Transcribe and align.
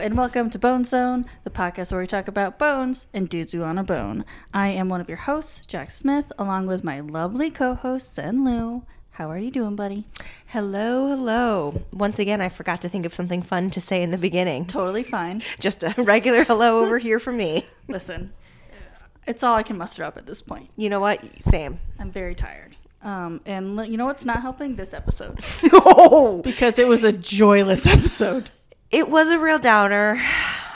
and 0.00 0.16
welcome 0.16 0.48
to 0.48 0.58
Bone 0.58 0.84
Zone, 0.84 1.26
the 1.44 1.50
podcast 1.50 1.92
where 1.92 2.00
we 2.00 2.06
talk 2.06 2.26
about 2.26 2.58
bones 2.58 3.06
and 3.12 3.28
dudes 3.28 3.52
we 3.52 3.60
want 3.60 3.76
to 3.76 3.82
bone. 3.84 4.24
I 4.54 4.68
am 4.68 4.88
one 4.88 5.00
of 5.00 5.08
your 5.08 5.18
hosts, 5.18 5.66
Jack 5.66 5.90
Smith, 5.90 6.32
along 6.38 6.66
with 6.66 6.82
my 6.82 7.00
lovely 7.00 7.50
co-host, 7.50 8.14
Zen 8.14 8.42
Lou. 8.44 8.84
How 9.10 9.30
are 9.30 9.36
you 9.38 9.50
doing, 9.50 9.76
buddy? 9.76 10.06
Hello, 10.46 11.08
hello. 11.08 11.82
Once 11.92 12.18
again, 12.18 12.40
I 12.40 12.48
forgot 12.48 12.80
to 12.82 12.88
think 12.88 13.04
of 13.04 13.12
something 13.12 13.42
fun 13.42 13.70
to 13.72 13.80
say 13.80 14.02
in 14.02 14.10
the 14.10 14.16
beginning. 14.16 14.64
Totally 14.64 15.02
fine. 15.02 15.42
Just 15.60 15.82
a 15.82 15.94
regular 15.98 16.44
hello 16.44 16.80
over 16.80 16.96
here 16.98 17.18
from 17.20 17.36
me. 17.36 17.66
Listen, 17.88 18.32
it's 19.26 19.42
all 19.42 19.54
I 19.56 19.62
can 19.62 19.76
muster 19.76 20.02
up 20.02 20.16
at 20.16 20.26
this 20.26 20.40
point. 20.40 20.70
You 20.78 20.88
know 20.88 21.00
what? 21.00 21.22
Same. 21.40 21.78
I'm 21.98 22.10
very 22.10 22.34
tired. 22.34 22.76
Um, 23.02 23.40
and 23.44 23.78
l- 23.78 23.84
you 23.84 23.98
know 23.98 24.06
what's 24.06 24.24
not 24.24 24.40
helping? 24.40 24.76
This 24.76 24.94
episode. 24.94 25.40
oh, 25.72 26.40
Because 26.42 26.78
it 26.78 26.88
was 26.88 27.04
a 27.04 27.12
joyless 27.12 27.86
episode. 27.86 28.50
It 28.90 29.08
was 29.08 29.28
a 29.30 29.38
real 29.38 29.58
downer. 29.58 30.22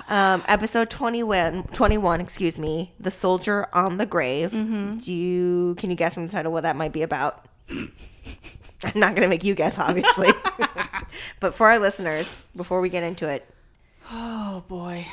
Um, 0.08 0.42
episode 0.46 0.90
21, 0.90 1.64
21, 1.72 2.20
excuse 2.20 2.58
me, 2.58 2.92
The 3.00 3.10
Soldier 3.10 3.68
on 3.72 3.96
the 3.96 4.04
Grave. 4.04 4.50
Do 4.50 5.12
you, 5.12 5.74
can 5.78 5.88
you 5.88 5.96
guess 5.96 6.12
from 6.14 6.26
the 6.26 6.32
title 6.32 6.52
what 6.52 6.62
that 6.64 6.76
might 6.76 6.92
be 6.92 7.02
about? 7.02 7.46
I'm 7.70 9.00
not 9.00 9.16
going 9.16 9.22
to 9.22 9.28
make 9.28 9.44
you 9.44 9.54
guess, 9.54 9.78
obviously. 9.78 10.30
but 11.40 11.54
for 11.54 11.68
our 11.68 11.78
listeners, 11.78 12.44
before 12.54 12.82
we 12.82 12.90
get 12.90 13.02
into 13.02 13.28
it, 13.28 13.48
Oh 14.12 14.64
boy. 14.68 15.06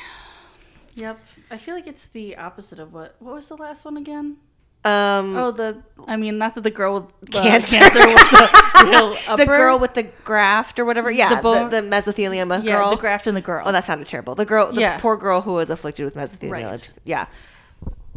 Yep. 0.94 1.20
I 1.50 1.56
feel 1.56 1.74
like 1.74 1.86
it's 1.86 2.08
the 2.08 2.36
opposite 2.36 2.78
of 2.78 2.92
what. 2.92 3.16
What 3.18 3.34
was 3.34 3.48
the 3.48 3.56
last 3.56 3.84
one 3.84 3.96
again? 3.96 4.36
Um, 4.84 5.36
Oh, 5.36 5.50
the. 5.52 5.82
I 6.08 6.16
mean, 6.16 6.36
not 6.38 6.56
that 6.56 6.62
the 6.62 6.70
girl 6.70 6.94
with 7.20 7.30
the 7.30 7.38
Cancer. 7.40 7.78
cancer, 7.78 7.98
was 8.00 8.30
the 8.30 8.84
real 8.90 9.16
upper. 9.28 9.36
the 9.36 9.46
girl 9.46 9.78
with 9.78 9.94
the 9.94 10.02
graft 10.24 10.78
or 10.80 10.84
whatever. 10.84 11.10
Yeah, 11.12 11.36
the, 11.36 11.40
bone- 11.42 11.70
the, 11.70 11.76
mesothelioma 11.82 12.64
yeah, 12.64 12.78
girl. 12.78 12.90
the 12.90 12.96
graft 12.96 13.26
and 13.28 13.36
the 13.36 13.40
girl. 13.40 13.62
Oh, 13.64 13.70
that 13.70 13.84
sounded 13.84 14.08
terrible. 14.08 14.34
The 14.34 14.44
girl, 14.44 14.72
the 14.72 14.80
Yeah. 14.80 14.98
poor 14.98 15.16
girl 15.16 15.42
who 15.42 15.52
was 15.52 15.70
afflicted 15.70 16.04
with 16.04 16.16
mesothelioma. 16.16 16.50
Right. 16.70 16.92
Yeah. 17.04 17.26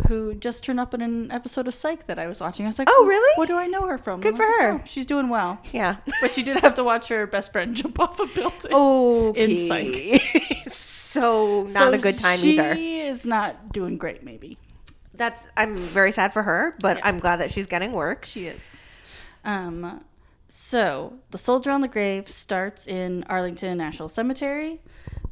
who 0.08 0.34
just 0.34 0.64
turned 0.64 0.80
up 0.80 0.94
in 0.96 1.02
an 1.02 1.32
episode 1.32 1.68
of 1.68 1.74
Psych 1.76 2.08
that 2.08 2.18
I 2.18 2.26
was 2.28 2.40
watching. 2.42 2.66
I 2.66 2.70
was 2.70 2.80
like, 2.80 2.88
Oh, 2.92 3.06
really? 3.08 3.32
What 3.38 3.48
do 3.48 3.56
I 3.56 3.68
know 3.68 3.86
her 3.88 3.98
from? 4.00 4.20
Good 4.22 4.34
And 4.34 4.42
I 4.42 4.46
was 4.46 4.48
for 4.58 4.64
like, 4.64 4.72
her. 4.74 4.82
"Oh, 4.82 4.86
she's 4.86 5.06
doing 5.06 5.30
well. 5.30 5.60
Yeah. 5.72 5.98
But 6.22 6.32
she 6.32 6.42
did 6.42 6.58
have 6.58 6.74
to 6.76 6.84
watch 6.84 7.08
her 7.10 7.28
best 7.28 7.52
friend 7.52 7.76
jump 7.82 8.00
off 8.00 8.20
a 8.20 8.26
building. 8.26 8.72
Oh, 8.74 9.32
In 9.34 9.68
Psych. 9.68 10.22
so 10.72 11.62
not 11.62 11.70
So 11.70 11.94
a 11.94 11.98
good 12.00 12.18
time 12.18 12.40
she 12.40 12.54
either. 12.60 12.76
She 12.76 13.02
is 13.02 13.26
not 13.28 13.72
doing 13.72 13.98
great, 13.98 14.24
maybe. 14.24 14.58
That's 15.18 15.46
I'm 15.58 15.76
very 15.76 16.12
sad 16.12 16.34
for 16.34 16.44
her, 16.44 16.76
but 16.80 16.98
Yeah. 16.98 17.08
I'm 17.08 17.20
glad 17.20 17.38
that 17.38 17.52
she's 17.52 17.66
getting 17.68 17.92
work. 17.92 18.26
She 18.26 18.48
is. 18.48 18.80
Um, 19.44 20.04
so 20.50 21.14
the 21.32 21.38
soldier 21.38 21.72
on 21.72 21.82
the 21.82 21.88
grave 21.88 22.30
starts 22.30 22.88
in 22.88 23.24
Arlington 23.30 23.78
National 23.78 24.10
Cemetery. 24.10 24.82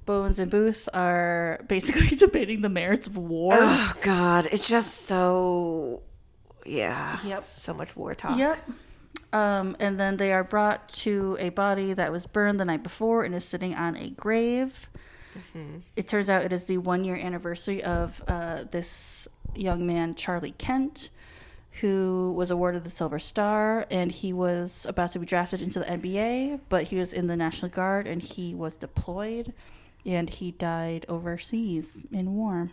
Bones 0.05 0.37
and 0.39 0.51
Booth 0.51 0.89
are 0.93 1.59
basically 1.67 2.15
debating 2.17 2.61
the 2.61 2.69
merits 2.69 3.07
of 3.07 3.17
war. 3.17 3.57
Oh 3.59 3.93
God, 4.01 4.47
it's 4.51 4.67
just 4.67 5.05
so 5.05 6.01
yeah. 6.65 7.19
Yep. 7.25 7.43
So 7.45 7.73
much 7.73 7.95
war 7.95 8.13
talk. 8.15 8.37
Yep. 8.37 8.69
Um, 9.33 9.75
and 9.79 9.99
then 9.99 10.17
they 10.17 10.31
are 10.31 10.43
brought 10.43 10.89
to 10.89 11.35
a 11.39 11.49
body 11.49 11.93
that 11.93 12.11
was 12.11 12.27
burned 12.27 12.59
the 12.59 12.65
night 12.65 12.83
before 12.83 13.23
and 13.23 13.33
is 13.33 13.43
sitting 13.43 13.73
on 13.73 13.95
a 13.97 14.09
grave. 14.11 14.87
It 15.95 16.07
turns 16.07 16.29
out 16.29 16.43
it 16.43 16.53
is 16.53 16.65
the 16.65 16.77
one 16.77 17.03
year 17.03 17.15
anniversary 17.15 17.83
of 17.83 18.21
uh, 18.27 18.65
this 18.69 19.27
young 19.55 19.85
man, 19.85 20.15
Charlie 20.15 20.55
Kent, 20.57 21.09
who 21.81 22.33
was 22.35 22.51
awarded 22.51 22.83
the 22.83 22.89
Silver 22.89 23.19
Star. 23.19 23.85
And 23.89 24.11
he 24.11 24.31
was 24.33 24.85
about 24.89 25.11
to 25.13 25.19
be 25.19 25.25
drafted 25.25 25.61
into 25.61 25.79
the 25.79 25.85
NBA, 25.85 26.59
but 26.69 26.85
he 26.85 26.95
was 26.97 27.13
in 27.13 27.27
the 27.27 27.35
National 27.35 27.69
Guard 27.69 28.07
and 28.07 28.21
he 28.21 28.53
was 28.53 28.75
deployed. 28.75 29.53
And 30.05 30.29
he 30.29 30.51
died 30.51 31.05
overseas 31.09 32.05
in 32.11 32.35
war. 32.35 32.71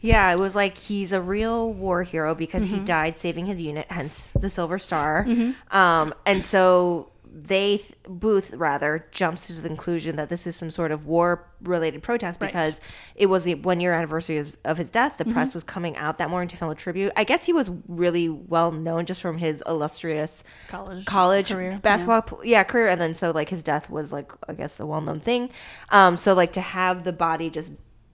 Yeah, 0.00 0.30
it 0.32 0.38
was 0.38 0.54
like 0.54 0.76
he's 0.76 1.12
a 1.12 1.20
real 1.20 1.72
war 1.72 2.02
hero 2.02 2.34
because 2.34 2.64
Mm-hmm. 2.64 2.74
he 2.74 2.80
died 2.80 3.18
saving 3.18 3.46
his 3.46 3.60
unit, 3.60 3.86
hence 3.90 4.28
the 4.38 4.50
Silver 4.50 4.78
Star. 4.78 5.26
Um, 5.70 6.14
and 6.26 6.44
so 6.44 7.08
they 7.34 7.80
Booth 8.06 8.52
rather 8.52 9.06
jumps 9.10 9.46
to 9.46 9.54
the 9.54 9.66
conclusion 9.66 10.16
that 10.16 10.28
this 10.28 10.46
is 10.46 10.54
some 10.54 10.70
sort 10.70 10.92
of 10.92 11.06
war 11.06 11.48
related 11.62 12.02
protest 12.02 12.40
Right. 12.40 12.48
because 12.48 12.78
it 13.14 13.26
was 13.26 13.44
the 13.44 13.54
one 13.54 13.80
year 13.80 13.94
anniversary 13.94 14.36
of, 14.36 14.54
of 14.66 14.76
his 14.76 14.90
death. 14.90 15.12
Mm-hmm. 15.16 15.30
The 15.30 15.34
press 15.34 15.54
was 15.54 15.64
coming 15.64 15.96
out 15.96 16.18
that 16.18 16.28
morning 16.28 16.48
to 16.48 16.56
film 16.58 16.70
a 16.70 16.74
tribute. 16.74 17.10
I 17.16 17.24
guess 17.24 17.46
he 17.46 17.54
was 17.54 17.70
really 17.88 18.28
well 18.28 18.70
known 18.70 19.06
just 19.06 19.22
from 19.22 19.38
his 19.38 19.62
illustrious 19.66 20.44
College 20.68 21.06
college 21.06 21.50
career, 21.52 21.78
basketball 21.82 22.20
pl- 22.22 22.44
yeah. 22.44 22.64
career 22.64 22.88
and 22.88 23.00
then 23.00 23.14
so 23.14 23.30
like 23.30 23.48
his 23.48 23.62
death 23.62 23.88
was 23.88 24.12
like 24.12 24.30
i 24.48 24.52
guess 24.52 24.78
a 24.78 24.84
well-known 24.86 25.20
thing 25.20 25.48
um 25.90 26.16
so 26.16 26.34
like 26.34 26.52
to 26.52 26.60
have 26.60 27.04
the 27.04 27.12
body 27.12 27.48
just 27.50 27.72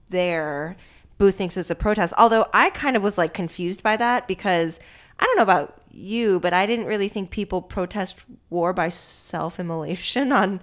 there 0.09 0.75
booth 1.17 1.35
thinks 1.35 1.57
it's 1.57 1.69
a 1.69 1.75
protest 1.75 2.13
although 2.17 2.47
i 2.53 2.69
kind 2.71 2.95
of 2.95 3.03
was 3.03 3.17
like 3.17 3.33
confused 3.33 3.83
by 3.83 3.95
that 3.97 4.27
because 4.27 4.79
i 5.19 5.25
don't 5.25 5.37
know 5.37 5.43
about 5.43 5.78
you 5.99 6.39
but 6.39 6.53
i 6.53 6.65
didn't 6.65 6.85
really 6.85 7.09
think 7.09 7.29
people 7.29 7.61
protest 7.61 8.15
war 8.49 8.71
by 8.73 8.87
self-immolation 8.89 10.31
on 10.41 10.59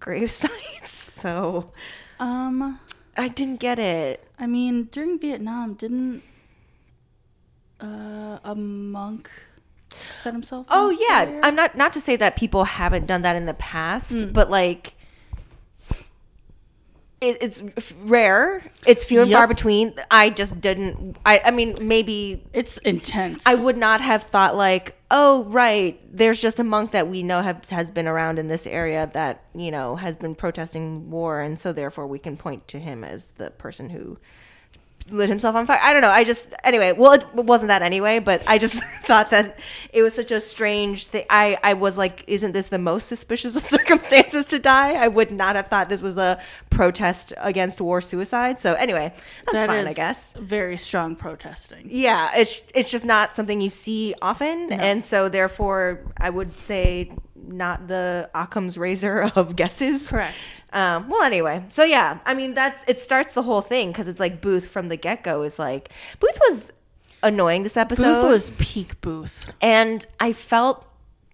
grave 0.00 0.30
sites 0.30 0.90
so 1.20 1.70
Um, 2.20 2.78
i 3.16 3.28
didn't 3.28 3.60
get 3.60 3.78
it 3.78 4.24
I 4.40 4.46
mean, 4.46 4.84
during 4.92 5.18
Vietnam, 5.18 5.74
didn't 5.74 6.22
uh, 7.80 8.38
a 8.44 8.54
monk 8.54 9.28
set 10.14 10.32
himself? 10.32 10.66
Oh 10.70 10.90
yeah, 10.90 11.24
fire? 11.26 11.40
I'm 11.42 11.54
not 11.56 11.76
not 11.76 11.92
to 11.94 12.00
say 12.00 12.16
that 12.16 12.36
people 12.36 12.64
haven't 12.64 13.06
done 13.06 13.22
that 13.22 13.36
in 13.36 13.46
the 13.46 13.54
past, 13.54 14.12
Hmm. 14.12 14.30
but 14.32 14.48
like 14.50 14.94
it, 17.20 17.38
it's 17.40 17.62
f- 17.76 17.94
rare. 18.02 18.62
It's 18.86 19.04
few 19.04 19.22
and 19.22 19.32
far 19.32 19.46
between. 19.46 19.94
I 20.10 20.30
just 20.30 20.60
didn't. 20.60 21.16
I 21.26 21.40
I 21.46 21.50
mean 21.50 21.74
maybe 21.80 22.44
it's 22.52 22.78
intense. 22.78 23.44
I 23.46 23.56
would 23.56 23.76
not 23.76 24.00
have 24.00 24.22
thought 24.22 24.56
like, 24.56 24.96
oh 25.10 25.44
right, 25.44 26.00
there's 26.16 26.40
just 26.40 26.58
a 26.60 26.64
monk 26.64 26.92
that 26.92 27.08
we 27.08 27.22
know 27.22 27.42
have, 27.42 27.68
has 27.70 27.90
been 27.90 28.06
around 28.06 28.38
in 28.38 28.46
this 28.46 28.66
area 28.66 29.10
that 29.14 29.44
you 29.54 29.70
know 29.70 29.96
has 29.96 30.16
been 30.16 30.34
protesting 30.34 31.10
war, 31.10 31.40
and 31.40 31.58
so 31.58 31.72
therefore 31.72 32.06
we 32.06 32.18
can 32.18 32.36
point 32.36 32.68
to 32.68 32.78
him 32.78 33.02
as 33.02 33.26
the 33.36 33.50
person 33.50 33.90
who 33.90 34.18
lit 35.10 35.28
himself 35.28 35.54
on 35.56 35.66
fire. 35.66 35.78
I 35.82 35.92
don't 35.92 36.02
know. 36.02 36.08
I 36.10 36.24
just 36.24 36.48
anyway. 36.64 36.92
Well, 36.92 37.12
it 37.12 37.24
wasn't 37.34 37.68
that 37.68 37.82
anyway, 37.82 38.18
but 38.18 38.42
I 38.46 38.58
just 38.58 38.74
thought 39.04 39.30
that 39.30 39.58
it 39.92 40.02
was 40.02 40.14
such 40.14 40.30
a 40.30 40.40
strange 40.40 41.06
thing. 41.08 41.24
I 41.30 41.58
I 41.62 41.74
was 41.74 41.96
like, 41.96 42.24
isn't 42.26 42.52
this 42.52 42.66
the 42.68 42.78
most 42.78 43.06
suspicious 43.08 43.56
of 43.56 43.62
circumstances 43.76 44.46
to 44.46 44.58
die? 44.58 44.92
I 44.94 45.08
would 45.08 45.30
not 45.30 45.56
have 45.56 45.68
thought 45.68 45.88
this 45.88 46.02
was 46.02 46.18
a 46.18 46.40
protest 46.70 47.32
against 47.38 47.80
war 47.80 48.00
suicide. 48.00 48.60
So 48.60 48.74
anyway, 48.74 49.12
that's 49.46 49.52
That 49.52 49.66
fine, 49.68 49.86
I 49.86 49.92
guess. 49.92 50.32
very 50.38 50.76
strong 50.76 51.16
protesting. 51.16 51.88
Yeah, 51.90 52.30
it's 52.36 52.62
it's 52.74 52.90
just 52.90 53.04
not 53.04 53.34
something 53.34 53.60
you 53.60 53.70
see 53.70 54.14
often, 54.22 54.72
and 54.72 55.04
so 55.04 55.28
therefore 55.28 56.00
I 56.18 56.30
would 56.30 56.52
say 56.52 57.12
not 57.46 57.88
the 57.88 58.28
Occam's 58.34 58.76
razor 58.78 59.30
of 59.36 59.56
guesses. 59.56 60.08
Correct. 60.10 60.36
Um, 60.72 61.08
well, 61.08 61.22
anyway, 61.22 61.64
so 61.68 61.84
yeah, 61.84 62.18
I 62.26 62.34
mean 62.34 62.54
that's 62.54 62.82
it 62.88 62.98
starts 63.00 63.32
the 63.32 63.42
whole 63.42 63.60
thing 63.62 63.88
because 63.92 64.08
it's 64.08 64.20
like 64.20 64.40
Booth 64.40 64.68
from 64.68 64.88
the 64.88 64.96
get 64.96 65.22
go 65.22 65.42
is 65.42 65.58
like 65.58 65.90
Booth 66.20 66.38
was 66.48 66.70
annoying 67.22 67.62
this 67.62 67.76
episode. 67.76 68.14
Booth 68.14 68.24
was 68.24 68.50
peak 68.58 69.00
Booth. 69.00 69.52
and 69.60 70.06
I 70.20 70.32
felt 70.32 70.84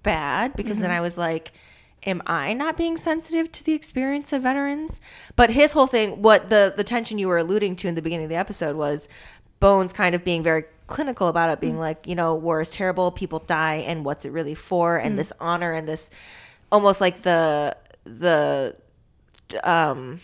bad 0.03 0.55
because 0.57 0.77
Mm-hmm. 0.77 0.83
then 0.83 0.91
I 0.91 1.01
was 1.01 1.17
like, 1.19 1.53
am 2.07 2.23
I 2.27 2.53
not 2.53 2.77
being 2.77 2.97
sensitive 2.97 3.51
to 3.53 3.65
the 3.65 3.73
experience 3.73 4.33
of 4.33 4.43
veterans? 4.43 5.01
But 5.37 5.51
his 5.51 5.73
whole 5.73 5.87
thing, 5.87 6.23
what 6.23 6.51
the 6.51 6.73
the 6.77 6.85
tension 6.85 7.19
you 7.19 7.29
were 7.29 7.39
alluding 7.39 7.77
to 7.77 7.89
in 7.89 7.95
the 7.95 8.03
beginning 8.03 8.25
of 8.25 8.31
the 8.31 8.37
episode 8.37 8.77
was 8.77 9.09
Bones 9.61 9.93
kind 9.95 10.15
of 10.15 10.25
being 10.25 10.43
very 10.43 10.65
clinical 10.87 11.29
about 11.29 11.51
it, 11.51 11.59
Mm. 11.59 11.61
being 11.61 11.79
like, 11.79 12.07
you 12.07 12.15
know, 12.15 12.35
war 12.35 12.61
is 12.61 12.71
terrible, 12.71 13.11
people 13.11 13.39
die, 13.41 13.77
and 13.87 14.05
what's 14.05 14.25
it 14.25 14.31
really 14.31 14.55
for? 14.55 14.99
Mm. 14.99 15.05
And 15.07 15.19
this 15.19 15.33
honor 15.41 15.73
and 15.73 15.89
this 15.89 16.11
almost 16.73 17.01
like 17.01 17.23
the 17.23 17.77
the 18.05 18.75
um 19.63 20.21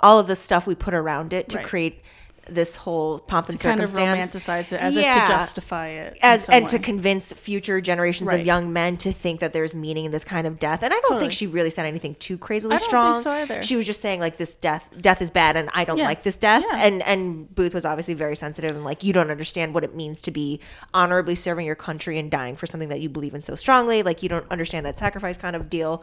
all 0.00 0.18
of 0.18 0.26
the 0.26 0.36
stuff 0.36 0.66
we 0.66 0.74
put 0.74 0.94
around 0.94 1.32
it 1.32 1.48
to 1.50 1.56
Right. 1.58 1.66
create 1.66 2.02
this 2.48 2.76
whole 2.76 3.18
pomp 3.18 3.48
and 3.48 3.58
to 3.58 3.62
circumstance. 3.62 3.98
Kind 3.98 4.20
of 4.20 4.28
romanticize 4.30 4.72
it 4.72 4.80
as 4.80 4.96
if 4.96 5.04
Yeah. 5.04 5.20
to 5.20 5.26
justify 5.28 5.88
it. 5.88 6.18
as 6.22 6.48
and 6.48 6.68
to 6.70 6.78
convince 6.78 7.32
future 7.32 7.80
generations 7.80 8.28
Right. 8.28 8.40
of 8.40 8.46
young 8.46 8.72
men 8.72 8.96
to 8.98 9.12
think 9.12 9.40
that 9.40 9.52
there's 9.52 9.74
meaning 9.74 10.06
in 10.06 10.10
this 10.10 10.24
kind 10.24 10.46
of 10.46 10.58
death. 10.58 10.82
And 10.82 10.92
I 10.92 10.96
don't 10.96 11.02
Totally. 11.02 11.20
think 11.20 11.32
she 11.32 11.46
really 11.46 11.70
said 11.70 11.84
anything 11.86 12.14
too 12.16 12.38
crazily 12.38 12.74
I 12.74 12.78
don't 12.78 12.80
think 12.80 12.88
strong. 12.90 13.22
so 13.22 13.30
either. 13.30 13.62
She 13.62 13.76
was 13.76 13.86
just 13.86 14.00
saying 14.00 14.20
like 14.20 14.36
this 14.38 14.54
death 14.54 14.88
death 15.00 15.20
is 15.22 15.30
bad 15.30 15.56
and 15.56 15.68
I 15.74 15.84
don't 15.84 15.98
Yeah. 15.98 16.06
like 16.06 16.22
this 16.22 16.36
death. 16.36 16.64
Yeah. 16.70 16.84
And 16.86 17.02
and 17.02 17.54
Booth 17.54 17.74
was 17.74 17.84
obviously 17.84 18.14
very 18.14 18.34
sensitive 18.36 18.70
and 18.70 18.84
like 18.84 19.04
you 19.04 19.12
don't 19.12 19.30
understand 19.30 19.74
what 19.74 19.84
it 19.84 19.94
means 19.94 20.22
to 20.22 20.30
be 20.30 20.60
honorably 20.94 21.34
serving 21.34 21.66
your 21.66 21.74
country 21.74 22.18
and 22.18 22.30
dying 22.30 22.56
for 22.56 22.66
something 22.66 22.88
that 22.88 23.00
you 23.00 23.08
believe 23.08 23.34
in 23.34 23.42
so 23.42 23.54
strongly. 23.54 24.02
Like 24.02 24.22
you 24.22 24.28
don't 24.28 24.46
understand 24.50 24.86
that 24.86 24.98
sacrifice 24.98 25.36
kind 25.36 25.54
of 25.54 25.68
deal. 25.68 26.02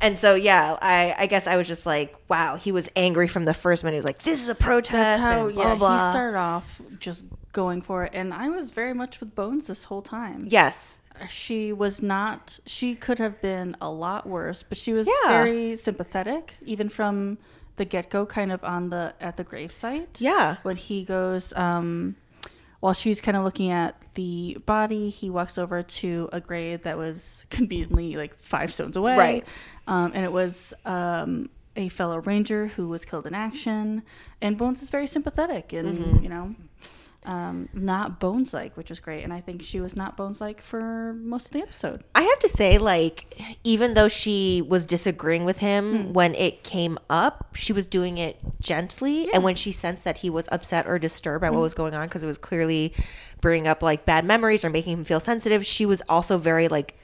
And 0.00 0.18
so 0.18 0.34
yeah, 0.34 0.76
I, 0.82 1.14
I 1.16 1.26
guess 1.26 1.46
I 1.46 1.56
was 1.56 1.66
just 1.68 1.86
like, 1.86 2.14
wow, 2.28 2.56
he 2.56 2.72
was 2.72 2.88
angry 2.96 3.28
from 3.28 3.44
the 3.44 3.54
first 3.54 3.84
minute. 3.84 3.94
He 3.94 3.98
was 3.98 4.04
like, 4.04 4.22
This 4.22 4.42
is 4.42 4.48
a 4.48 4.54
protest. 4.54 4.92
That's 4.92 5.22
how 5.22 5.48
blah, 5.50 5.62
yeah, 5.62 5.74
blah. 5.76 6.06
he 6.06 6.10
started 6.10 6.36
off 6.38 6.80
just 6.98 7.24
going 7.52 7.80
for 7.80 8.02
it 8.04 8.10
and 8.14 8.34
I 8.34 8.48
was 8.48 8.70
very 8.70 8.92
much 8.92 9.20
with 9.20 9.34
Bones 9.36 9.68
this 9.68 9.84
whole 9.84 10.02
time. 10.02 10.46
Yes. 10.50 11.00
She 11.30 11.72
was 11.72 12.02
not 12.02 12.58
she 12.66 12.96
could 12.96 13.18
have 13.20 13.40
been 13.40 13.76
a 13.80 13.88
lot 13.88 14.26
worse, 14.26 14.64
but 14.64 14.76
she 14.76 14.92
was 14.92 15.08
Yeah. 15.22 15.30
very 15.42 15.76
sympathetic 15.76 16.54
even 16.64 16.88
from 16.88 17.38
the 17.76 17.84
get 17.84 18.10
go, 18.10 18.26
kind 18.26 18.50
of 18.52 18.62
on 18.64 18.90
the 18.90 19.14
at 19.20 19.36
the 19.36 19.44
gravesite. 19.44 20.06
Yeah. 20.18 20.56
when 20.62 20.76
he 20.76 21.04
goes 21.04 21.52
um 21.54 22.16
while 22.80 22.92
she's 22.92 23.20
kind 23.20 23.34
of 23.36 23.44
looking 23.44 23.70
at 23.70 23.94
the 24.14 24.58
body 24.66 25.08
he 25.08 25.30
walks 25.30 25.56
over 25.56 25.82
to 25.82 26.28
a 26.32 26.40
grave 26.40 26.82
that 26.82 26.98
was 26.98 27.44
conveniently 27.50 28.16
like 28.16 28.36
five 28.40 28.74
stones 28.74 28.96
away 28.96 29.16
Right. 29.16 29.46
Um, 29.86 30.12
and 30.14 30.24
it 30.24 30.32
was 30.32 30.74
um, 30.84 31.50
a 31.76 31.88
fellow 31.88 32.18
ranger 32.20 32.66
who 32.68 32.88
was 32.88 33.04
killed 33.04 33.26
in 33.26 33.34
action. 33.34 34.02
And 34.40 34.56
bones 34.58 34.82
is 34.82 34.90
very 34.90 35.06
sympathetic 35.06 35.72
and 35.72 35.98
Mm-hmm. 35.98 36.22
you 36.22 36.28
know 36.28 36.54
um, 37.26 37.70
not 37.72 38.20
bones 38.20 38.52
like 38.52 38.76
which 38.76 38.90
is 38.90 39.00
great. 39.00 39.22
And 39.24 39.32
i 39.32 39.40
think 39.40 39.62
she 39.62 39.80
was 39.80 39.96
not 39.96 40.14
bones 40.14 40.42
like 40.42 40.60
for 40.60 41.14
most 41.14 41.46
of 41.46 41.52
the 41.52 41.60
episode. 41.60 42.04
I 42.14 42.22
have 42.22 42.38
to 42.40 42.48
say, 42.50 42.76
like, 42.76 43.40
even 43.64 43.94
though 43.94 44.08
she 44.08 44.60
was 44.60 44.84
disagreeing 44.84 45.46
with 45.46 45.58
him 45.58 46.12
when 46.12 46.34
it 46.34 46.62
came 46.64 46.98
up, 47.08 47.54
she 47.56 47.72
was 47.72 47.86
doing 47.86 48.18
it 48.18 48.36
gently. 48.60 49.32
And 49.32 49.42
when 49.42 49.54
she 49.54 49.72
sensed 49.72 50.04
that 50.04 50.18
he 50.18 50.28
was 50.28 50.48
upset 50.52 50.86
or 50.86 50.98
disturbed 50.98 51.40
by 51.40 51.48
what 51.50 51.60
was 51.62 51.72
going 51.72 51.94
on, 51.94 52.06
because 52.08 52.22
it 52.22 52.26
was 52.26 52.36
clearly 52.38 52.92
bringing 53.40 53.66
up 53.66 53.82
like 53.82 54.04
bad 54.04 54.26
memories 54.26 54.62
or 54.62 54.68
making 54.70 54.98
him 54.98 55.04
feel 55.04 55.20
sensitive, 55.20 55.64
she 55.64 55.86
was 55.86 56.02
also 56.10 56.36
very 56.36 56.68
like 56.68 56.98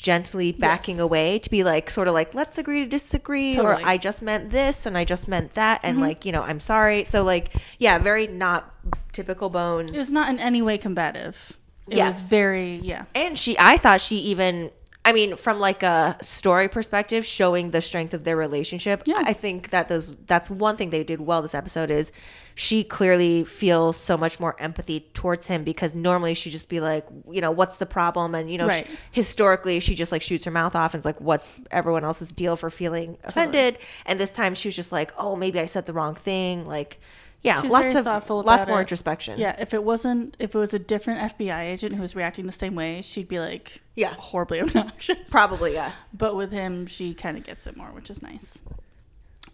gently 0.00 0.50
backing 0.50 0.96
Yes. 0.96 1.02
away 1.04 1.38
to 1.40 1.50
be 1.50 1.62
like, 1.62 1.90
sort 1.90 2.08
of 2.08 2.14
like, 2.14 2.34
let's 2.34 2.56
agree 2.56 2.80
to 2.80 2.86
disagree, 2.86 3.54
Totally. 3.54 3.82
or 3.82 3.86
I 3.86 3.98
just 3.98 4.22
meant 4.22 4.50
this 4.50 4.86
and 4.86 4.96
I 4.96 5.04
just 5.04 5.28
meant 5.28 5.52
that, 5.54 5.80
and 5.82 5.96
mm-hmm. 5.96 6.04
like, 6.06 6.24
you 6.24 6.32
know, 6.32 6.42
I'm 6.42 6.58
sorry. 6.58 7.04
So, 7.04 7.22
like, 7.22 7.52
yeah, 7.78 7.98
very 7.98 8.26
not 8.26 8.74
typical 9.12 9.50
bones. 9.50 9.92
it 9.92 9.98
was 9.98 10.10
not 10.10 10.30
in 10.30 10.38
any 10.38 10.62
way 10.62 10.78
combative 10.78 11.52
it 11.88 11.96
Yes. 11.96 12.14
was 12.14 12.22
very 12.22 12.76
yeah 12.76 13.04
And 13.14 13.36
she, 13.38 13.56
I 13.58 13.76
thought 13.76 14.00
she 14.00 14.16
even, 14.16 14.70
I 15.02 15.14
mean, 15.14 15.36
from 15.36 15.58
like 15.60 15.82
a 15.82 16.16
story 16.20 16.68
perspective, 16.68 17.24
showing 17.24 17.70
the 17.70 17.80
strength 17.80 18.12
of 18.12 18.24
their 18.24 18.36
relationship. 18.36 19.02
Yeah. 19.06 19.22
I 19.24 19.32
think 19.32 19.70
that 19.70 19.88
those 19.88 20.14
that's 20.26 20.50
one 20.50 20.76
thing 20.76 20.90
they 20.90 21.04
did 21.04 21.20
well 21.22 21.40
this 21.40 21.54
episode 21.54 21.90
is 21.90 22.12
she 22.54 22.84
clearly 22.84 23.44
feels 23.44 23.96
so 23.96 24.18
much 24.18 24.38
more 24.38 24.54
empathy 24.60 25.00
towards 25.14 25.46
him 25.46 25.64
because 25.64 25.94
normally 25.94 26.34
she'd 26.34 26.50
just 26.50 26.68
be 26.68 26.80
like, 26.80 27.06
you 27.30 27.40
know, 27.40 27.50
what's 27.50 27.76
the 27.76 27.86
problem? 27.86 28.34
And 28.34 28.50
you 28.50 28.58
know, 28.58 28.66
Right. 28.68 28.86
she- 28.86 28.98
historically 29.12 29.80
she 29.80 29.94
just 29.94 30.12
like 30.12 30.20
shoots 30.20 30.44
her 30.44 30.50
mouth 30.50 30.76
off 30.76 30.92
and 30.92 31.00
is 31.00 31.06
like, 31.06 31.20
what's 31.20 31.62
everyone 31.70 32.04
else's 32.04 32.30
deal 32.30 32.54
for 32.56 32.68
feeling 32.68 33.16
offended? 33.24 33.78
And 34.04 34.20
this 34.20 34.30
time 34.30 34.54
she 34.54 34.68
was 34.68 34.76
just 34.76 34.92
like, 34.92 35.12
oh, 35.16 35.34
maybe 35.34 35.58
I 35.60 35.64
said 35.66 35.86
the 35.86 35.94
wrong 35.94 36.14
thing. 36.14 36.66
Like, 36.66 37.00
yeah, 37.42 37.62
She's 37.62 37.70
lots 37.70 37.94
of 37.94 38.04
thoughtful 38.04 38.42
lots 38.42 38.66
more 38.66 38.78
it. 38.78 38.82
introspection. 38.82 39.38
Yeah, 39.38 39.56
if 39.58 39.72
it 39.74 39.82
wasn't, 39.82 40.36
if 40.38 40.54
it 40.54 40.58
was 40.58 40.74
a 40.74 40.78
different 40.78 41.36
FBI 41.36 41.62
agent 41.72 41.94
who 41.94 42.02
was 42.02 42.14
reacting 42.14 42.46
the 42.46 42.52
same 42.52 42.74
way, 42.74 43.00
she'd 43.02 43.28
be 43.28 43.38
like, 43.40 43.80
Yeah. 43.96 44.14
horribly 44.18 44.60
obnoxious. 44.62 45.30
probably 45.30 45.72
yes. 45.72 45.94
But 46.16 46.36
with 46.36 46.50
him, 46.50 46.86
she 46.86 47.14
kind 47.14 47.36
of 47.38 47.44
gets 47.44 47.66
it 47.66 47.76
more, 47.76 47.88
which 47.88 48.10
is 48.10 48.20
nice. 48.22 48.60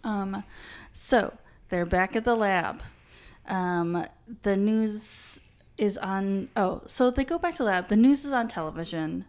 Um, 0.03 0.43
so 0.91 1.33
they're 1.69 1.85
back 1.85 2.15
at 2.15 2.23
the 2.25 2.35
lab. 2.35 2.81
Um, 3.47 4.05
the 4.43 4.57
news 4.57 5.39
is 5.77 5.97
on. 5.97 6.49
Oh, 6.55 6.81
so 6.85 7.09
they 7.11 7.23
go 7.23 7.37
back 7.39 7.53
to 7.53 7.57
the 7.59 7.63
lab. 7.65 7.87
The 7.87 7.95
news 7.95 8.25
is 8.25 8.33
on 8.33 8.47
television, 8.49 9.25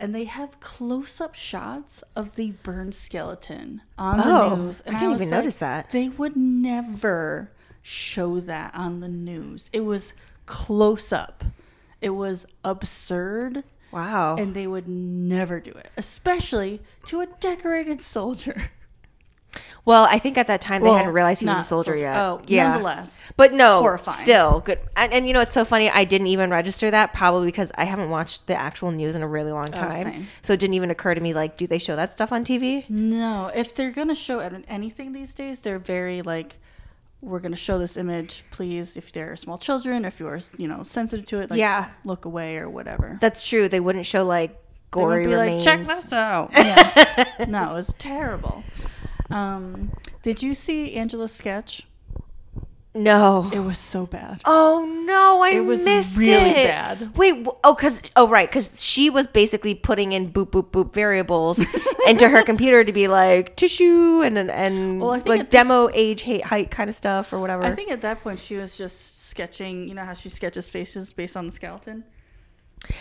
and 0.00 0.14
they 0.14 0.24
have 0.24 0.58
close-up 0.60 1.34
shots 1.34 2.02
of 2.16 2.34
the 2.34 2.52
burned 2.62 2.94
skeleton 2.94 3.82
on 3.98 4.20
Oh, 4.24 4.50
the 4.50 4.56
news. 4.64 4.82
I 4.86 4.90
didn't 4.92 5.12
was 5.12 5.22
even 5.22 5.30
notice 5.30 5.56
that. 5.58 5.90
They 5.92 6.08
would 6.08 6.34
never 6.36 7.50
show 7.82 8.40
that 8.40 8.74
on 8.74 9.00
the 9.00 9.08
news. 9.08 9.68
It 9.72 9.80
was 9.80 10.14
close 10.46 11.12
up. 11.12 11.44
It 12.00 12.10
was 12.10 12.46
absurd 12.64 13.64
Wow. 13.92 14.36
and 14.36 14.54
they 14.54 14.66
would 14.66 14.88
never 14.88 15.60
do 15.60 15.70
it, 15.70 15.90
especially 15.96 16.80
to 17.06 17.20
a 17.20 17.26
decorated 17.26 18.00
soldier. 18.00 18.70
Well, 19.84 20.04
I 20.04 20.18
think 20.18 20.38
at 20.38 20.46
that 20.46 20.60
time 20.60 20.80
they 20.80 20.88
Well, 20.88 20.96
hadn't 20.96 21.12
realized 21.12 21.40
he 21.40 21.46
was 21.46 21.54
a 21.54 21.58
not 21.58 21.66
soldier 21.66 21.96
yet. 21.96 22.16
Oh, 22.16 22.40
yeah. 22.46 22.68
nonetheless. 22.68 23.32
But 23.36 23.52
no, 23.52 23.80
Horrifying. 23.80 24.22
still 24.22 24.60
good. 24.60 24.78
And, 24.96 25.12
and 25.12 25.26
you 25.26 25.32
know, 25.32 25.40
it's 25.40 25.52
so 25.52 25.64
funny. 25.64 25.90
I 25.90 26.04
didn't 26.04 26.28
even 26.28 26.50
register 26.50 26.90
that 26.90 27.12
probably 27.12 27.46
because 27.46 27.72
I 27.74 27.84
haven't 27.84 28.08
watched 28.08 28.46
the 28.46 28.54
actual 28.54 28.92
news 28.92 29.14
in 29.16 29.22
a 29.22 29.28
really 29.28 29.50
long 29.50 29.68
oh, 29.68 29.78
time. 29.78 30.14
Oh, 30.16 30.24
so 30.42 30.52
it 30.52 30.60
didn't 30.60 30.74
even 30.74 30.90
occur 30.90 31.14
to 31.14 31.20
me 31.20 31.34
like, 31.34 31.56
do 31.56 31.66
they 31.66 31.78
show 31.78 31.96
that 31.96 32.12
stuff 32.12 32.32
on 32.32 32.44
TV? 32.44 32.88
No, 32.88 33.50
if 33.54 33.74
they're 33.74 33.90
gonna 33.90 34.14
show 34.14 34.38
anything 34.38 35.12
these 35.12 35.34
days, 35.34 35.60
they're 35.60 35.80
very 35.80 36.22
like, 36.22 36.58
we're 37.22 37.40
gonna 37.40 37.56
show 37.56 37.78
this 37.78 37.96
image. 37.96 38.44
Please, 38.50 38.96
if 38.98 39.12
there 39.12 39.32
are 39.32 39.36
small 39.36 39.56
children, 39.56 40.04
if 40.04 40.20
you're 40.20 40.40
you 40.58 40.68
know 40.68 40.82
sensitive 40.82 41.24
to 41.26 41.38
it, 41.40 41.50
like 41.50 41.58
Yeah. 41.58 41.88
look 42.04 42.24
away 42.26 42.58
or 42.58 42.68
whatever. 42.68 43.16
That's 43.20 43.46
true. 43.48 43.68
They 43.68 43.80
wouldn't 43.80 44.04
show 44.06 44.24
like 44.24 44.50
They 44.50 44.56
gory 44.90 45.26
be 45.26 45.32
remains. 45.32 45.64
like, 45.64 45.78
check 45.78 45.86
this 45.86 46.12
out. 46.12 46.50
Yeah. 46.56 47.46
no, 47.48 47.70
it 47.70 47.74
was 47.74 47.94
terrible. 47.94 48.62
Um, 49.30 49.92
did 50.22 50.42
you 50.42 50.52
see 50.54 50.94
Angela's 50.94 51.32
sketch? 51.32 51.86
No. 52.94 53.50
It 53.52 53.60
was 53.60 53.78
so 53.78 54.06
bad. 54.06 54.40
Oh 54.44 54.84
no, 55.06 55.40
I 55.42 55.50
It 55.50 55.60
was 55.60 55.84
missed 55.84 56.16
really 56.16 56.50
it. 56.50 56.68
bad. 56.68 57.16
Wait, 57.16 57.46
oh, 57.64 57.74
cause 57.74 58.02
oh 58.16 58.28
right, 58.28 58.50
cause 58.50 58.82
she 58.84 59.08
was 59.10 59.26
basically 59.26 59.74
putting 59.74 60.12
in 60.12 60.28
boop 60.30 60.50
boop 60.50 60.70
boop 60.70 60.92
variables 60.92 61.58
into 62.06 62.28
her 62.28 62.42
computer 62.42 62.84
to 62.84 62.92
be 62.92 63.08
like 63.08 63.56
tissue 63.56 64.22
and 64.22 64.36
and, 64.38 64.50
and 64.50 65.00
Well, 65.00 65.10
like 65.24 65.40
at 65.40 65.50
this- 65.50 65.60
demo 65.62 65.88
age 65.94 66.22
height 66.22 66.44
height 66.44 66.70
kind 66.70 66.90
of 66.90 66.94
stuff 66.96 67.32
or 67.32 67.40
whatever. 67.40 67.62
I 67.64 67.72
think 67.72 67.90
at 67.90 68.02
that 68.02 68.22
point 68.22 68.38
she 68.38 68.56
was 68.56 68.76
just 68.76 69.26
sketching. 69.28 69.88
You 69.88 69.94
know 69.94 70.04
how 70.04 70.14
she 70.14 70.28
sketches 70.28 70.68
faces 70.68 71.12
based 71.12 71.36
on 71.36 71.46
the 71.46 71.52
skeleton. 71.52 72.04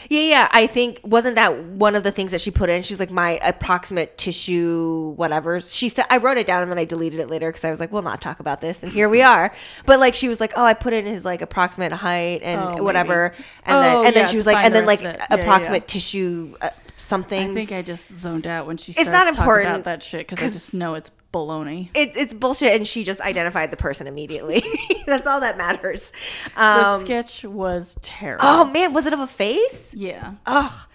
Yeah, 0.10 0.22
yeah. 0.22 0.48
I 0.52 0.68
think 0.68 1.00
wasn't 1.04 1.36
that 1.36 1.58
one 1.64 1.96
of 1.96 2.04
the 2.04 2.12
things 2.12 2.32
that 2.32 2.42
she 2.42 2.52
put 2.52 2.70
in? 2.70 2.84
She's 2.84 3.00
like 3.00 3.12
my 3.12 3.40
approximate 3.44 4.18
tissue, 4.18 5.14
whatever. 5.16 5.60
She 5.60 5.90
said 5.90 6.06
I 6.10 6.18
wrote 6.18 6.38
it 6.38 6.46
down 6.46 6.62
and 6.62 6.70
then 6.72 6.78
I 6.78 6.86
deleted 6.86 7.20
it 7.20 7.30
later 7.30 7.50
because 7.50 7.64
I 7.64 7.72
was 7.72 7.80
like, 7.80 7.92
we'll 7.92 8.02
not 8.02 8.22
talk 8.22 8.40
about 8.40 8.62
this, 8.62 8.84
and 8.84 8.92
here 8.92 9.10
we 9.10 9.22
are. 9.34 9.54
But 9.86 10.00
like 10.00 10.16
she 10.16 10.28
was 10.28 10.40
like, 10.40 10.54
oh, 10.56 10.64
I 10.64 10.74
put 10.74 10.94
in 10.94 11.06
his 11.06 11.26
like 11.26 11.42
approximate 11.42 11.92
height 11.94 12.42
and 12.44 12.80
Oh, 12.80 12.84
whatever, 12.84 13.32
maybe. 13.34 13.46
and 13.66 13.76
Oh, 13.76 13.82
then 13.82 13.96
and 13.98 14.06
yeah, 14.06 14.12
then 14.12 14.28
she 14.30 14.38
was 14.38 14.46
like, 14.46 14.58
and 14.58 14.74
the 14.74 14.80
then 14.80 14.86
like 14.88 15.02
rest 15.04 15.16
of 15.16 15.22
it. 15.22 15.26
Yeah, 15.30 15.36
yeah, 15.38 15.42
approximate 15.44 15.84
yeah. 15.84 15.88
tissue 15.88 16.56
uh, 16.62 16.70
something. 16.98 17.52
I 17.52 17.54
think 17.54 17.72
I 17.72 17.82
just 17.82 18.12
zoned 18.14 18.46
out 18.48 18.68
when 18.68 18.78
she 18.78 18.92
It's 18.92 19.06
not 19.10 19.28
important, 19.28 19.70
about 19.70 19.84
that 19.86 20.04
shit 20.04 20.28
because 20.28 20.46
I 20.46 20.52
just 20.52 20.74
know 20.74 20.94
it's 20.96 21.12
baloney. 21.34 21.90
it, 21.94 22.12
it's 22.16 22.34
bullshit, 22.34 22.74
and 22.76 22.88
she 22.88 23.04
just 23.04 23.22
identified 23.22 23.72
the 23.72 23.78
person 23.78 24.08
immediately. 24.08 24.64
That's 25.06 25.26
all 25.28 25.40
that 25.42 25.58
matters. 25.58 26.12
The 26.56 26.62
Um, 26.64 27.02
sketch 27.02 27.44
was 27.46 27.98
terrible. 28.02 28.44
oh 28.46 28.66
man, 28.66 28.94
was 28.94 29.06
it 29.06 29.14
of 29.14 29.20
a 29.20 29.28
face? 29.28 29.94
yeah. 29.96 30.34
Oh, 30.46 30.88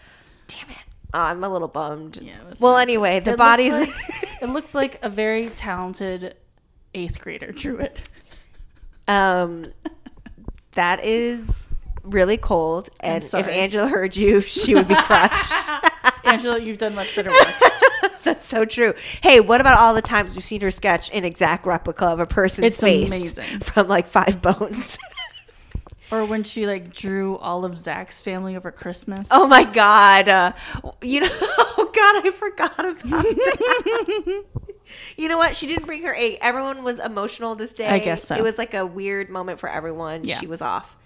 damn 0.49 0.71
it. 0.71 0.77
Oh, 1.15 1.21
I'm 1.21 1.43
a 1.45 1.49
little 1.49 1.69
bummed. 1.69 2.19
Yeah, 2.21 2.35
well, 2.61 2.77
anyway, 2.77 3.21
the 3.21 3.33
It 3.33 3.37
body. 3.39 3.71
looks 3.71 3.93
like, 4.11 4.43
it 4.43 4.49
looks 4.49 4.75
like 4.75 4.99
a 5.03 5.09
very 5.09 5.49
talented 5.49 6.37
eighth 6.95 7.21
grader 7.21 7.53
drew 7.53 7.79
it. 7.79 8.09
Um, 9.09 9.73
that 10.73 11.05
is 11.05 11.49
really 12.03 12.37
cold, 12.37 12.89
and 13.01 13.25
if. 13.25 13.35
Angela 13.35 13.89
heard 13.89 14.17
you, 14.17 14.41
she 14.41 14.75
would 14.75 14.89
be 14.89 14.95
crushed. 14.97 15.71
Angela, 16.25 16.59
you've 16.61 16.79
done 16.79 16.95
much 16.95 17.15
better 17.17 17.31
work. 17.31 17.49
That's 18.27 18.45
so 18.45 18.65
true. 18.65 18.93
Hey, 19.23 19.39
what 19.41 19.61
about 19.61 19.79
all 19.79 19.95
the 19.95 20.03
times 20.03 20.35
we've 20.35 20.43
seen 20.45 20.61
her 20.63 20.71
sketch 20.73 21.11
an 21.15 21.25
exact 21.25 21.65
replica 21.65 22.07
of 22.07 22.19
a 22.19 22.27
person's 22.27 22.67
It's 22.67 22.81
face 22.81 23.09
amazing. 23.09 23.61
from 23.61 23.87
like 23.89 24.07
five 24.09 24.43
bones? 24.43 24.99
Or 26.13 26.25
when 26.25 26.45
she 26.45 26.69
like 26.69 26.95
drew 26.95 27.37
all 27.39 27.65
of 27.65 27.77
Zack's 27.77 28.23
family 28.23 28.55
over 28.55 28.71
Christmas. 28.71 29.27
oh 29.33 29.49
my 29.49 29.65
god! 29.65 30.29
Uh, 30.29 30.53
you 31.03 31.21
know, 31.21 31.27
oh 31.33 31.91
god, 31.93 32.25
I 32.25 32.31
forgot 32.31 32.79
about 32.79 33.03
that. 33.03 34.45
you 35.17 35.29
know 35.29 35.37
what? 35.37 35.57
She 35.57 35.67
didn't 35.67 35.85
bring 35.87 36.03
her 36.03 36.15
egg. 36.15 36.39
Everyone 36.41 36.85
was 36.85 37.01
emotional 37.01 37.57
this 37.57 37.73
day. 37.73 37.89
I 37.89 37.99
guess 37.99 38.23
so. 38.23 38.37
It 38.37 38.43
was 38.45 38.57
like 38.57 38.73
a 38.75 38.87
weird 38.87 39.31
moment 39.31 39.59
for 39.59 39.69
everyone. 39.69 40.23
Yeah. 40.23 40.39
She 40.39 40.47
was 40.47 40.63
off. 40.63 40.97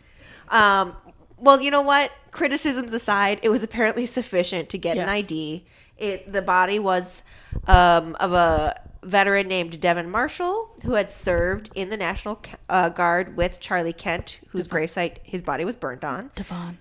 Um, 0.51 0.95
well, 1.39 1.63
you 1.63 1.71
know 1.71 1.81
what? 1.83 2.13
Criticisms 2.31 2.93
aside, 2.93 3.41
it 3.43 3.49
was 3.49 3.63
apparently 3.63 4.05
sufficient 4.05 4.69
to 4.69 4.77
get 4.79 4.99
an 4.99 5.09
ID. 5.09 5.65
It 6.01 6.33
the 6.33 6.43
body 6.43 6.79
was 6.79 7.23
um, 7.67 8.17
of 8.19 8.33
a 8.33 8.81
veteran 9.03 9.49
named 9.49 9.81
Devon 9.81 10.11
Marshall 10.11 10.71
who 10.83 10.95
had 10.95 11.11
served 11.11 11.71
in 11.75 11.91
the 11.91 11.97
National 11.97 12.41
uh, 12.69 12.89
Guard 12.89 13.37
with 13.37 13.61
Charlie 13.61 13.93
Kent, 13.93 14.41
whose 14.49 14.69
gravesite 14.69 15.19
his 15.23 15.43
body 15.43 15.65
was 15.65 15.77
burned 15.77 16.05
on. 16.05 16.31
Devon. 16.35 16.79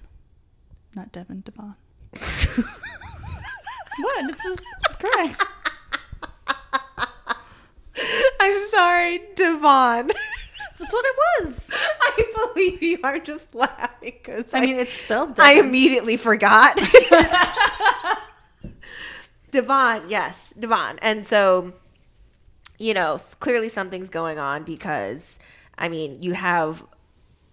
Not 0.96 1.12
Devon, 1.12 1.42
Devon. 1.42 1.76
what? 4.00 4.28
This 4.28 4.46
is 4.46 4.60
it's 4.88 4.96
correct. 4.96 5.44
I'm 8.40 8.70
sorry, 8.70 9.22
Devon. 9.36 10.12
That's 10.80 10.94
what 10.94 11.06
it 11.06 11.16
was. 11.44 11.72
I 12.02 12.52
believe 12.54 12.82
you 12.82 13.00
are 13.04 13.20
just 13.20 13.54
laughing 13.54 14.14
because 14.24 14.54
I 14.54 14.62
mean, 14.62 14.78
it's 14.78 14.94
spelled 14.94 15.36
Devon. 15.36 15.46
I 15.46 15.60
immediately 15.60 16.18
forgot. 16.18 16.80
Devon, 19.52 20.04
yes, 20.10 20.54
Devon. 20.60 21.00
And 21.02 21.26
so, 21.26 21.74
you 22.78 22.94
know, 22.94 23.20
clearly 23.40 23.70
something's 23.70 24.10
going 24.10 24.40
on 24.40 24.64
because, 24.64 25.40
I 25.78 25.90
mean, 25.90 26.22
you 26.22 26.34
have 26.34 26.84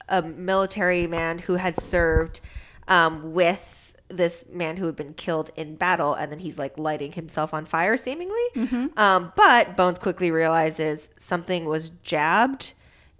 a 0.08 0.22
military 0.22 1.06
man 1.06 1.38
who 1.38 1.56
had 1.56 1.80
served 1.80 2.40
um, 2.88 3.32
with 3.32 3.94
this 4.08 4.44
man 4.52 4.76
who 4.76 4.86
had 4.86 4.96
been 4.96 5.14
killed 5.14 5.50
in 5.56 5.74
battle, 5.74 6.14
and 6.14 6.30
then 6.30 6.38
he's 6.38 6.58
like 6.58 6.78
lighting 6.78 7.12
himself 7.12 7.52
on 7.52 7.66
fire, 7.66 7.96
seemingly. 7.96 8.34
Mm-hmm. 8.54 8.98
Um, 8.98 9.32
but 9.36 9.76
Bones 9.76 9.98
quickly 9.98 10.30
realizes 10.30 11.08
something 11.16 11.64
was 11.64 11.90
jabbed 12.02 12.72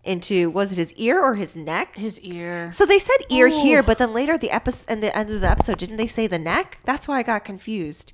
into 0.04 0.48
was 0.50 0.70
it 0.72 0.76
his 0.76 0.92
ear 0.94 1.20
or 1.20 1.34
his 1.34 1.56
neck? 1.56 1.96
His 1.96 2.20
ear. 2.20 2.70
So 2.72 2.86
they 2.86 3.00
said 3.00 3.16
ear 3.30 3.48
Ooh. 3.48 3.62
here, 3.62 3.82
but 3.82 3.98
then 3.98 4.12
later 4.12 4.38
the 4.38 4.52
episode, 4.52 4.86
and 4.88 5.02
the 5.02 5.16
end 5.16 5.30
of 5.30 5.40
the 5.40 5.50
episode, 5.50 5.78
didn't 5.78 5.96
they 5.96 6.06
say 6.06 6.26
the 6.26 6.38
neck? 6.38 6.78
That's 6.84 7.08
why 7.08 7.18
I 7.18 7.22
got 7.22 7.44
confused. 7.44 8.12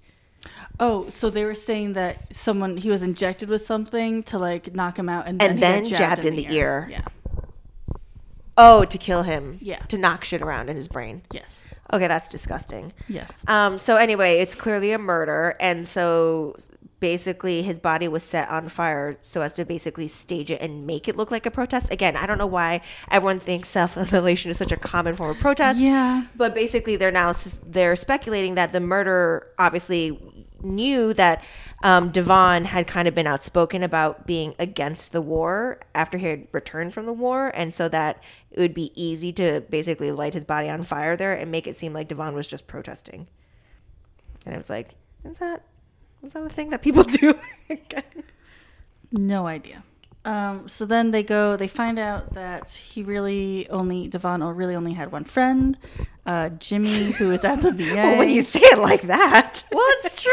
Oh, 0.81 1.09
so 1.11 1.31
they 1.31 1.45
were 1.45 1.55
saying 1.55 1.93
that 1.95 2.35
someone 2.35 2.77
he 2.77 2.91
was 2.91 3.03
injected 3.03 3.49
with 3.49 3.65
something 3.65 4.23
to 4.25 4.39
like 4.39 4.75
knock 4.75 4.99
him 4.99 5.09
out, 5.09 5.27
and 5.27 5.41
then, 5.41 5.51
And 5.51 5.63
then 5.63 5.85
jabbed 5.85 6.25
in 6.25 6.37
the 6.37 6.49
ear. 6.53 6.89
Yeah. 6.91 7.03
Oh, 8.57 8.85
to 8.85 8.99
kill 8.99 9.23
him. 9.23 9.59
Yeah. 9.61 9.79
To 9.87 9.99
knock 9.99 10.25
shit 10.25 10.43
around 10.43 10.69
in 10.69 10.77
his 10.77 10.89
brain. 10.89 11.23
Yes. 11.33 11.61
Okay, 11.93 12.07
that's 12.07 12.29
disgusting. 12.29 12.93
Yes. 13.09 13.45
Um, 13.47 13.79
so 13.79 13.97
anyway, 13.97 14.39
it's 14.39 14.55
clearly 14.55 14.93
a 14.93 14.99
murder, 14.99 15.57
and 15.61 15.87
so 15.87 16.57
basically 17.03 17.63
his 17.63 17.81
body 17.81 18.07
was 18.07 18.23
set 18.23 18.49
on 18.49 18.69
fire 18.69 19.17
so 19.23 19.43
as 19.43 19.55
to 19.55 19.65
basically 19.65 20.07
stage 20.07 20.53
it 20.53 20.61
and 20.61 20.87
make 20.87 21.09
it 21.09 21.17
look 21.17 21.33
like 21.33 21.45
a 21.45 21.51
protest. 21.51 21.93
Again, 21.93 22.17
I 22.17 22.27
don't 22.27 22.39
know 22.39 22.47
why 22.47 22.81
everyone 23.11 23.41
thinks 23.41 23.69
self-immolation 23.71 24.53
is 24.53 24.57
such 24.57 24.71
a 24.71 24.77
common 24.77 25.17
form 25.17 25.33
of 25.33 25.39
protest. 25.39 25.81
Yeah. 25.81 26.27
But 26.37 26.55
basically, 26.55 26.95
they're 26.95 27.11
now 27.11 27.33
they're 27.67 27.97
speculating 27.97 28.55
that 28.55 28.73
the 28.73 28.79
murder 28.79 29.49
obviously 29.59 30.17
knew 30.65 31.13
that 31.15 31.43
um, 31.83 32.11
Devon 32.11 32.65
had 32.65 32.87
kind 32.87 33.09
of 33.09 33.15
been 33.15 33.27
outspoken 33.27 33.83
about 33.83 34.27
being 34.27 34.55
against 34.59 35.13
the 35.13 35.21
war 35.21 35.81
after 35.95 36.19
he 36.19 36.27
had 36.27 36.47
returned 36.53 36.95
from 36.95 37.07
the 37.07 37.13
war, 37.13 37.51
and 37.55 37.75
so 37.75 37.89
that 37.89 38.23
it 38.51 38.61
would 38.61 38.75
be 38.75 38.93
easy 38.95 39.33
to 39.33 39.63
basically 39.69 40.13
light 40.13 40.35
his 40.35 40.45
body 40.45 40.69
on 40.69 40.85
fire 40.85 41.17
there 41.17 41.35
and 41.35 41.51
make 41.51 41.67
it 41.67 41.77
seem 41.77 41.93
like 41.93 42.09
Devon 42.09 42.35
was 42.35 42.47
just 42.47 42.67
protesting. 42.67 43.27
And 44.45 44.55
I 44.55 44.59
was 44.59 44.71
like, 44.71 44.91
is 45.25 45.39
that 45.39 45.65
is 46.23 46.33
that 46.33 46.43
a 46.45 46.49
thing 46.49 46.71
that 46.71 46.83
people 46.83 47.03
do? 47.05 47.39
No 49.11 49.47
idea. 49.47 49.83
Um, 50.25 50.69
so 50.69 50.85
then 50.85 51.11
they 51.11 51.23
go. 51.23 51.57
They 51.57 51.69
find 51.69 51.99
out 51.99 52.35
that 52.35 52.71
he 52.71 53.03
really 53.03 53.69
only 53.71 54.07
Devon 54.09 54.43
really 54.43 54.77
only 54.77 54.93
had 54.93 55.11
one 55.11 55.25
friend, 55.25 55.77
uh, 56.27 56.51
Jimmy, 56.51 57.11
who 57.13 57.33
is 57.33 57.45
at 57.45 57.63
the 57.63 57.73
VA. 57.73 57.95
well, 57.97 58.19
when 58.19 58.29
you 58.29 58.43
say 58.43 58.61
it 58.61 58.79
like 58.79 59.03
that, 59.03 59.65
well, 59.73 59.85
it's 59.99 60.23
true. 60.23 60.31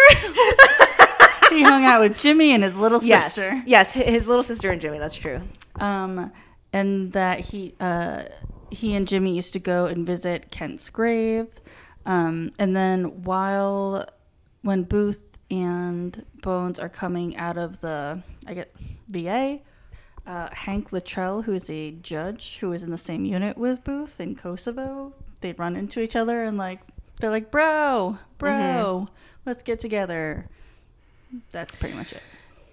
he 1.57 1.63
hung 1.63 1.85
out 1.85 2.01
with 2.01 2.19
Jimmy 2.19 2.51
and 2.51 2.63
his 2.63 2.75
little 2.75 3.03
yes, 3.03 3.33
sister. 3.33 3.63
yes, 3.65 3.93
his 3.93 4.27
little 4.27 4.43
sister 4.43 4.69
and 4.69 4.79
Jimmy. 4.79 4.99
That's 4.99 5.15
true. 5.15 5.41
Um, 5.79 6.31
and 6.71 7.11
that 7.13 7.39
he 7.39 7.73
uh, 7.79 8.25
he 8.69 8.95
and 8.95 9.07
Jimmy 9.07 9.35
used 9.35 9.53
to 9.53 9.59
go 9.59 9.85
and 9.85 10.05
visit 10.05 10.51
Kent's 10.51 10.89
grave. 10.89 11.47
Um, 12.05 12.51
and 12.59 12.75
then 12.75 13.23
while 13.23 14.07
when 14.61 14.83
Booth 14.83 15.21
and 15.49 16.25
Bones 16.41 16.79
are 16.79 16.89
coming 16.89 17.35
out 17.37 17.57
of 17.57 17.81
the 17.81 18.21
I 18.47 18.53
get 18.53 18.73
VA, 19.07 19.59
uh, 20.29 20.49
Hank 20.53 20.93
Luttrell, 20.93 21.41
who 21.41 21.53
is 21.53 21.69
a 21.69 21.91
judge 21.91 22.59
who 22.59 22.71
is 22.71 22.83
in 22.83 22.91
the 22.91 22.97
same 22.97 23.25
unit 23.25 23.57
with 23.57 23.83
Booth 23.83 24.21
in 24.21 24.35
Kosovo, 24.35 25.13
They'd 25.41 25.57
run 25.57 25.75
into 25.75 26.01
each 26.01 26.15
other 26.15 26.43
and 26.43 26.57
like 26.57 26.81
they're 27.19 27.29
like, 27.29 27.49
"Bro, 27.49 28.17
bro, 28.37 29.07
let's 29.45 29.63
get 29.63 29.79
together." 29.79 30.49
That's 31.51 31.75
pretty 31.75 31.95
much 31.95 32.11
it. 32.13 32.21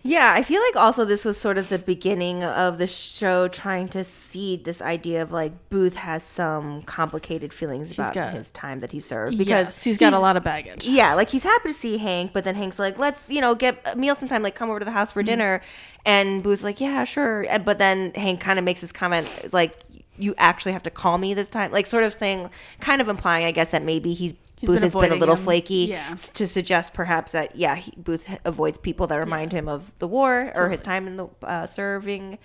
Yeah, 0.07 0.33
I 0.33 0.43
feel 0.43 0.63
like 0.63 0.77
also 0.77 1.05
this 1.05 1.25
was 1.25 1.37
sort 1.37 1.59
of 1.59 1.69
the 1.69 1.79
beginning 1.79 2.45
of 2.45 2.79
the 2.79 2.87
show 2.87 3.49
trying 3.49 3.89
to 3.89 4.05
seed 4.05 4.65
this 4.65 4.81
idea 4.81 5.21
of 5.23 5.33
like 5.33 5.53
Booth 5.69 5.97
has 5.97 6.23
some 6.23 6.83
complicated 6.83 7.53
feelings 7.53 7.91
about 7.93 8.15
got- 8.15 8.33
his 8.33 8.51
time 8.53 8.81
that 8.81 8.93
he 8.93 9.01
served 9.01 9.37
Because 9.37 9.67
because 9.67 9.83
he's 9.83 9.99
got 9.99 10.13
a 10.13 10.19
lot 10.19 10.37
of 10.37 10.45
baggage. 10.45 10.87
Yeah, 10.87 11.15
like 11.15 11.29
he's 11.29 11.43
happy 11.43 11.69
to 11.71 11.75
see 11.75 11.97
Hank, 11.99 12.33
but 12.33 12.45
then 12.45 12.55
Hank's 12.55 12.79
like, 12.79 12.99
"Let's, 12.99 13.29
you 13.29 13.41
know, 13.41 13.55
get 13.55 13.81
a 13.85 13.97
meal 13.97 14.15
sometime. 14.15 14.43
Like, 14.43 14.55
come 14.55 14.71
over 14.71 14.79
to 14.79 14.85
the 14.85 14.91
house 14.93 15.11
for 15.13 15.21
Mm-hmm. 15.21 15.27
dinner." 15.27 15.61
And 16.05 16.43
Booth's 16.43 16.63
like, 16.63 16.81
"Yeah, 16.81 17.03
sure." 17.05 17.45
But 17.65 17.79
then 17.79 18.13
Hank 18.15 18.41
kind 18.41 18.59
of 18.59 18.65
makes 18.65 18.81
this 18.83 18.93
comment, 18.93 19.29
like, 19.53 19.77
"You 20.19 20.35
actually 20.39 20.73
have 20.73 20.85
to 20.85 20.91
call 20.91 21.19
me 21.19 21.35
this 21.35 21.49
time," 21.49 21.73
like 21.73 21.87
sort 21.87 22.05
of 22.05 22.15
saying, 22.15 22.49
kind 22.81 23.01
of 23.01 23.09
implying, 23.09 23.45
I 23.45 23.51
guess, 23.51 23.71
that 23.73 23.83
maybe 23.83 24.15
he's. 24.15 24.35
Booth 24.67 24.77
been 24.77 24.83
has 24.83 24.95
been 24.95 25.13
a 25.13 25.17
little 25.17 25.37
him. 25.37 25.45
flaky 25.45 25.87
Yeah. 25.91 26.15
to 26.35 26.47
suggest 26.47 26.95
perhaps 26.95 27.33
that 27.33 27.57
yeah 27.57 27.77
he, 27.77 27.93
Booth 27.97 28.29
avoids 28.45 28.79
people 28.79 29.07
that 29.09 29.17
remind 29.19 29.53
him 29.53 29.69
of 29.69 29.93
the 29.99 30.09
war 30.09 30.53
or 30.55 30.69
his 30.69 30.81
time 30.81 31.07
in 31.07 31.17
the 31.17 31.29
uh, 31.43 31.67
serving. 31.67 32.39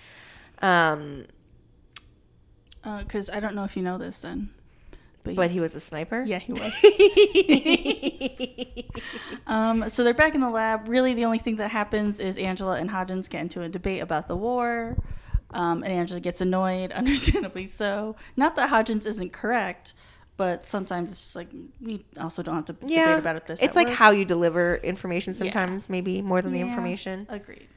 Um, 0.60 1.26
Because 2.82 3.28
Uh, 3.28 3.36
I 3.36 3.40
don't 3.40 3.54
know 3.54 3.64
if 3.64 3.76
you 3.76 3.82
know 3.82 3.98
this 3.98 4.22
then. 4.22 4.50
But, 5.24 5.36
but 5.36 5.50
he 5.52 5.60
was 5.60 5.76
a 5.76 5.80
sniper. 5.80 6.24
yeah, 6.26 6.40
he 6.40 6.52
was. 6.52 6.74
um, 9.46 9.88
so 9.88 10.04
they're 10.04 10.14
back 10.14 10.34
in 10.34 10.40
the 10.40 10.50
lab. 10.50 10.88
Really, 10.88 11.14
the 11.14 11.24
only 11.24 11.38
thing 11.38 11.56
that 11.56 11.70
happens 11.70 12.18
is 12.18 12.36
Angela 12.38 12.78
and 12.78 12.90
Hodgins 12.90 13.28
get 13.30 13.40
into 13.42 13.62
a 13.62 13.68
debate 13.68 14.02
about 14.02 14.28
the 14.28 14.36
war. 14.36 14.96
Um, 15.54 15.82
and 15.82 15.92
Angela 15.92 16.20
gets 16.20 16.40
annoyed, 16.40 16.92
understandably 17.00 17.66
so. 17.66 18.16
Not 18.36 18.56
that 18.56 18.70
Hodgins 18.70 19.06
isn't 19.06 19.32
correct, 19.32 19.94
but 20.36 20.66
sometimes 20.66 21.12
it's 21.12 21.20
just 21.20 21.36
like 21.36 21.48
we 21.80 22.04
also 22.18 22.42
don't 22.42 22.54
have 22.54 22.64
to 22.64 22.76
yeah, 22.86 23.06
debate 23.06 23.18
about 23.18 23.36
it. 23.36 23.46
This 23.46 23.60
way. 23.60 23.66
it's 23.66 23.76
like 23.76 23.88
work. 23.88 23.96
how 23.96 24.10
you 24.10 24.24
deliver 24.24 24.76
information 24.76 25.34
sometimes, 25.34 25.88
maybe 25.88 26.22
more 26.22 26.42
than 26.42 26.52
the 26.52 26.60
Yeah, 26.60 26.66
information. 26.66 27.26
Agreed. 27.28 27.68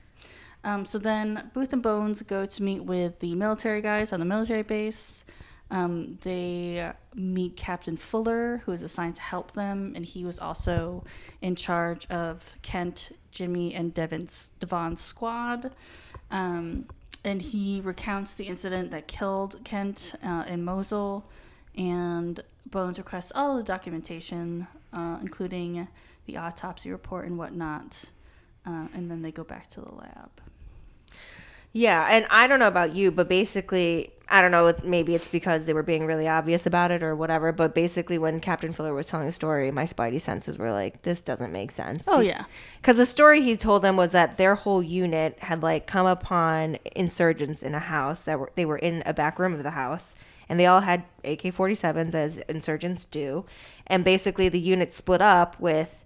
Um, 0.63 0.83
so 0.85 0.97
then 0.97 1.51
Booth 1.53 1.73
and 1.73 1.83
Bones 1.83 2.21
go 2.23 2.45
to 2.45 2.63
meet 2.63 2.83
with 2.83 3.19
the 3.19 3.35
military 3.35 3.81
guys 3.81 4.11
on 4.11 4.19
the 4.19 4.25
military 4.25 4.63
base. 4.63 5.23
Um, 5.71 6.17
they 6.21 6.91
meet 7.13 7.55
Captain 7.55 7.97
Fuller, 7.97 8.61
who 8.65 8.71
is 8.71 8.83
assigned 8.83 9.15
to 9.15 9.21
help 9.21 9.51
them, 9.51 9.93
and 9.95 10.05
he 10.05 10.23
was 10.23 10.39
also 10.39 11.03
in 11.41 11.55
charge 11.55 12.05
of 12.07 12.55
Kent, 12.61 13.15
Jimmy, 13.31 13.73
and 13.73 13.93
Devon's, 13.93 14.51
Devon's 14.59 15.01
squad. 15.01 15.71
Um, 16.31 16.85
and 17.23 17.41
he 17.41 17.81
recounts 17.83 18.35
the 18.35 18.45
incident 18.45 18.91
that 18.91 19.07
killed 19.07 19.59
Kent 19.63 20.13
uh, 20.23 20.43
in 20.47 20.63
Mosul, 20.63 21.25
and 21.77 22.41
Bones 22.69 22.97
requests 22.97 23.31
all 23.35 23.57
the 23.57 23.63
documentation, 23.63 24.67
uh, 24.91 25.17
including 25.21 25.87
the 26.25 26.37
autopsy 26.37 26.91
report 26.91 27.25
and 27.25 27.37
whatnot. 27.37 28.05
Uh, 28.65 28.87
and 28.93 29.11
then 29.11 29.21
they 29.21 29.31
go 29.31 29.43
back 29.43 29.67
to 29.69 29.81
the 29.81 29.93
lab. 29.93 30.31
Yeah, 31.71 32.07
and 32.09 32.25
I 32.29 32.47
don't 32.47 32.59
know 32.59 32.69
about 32.69 32.95
you, 32.95 33.11
but 33.11 33.27
basically, 33.27 34.13
I 34.29 34.41
don't 34.41 34.51
know. 34.51 34.73
Maybe 34.85 35.13
it's 35.13 35.27
because 35.27 35.65
they 35.65 35.73
were 35.73 35.83
being 35.83 36.05
really 36.05 36.25
obvious 36.25 36.65
about 36.65 36.89
it 36.89 37.03
or 37.03 37.17
whatever. 37.17 37.51
But 37.51 37.75
basically, 37.75 38.17
when 38.17 38.39
Captain 38.39 38.71
Fuller 38.71 38.93
was 38.93 39.07
telling 39.07 39.25
the 39.25 39.33
story, 39.33 39.69
my 39.71 39.83
spidey 39.83 40.21
senses 40.21 40.57
were 40.57 40.71
like, 40.71 41.01
"This 41.01 41.19
doesn't 41.19 41.51
make 41.51 41.71
sense." 41.71 42.05
Oh 42.07 42.21
yeah, 42.21 42.45
Because 42.77 42.95
the 42.95 43.05
story 43.05 43.41
he 43.41 43.57
told 43.57 43.81
them 43.81 43.97
was 43.97 44.13
that 44.13 44.37
their 44.37 44.55
whole 44.55 44.81
unit 44.81 45.37
had 45.39 45.61
like 45.61 45.85
come 45.85 46.07
upon 46.07 46.77
insurgents 46.95 47.61
in 47.61 47.75
a 47.75 47.79
house 47.79 48.21
that 48.21 48.39
were 48.39 48.51
they 48.55 48.65
were 48.65 48.77
in 48.77 49.03
a 49.05 49.13
back 49.13 49.37
room 49.37 49.53
of 49.53 49.63
the 49.63 49.71
house, 49.71 50.15
and 50.49 50.59
they 50.59 50.65
all 50.65 50.81
had 50.81 51.03
AK-47s 51.23 52.13
as 52.13 52.37
insurgents 52.49 53.05
do, 53.05 53.45
and 53.87 54.03
basically 54.03 54.49
the 54.49 54.59
unit 54.59 54.93
split 54.93 55.21
up 55.21 55.59
with 55.59 56.03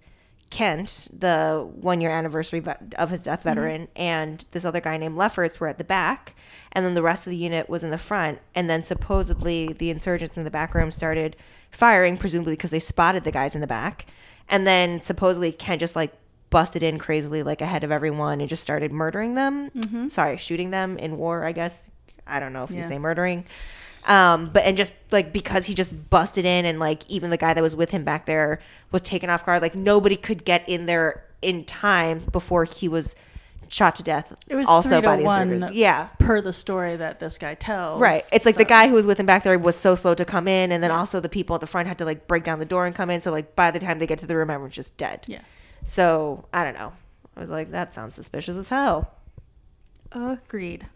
Kent, 0.50 1.06
the 1.16 1.66
one 1.80 2.00
year 2.00 2.10
anniversary 2.10 2.62
of 2.98 3.10
his 3.10 3.22
death 3.22 3.40
mm-hmm. 3.40 3.48
veteran, 3.48 3.88
and 3.94 4.44
this 4.50 4.64
other 4.64 4.80
guy 4.80 4.96
named 4.96 5.16
Lefferts 5.16 5.60
were 5.60 5.68
at 5.68 5.78
the 5.78 5.84
back, 5.84 6.34
and 6.72 6.84
then 6.84 6.94
the 6.94 7.02
rest 7.02 7.26
of 7.26 7.30
the 7.30 7.36
unit 7.36 7.68
was 7.68 7.84
in 7.84 7.90
the 7.90 7.98
front. 7.98 8.40
And 8.54 8.68
then 8.68 8.82
supposedly 8.82 9.72
the 9.72 9.90
insurgents 9.90 10.36
in 10.36 10.44
the 10.44 10.50
back 10.50 10.74
room 10.74 10.90
started 10.90 11.36
firing, 11.70 12.16
presumably 12.16 12.54
because 12.54 12.72
they 12.72 12.80
spotted 12.80 13.22
the 13.22 13.30
guys 13.30 13.54
in 13.54 13.60
the 13.60 13.66
back. 13.66 14.06
And 14.48 14.66
then 14.66 15.00
supposedly 15.00 15.52
Kent 15.52 15.80
just 15.80 15.94
like 15.94 16.12
busted 16.50 16.82
in 16.82 16.98
crazily, 16.98 17.44
like 17.44 17.60
ahead 17.60 17.84
of 17.84 17.92
everyone, 17.92 18.40
and 18.40 18.50
just 18.50 18.62
started 18.62 18.90
murdering 18.90 19.36
them. 19.36 19.70
Mm-hmm. 19.70 20.08
Sorry, 20.08 20.36
shooting 20.36 20.70
them 20.70 20.98
in 20.98 21.16
war, 21.16 21.44
I 21.44 21.52
guess. 21.52 21.88
I 22.26 22.40
don't 22.40 22.52
know 22.52 22.64
if 22.64 22.70
you 22.70 22.82
say 22.82 22.98
murdering 22.98 23.44
um 24.10 24.50
but 24.52 24.64
and 24.64 24.76
just 24.76 24.92
like 25.12 25.32
because 25.32 25.66
he 25.66 25.74
just 25.74 26.10
busted 26.10 26.44
in 26.44 26.64
and 26.64 26.78
like 26.78 27.08
even 27.08 27.30
the 27.30 27.36
guy 27.36 27.54
that 27.54 27.62
was 27.62 27.76
with 27.76 27.90
him 27.90 28.04
back 28.04 28.26
there 28.26 28.60
was 28.90 29.00
taken 29.00 29.30
off 29.30 29.46
guard 29.46 29.62
like 29.62 29.74
nobody 29.74 30.16
could 30.16 30.44
get 30.44 30.68
in 30.68 30.86
there 30.86 31.24
in 31.40 31.64
time 31.64 32.22
before 32.32 32.64
he 32.64 32.88
was 32.88 33.14
shot 33.68 33.94
to 33.94 34.02
death 34.02 34.36
it 34.48 34.56
was 34.56 34.66
also 34.66 35.00
by 35.00 35.16
the 35.16 35.22
one. 35.22 35.70
yeah. 35.72 36.08
per 36.18 36.40
the 36.40 36.52
story 36.52 36.96
that 36.96 37.20
this 37.20 37.38
guy 37.38 37.54
tells. 37.54 38.00
right. 38.00 38.22
It's 38.32 38.44
like 38.44 38.56
the 38.56 38.64
guy 38.64 38.88
who 38.88 38.94
was 38.94 39.06
with 39.06 39.18
him 39.18 39.26
back 39.26 39.44
there 39.44 39.56
was 39.60 39.76
so 39.76 39.94
slow 39.94 40.12
to 40.16 40.24
come 40.24 40.48
in 40.48 40.72
and 40.72 40.82
then 40.82 40.90
also 40.90 41.20
the 41.20 41.28
people 41.28 41.54
at 41.54 41.60
the 41.60 41.68
front 41.68 41.86
had 41.86 41.98
to 41.98 42.04
like 42.04 42.26
break 42.26 42.42
down 42.42 42.58
the 42.58 42.64
door 42.64 42.84
and 42.84 42.96
come 42.96 43.10
in 43.10 43.20
so 43.20 43.30
like 43.30 43.54
by 43.54 43.70
the 43.70 43.78
time 43.78 44.00
they 44.00 44.08
get 44.08 44.18
to 44.18 44.26
the 44.26 44.36
room 44.36 44.50
everyone's 44.50 44.74
just 44.74 44.96
dead. 44.96 45.24
Yeah, 45.28 45.42
so 45.84 46.46
i 46.52 46.64
don't 46.64 46.74
know. 46.74 46.92
I 47.36 47.40
was 47.40 47.48
like 47.48 47.70
that 47.70 47.94
sounds 47.94 48.16
suspicious 48.16 48.56
as 48.56 48.68
hell. 48.68 49.14
Agreed. 50.10 50.86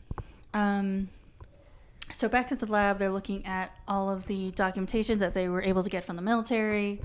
Um, 0.52 1.08
so 2.14 2.28
back 2.28 2.52
at 2.52 2.60
the 2.60 2.66
lab, 2.66 2.98
they're 2.98 3.10
looking 3.10 3.44
at 3.44 3.74
all 3.88 4.08
of 4.08 4.26
the 4.26 4.50
documentation 4.52 5.18
that 5.18 5.34
they 5.34 5.48
were 5.48 5.62
able 5.62 5.82
to 5.82 5.90
get 5.90 6.04
from 6.04 6.16
the 6.16 6.22
military, 6.22 7.02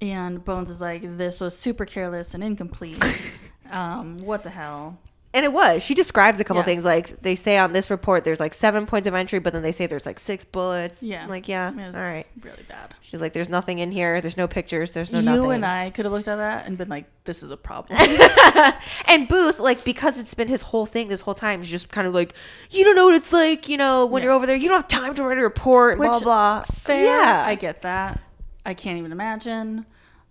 and 0.00 0.44
Bones 0.44 0.70
is 0.70 0.80
like, 0.80 1.02
"This 1.16 1.40
was 1.40 1.58
super 1.58 1.86
careless 1.86 2.34
and 2.34 2.44
incomplete. 2.44 3.02
um, 3.70 4.18
what 4.18 4.42
the 4.42 4.50
hell?" 4.50 4.98
And 5.36 5.44
it 5.44 5.52
was. 5.52 5.82
She 5.82 5.92
describes 5.94 6.40
a 6.40 6.44
couple 6.44 6.62
Yeah. 6.62 6.64
things 6.64 6.82
like 6.84 7.20
they 7.20 7.34
say 7.36 7.58
on 7.58 7.72
this 7.74 7.90
report 7.90 8.24
there's 8.24 8.40
like 8.40 8.54
seven 8.54 8.86
points 8.86 9.06
of 9.06 9.14
entry, 9.14 9.38
but 9.38 9.52
then 9.52 9.60
they 9.62 9.70
say 9.70 9.86
there's 9.86 10.06
like 10.06 10.18
six 10.18 10.44
bullets. 10.46 11.02
Yeah. 11.02 11.22
I'm 11.22 11.28
like, 11.28 11.46
yeah, 11.46 11.66
all 11.76 11.92
right. 11.92 12.24
Really 12.42 12.62
bad. 12.68 12.94
She's 13.02 13.20
like, 13.20 13.34
there's 13.34 13.50
nothing 13.50 13.78
in 13.78 13.90
here. 13.92 14.22
There's 14.22 14.38
no 14.38 14.48
pictures. 14.48 14.92
There's 14.92 15.12
no 15.12 15.18
you 15.18 15.26
nothing. 15.26 15.52
and 15.52 15.66
I 15.66 15.90
could 15.90 16.06
have 16.06 16.12
looked 16.12 16.26
at 16.26 16.36
that 16.36 16.66
and 16.66 16.78
been 16.78 16.88
like, 16.88 17.04
"This 17.24 17.42
is 17.42 17.50
a 17.50 17.56
problem." 17.56 17.98
and 19.06 19.28
Booth, 19.28 19.58
like, 19.58 19.84
because 19.84 20.18
it's 20.18 20.34
been 20.34 20.48
his 20.48 20.62
whole 20.62 20.86
thing 20.86 21.08
this 21.08 21.20
whole 21.20 21.34
time, 21.34 21.60
he's 21.60 21.70
just 21.70 21.90
kind 21.90 22.06
of 22.08 22.14
like, 22.14 22.34
you 22.70 22.82
don't 22.84 22.96
know 22.96 23.04
what 23.04 23.14
it's 23.14 23.32
like, 23.32 23.68
you 23.68 23.76
know, 23.76 24.06
when 24.06 24.22
Yeah. 24.22 24.28
you're 24.28 24.34
over 24.34 24.46
there, 24.46 24.56
you 24.56 24.68
don't 24.68 24.78
have 24.78 24.88
time 24.88 25.14
to 25.16 25.22
write 25.22 25.38
a 25.38 25.42
report, 25.42 25.92
and 25.92 26.00
blah, 26.02 26.14
Which, 26.14 26.24
blah. 26.24 26.62
Fair. 26.72 27.04
Yeah. 27.04 27.44
I 27.46 27.54
get 27.56 27.82
that. 27.82 28.20
I 28.64 28.74
can't 28.74 28.98
even 28.98 29.12
imagine. 29.12 29.84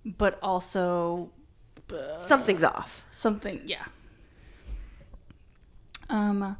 But 0.04 0.38
also, 0.42 1.30
uh, 1.94 2.18
Something's 2.18 2.64
off. 2.64 3.06
something, 3.12 3.62
yeah. 3.66 3.84
Um, 6.10 6.58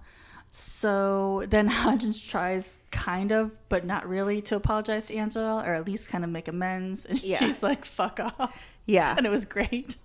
so 0.52 1.44
then 1.50 1.70
Hodgins 1.82 2.26
tries 2.26 2.80
kind 2.92 3.32
of, 3.32 3.52
but 3.70 3.86
not 3.86 4.08
really, 4.08 4.42
to 4.44 4.56
apologize 4.56 5.08
to 5.08 5.16
Angela, 5.16 5.64
or 5.66 5.74
at 5.74 5.86
least 5.86 6.10
kind 6.10 6.24
of 6.24 6.30
make 6.30 6.48
amends, 6.48 7.06
and 7.06 7.22
Yeah. 7.24 7.38
she's 7.40 7.62
like, 7.62 7.86
"Fuck 7.86 8.20
off," 8.20 8.54
Yeah. 8.86 9.14
and 9.18 9.26
it 9.26 9.30
was 9.30 9.46
great. 9.46 9.98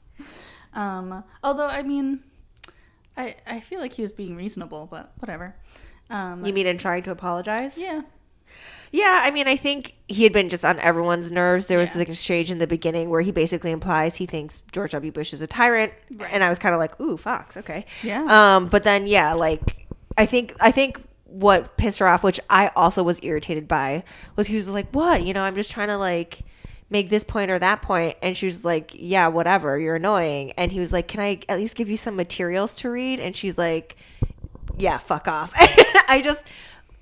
Um, 0.74 1.24
although 1.42 1.66
I 1.68 1.82
mean, 1.82 2.22
I 3.16 3.36
I 3.46 3.60
feel 3.60 3.80
like 3.80 3.92
he 3.92 4.02
was 4.02 4.12
being 4.12 4.36
reasonable, 4.36 4.86
but 4.90 5.12
whatever. 5.18 5.54
Um, 6.10 6.44
You 6.44 6.52
mean 6.52 6.66
in 6.66 6.78
trying 6.78 7.02
to 7.04 7.10
apologize? 7.12 7.78
yeah, 7.78 8.02
Yeah, 8.92 9.20
I 9.24 9.30
mean, 9.30 9.46
I 9.46 9.56
think 9.56 9.94
he 10.08 10.24
had 10.24 10.32
been 10.32 10.48
just 10.48 10.64
on 10.64 10.78
everyone's 10.80 11.30
nerves. 11.30 11.66
There 11.66 11.78
was 11.78 11.90
Yeah. 11.94 12.04
this 12.04 12.08
exchange 12.08 12.50
in 12.50 12.58
the 12.58 12.66
beginning 12.66 13.08
where 13.08 13.20
he 13.20 13.30
basically 13.30 13.70
implies 13.70 14.16
he 14.16 14.26
thinks 14.26 14.62
George 14.72 14.90
W. 14.92 15.12
Bush 15.12 15.32
is 15.32 15.40
a 15.40 15.46
tyrant, 15.46 15.92
Right. 16.16 16.28
and 16.32 16.42
I 16.42 16.48
was 16.48 16.58
kind 16.58 16.74
of 16.74 16.80
like, 16.80 16.98
"Ooh, 17.00 17.16
Fox, 17.16 17.56
okay." 17.56 17.86
Yeah. 18.02 18.24
Um, 18.56 18.66
but 18.66 18.82
then, 18.82 19.06
yeah, 19.06 19.32
like 19.34 19.86
I 20.18 20.26
think 20.26 20.54
I 20.60 20.72
think 20.72 21.00
what 21.26 21.76
pissed 21.76 22.00
her 22.00 22.08
off, 22.08 22.24
which 22.24 22.40
I 22.50 22.72
also 22.74 23.04
was 23.04 23.20
irritated 23.22 23.68
by, 23.68 24.02
was 24.34 24.48
he 24.48 24.56
was 24.56 24.68
like, 24.68 24.88
"What? 24.90 25.22
You 25.24 25.34
know, 25.34 25.42
I'm 25.44 25.54
just 25.54 25.70
trying 25.70 25.88
to 25.88 25.96
like." 25.96 26.40
make 26.92 27.08
this 27.08 27.22
point 27.22 27.52
or 27.52 27.58
that 27.60 27.82
point 27.82 28.16
and 28.20 28.36
she 28.36 28.46
was 28.46 28.64
like 28.64 28.90
yeah 28.96 29.28
whatever 29.28 29.78
you're 29.78 29.94
annoying 29.94 30.50
and 30.56 30.72
he 30.72 30.80
was 30.80 30.92
like 30.92 31.06
can 31.06 31.20
i 31.20 31.38
at 31.48 31.56
least 31.56 31.76
give 31.76 31.88
you 31.88 31.96
some 31.96 32.16
materials 32.16 32.74
to 32.74 32.90
read 32.90 33.20
and 33.20 33.36
she's 33.36 33.56
like 33.56 33.94
yeah 34.76 34.98
fuck 34.98 35.28
off 35.28 35.52
i 36.08 36.20
just 36.20 36.42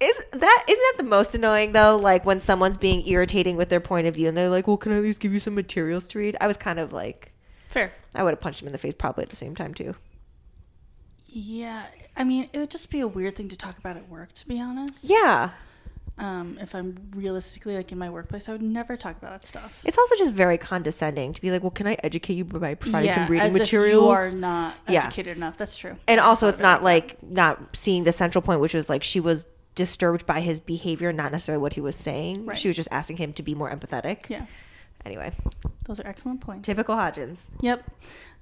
is 0.00 0.24
that 0.32 0.64
isn't 0.68 0.82
that 0.82 0.94
the 0.96 1.02
most 1.08 1.34
annoying 1.34 1.72
though 1.72 1.96
like 1.96 2.24
when 2.24 2.40
someone's 2.40 2.76
being 2.76 3.06
irritating 3.08 3.56
with 3.56 3.68
their 3.68 3.80
point 3.80 4.06
of 4.06 4.14
view 4.14 4.28
and 4.28 4.36
they're 4.36 4.48
like 4.48 4.66
well 4.68 4.76
can 4.76 4.92
i 4.92 4.96
at 4.96 5.02
least 5.02 5.18
give 5.20 5.32
you 5.32 5.40
some 5.40 5.54
materials 5.54 6.06
to 6.06 6.18
read 6.20 6.36
i 6.40 6.46
was 6.46 6.56
kind 6.56 6.78
of 6.78 6.92
like 6.92 7.32
fair. 7.68 7.92
i 8.14 8.22
would 8.22 8.30
have 8.30 8.40
punched 8.40 8.62
him 8.62 8.68
in 8.68 8.72
the 8.72 8.78
face 8.78 8.94
probably 8.96 9.22
at 9.22 9.28
the 9.30 9.36
same 9.36 9.54
time 9.56 9.74
too 9.74 9.94
Yeah, 11.30 11.84
I 12.16 12.24
mean, 12.24 12.48
it 12.52 12.58
would 12.58 12.70
just 12.70 12.90
be 12.90 13.00
a 13.00 13.06
weird 13.08 13.36
thing 13.36 13.48
to 13.48 13.56
talk 13.56 13.76
about 13.78 13.96
at 13.96 14.08
work, 14.08 14.32
to 14.34 14.48
be 14.48 14.60
honest. 14.60 15.04
yeah 15.04 15.50
Um, 16.18 16.58
if 16.60 16.74
I'm 16.74 16.96
realistically 17.14 17.76
like 17.76 17.92
in 17.92 17.98
my 17.98 18.10
workplace, 18.10 18.48
I 18.48 18.52
would 18.52 18.62
never 18.62 18.96
talk 18.96 19.16
about 19.18 19.30
that 19.30 19.44
stuff. 19.44 19.72
it's 19.84 19.98
also 19.98 20.14
just 20.16 20.32
very 20.34 20.58
condescending 20.58 21.32
to 21.34 21.40
be 21.40 21.50
like 21.50 21.62
well 21.62 21.70
can 21.70 21.86
i 21.86 21.96
educate 22.02 22.34
you 22.34 22.44
by 22.44 22.74
providing 22.74 23.12
some 23.12 23.26
reading 23.28 23.46
as 23.46 23.54
if 23.54 23.58
materials 23.60 24.02
you 24.04 24.08
are 24.10 24.30
not 24.30 24.76
Yeah. 24.88 25.04
educated 25.06 25.36
enough. 25.36 25.56
That's 25.58 25.76
true. 25.76 25.96
and 26.08 26.18
also 26.20 26.48
it's 26.48 26.58
not 26.60 26.82
like 26.82 27.18
like 27.20 27.22
not 27.30 27.76
seeing 27.76 28.04
the 28.04 28.12
central 28.12 28.42
point 28.42 28.60
which 28.60 28.74
was 28.74 28.88
like 28.88 29.02
she 29.04 29.20
was 29.20 29.46
disturbed 29.78 30.26
by 30.26 30.40
his 30.40 30.58
behavior 30.60 31.10
not 31.12 31.30
necessarily 31.32 31.62
what 31.62 31.72
he 31.74 31.80
was 31.80 31.96
saying 31.96 32.44
Right. 32.44 32.58
she 32.58 32.68
was 32.68 32.76
just 32.76 32.88
asking 32.90 33.16
him 33.22 33.32
to 33.38 33.42
be 33.42 33.54
more 33.54 33.70
empathetic 33.70 34.28
yeah, 34.28 34.44
anyway 35.06 35.32
those 35.86 36.00
are 36.00 36.06
excellent 36.06 36.40
points. 36.42 36.66
typical 36.66 36.94
hodgins 36.96 37.38
Yep. 37.62 37.78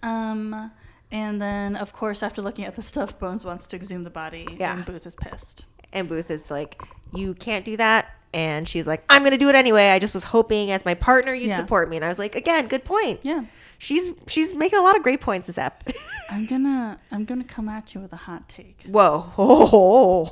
Um, 0.03 0.71
and 1.13 1.41
then 1.41 1.77
of 1.77 1.93
course, 1.93 2.23
after 2.25 2.43
looking 2.43 2.65
at 2.65 2.75
the 2.75 2.83
stuff, 2.83 3.17
Bones 3.21 3.45
wants 3.45 3.67
to 3.69 3.77
exhume 3.77 4.03
the 4.03 4.11
body, 4.11 4.45
Yeah. 4.59 4.73
and 4.75 4.85
Booth 4.85 5.07
is 5.07 5.15
pissed. 5.15 5.65
and 5.93 6.09
booth 6.09 6.31
is 6.33 6.51
like 6.51 6.83
you 7.15 7.33
can't 7.35 7.65
do 7.65 7.77
that 7.77 8.03
and 8.35 8.69
she's 8.69 8.87
like 8.89 9.03
i'm 9.09 9.23
gonna 9.23 9.39
do 9.39 9.49
it 9.49 9.55
anyway 9.55 9.87
i 9.91 9.99
just 10.01 10.13
was 10.13 10.25
hoping 10.25 10.73
as 10.73 10.85
my 10.85 10.95
partner 10.95 11.33
you'd 11.33 11.49
Yeah. 11.51 11.57
support 11.63 11.89
me 11.89 11.95
and 11.97 12.05
i 12.05 12.09
was 12.09 12.19
like 12.19 12.35
again 12.35 12.67
good 12.67 12.85
point 12.85 13.21
Yeah. 13.23 13.45
she's 13.79 14.11
she's 14.27 14.53
making 14.53 14.81
a 14.81 14.83
lot 14.83 14.97
of 14.97 15.03
great 15.05 15.21
points 15.21 15.47
this 15.47 15.57
ep 15.59 15.85
I'm 16.29 16.45
gonna 16.47 16.99
I'm 17.13 17.25
gonna 17.25 17.45
come 17.57 17.69
at 17.69 17.95
you 17.95 18.01
with 18.01 18.13
a 18.13 18.17
hot 18.29 18.49
take. 18.49 18.79
whoa 18.97 19.31
oh. 19.39 20.31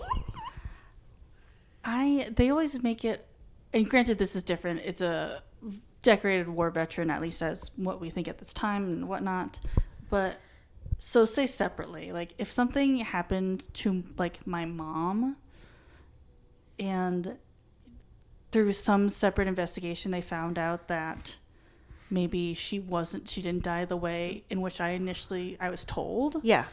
I 1.85 2.31
they 2.35 2.51
always 2.51 2.83
make 2.83 3.05
it, 3.05 3.27
and 3.73 3.89
granted 3.89 4.19
this 4.19 4.35
is 4.35 4.43
different. 4.43 4.81
It's 4.85 5.01
a 5.01 5.43
decorated 6.03 6.49
war 6.49 6.71
veteran, 6.71 7.11
at 7.11 7.21
least 7.21 7.43
as 7.43 7.71
what 7.77 8.01
we 8.01 8.11
think 8.11 8.29
at 8.29 8.39
this 8.39 8.53
time 8.53 8.85
and 8.85 9.09
whatnot. 9.09 9.61
But 10.11 10.39
so 10.99 11.25
say 11.25 11.47
separately, 11.47 12.13
like 12.13 12.35
if 12.39 12.51
something 12.51 12.99
happened 12.99 13.73
to 13.75 14.05
like 14.17 14.47
my 14.47 14.65
mom, 14.65 15.37
and 16.79 17.37
through 18.53 18.73
some 18.73 19.09
separate 19.09 19.49
investigation 19.49 20.13
they 20.13 20.23
found 20.23 20.59
out 20.59 20.89
that 20.89 21.37
maybe 22.11 22.55
she 22.55 22.79
wasn't 22.79 23.29
she 23.29 23.43
didn't 23.43 23.65
die 23.65 23.85
the 23.85 23.97
way 23.97 24.45
in 24.49 24.61
which 24.61 24.81
I 24.81 24.91
initially 24.91 25.57
I 25.61 25.71
was 25.71 25.85
told, 25.85 26.37
yeah 26.43 26.67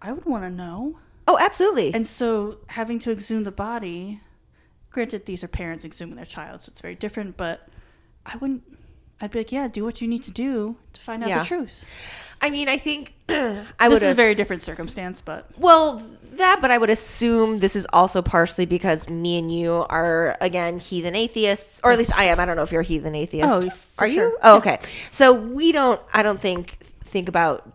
I 0.00 0.12
would 0.12 0.24
want 0.24 0.44
to 0.44 0.50
know. 0.50 0.98
Oh 1.28 1.38
absolutely 1.38 1.92
And 1.94 2.06
so 2.06 2.58
having 2.68 2.98
to 3.00 3.12
exhume 3.12 3.44
the 3.44 3.52
body, 3.52 4.20
granted 4.90 5.26
these 5.26 5.42
are 5.44 5.48
parents 5.48 5.84
exhuming 5.84 6.16
their 6.16 6.24
child, 6.26 6.62
so 6.62 6.70
it's 6.70 6.80
very 6.80 6.94
different, 6.94 7.36
but 7.36 7.68
I 8.26 8.36
wouldn't 8.36 8.62
I'd 9.20 9.30
be 9.30 9.38
like, 9.38 9.52
yeah, 9.52 9.68
do 9.68 9.84
what 9.84 10.00
you 10.02 10.08
need 10.08 10.24
to 10.24 10.32
do 10.32 10.74
to 10.94 11.00
find 11.00 11.22
out 11.22 11.28
Yeah. 11.28 11.38
the 11.40 11.44
truth. 11.44 11.84
i 12.40 12.50
mean 12.50 12.68
i 12.68 12.76
think 12.76 13.14
i 13.28 13.32
this 13.34 13.88
would 13.90 14.02
is 14.02 14.10
a 14.10 14.14
very 14.14 14.34
different 14.34 14.62
circumstance, 14.62 15.20
but 15.20 15.48
Well, 15.58 16.02
that, 16.34 16.58
but 16.62 16.70
I 16.70 16.78
would 16.78 16.90
assume 16.90 17.58
this 17.60 17.76
is 17.76 17.86
also 17.92 18.20
partially 18.22 18.64
because 18.66 19.08
me 19.08 19.38
and 19.38 19.52
you 19.54 19.84
are 19.90 20.36
again 20.40 20.78
heathen 20.80 21.14
atheists, 21.14 21.80
or 21.84 21.92
at 21.92 21.98
least 21.98 22.16
I 22.18 22.24
am. 22.24 22.40
I 22.40 22.46
don't 22.46 22.56
know 22.56 22.62
if 22.62 22.72
you're 22.72 22.80
a 22.80 22.84
heathen 22.84 23.14
atheist. 23.14 23.48
Oh, 23.48 23.68
are 23.98 24.06
you? 24.06 24.36
Oh, 24.42 24.56
okay. 24.56 24.78
So 25.10 25.32
we 25.34 25.72
don't. 25.72 26.00
I 26.12 26.22
don't 26.22 26.40
think 26.40 26.78
think 27.04 27.28
about 27.28 27.70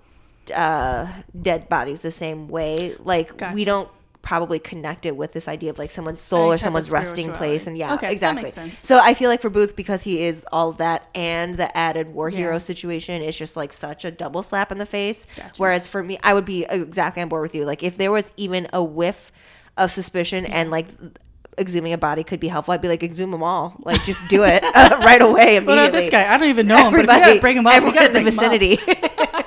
uh, 0.51 1.07
dead 1.41 1.69
bodies 1.69 2.01
the 2.01 2.11
same 2.11 2.47
way. 2.47 2.95
Like 2.99 3.31
we 3.53 3.65
don't 3.65 3.89
probably 4.21 4.59
connect 4.59 5.05
it 5.05 5.15
with 5.15 5.31
this 5.31 5.47
idea 5.47 5.69
of 5.69 5.77
like 5.77 5.89
someone's 5.89 6.19
soul 6.19 6.51
or 6.51 6.57
someone's 6.57 6.91
resting 6.91 7.31
place, 7.31 7.65
and 7.65 7.77
yeah, 7.77 7.93
Okay, 7.93 8.11
exactly. 8.11 8.51
So 8.75 8.99
I 8.99 9.13
feel 9.13 9.29
like 9.29 9.41
for 9.41 9.49
Booth, 9.49 9.75
because 9.77 10.03
he 10.03 10.21
is 10.23 10.45
all 10.51 10.69
of 10.69 10.77
that 10.77 11.07
and 11.15 11.55
the 11.55 11.75
added 11.77 12.13
war 12.13 12.27
Yeah. 12.29 12.37
hero 12.39 12.59
situation, 12.59 13.21
it's 13.21 13.37
just 13.37 13.55
like 13.55 13.71
such 13.71 14.03
a 14.03 14.11
double 14.11 14.43
slap 14.43 14.69
in 14.71 14.79
the 14.79 14.85
face. 14.85 15.27
Gotcha. 15.35 15.51
Whereas 15.57 15.87
for 15.87 16.03
me, 16.03 16.19
I 16.23 16.33
would 16.33 16.43
be 16.45 16.65
exactly 16.69 17.21
on 17.23 17.29
board 17.29 17.43
with 17.43 17.55
you. 17.55 17.63
Like 17.65 17.83
if 17.83 17.95
there 17.95 18.11
was 18.11 18.33
even 18.35 18.67
a 18.73 18.83
whiff 18.83 19.31
of 19.77 19.91
suspicion 19.91 20.45
and 20.47 20.71
like 20.71 20.87
exhuming 21.57 21.93
a 21.93 21.97
body 21.97 22.23
could 22.25 22.41
be 22.41 22.49
helpful, 22.49 22.73
I'd 22.73 22.81
be 22.81 22.89
like 22.89 23.03
exhume 23.03 23.31
them 23.31 23.43
all. 23.43 23.77
Like 23.79 24.03
just 24.03 24.27
do 24.27 24.43
it 24.43 24.61
uh, 24.61 24.97
right 25.05 25.21
away 25.21 25.55
immediately. 25.55 26.01
this 26.01 26.09
guy? 26.09 26.31
I 26.31 26.37
don't 26.37 26.49
even 26.49 26.67
know 26.67 26.89
him, 26.89 27.05
but 27.05 27.15
if 27.15 27.17
you 27.19 27.25
gotta 27.25 27.39
bring 27.39 27.55
him 27.57 27.65
up, 27.65 27.75
everyone 27.75 27.95
gotta 27.95 28.07
in 28.07 28.13
the 28.13 28.19
bring 28.31 28.33
him 28.33 28.39
up. 28.39 28.51
vicinity. 28.51 29.43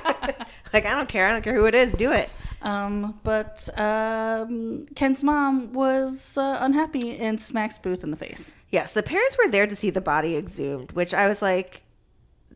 like 0.73 0.85
I 0.85 0.93
don't 0.93 1.09
care. 1.09 1.27
I 1.27 1.31
don't 1.31 1.41
care 1.41 1.55
who 1.55 1.65
it 1.65 1.75
is. 1.75 1.91
Do 1.93 2.11
it. 2.11 2.29
Um, 2.61 3.19
but 3.23 3.67
um, 3.79 4.85
Kent's 4.95 5.23
mom 5.23 5.73
was 5.73 6.37
uh, 6.37 6.59
unhappy 6.61 7.17
and 7.17 7.41
smacks 7.41 7.77
Booth 7.77 8.03
in 8.03 8.11
the 8.11 8.17
face. 8.17 8.53
Yes, 8.69 8.93
the 8.93 9.03
parents 9.03 9.37
were 9.43 9.49
there 9.49 9.65
to 9.65 9.75
see 9.75 9.89
the 9.89 10.01
body 10.01 10.35
exhumed, 10.35 10.91
which 10.91 11.13
I 11.13 11.27
was 11.27 11.41
like, 11.41 11.83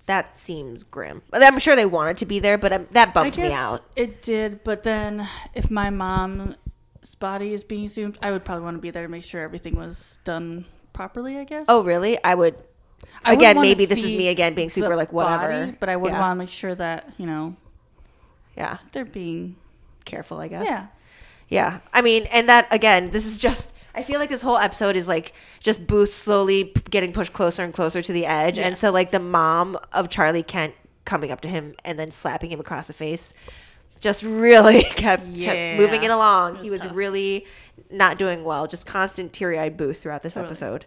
that 0.06 0.38
seems 0.38 0.84
grim. 0.84 1.23
I'm 1.34 1.60
sure 1.60 1.75
they 1.75 1.86
wanted 1.86 2.17
to 2.17 2.25
be 2.25 2.39
there, 2.39 2.58
but 2.58 2.71
um, 2.71 2.88
that 2.91 3.13
bumped 3.13 3.38
me 3.38 3.51
out. 3.51 3.82
it 3.95 4.21
did, 4.21 4.63
but 4.63 4.84
then 4.84 5.28
if 5.56 5.71
my 5.71 5.89
mom's 5.89 6.56
body 7.19 7.54
is 7.54 7.63
being 7.63 7.86
exhumed, 7.86 8.19
I 8.21 8.32
would 8.32 8.45
probably 8.45 8.63
want 8.63 8.78
to 8.78 8.82
be 8.82 8.91
there 8.91 9.04
to 9.04 9.10
make 9.10 9.23
sure 9.23 9.41
everything 9.41 9.75
was 9.75 10.19
done 10.23 10.65
properly. 10.93 11.38
I 11.38 11.43
guess. 11.43 11.65
Oh, 11.67 11.84
really? 11.84 12.23
I 12.23 12.36
would. 12.36 12.56
I 13.23 13.34
again, 13.34 13.60
maybe 13.60 13.86
this 13.86 14.04
is 14.04 14.12
me 14.12 14.28
again 14.28 14.54
being 14.54 14.69
super 14.69 14.95
like 14.95 15.12
whatever. 15.12 15.47
body, 15.49 15.78
but 15.80 15.89
I 15.89 15.95
would 15.95 16.12
yeah. 16.12 16.19
want 16.19 16.32
to 16.34 16.36
make 16.36 16.49
sure 16.49 16.75
that 16.75 17.12
you 17.17 17.25
know 17.25 17.56
yeah, 18.58 18.78
they're 18.91 19.06
being 19.06 19.56
careful. 20.06 20.39
I 20.39 20.48
guess. 20.48 20.65
yeah. 20.65 20.88
Yeah. 21.48 21.80
I 21.94 22.02
mean, 22.02 22.24
and 22.32 22.50
that 22.50 22.68
again, 22.72 23.12
this 23.12 23.26
is 23.26 23.38
just. 23.38 23.72
I 23.98 24.04
feel 24.04 24.20
like 24.20 24.28
this 24.30 24.41
whole 24.41 24.58
episode 24.58 24.98
is 24.98 25.08
like 25.08 25.32
just 25.62 25.88
Booth 25.88 26.12
slowly 26.12 26.74
getting 26.89 27.13
pushed 27.13 27.32
closer 27.32 27.63
and 27.63 27.74
closer 27.74 28.02
to 28.02 28.12
the 28.13 28.26
edge, 28.26 28.58
and 28.60 28.78
so 28.78 28.91
like 28.91 29.12
the 29.12 29.20
mom 29.20 29.78
of 29.94 30.10
Charlie 30.10 30.44
Kent 30.44 30.74
coming 31.06 31.32
up 31.32 31.39
to 31.41 31.48
him 31.48 31.76
and 31.86 31.98
then 31.98 32.12
slapping 32.12 32.50
him 32.52 32.60
across 32.60 32.88
the 32.88 32.94
face, 32.94 33.34
just 34.02 34.22
really 34.24 34.82
kept, 34.96 35.26
Yeah. 35.28 35.54
kept 35.54 35.80
moving 35.80 36.04
it 36.04 36.12
along. 36.12 36.56
It 36.58 36.63
he 36.63 36.72
was 36.72 36.82
was 36.82 36.82
tough. 36.89 36.96
really 36.98 37.46
not 37.89 38.18
doing 38.18 38.44
well. 38.44 38.68
Just 38.68 38.86
constant 38.86 39.32
teary 39.32 39.58
eyed 39.58 39.78
Booth 39.78 40.02
throughout 40.02 40.24
this 40.24 40.34
Totally. 40.34 40.50
episode. 40.50 40.86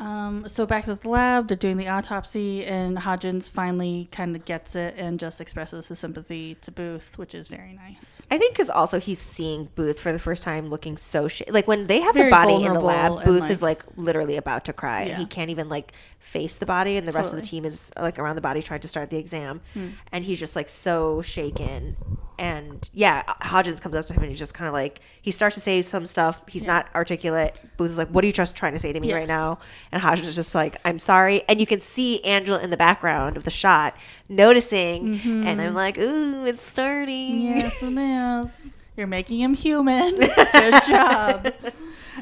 Um, 0.00 0.48
so 0.48 0.64
back 0.64 0.86
at 0.86 1.02
the 1.02 1.08
lab, 1.08 1.48
they're 1.48 1.56
doing 1.56 1.76
the 1.76 1.88
autopsy, 1.88 2.64
and 2.64 2.96
Hodgins 2.96 3.50
finally 3.50 4.08
kind 4.12 4.36
of 4.36 4.44
gets 4.44 4.76
it 4.76 4.94
and 4.96 5.18
just 5.18 5.40
expresses 5.40 5.88
his 5.88 5.98
sympathy 5.98 6.56
to 6.60 6.70
Booth, 6.70 7.18
which 7.18 7.34
is 7.34 7.48
very 7.48 7.72
nice. 7.72 8.22
I 8.30 8.38
think 8.38 8.54
because 8.54 8.70
also 8.70 9.00
he's 9.00 9.18
seeing 9.18 9.68
Booth 9.74 9.98
for 9.98 10.12
the 10.12 10.18
first 10.20 10.44
time 10.44 10.70
looking 10.70 10.96
so 10.96 11.26
shit. 11.26 11.52
Like 11.52 11.66
when 11.66 11.88
they 11.88 12.00
have 12.00 12.14
Very 12.14 12.28
the 12.28 12.30
body 12.30 12.64
in 12.64 12.74
the 12.74 12.80
lab, 12.80 13.24
Booth 13.24 13.42
like- 13.42 13.50
is 13.50 13.60
like 13.60 13.82
literally 13.96 14.36
about 14.36 14.66
to 14.66 14.72
cry. 14.72 15.06
Yeah. 15.06 15.16
He 15.16 15.26
can't 15.26 15.50
even 15.50 15.68
like 15.68 15.92
face 16.18 16.56
the 16.56 16.66
body, 16.66 16.96
and 16.96 17.06
the 17.08 17.12
rest 17.12 17.32
of 17.32 17.40
the 17.40 17.44
team 17.46 17.64
is 17.64 17.90
like 17.98 18.18
around 18.18 18.36
the 18.36 18.42
body 18.42 18.62
trying 18.62 18.80
to 18.80 18.88
start 18.88 19.08
the 19.10 19.16
exam. 19.16 19.60
Hmm. 19.74 19.88
And 20.12 20.24
he's 20.24 20.38
just 20.38 20.54
like 20.56 20.68
so 20.68 21.22
shaken. 21.22 21.96
and 22.38 22.88
yeah, 22.92 23.22
Hodgins 23.42 23.80
comes 23.80 23.94
up 23.96 24.04
to 24.06 24.12
him 24.12 24.22
and 24.22 24.30
he's 24.30 24.38
just 24.38 24.54
kind 24.54 24.68
of 24.68 24.72
like 24.72 25.00
he 25.22 25.30
starts 25.32 25.54
to 25.56 25.60
say 25.60 25.82
some 25.82 26.06
stuff. 26.06 26.40
He's 26.48 26.64
not 26.64 26.88
articulate. 26.94 27.56
Booth 27.76 27.90
is 27.90 27.98
like, 27.98 28.08
"What 28.08 28.22
are 28.22 28.26
you 28.28 28.32
just 28.32 28.54
trying 28.54 28.74
to 28.74 28.78
say 28.78 28.92
to 28.92 29.00
me 29.00 29.12
right 29.12 29.26
now?" 29.26 29.58
And 29.90 30.00
Hodgins 30.02 30.26
is 30.28 30.36
just 30.36 30.54
like, 30.54 30.76
"I'm 30.84 30.98
sorry." 30.98 31.42
And 31.48 31.58
you 31.60 31.66
can 31.66 31.80
see 31.80 32.22
Angela 32.24 32.60
in 32.60 32.70
the 32.70 32.76
background 32.76 33.36
of 33.36 33.44
the 33.44 33.50
shot 33.50 33.96
noticing, 34.28 35.18
and 35.24 35.60
I'm 35.60 35.74
like, 35.74 35.98
"Ooh, 35.98 36.46
it's 36.46 36.62
starting." 36.62 37.40
Yes, 37.42 37.74
it 37.82 37.98
is. 37.98 38.74
You're 38.96 39.06
making 39.06 39.40
him 39.40 39.54
human. 39.54 40.14
Good 40.16 40.82
job. 40.88 41.52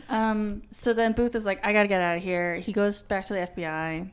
Um, 0.09 0.63
so 0.73 0.93
then 0.93 1.13
Booth 1.13 1.35
is 1.35 1.45
like, 1.45 1.65
I 1.65 1.73
gotta 1.73 1.89
get 1.89 2.01
out 2.01 2.17
of 2.17 2.23
here. 2.23 2.57
He 2.57 2.73
goes 2.73 3.03
back 3.03 3.25
to 3.27 3.35
the 3.35 3.41
FBI. 3.41 4.11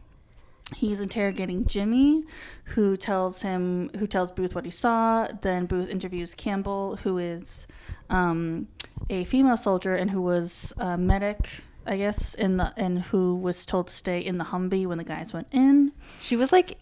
He's 0.76 1.00
interrogating 1.00 1.65
Jimmy, 1.65 2.24
who 2.65 2.98
tells 2.98 3.41
him 3.41 3.89
who 3.98 4.08
tells 4.08 4.32
Booth 4.32 4.56
what 4.56 4.65
he 4.65 4.72
saw. 4.72 5.28
Then 5.41 5.65
Booth 5.65 5.89
interviews 5.89 6.34
Campbell, 6.34 6.98
who 7.04 7.17
is 7.17 7.67
um, 8.10 8.67
a 9.10 9.26
female 9.26 9.58
soldier 9.58 9.96
and 9.96 10.10
who 10.10 10.22
was 10.22 10.74
a 10.78 10.98
medic, 10.98 11.50
I 11.86 11.98
guess, 11.98 12.34
in 12.34 12.58
the 12.58 12.74
and 12.78 13.02
who 13.02 13.36
was 13.36 13.65
told 13.65 13.88
to 13.88 13.93
stay 13.93 14.19
in 14.19 14.38
the 14.38 14.46
Humvee 14.46 14.86
when 14.86 14.98
the 14.98 15.04
guys 15.04 15.34
went 15.34 15.48
in. 15.52 15.91
She 16.22 16.36
was 16.36 16.52
like 16.52 16.78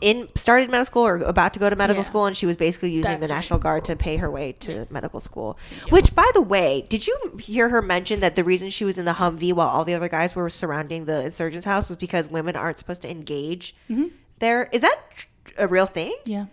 in 0.00 0.28
started 0.36 0.70
medical 0.70 0.84
school 0.84 1.06
or 1.06 1.16
about 1.16 1.52
to 1.54 1.60
go 1.60 1.68
to 1.68 1.76
medical 1.76 2.02
Yeah. 2.02 2.06
school, 2.06 2.26
and 2.26 2.36
she 2.36 2.46
was 2.46 2.56
basically 2.56 2.92
using 2.92 3.18
That's 3.18 3.28
the. 3.28 3.34
National 3.34 3.58
Guard 3.58 3.84
to 3.86 3.96
pay 3.96 4.16
her 4.16 4.30
way 4.30 4.52
to 4.60 4.72
Yes. 4.72 4.90
medical 4.92 5.20
school. 5.20 5.58
you. 5.84 5.90
Which, 5.90 6.14
by 6.14 6.30
the 6.34 6.40
way, 6.40 6.86
did 6.88 7.06
you 7.06 7.38
hear 7.40 7.68
her 7.68 7.82
mention 7.82 8.20
that 8.20 8.36
the 8.36 8.44
reason 8.44 8.70
she 8.70 8.84
was 8.84 8.98
in 8.98 9.04
the 9.04 9.14
Humvee 9.14 9.52
while 9.52 9.68
all 9.68 9.84
the 9.84 9.94
other 9.94 10.08
guys 10.08 10.36
were 10.36 10.48
surrounding 10.48 11.06
the 11.06 11.24
insurgents' 11.24 11.66
house 11.66 11.88
was 11.88 11.96
because 11.96 12.28
women 12.28 12.54
aren't 12.56 12.78
supposed 12.78 13.02
to 13.02 13.10
engage 13.10 13.74
mm-hmm. 13.90 14.06
there? 14.38 14.68
Is 14.72 14.82
that 14.82 15.00
a 15.56 15.66
real 15.66 15.86
thing? 15.86 16.14
Yeah. 16.24 16.46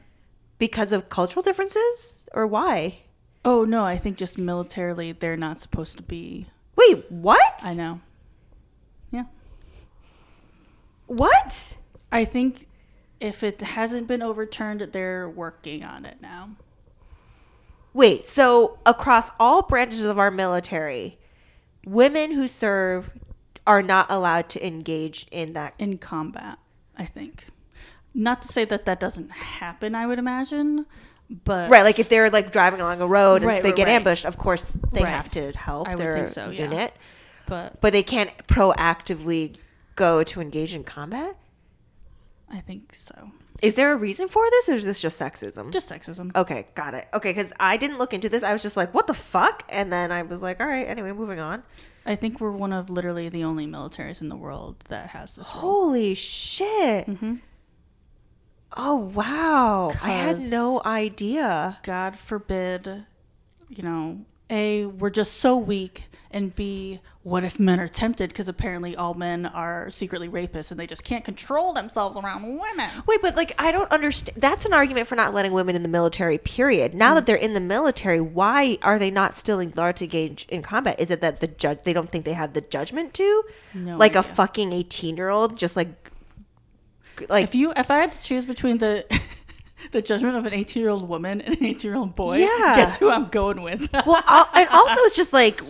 Because 0.57 0.93
of 0.93 1.09
cultural 1.09 1.43
differences, 1.43 2.25
or 2.33 2.47
why? 2.47 2.99
Oh 3.43 3.65
no, 3.65 3.83
I 3.83 3.97
think 3.97 4.17
just 4.17 4.37
militarily 4.39 5.11
they're 5.11 5.37
not 5.37 5.59
supposed 5.59 5.97
to 5.97 6.03
be. 6.03 6.47
Wait, 6.87 7.11
what? 7.11 7.61
I 7.63 7.73
know. 7.73 8.01
Yeah. 9.11 9.25
What? 11.07 11.77
I 12.11 12.25
think 12.25 12.67
if 13.19 13.43
it 13.43 13.61
hasn't 13.61 14.07
been 14.07 14.21
overturned, 14.21 14.81
they're 14.91 15.29
working 15.29 15.83
on 15.83 16.05
it 16.05 16.17
now. 16.21 16.51
Wait, 17.93 18.25
so 18.25 18.77
across 18.85 19.31
all 19.39 19.61
branches 19.61 20.03
of 20.03 20.19
our 20.19 20.31
military, 20.31 21.17
women 21.85 22.31
who 22.31 22.47
serve 22.47 23.09
are 23.65 23.81
not 23.81 24.11
allowed 24.11 24.49
to 24.49 24.65
engage 24.65 25.27
in 25.31 25.53
that. 25.53 25.73
In 25.79 25.97
combat, 25.97 26.59
I 26.97 27.05
think. 27.05 27.47
Not 28.13 28.41
to 28.43 28.47
say 28.47 28.65
that 28.65 28.85
that 28.85 28.99
doesn't 28.99 29.31
happen, 29.31 29.95
I 29.95 30.07
would 30.07 30.19
imagine, 30.19 30.85
but 31.29 31.69
Right, 31.69 31.83
like 31.83 31.99
if 31.99 32.09
they're 32.09 32.29
like 32.29 32.51
driving 32.51 32.81
along 32.81 33.01
a 33.01 33.07
road 33.07 33.37
and 33.37 33.45
Right, 33.45 33.61
they 33.63 33.69
right, 33.69 33.75
get 33.75 33.87
right. 33.87 33.93
ambushed, 33.93 34.25
of 34.25 34.37
course 34.37 34.71
they 34.91 35.01
have 35.01 35.29
to 35.31 35.51
help 35.53 35.87
I 35.87 35.95
their 35.95 36.15
think 36.17 36.29
so, 36.29 36.49
yeah. 36.49 36.63
unit, 36.63 36.93
but 37.47 37.81
but 37.81 37.93
they 37.93 38.03
can't 38.03 38.31
proactively 38.47 39.55
go 39.95 40.23
to 40.23 40.41
engage 40.41 40.73
in 40.75 40.83
combat. 40.83 41.35
I 42.51 42.59
think 42.59 42.93
so. 42.93 43.31
Is 43.61 43.75
there 43.75 43.91
a 43.93 43.95
reason 43.95 44.27
for 44.27 44.43
this, 44.51 44.69
or 44.69 44.73
is 44.73 44.83
this 44.83 44.99
just 45.01 45.19
sexism? 45.19 45.71
Just 45.71 45.89
sexism. 45.89 46.35
okay, 46.35 46.67
got 46.75 46.93
it. 46.93 47.07
Okay, 47.13 47.31
because 47.33 47.51
I 47.59 47.77
didn't 47.77 47.97
look 47.97 48.13
into 48.13 48.27
this. 48.29 48.43
I 48.43 48.51
was 48.51 48.61
just 48.61 48.75
like, 48.77 48.93
"What 48.93 49.07
the 49.07 49.13
fuck?" 49.13 49.63
And 49.69 49.91
then 49.91 50.11
I 50.11 50.23
was 50.23 50.41
like, 50.41 50.59
"All 50.59 50.67
right." 50.67 50.85
Anyway, 50.87 51.11
moving 51.13 51.39
on. 51.39 51.63
I 52.05 52.15
think 52.15 52.39
we're 52.39 52.51
one 52.51 52.73
of 52.73 52.89
literally 52.89 53.29
the 53.29 53.45
only 53.45 53.65
militaries 53.65 54.19
in 54.21 54.27
the 54.29 54.35
world 54.35 54.75
that 54.89 55.07
has 55.11 55.37
this. 55.37 55.47
Holy 55.49 56.13
shit! 56.13 57.07
Mhm. 57.07 57.39
Oh 58.77 58.95
wow! 58.95 59.91
I 60.03 60.09
had 60.09 60.39
no 60.51 60.81
idea. 60.85 61.77
God 61.83 62.17
forbid, 62.19 63.05
you 63.69 63.83
know, 63.83 64.19
A, 64.49 64.85
we're 64.85 65.09
just 65.09 65.35
so 65.35 65.55
weak, 65.55 66.05
and 66.29 66.53
B, 66.53 66.99
what 67.23 67.45
if 67.45 67.57
men 67.57 67.79
are 67.79 67.87
tempted? 67.87 68.29
Because 68.29 68.49
apparently 68.49 68.93
all 68.95 69.13
men 69.13 69.45
are 69.45 69.89
secretly 69.89 70.27
rapists 70.27 70.71
and 70.71 70.79
they 70.79 70.87
just 70.87 71.05
can't 71.05 71.23
control 71.23 71.71
themselves 71.73 72.17
around 72.17 72.43
women. 72.43 72.89
Wait, 73.07 73.21
but 73.21 73.35
like 73.37 73.53
I 73.57 73.71
don't 73.71 73.89
understand. 73.91 74.41
That's 74.41 74.65
an 74.65 74.73
argument 74.73 75.07
for 75.07 75.15
not 75.15 75.33
letting 75.33 75.53
women 75.53 75.75
in 75.77 75.81
the 75.83 75.89
military. 75.89 76.37
Period. 76.37 76.93
Now 76.93 77.13
Mm. 77.13 77.15
that 77.15 77.25
they're 77.27 77.35
in 77.37 77.53
the 77.53 77.61
military, 77.61 78.19
why 78.19 78.77
are 78.81 78.99
they 78.99 79.09
not 79.09 79.37
still 79.37 79.61
allowed 79.61 79.95
to 79.95 80.03
engage 80.03 80.45
in 80.49 80.61
combat? 80.61 80.99
Is 80.99 81.09
it 81.11 81.21
that 81.21 81.39
the 81.39 81.47
judge 81.47 81.79
they 81.83 81.93
don't 81.93 82.09
think 82.09 82.25
they 82.25 82.33
have 82.33 82.51
the 82.53 82.61
judgment 82.61 83.13
to? 83.13 83.43
No 83.73 83.97
like 83.97 84.15
a 84.17 84.21
fucking 84.23 84.73
eighteen 84.73 85.15
year 85.15 85.29
old, 85.29 85.57
just 85.57 85.77
like 85.77 86.04
like 87.29 87.43
If 87.45 87.55
you, 87.55 87.71
if 87.75 87.89
I 87.91 87.99
had 87.99 88.11
to 88.13 88.19
choose 88.19 88.45
between 88.45 88.77
the 88.79 89.05
the 89.91 90.01
judgment 90.01 90.35
of 90.37 90.45
an 90.45 90.53
18 90.53 90.81
year 90.81 90.89
old 90.89 91.07
woman 91.07 91.41
and 91.41 91.55
an 91.57 91.63
18 91.65 91.89
year 91.89 91.97
old 91.99 92.15
boy, 92.15 92.37
Yeah. 92.37 92.75
guess 92.75 92.97
who 92.97 93.09
I'm 93.09 93.27
going 93.27 93.61
with? 93.61 93.89
well, 94.05 94.23
al- 94.27 94.49
and 94.53 94.69
also 94.69 95.01
it's 95.01 95.15
just 95.15 95.33
like. 95.33 95.61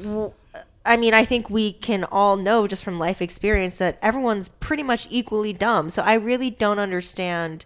I 0.87 0.97
mean, 0.97 1.15
I 1.15 1.25
think 1.25 1.49
we 1.49 1.73
can 1.73 2.03
all 2.03 2.35
know 2.35 2.67
just 2.67 2.83
from 2.83 2.99
life 2.99 3.19
experience 3.19 3.79
that 3.79 3.97
everyone's 4.03 4.49
pretty 4.49 4.83
much 4.83 5.07
equally 5.09 5.51
dumb. 5.51 5.89
So 5.89 6.03
I 6.03 6.13
really 6.13 6.51
don't 6.51 6.77
understand. 6.77 7.65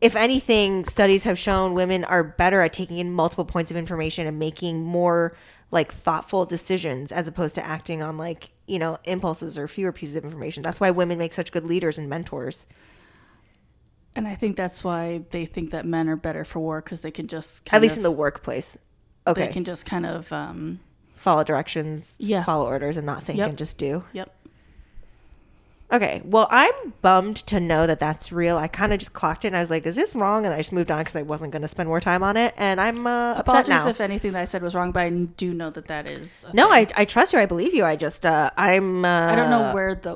If 0.00 0.16
anything, 0.16 0.86
studies 0.86 1.24
have 1.24 1.38
shown 1.38 1.74
women 1.74 2.02
are 2.02 2.24
better 2.24 2.62
at 2.62 2.72
taking 2.72 2.96
in 2.96 3.12
multiple 3.12 3.44
points 3.44 3.70
of 3.70 3.76
information 3.76 4.26
and 4.26 4.38
making 4.38 4.82
more 4.82 5.36
like 5.70 5.92
thoughtful 5.92 6.46
decisions 6.46 7.12
as 7.12 7.28
opposed 7.28 7.54
to 7.56 7.66
acting 7.66 8.00
on 8.00 8.16
like, 8.16 8.48
you 8.66 8.78
know, 8.78 8.98
impulses 9.04 9.58
or 9.58 9.68
fewer 9.68 9.92
pieces 9.92 10.14
of 10.16 10.24
information. 10.24 10.62
That's 10.62 10.80
why 10.80 10.90
women 10.90 11.18
make 11.18 11.32
such 11.32 11.52
good 11.52 11.64
leaders 11.64 11.98
and 11.98 12.08
mentors. 12.08 12.66
and 14.16 14.28
I 14.28 14.34
think 14.36 14.56
that's 14.56 14.84
why 14.84 15.22
they 15.30 15.44
think 15.44 15.70
that 15.70 15.84
men 15.86 16.08
are 16.08 16.16
better 16.16 16.44
for 16.44 16.60
war 16.60 16.80
because 16.80 17.02
they 17.02 17.10
can 17.10 17.26
just 17.26 17.64
kind 17.64 17.76
At 17.76 17.82
least 17.82 17.94
of, 17.94 17.98
in 17.98 18.02
the 18.04 18.10
workplace. 18.12 18.78
they 19.26 19.30
Okay. 19.32 19.48
can 19.48 19.64
just 19.64 19.86
kind 19.86 20.06
of 20.06 20.32
um, 20.32 20.78
follow 21.16 21.42
directions, 21.44 22.14
Yeah. 22.18 22.44
follow 22.44 22.66
orders 22.66 22.96
and 22.96 23.04
not 23.06 23.24
think 23.24 23.38
Yep. 23.38 23.48
and 23.48 23.58
just 23.58 23.76
do. 23.76 24.04
yep. 24.12 24.32
Okay. 25.92 26.22
Well, 26.24 26.48
I'm 26.50 26.94
bummed 27.02 27.36
to 27.36 27.60
know 27.60 27.86
that 27.86 27.98
that's 27.98 28.32
real. 28.32 28.56
I 28.56 28.68
kind 28.68 28.92
of 28.92 28.98
just 28.98 29.12
clocked 29.12 29.44
it 29.44 29.48
and 29.48 29.56
I 29.56 29.60
was 29.60 29.70
like, 29.70 29.86
is 29.86 29.94
this 29.94 30.14
wrong? 30.14 30.44
And 30.44 30.52
I 30.52 30.56
just 30.56 30.72
moved 30.72 30.90
on 30.90 30.98
because 30.98 31.14
I 31.14 31.22
wasn't 31.22 31.52
going 31.52 31.62
to 31.62 31.68
spend 31.68 31.88
more 31.88 32.00
time 32.00 32.22
on 32.22 32.36
it. 32.36 32.54
And 32.56 32.80
I'm 32.80 33.06
uh, 33.06 33.32
upset 33.32 33.40
Apologies 33.46 33.84
now. 33.84 33.88
if 33.90 34.00
anything 34.00 34.32
that 34.32 34.40
I 34.40 34.44
said 34.46 34.62
was 34.62 34.74
wrong, 34.74 34.92
but 34.92 35.00
I 35.00 35.10
do 35.10 35.52
know 35.52 35.70
that 35.70 35.86
that 35.88 36.10
is. 36.10 36.46
no. 36.52 36.72
I, 36.72 36.86
I 36.96 37.04
trust 37.04 37.32
you. 37.32 37.38
I 37.38 37.46
believe 37.46 37.74
you. 37.74 37.84
I 37.84 37.96
just, 37.96 38.24
uh, 38.26 38.50
I'm, 38.56 39.04
uh, 39.04 39.32
I 39.32 39.36
don't 39.36 39.50
know 39.50 39.72
where 39.74 39.94
the 39.94 40.14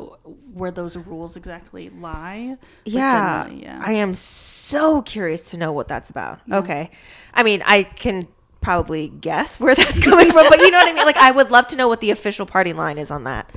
where 0.55 0.71
those 0.73 0.97
rules 0.97 1.37
exactly 1.37 1.89
lie. 1.91 2.57
Yeah, 2.85 3.49
yeah. 3.49 3.81
I 3.85 3.93
am 3.93 4.15
so 4.15 5.03
curious 5.03 5.51
to 5.51 5.57
know 5.57 5.73
what 5.73 5.87
that's 5.87 6.11
about. 6.11 6.41
Okay. 6.51 6.91
I 7.33 7.45
mean, 7.45 7.63
I 7.65 7.85
can 7.85 8.27
probably 8.61 9.09
guess 9.09 9.61
where 9.61 9.75
that's 9.77 10.01
coming 10.01 10.33
from, 10.33 10.49
but 10.49 10.59
you 10.59 10.71
know 10.73 10.79
what 10.79 10.89
I 10.89 10.93
mean? 10.93 11.07
Like, 11.07 11.17
I 11.17 11.31
would 11.31 11.53
love 11.53 11.69
to 11.69 11.77
know 11.77 11.87
what 11.87 12.01
the 12.01 12.11
official 12.11 12.47
party 12.47 12.73
line 12.73 12.99
is 12.99 13.11
on 13.13 13.25
that. 13.25 13.53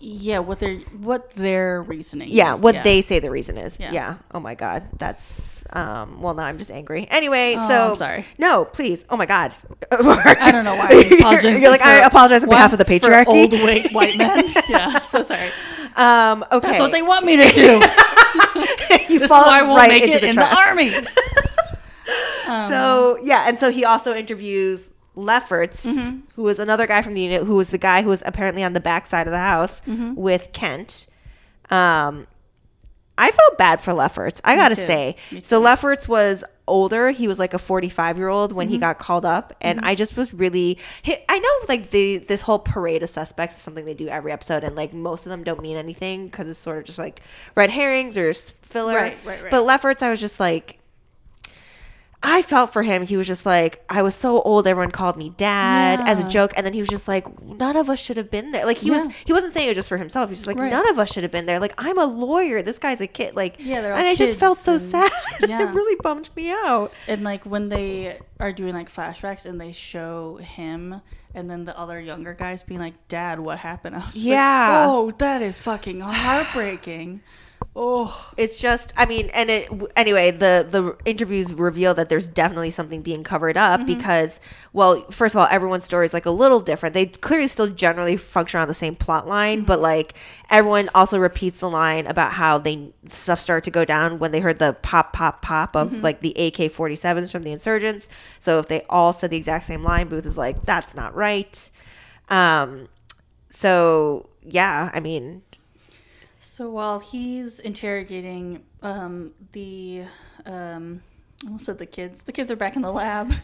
Yeah, 0.00 0.38
what 0.40 0.60
their 0.60 0.76
what 0.76 1.30
their 1.30 1.82
reasoning. 1.82 2.28
Yeah, 2.30 2.54
is, 2.54 2.60
what 2.60 2.74
yeah. 2.76 2.82
they 2.82 3.02
say 3.02 3.18
the 3.18 3.30
reason 3.30 3.56
is. 3.58 3.78
Yeah. 3.80 3.92
Yeah. 3.92 4.16
Oh 4.32 4.40
my 4.40 4.54
god, 4.54 4.84
that's 4.98 5.62
um. 5.72 6.20
Well, 6.22 6.34
now 6.34 6.44
I'm 6.44 6.58
just 6.58 6.70
angry. 6.70 7.06
Anyway, 7.10 7.54
Oh, 7.58 7.68
so 7.68 7.90
I'm 7.92 7.96
sorry. 7.96 8.24
No, 8.38 8.64
please. 8.64 9.04
Oh 9.10 9.16
my 9.16 9.26
god. 9.26 9.52
I 9.90 10.50
don't 10.52 10.64
know 10.64 10.76
why 10.76 10.88
I'm 10.90 11.12
apologizing. 11.18 11.50
you're, 11.52 11.60
you're 11.62 11.70
like 11.70 11.82
I 11.82 12.06
apologize 12.06 12.42
on 12.42 12.48
behalf 12.48 12.72
of 12.72 12.78
the 12.78 12.84
patriarchy. 12.84 13.26
old 13.26 13.52
white 13.52 13.92
white 13.92 14.16
men. 14.16 14.44
yeah, 14.68 14.98
so 14.98 15.22
sorry. 15.22 15.50
um. 15.96 16.44
Okay. 16.52 16.68
That's 16.68 16.80
what 16.80 16.92
they 16.92 17.02
want 17.02 17.24
me 17.24 17.36
to 17.36 17.48
do. 17.52 17.80
you 19.12 19.18
That's 19.18 19.28
fall 19.30 19.44
why 19.46 19.60
I 19.60 19.62
won't 19.62 19.78
right 19.78 19.88
make 19.90 20.02
into 20.04 20.18
it 20.18 20.20
the 20.20 20.28
in 20.28 20.34
trap. 20.34 20.50
the 20.50 20.56
army. 20.56 20.94
Um, 22.46 22.68
so 22.70 23.18
yeah, 23.22 23.48
and 23.48 23.58
so 23.58 23.70
he 23.72 23.84
also 23.84 24.14
interviews 24.14 24.90
Lefferts, 25.16 25.84
Mm-hmm. 25.84 26.20
who 26.36 26.42
was 26.42 26.58
another 26.58 26.86
guy 26.86 27.02
from 27.02 27.14
the 27.14 27.22
unit, 27.22 27.42
who 27.44 27.56
was 27.56 27.70
the 27.70 27.78
guy 27.78 28.02
who 28.02 28.10
was 28.10 28.22
apparently 28.26 28.62
on 28.62 28.72
the 28.74 28.80
back 28.80 29.06
side 29.06 29.26
of 29.26 29.32
the 29.32 29.38
house 29.38 29.80
Mm-hmm. 29.82 30.14
with 30.14 30.52
Kent. 30.52 31.08
Um, 31.70 32.26
I 33.18 33.30
felt 33.30 33.56
bad 33.58 33.80
for 33.80 33.92
Lefferts. 33.94 34.40
I 34.44 34.56
gotta 34.56 34.76
too. 34.76 34.84
say. 34.86 35.16
So 35.42 35.58
Lefferts 35.58 36.06
was 36.06 36.44
older. 36.68 37.10
He 37.12 37.28
was 37.28 37.38
like 37.38 37.54
a 37.54 37.58
45 37.58 38.18
year 38.18 38.28
old 38.28 38.52
when 38.52 38.66
Mm-hmm. 38.66 38.74
he 38.74 38.78
got 38.78 38.98
called 38.98 39.24
up, 39.24 39.54
and 39.62 39.80
I 39.80 39.94
just 39.94 40.16
was 40.18 40.34
really. 40.34 40.78
I 41.06 41.38
know 41.38 41.48
like 41.66 41.90
the 41.90 42.18
this 42.18 42.42
whole 42.42 42.58
parade 42.58 43.02
of 43.02 43.08
suspects 43.08 43.56
is 43.56 43.62
something 43.62 43.86
they 43.86 43.94
do 43.94 44.08
every 44.08 44.32
episode, 44.32 44.64
and 44.64 44.76
like 44.76 44.92
most 44.92 45.24
of 45.24 45.30
them 45.30 45.44
don't 45.44 45.62
mean 45.62 45.78
anything 45.78 46.26
because 46.26 46.46
it's 46.46 46.58
sort 46.58 46.76
of 46.76 46.84
just 46.84 46.98
like 46.98 47.22
red 47.54 47.70
herrings 47.70 48.18
or 48.18 48.34
filler. 48.34 48.94
Right, 48.94 49.16
right, 49.24 49.42
right. 49.42 49.50
But 49.50 49.64
Lefferts, 49.64 50.02
I 50.02 50.10
was 50.10 50.20
just 50.20 50.38
like. 50.38 50.78
I 52.22 52.42
felt 52.42 52.72
for 52.72 52.82
him. 52.82 53.06
He 53.06 53.16
was 53.16 53.26
just 53.26 53.44
like, 53.46 53.84
I 53.88 54.02
was 54.02 54.14
so 54.14 54.40
old. 54.42 54.66
Everyone 54.66 54.90
called 54.90 55.16
me 55.16 55.30
dad 55.36 56.00
as 56.08 56.18
a 56.18 56.28
joke, 56.28 56.52
and 56.56 56.64
then 56.66 56.72
he 56.72 56.80
was 56.80 56.88
just 56.88 57.06
like, 57.06 57.40
none 57.42 57.76
of 57.76 57.88
us 57.90 58.00
should 58.00 58.16
have 58.16 58.30
been 58.30 58.50
there. 58.52 58.64
Like 58.66 58.78
he 58.78 58.88
Yeah. 58.90 59.04
was, 59.06 59.14
he 59.26 59.32
wasn't 59.32 59.52
saying 59.52 59.68
it 59.68 59.74
just 59.74 59.88
for 59.88 59.96
himself. 59.98 60.28
He's 60.30 60.38
just 60.38 60.46
like, 60.48 60.56
Right. 60.58 60.70
none 60.70 60.88
of 60.88 60.98
us 60.98 61.12
should 61.12 61.22
have 61.24 61.30
been 61.30 61.46
there. 61.46 61.60
Like 61.60 61.74
I'm 61.78 61.98
a 61.98 62.06
lawyer. 62.06 62.62
This 62.62 62.78
guy's 62.78 63.00
a 63.00 63.06
kid. 63.06 63.36
Like 63.36 63.56
Yeah, 63.58 63.82
they're 63.82 63.92
all 63.92 63.98
and 63.98 64.08
I 64.08 64.14
just 64.14 64.38
felt 64.38 64.58
so 64.58 64.72
and- 64.72 64.80
sad. 64.80 65.12
yeah. 65.46 65.68
it 65.68 65.74
really 65.74 65.96
bummed 66.02 66.30
me 66.34 66.50
out. 66.50 66.90
and 67.06 67.22
like 67.22 67.44
when 67.44 67.68
they 67.68 68.18
are 68.40 68.52
doing 68.52 68.74
like 68.74 68.90
flashbacks 68.92 69.46
and 69.46 69.60
they 69.60 69.72
show 69.72 70.36
him 70.36 71.00
and 71.34 71.50
then 71.50 71.64
the 71.66 71.78
other 71.78 72.00
younger 72.00 72.32
guys 72.32 72.62
being 72.62 72.80
like, 72.80 72.94
"Dad, 73.08 73.38
what 73.38 73.58
happened?" 73.58 73.94
I 73.94 73.98
was 73.98 74.06
just 74.06 74.16
like, 74.18 74.24
Yeah. 74.26 74.84
oh, 74.88 75.10
that 75.18 75.42
is 75.42 75.60
fucking 75.60 76.00
heartbreaking. 76.00 77.20
Oh, 77.78 78.32
It's 78.38 78.58
just, 78.58 78.94
I 78.96 79.04
mean, 79.04 79.28
and 79.34 79.50
it 79.50 79.70
anyway. 79.96 80.30
The 80.30 80.66
the 80.66 80.96
interviews 81.04 81.52
reveal 81.52 81.92
that 81.92 82.08
there's 82.08 82.26
definitely 82.26 82.70
something 82.70 83.02
being 83.02 83.22
covered 83.22 83.58
up 83.58 83.80
mm-hmm. 83.80 83.86
because, 83.98 84.40
well, 84.72 85.02
first 85.10 85.34
of 85.34 85.40
all, 85.40 85.46
everyone's 85.50 85.84
story 85.84 86.06
is 86.06 86.14
like 86.14 86.24
a 86.24 86.30
little 86.30 86.60
different. 86.60 86.94
They 86.94 87.04
clearly 87.04 87.48
still 87.48 87.66
generally 87.66 88.16
function 88.16 88.60
on 88.60 88.68
the 88.68 88.72
same 88.72 88.96
plot 88.96 89.28
line, 89.28 89.64
but 89.64 89.74
mm-hmm. 89.74 89.82
like 89.82 90.14
everyone 90.48 90.88
also 90.94 91.18
repeats 91.18 91.60
the 91.60 91.68
line 91.68 92.06
about 92.06 92.32
how 92.32 92.56
they 92.56 92.94
stuff 93.10 93.40
started 93.40 93.64
to 93.64 93.70
go 93.70 93.84
down 93.84 94.18
when 94.18 94.32
they 94.32 94.40
heard 94.40 94.58
the 94.58 94.72
pop 94.80 95.12
pop 95.12 95.42
pop 95.42 95.76
of 95.76 95.90
mm-hmm. 95.90 96.00
like 96.00 96.20
the 96.22 96.30
AK 96.30 96.72
47s 96.72 97.30
from 97.30 97.42
the 97.42 97.52
insurgents. 97.52 98.08
So 98.38 98.58
if 98.58 98.68
they 98.68 98.84
all 98.88 99.12
said 99.12 99.28
the 99.28 99.36
exact 99.36 99.66
same 99.66 99.82
line, 99.82 100.08
Booth 100.08 100.24
is 100.24 100.38
like, 100.38 100.62
that's 100.62 100.94
not 100.94 101.14
right. 101.14 101.70
Um, 102.30 102.88
so 103.50 104.30
yeah, 104.40 104.90
I 104.94 105.00
mean, 105.00 105.42
So 106.56 106.70
while 106.70 107.00
he's 107.00 107.60
interrogating 107.60 108.64
um, 108.80 109.32
the, 109.52 110.04
um, 110.46 111.02
I 111.44 111.48
almost 111.48 111.66
said 111.66 111.76
the 111.76 111.84
kids. 111.84 112.22
The 112.22 112.32
kids 112.32 112.50
are 112.50 112.56
back 112.56 112.76
in 112.76 112.82
the 112.82 112.90
lab. 112.90 113.30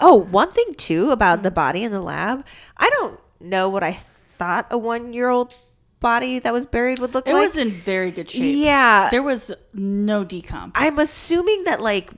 Oh, 0.00 0.16
one 0.16 0.50
thing 0.50 0.74
too 0.74 1.12
about 1.12 1.44
the 1.44 1.50
body 1.52 1.84
in 1.84 1.92
the 1.92 2.00
lab, 2.00 2.44
I 2.76 2.90
don't 2.90 3.20
know 3.38 3.68
what 3.68 3.84
I 3.84 3.92
thought 3.92 4.66
a 4.72 4.76
one 4.76 5.12
year 5.12 5.28
old 5.28 5.54
body 6.00 6.40
that 6.40 6.52
was 6.52 6.66
buried 6.66 6.98
would 6.98 7.14
look 7.14 7.28
It 7.28 7.32
like. 7.34 7.40
It 7.40 7.44
was 7.46 7.56
in 7.56 7.70
very 7.70 8.10
good 8.10 8.28
shape. 8.28 8.42
yeah. 8.42 9.10
There 9.12 9.22
was 9.22 9.52
no 9.72 10.24
decomp. 10.24 10.72
I'm 10.74 10.98
assuming 10.98 11.62
that 11.64 11.80
like 11.80 12.10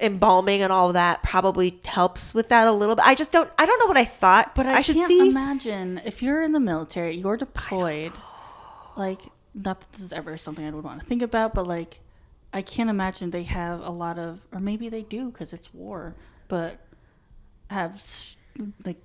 embalming 0.00 0.62
and 0.62 0.72
all 0.72 0.92
that 0.94 1.22
probably 1.22 1.78
helps 1.84 2.34
with 2.34 2.48
that 2.48 2.66
a 2.66 2.72
little 2.72 2.96
bit. 2.96 3.06
I 3.06 3.14
just 3.14 3.30
don't 3.30 3.48
I 3.56 3.66
don't 3.66 3.78
know 3.78 3.86
what 3.86 3.96
I 3.96 4.04
thought, 4.04 4.56
But 4.56 4.66
I, 4.66 4.80
should 4.80 4.96
can't 4.96 5.06
see. 5.06 5.28
imagine 5.28 6.00
if 6.04 6.24
you're 6.24 6.42
in 6.42 6.50
the 6.50 6.58
military, 6.60 7.14
you're 7.14 7.36
deployed. 7.36 8.12
Like, 8.96 9.20
not 9.56 9.80
that 9.80 9.92
this 9.92 10.02
is 10.02 10.12
ever 10.12 10.36
something 10.36 10.64
I 10.64 10.70
would 10.70 10.84
want 10.84 11.00
to 11.00 11.06
think 11.06 11.22
about, 11.22 11.54
but 11.54 11.66
like, 11.66 12.00
I 12.52 12.62
can't 12.62 12.90
imagine 12.90 13.30
they 13.30 13.42
have 13.44 13.80
a 13.80 13.90
lot 13.90 14.18
of, 14.18 14.40
or 14.52 14.60
maybe 14.60 14.88
they 14.88 15.02
do 15.02 15.30
because 15.30 15.52
it's 15.52 15.72
war, 15.74 16.14
but 16.48 16.78
have 17.70 18.02
like 18.84 18.98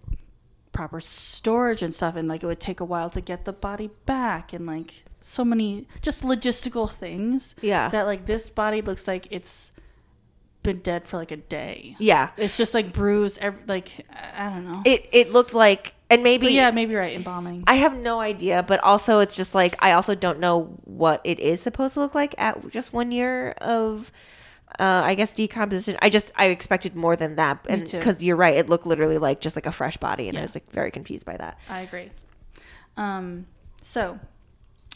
proper 0.72 1.00
storage 1.00 1.82
and 1.82 1.94
stuff, 1.94 2.16
and 2.16 2.28
like 2.28 2.44
it 2.44 2.46
would 2.46 2.60
take 2.60 2.80
a 2.80 2.86
while 2.86 3.10
to 3.10 3.22
get 3.22 3.46
the 3.46 3.54
body 3.54 3.90
back, 4.06 4.54
and 4.54 4.66
like 4.66 5.04
so 5.22 5.44
many 5.46 5.88
just 6.02 6.24
logistical 6.24 6.90
things. 6.92 7.56
Yeah. 7.62 7.90
That 7.90 8.04
like 8.04 8.26
this 8.26 8.50
body 8.50 8.82
looks 8.82 9.08
like 9.08 9.28
it's 9.32 9.72
been 10.64 10.80
dead 10.80 11.08
for 11.08 11.18
like 11.18 11.32
a 11.32 11.38
day. 11.38 11.96
yeah. 12.00 12.30
It's 12.38 12.58
just 12.58 12.74
like 12.74 12.94
bruised, 12.94 13.40
every, 13.40 13.62
like 13.68 14.06
I 14.12 14.48
I 14.48 14.50
don't 14.50 14.66
know. 14.66 14.82
It 14.86 15.08
it 15.12 15.32
looked 15.32 15.54
like 15.54 15.96
and 16.12 16.24
maybe 16.24 16.48
But 16.48 16.54
yeah, 16.54 16.72
maybe 16.72 16.96
right. 16.96 17.16
Embalming. 17.16 17.64
I 17.68 17.76
have 17.76 17.96
no 17.96 18.20
idea, 18.20 18.64
but 18.64 18.80
also 18.84 19.20
it's 19.20 19.36
just 19.36 19.56
like 19.56 19.76
I 19.80 19.94
also 19.94 20.14
don't 20.14 20.40
know 20.40 20.78
what 20.84 21.22
it 21.24 21.40
is 21.40 21.62
supposed 21.62 21.94
to 21.96 22.02
look 22.02 22.14
like 22.14 22.36
at 22.38 22.70
just 22.70 22.94
one 22.94 23.12
year 23.12 23.52
of 23.62 24.12
uh, 24.80 25.02
I 25.06 25.16
guess 25.16 25.32
decomposition. 25.32 25.98
I 26.02 26.10
just 26.10 26.32
I 26.36 26.46
expected 26.48 26.96
more 26.96 27.16
than 27.16 27.36
that, 27.38 27.66
and 27.68 27.90
because 27.90 28.24
you're 28.24 28.36
right, 28.36 28.56
it 28.56 28.70
looked 28.70 28.86
literally 28.86 29.18
like 29.18 29.42
just 29.42 29.56
like 29.56 29.66
a 29.66 29.72
fresh 29.72 29.98
body, 29.98 30.30
and 30.30 30.38
I 30.38 30.42
was 30.42 30.56
like 30.56 30.70
very 30.72 30.92
confused 30.92 31.26
by 31.26 31.38
that. 31.38 31.60
I 31.70 31.82
agree. 31.82 32.10
Um, 32.98 33.48
so 33.82 34.20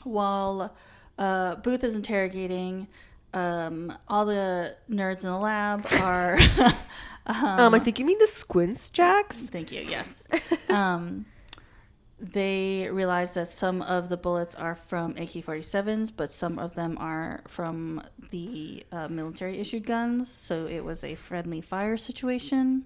while 0.03 0.75
uh, 1.17 1.55
Booth 1.55 1.83
is 1.83 1.95
interrogating, 1.95 2.87
um, 3.33 3.97
all 4.07 4.25
the 4.25 4.75
nerds 4.89 5.23
in 5.23 5.29
the 5.31 5.37
lab 5.37 5.85
are. 6.01 6.37
Um, 7.27 7.73
I 7.73 7.79
think 7.79 7.99
you 7.99 8.05
mean 8.05 8.19
the 8.19 8.27
squints 8.27 8.89
jacks. 8.89 9.43
Thank 9.43 9.71
you. 9.71 9.81
Yes. 9.81 10.27
Um, 10.69 11.25
they 12.19 12.89
realize 12.91 13.33
that 13.35 13.47
some 13.47 13.81
of 13.81 14.09
the 14.09 14.17
bullets 14.17 14.55
are 14.55 14.75
from 14.75 15.11
AK 15.11 15.45
47s, 15.45 16.11
but 16.15 16.29
some 16.29 16.59
of 16.59 16.75
them 16.75 16.97
are 16.97 17.41
from 17.47 18.01
the 18.31 18.85
uh, 18.91 19.07
military 19.07 19.59
issued 19.59 19.85
guns. 19.85 20.31
So 20.31 20.65
it 20.65 20.83
was 20.83 21.03
a 21.03 21.15
friendly 21.15 21.61
fire 21.61 21.97
situation. 21.97 22.85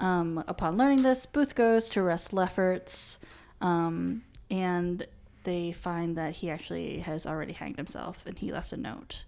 Um, 0.00 0.42
upon 0.48 0.76
learning 0.76 1.02
this, 1.02 1.26
Booth 1.26 1.54
goes 1.54 1.88
to 1.90 2.00
arrest 2.00 2.32
Lefferts, 2.32 3.18
um, 3.60 4.22
and 4.50 5.06
they 5.44 5.72
find 5.72 6.16
that 6.16 6.34
he 6.34 6.50
actually 6.50 6.98
has 7.00 7.26
already 7.26 7.52
hanged 7.52 7.76
himself 7.76 8.22
and 8.26 8.38
he 8.38 8.50
left 8.50 8.72
a 8.72 8.76
note. 8.76 9.24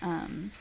Um, 0.00 0.52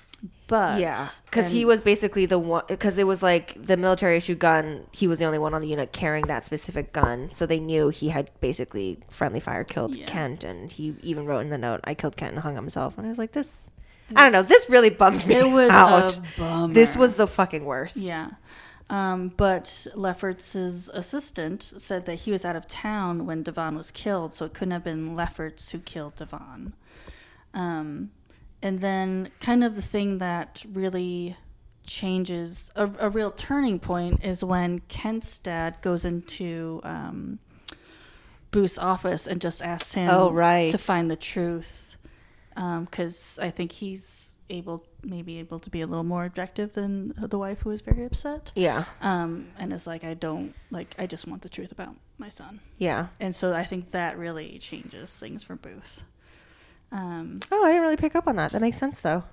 but 0.47 0.79
Yeah, 0.79 1.07
because 1.25 1.51
he 1.51 1.65
was 1.65 1.81
basically 1.81 2.25
the 2.25 2.37
one. 2.39 2.63
Because 2.67 2.97
it 2.97 3.07
was 3.07 3.23
like 3.23 3.61
the 3.61 3.77
military 3.77 4.17
issue 4.17 4.35
gun. 4.35 4.85
He 4.91 5.07
was 5.07 5.19
the 5.19 5.25
only 5.25 5.39
one 5.39 5.53
on 5.53 5.61
the 5.61 5.67
unit 5.67 5.91
carrying 5.91 6.27
that 6.27 6.45
specific 6.45 6.93
gun, 6.93 7.29
so 7.29 7.45
they 7.45 7.59
knew 7.59 7.89
he 7.89 8.09
had 8.09 8.29
basically 8.41 8.99
friendly 9.09 9.39
fire 9.39 9.63
killed 9.63 9.95
Yeah. 9.95 10.05
Kent, 10.05 10.43
and 10.43 10.71
he 10.71 10.95
even 11.01 11.25
wrote 11.25 11.39
in 11.39 11.49
the 11.49 11.57
note, 11.57 11.81
"I 11.83 11.93
killed 11.93 12.15
Kent 12.17 12.33
and 12.33 12.41
hung 12.41 12.55
himself." 12.55 12.97
And 12.97 13.05
I 13.05 13.09
was 13.09 13.17
like, 13.17 13.31
"This, 13.31 13.71
I 14.15 14.23
don't 14.23 14.31
know. 14.31 14.43
This 14.43 14.69
really 14.69 14.91
bummed 14.91 15.25
me 15.25 15.35
It 15.35 15.51
was 15.51 15.69
out. 15.69 16.19
This 16.73 16.95
was 16.95 17.15
the 17.15 17.27
fucking 17.27 17.65
worst." 17.65 17.97
Yeah. 17.97 18.31
Um, 18.87 19.29
but 19.35 19.87
Lefferts' 19.95 20.53
assistant 20.55 21.63
said 21.63 22.05
that 22.05 22.15
he 22.15 22.31
was 22.31 22.45
out 22.45 22.55
of 22.55 22.67
town 22.67 23.25
when 23.25 23.41
Devon 23.41 23.75
was 23.75 23.89
killed, 23.89 24.35
so 24.35 24.45
it 24.45 24.53
couldn't 24.53 24.73
have 24.73 24.83
been 24.83 25.15
Lefferts 25.15 25.69
who 25.71 25.79
killed 25.79 26.15
Devon. 26.17 26.73
Um, 27.55 28.11
and 28.61 28.79
then, 28.79 29.29
kind 29.39 29.63
of 29.63 29.75
the 29.75 29.81
thing 29.81 30.17
that 30.19 30.63
really 30.71 31.37
changes 31.85 32.71
a, 32.75 32.89
a 32.99 33.09
real 33.09 33.29
turning 33.31 33.79
point 33.79 34.23
is 34.25 34.43
when 34.43 34.79
Kent's 34.87 35.37
dad 35.37 35.77
goes 35.81 36.03
into 36.03 36.81
um, 36.83 37.37
Booth's 38.51 38.77
office 38.79 39.27
and 39.27 39.39
just 39.39 39.61
asks 39.61 39.93
him 39.93 40.09
Oh, 40.09 40.31
right. 40.31 40.71
to 40.71 40.77
find 40.77 41.11
the 41.11 41.15
truth. 41.15 41.97
Because 42.55 43.37
I 43.41 43.49
think 43.51 43.71
he's 43.73 44.37
able, 44.49 44.85
maybe 45.03 45.39
able 45.39 45.59
to 45.59 45.69
be 45.69 45.81
a 45.81 45.87
little 45.87 46.03
more 46.05 46.23
objective 46.25 46.71
than 46.73 47.13
the 47.17 47.37
wife 47.37 47.61
who 47.61 47.69
is 47.71 47.81
very 47.81 48.05
upset. 48.05 48.51
Yeah, 48.55 48.85
Um, 49.01 49.47
and 49.59 49.73
is 49.73 49.85
like, 49.85 50.03
I 50.05 50.13
don't, 50.13 50.53
like, 50.71 50.95
I 50.97 51.05
just 51.05 51.27
want 51.27 51.41
the 51.41 51.49
truth 51.49 51.71
about 51.73 51.95
my 52.17 52.29
son. 52.29 52.61
yeah. 52.77 53.07
And 53.19 53.35
so 53.35 53.53
I 53.53 53.65
think 53.65 53.91
that 53.91 54.17
really 54.17 54.57
changes 54.59 55.19
things 55.19 55.43
for 55.43 55.55
Booth. 55.57 56.01
Um, 56.97 57.39
Oh, 57.51 57.63
I 57.65 57.69
didn't 57.69 57.81
really 57.83 57.97
pick 57.97 58.15
up 58.15 58.27
on 58.27 58.35
that. 58.37 58.51
That 58.51 58.61
makes 58.61 58.77
sense 58.77 59.01
though. 59.01 59.23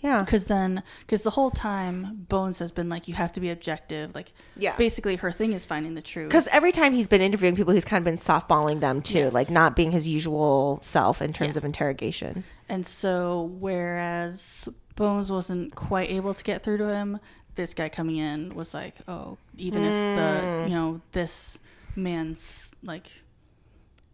Yeah, 0.00 0.20
because 0.22 0.44
then 0.46 0.82
because 1.00 1.22
the 1.22 1.30
whole 1.30 1.50
time 1.50 2.26
bones 2.28 2.58
has 2.58 2.70
been 2.70 2.90
like 2.90 3.08
you 3.08 3.14
have 3.14 3.32
to 3.32 3.40
be 3.40 3.48
objective 3.48 4.14
like 4.14 4.34
Yeah. 4.54 4.76
basically 4.76 5.16
her 5.16 5.32
thing 5.32 5.54
is 5.54 5.64
finding 5.64 5.94
the 5.94 6.02
truth 6.02 6.28
because 6.28 6.46
every 6.48 6.72
time 6.72 6.92
he's 6.92 7.08
been 7.08 7.22
interviewing 7.22 7.56
people, 7.56 7.72
he's 7.72 7.86
kind 7.86 8.02
of 8.02 8.04
been 8.04 8.18
softballing 8.18 8.80
them 8.80 9.00
too, 9.00 9.18
Yes. 9.18 9.32
like 9.32 9.50
not 9.50 9.74
being 9.74 9.92
his 9.92 10.06
usual 10.06 10.78
self 10.82 11.22
in 11.22 11.32
terms 11.32 11.54
Yeah. 11.54 11.60
of 11.60 11.64
interrogation. 11.64 12.44
and 12.68 12.86
so 12.86 13.50
whereas 13.60 14.68
bones 14.96 15.30
wasn't 15.32 15.74
quite 15.74 16.10
able 16.10 16.34
to 16.34 16.44
get 16.44 16.62
through 16.62 16.78
to 16.78 16.88
him 16.88 17.18
this 17.54 17.72
guy 17.72 17.88
coming 17.88 18.16
in 18.16 18.54
was 18.54 18.74
like 18.74 18.94
oh 19.08 19.38
even 19.56 19.82
if 19.84 19.92
Mm. 20.04 20.16
the 20.16 20.68
you 20.70 20.74
know 20.76 21.00
this 21.12 21.58
man's 21.96 22.74
like 22.82 23.06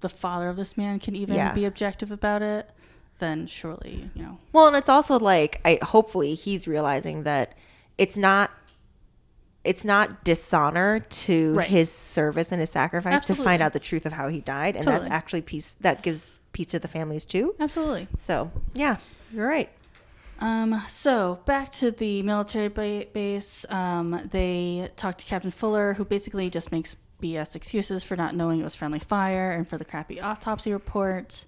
the 0.01 0.09
father 0.09 0.49
of 0.49 0.57
this 0.57 0.77
man 0.77 0.99
can 0.99 1.15
even 1.17 1.37
Yeah. 1.37 1.53
be 1.53 1.65
objective 1.65 2.11
about 2.11 2.43
it 2.43 2.71
then 3.19 3.47
surely 3.47 4.11
you 4.15 4.23
know 4.23 4.39
Well, 4.53 4.67
and 4.67 4.75
it's 4.77 4.89
also 4.89 5.19
like 5.19 5.61
I 5.65 5.79
hopefully 5.83 6.35
he's 6.35 6.67
realizing 6.67 7.25
that 7.25 7.55
it's 7.99 8.17
not 8.17 8.51
it's 9.63 9.85
not 9.85 10.25
dishonor 10.25 11.01
to 11.01 11.55
Right. 11.55 11.69
his 11.69 11.93
service 11.93 12.51
and 12.51 12.61
his 12.61 12.71
sacrifice 12.71 13.27
to 13.27 13.35
find 13.35 13.61
out 13.61 13.75
the 13.75 13.79
truth 13.79 14.07
of 14.07 14.13
how 14.13 14.29
he 14.29 14.41
died, 14.41 14.75
and 14.75 14.85
Totally. 14.87 15.03
that's 15.05 15.15
actually 15.15 15.43
peace 15.43 15.77
that 15.83 16.03
gives 16.03 16.31
peace 16.53 16.69
to 16.69 16.79
the 16.79 16.89
families 16.89 17.25
too. 17.27 17.55
absolutely 17.61 18.09
So 18.17 18.51
yeah, 18.75 18.97
you're 19.33 19.47
right. 19.47 19.69
Um, 20.41 20.81
so 20.89 21.41
back 21.45 21.71
to 21.73 21.91
the 21.91 22.23
military 22.23 22.69
ba- 22.69 23.05
base. 23.13 23.67
Um, 23.69 24.29
they 24.31 24.89
talk 24.97 25.19
to 25.19 25.25
Captain 25.27 25.51
Fuller, 25.51 25.93
who 25.93 26.07
basically 26.07 26.49
just 26.49 26.73
makes 26.73 26.97
BS 27.21 27.57
excuses 27.57 28.03
for 28.03 28.17
not 28.17 28.35
knowing 28.35 28.61
it 28.61 28.65
was 28.65 28.75
friendly 28.75 28.99
fire 28.99 29.51
and 29.51 29.69
for 29.69 29.79
the 29.79 29.85
crappy 29.85 30.21
autopsy 30.21 30.73
report. 30.73 31.45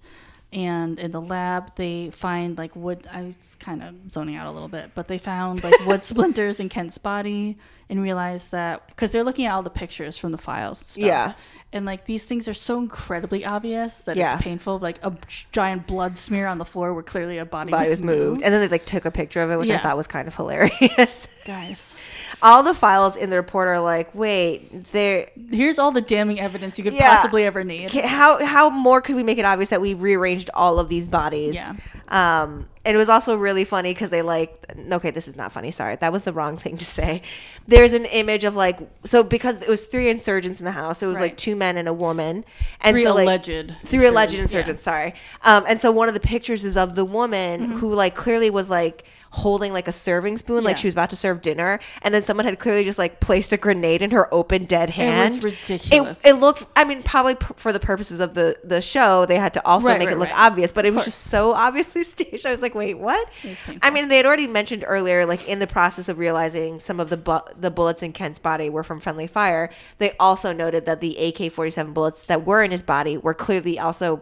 And 0.51 0.99
in 0.99 1.11
the 1.11 1.21
lab, 1.21 1.75
they 1.77 2.11
find 2.11 2.55
like 2.57 2.75
wood. 2.75 3.07
I 3.11 3.23
was 3.23 3.55
kind 3.59 3.81
of 3.81 4.11
zoning 4.11 4.35
out 4.35 4.45
a 4.45 4.51
little 4.51 4.67
bit, 4.67 4.91
but 4.93 5.07
they 5.07 5.17
found 5.17 5.63
like 5.63 5.79
wood 5.87 6.03
splinters 6.11 6.59
in 6.59 6.69
Kent's 6.69 6.99
body 6.99 7.57
and 7.89 8.01
realized 8.03 8.51
that 8.51 8.87
because 8.87 9.11
they're 9.11 9.23
looking 9.23 9.45
at 9.47 9.53
all 9.53 9.63
the 9.63 9.71
pictures 9.71 10.17
from 10.17 10.31
the 10.31 10.37
files. 10.37 10.79
And 10.81 10.87
stuff, 10.87 11.03
Yeah. 11.03 11.33
And 11.73 11.85
like 11.85 12.05
these 12.05 12.25
things 12.25 12.47
are 12.47 12.53
so 12.53 12.77
incredibly 12.79 13.43
obvious 13.45 14.03
that 14.03 14.15
Yeah. 14.15 14.33
it's 14.35 14.41
painful. 14.43 14.79
Like 14.79 14.97
a 15.03 15.13
giant 15.51 15.87
blood 15.87 16.17
smear 16.17 16.47
on 16.47 16.57
the 16.59 16.65
floor 16.65 16.93
where 16.93 17.03
clearly 17.03 17.37
a 17.39 17.45
body, 17.45 17.71
Body 17.71 17.89
was 17.89 18.01
moved, 18.01 18.41
and 18.43 18.53
then 18.53 18.61
they 18.61 18.67
like 18.69 18.85
took 18.85 19.05
a 19.05 19.11
picture 19.11 19.41
of 19.41 19.51
it, 19.51 19.57
which 19.57 19.69
I 19.69 19.77
thought 19.77 19.97
was 19.97 20.07
kind 20.07 20.27
of 20.27 20.35
hilarious. 20.35 21.27
Guys, 21.45 21.97
All 22.41 22.63
the 22.63 22.73
files 22.73 23.17
in 23.17 23.29
the 23.29 23.35
report 23.35 23.67
are 23.67 23.79
like, 23.81 24.15
wait, 24.15 24.91
there. 24.93 25.29
here's 25.51 25.77
all 25.79 25.91
the 25.91 25.99
damning 26.01 26.39
evidence 26.39 26.77
you 26.77 26.85
could 26.85 26.93
Yeah. 26.93 27.09
possibly 27.15 27.43
ever 27.43 27.63
need. 27.65 27.91
How 27.91 28.43
how 28.45 28.69
more 28.69 29.01
could 29.01 29.15
we 29.17 29.23
make 29.23 29.37
it 29.39 29.45
obvious 29.45 29.69
that 29.69 29.81
we 29.81 29.93
rearranged 29.93 30.49
all 30.53 30.79
of 30.79 30.87
these 30.87 31.09
bodies? 31.09 31.55
Yeah. 31.55 31.73
Um, 32.09 32.67
it 32.85 32.97
was 32.97 33.07
also 33.07 33.35
really 33.37 33.63
funny 33.63 33.93
because 33.93 34.09
they 34.09 34.21
like 34.21 34.65
okay 34.91 35.09
this 35.11 35.27
is 35.27 35.35
not 35.35 35.51
funny 35.51 35.71
sorry 35.71 35.95
that 35.95 36.11
was 36.11 36.23
the 36.25 36.33
wrong 36.33 36.57
thing 36.57 36.77
to 36.77 36.85
say 36.85 37.21
there's 37.67 37.93
an 37.93 38.05
image 38.05 38.43
of 38.43 38.55
like 38.55 38.77
so 39.05 39.23
because 39.23 39.61
it 39.61 39.69
was 39.69 39.85
three 39.85 40.09
insurgents 40.09 40.59
in 40.59 40.65
the 40.65 40.71
house 40.71 41.01
it 41.01 41.07
was 41.07 41.19
like 41.19 41.37
two 41.37 41.55
men 41.55 41.77
and 41.77 41.87
a 41.87 41.93
woman 41.93 42.43
and 42.81 42.95
Three 42.95 43.03
so 43.05 43.13
like 43.13 43.23
alleged 43.25 43.75
three 43.85 44.05
alleged 44.05 44.35
insurgents, 44.35 44.85
yeah. 44.85 44.91
sorry 44.91 45.13
um 45.43 45.63
and 45.67 45.79
so 45.79 45.91
one 45.91 46.07
of 46.07 46.13
the 46.13 46.19
pictures 46.19 46.65
is 46.65 46.75
of 46.77 46.95
the 46.95 47.05
woman 47.05 47.61
Mm-hmm. 47.61 47.77
who 47.77 47.93
like 47.93 48.15
clearly 48.15 48.49
was 48.49 48.69
like 48.69 49.05
holding 49.35 49.73
like 49.73 49.87
a 49.87 49.91
serving 49.91 50.37
spoon 50.37 50.63
like 50.63 50.77
she 50.77 50.85
was 50.85 50.93
about 50.93 51.09
to 51.09 51.15
serve 51.15 51.41
dinner 51.41 51.79
and 52.03 52.13
then 52.13 52.21
someone 52.21 52.45
had 52.45 52.59
clearly 52.59 52.83
just 52.83 52.99
like 52.99 53.19
placed 53.19 53.51
a 53.51 53.57
grenade 53.57 54.03
in 54.03 54.11
her 54.11 54.31
open 54.31 54.63
dead 54.65 54.91
hand. 54.91 55.33
It 55.33 55.43
was 55.43 55.53
ridiculous. 55.59 56.23
it, 56.23 56.29
it 56.29 56.33
looked 56.35 56.67
i 56.75 56.83
mean 56.83 57.01
probably 57.01 57.33
p- 57.33 57.47
for 57.55 57.73
the 57.73 57.79
purposes 57.79 58.19
of 58.19 58.35
the 58.35 58.59
the 58.63 58.79
show 58.79 59.25
they 59.25 59.37
had 59.37 59.55
to 59.55 59.65
also 59.65 59.87
Right, 59.87 59.97
make 59.97 60.09
right, 60.09 60.17
it 60.17 60.19
look 60.19 60.29
right. 60.29 60.37
obvious 60.39 60.71
but 60.71 60.85
it 60.85 60.93
was 60.93 61.05
just 61.05 61.19
so 61.21 61.53
obviously 61.53 62.03
staged. 62.13 62.45
I 62.45 62.51
was 62.51 62.61
like 62.61 62.75
wait 62.75 62.99
what? 62.99 63.27
It 63.43 63.49
was 63.49 63.59
painful. 63.61 63.79
i 63.81 63.89
mean 63.89 64.07
they 64.07 64.17
had 64.17 64.27
already 64.27 64.45
mentioned 64.45 64.83
earlier 64.87 65.25
like 65.25 65.49
in 65.49 65.57
the 65.57 65.65
process 65.67 66.07
of 66.09 66.19
realizing 66.19 66.79
some 66.79 66.99
of 66.99 67.09
the 67.09 67.17
bu- 67.17 67.39
the 67.57 67.71
bullets 67.71 68.03
in 68.03 68.13
kent's 68.13 68.37
body 68.37 68.69
were 68.69 68.83
from 68.83 68.99
friendly 68.99 69.25
fire 69.25 69.71
they 69.97 70.15
also 70.19 70.53
noted 70.53 70.85
that 70.85 71.01
the 71.01 71.17
ak-47 71.17 71.91
bullets 71.95 72.21
that 72.25 72.45
were 72.45 72.61
in 72.61 72.69
his 72.69 72.83
body 72.83 73.17
were 73.17 73.33
clearly 73.33 73.79
also 73.79 74.21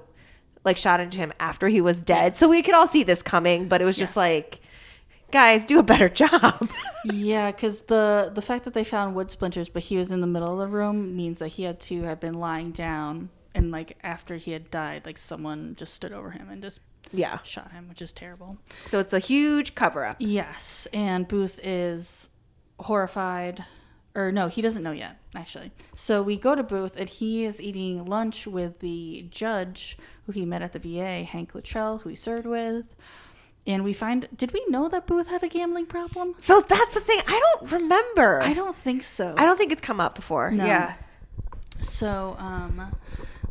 like 0.63 0.77
shot 0.77 0.99
into 1.01 1.17
him 1.17 1.33
after 1.39 1.67
he 1.69 1.81
was 1.81 2.03
dead. 2.03 2.37
So 2.37 2.47
we 2.47 2.61
could 2.61 2.75
all 2.75 2.87
see 2.87 3.03
this 3.03 3.21
coming 3.23 3.67
but 3.67 3.81
it 3.81 3.85
was 3.85 3.97
just 3.97 4.15
like 4.15 4.61
guys 5.31 5.65
do 5.65 5.79
a 5.79 5.83
better 5.83 6.09
job 6.09 6.69
Yeah, 7.05 7.51
because 7.51 7.81
the 7.81 8.31
the 8.33 8.41
fact 8.43 8.65
that 8.65 8.73
they 8.75 8.83
found 8.83 9.15
wood 9.15 9.31
splinters, 9.31 9.69
but 9.69 9.81
he 9.81 9.97
was 9.97 10.11
in 10.11 10.21
the 10.21 10.27
middle 10.27 10.53
of 10.53 10.59
the 10.59 10.67
room, 10.67 11.15
means 11.15 11.39
that 11.39 11.47
he 11.47 11.63
had 11.63 11.79
to 11.81 12.03
have 12.03 12.19
been 12.19 12.35
lying 12.35 12.71
down, 12.71 13.29
and 13.55 13.71
like 13.71 13.97
after 14.03 14.35
he 14.35 14.51
had 14.51 14.69
died, 14.69 15.03
like 15.05 15.17
someone 15.17 15.75
just 15.77 15.95
stood 15.95 16.13
over 16.13 16.29
him 16.29 16.49
and 16.51 16.61
just 16.61 16.79
yeah 17.11 17.39
shot 17.41 17.71
him, 17.71 17.89
which 17.89 18.01
is 18.03 18.13
terrible. 18.13 18.57
so 18.85 18.99
it's 18.99 19.13
a 19.13 19.19
huge 19.19 19.73
cover 19.73 20.05
up 20.05 20.17
Yes, 20.19 20.87
and 20.93 21.27
Booth 21.27 21.59
is 21.63 22.29
horrified. 22.79 23.65
Or 24.13 24.29
no, 24.31 24.49
he 24.49 24.61
doesn't 24.61 24.83
know 24.83 24.91
yet, 24.91 25.15
actually. 25.35 25.71
So 25.95 26.21
we 26.21 26.35
go 26.37 26.53
to 26.53 26.63
Booth, 26.63 26.97
and 26.97 27.07
he 27.07 27.45
is 27.45 27.61
eating 27.61 28.03
lunch 28.05 28.45
with 28.45 28.79
the 28.79 29.25
judge 29.29 29.97
who 30.25 30.33
he 30.33 30.45
met 30.45 30.61
at 30.61 30.73
the 30.73 30.79
VA, 30.79 31.23
Hank 31.23 31.55
Luttrell, 31.55 31.99
who 31.99 32.09
he 32.09 32.15
served 32.15 32.45
with. 32.45 32.93
And 33.67 33.83
we 33.83 33.93
find, 33.93 34.27
did 34.35 34.51
we 34.53 34.65
know 34.69 34.87
that 34.89 35.05
Booth 35.05 35.27
had 35.27 35.43
a 35.43 35.47
gambling 35.47 35.85
problem? 35.85 36.33
so 36.39 36.61
that's 36.61 36.93
the 36.95 36.99
thing 36.99 37.19
i 37.27 37.39
don't 37.59 37.71
remember 37.71 38.41
I 38.41 38.53
don't 38.53 38.75
think 38.75 39.03
so. 39.03 39.35
I 39.37 39.45
don't 39.45 39.57
think 39.57 39.71
it's 39.71 39.81
come 39.81 39.99
up 39.99 40.15
before. 40.15 40.49
No. 40.51 40.65
Yeah. 40.65 40.93
So, 41.81 42.35
um, 42.39 42.95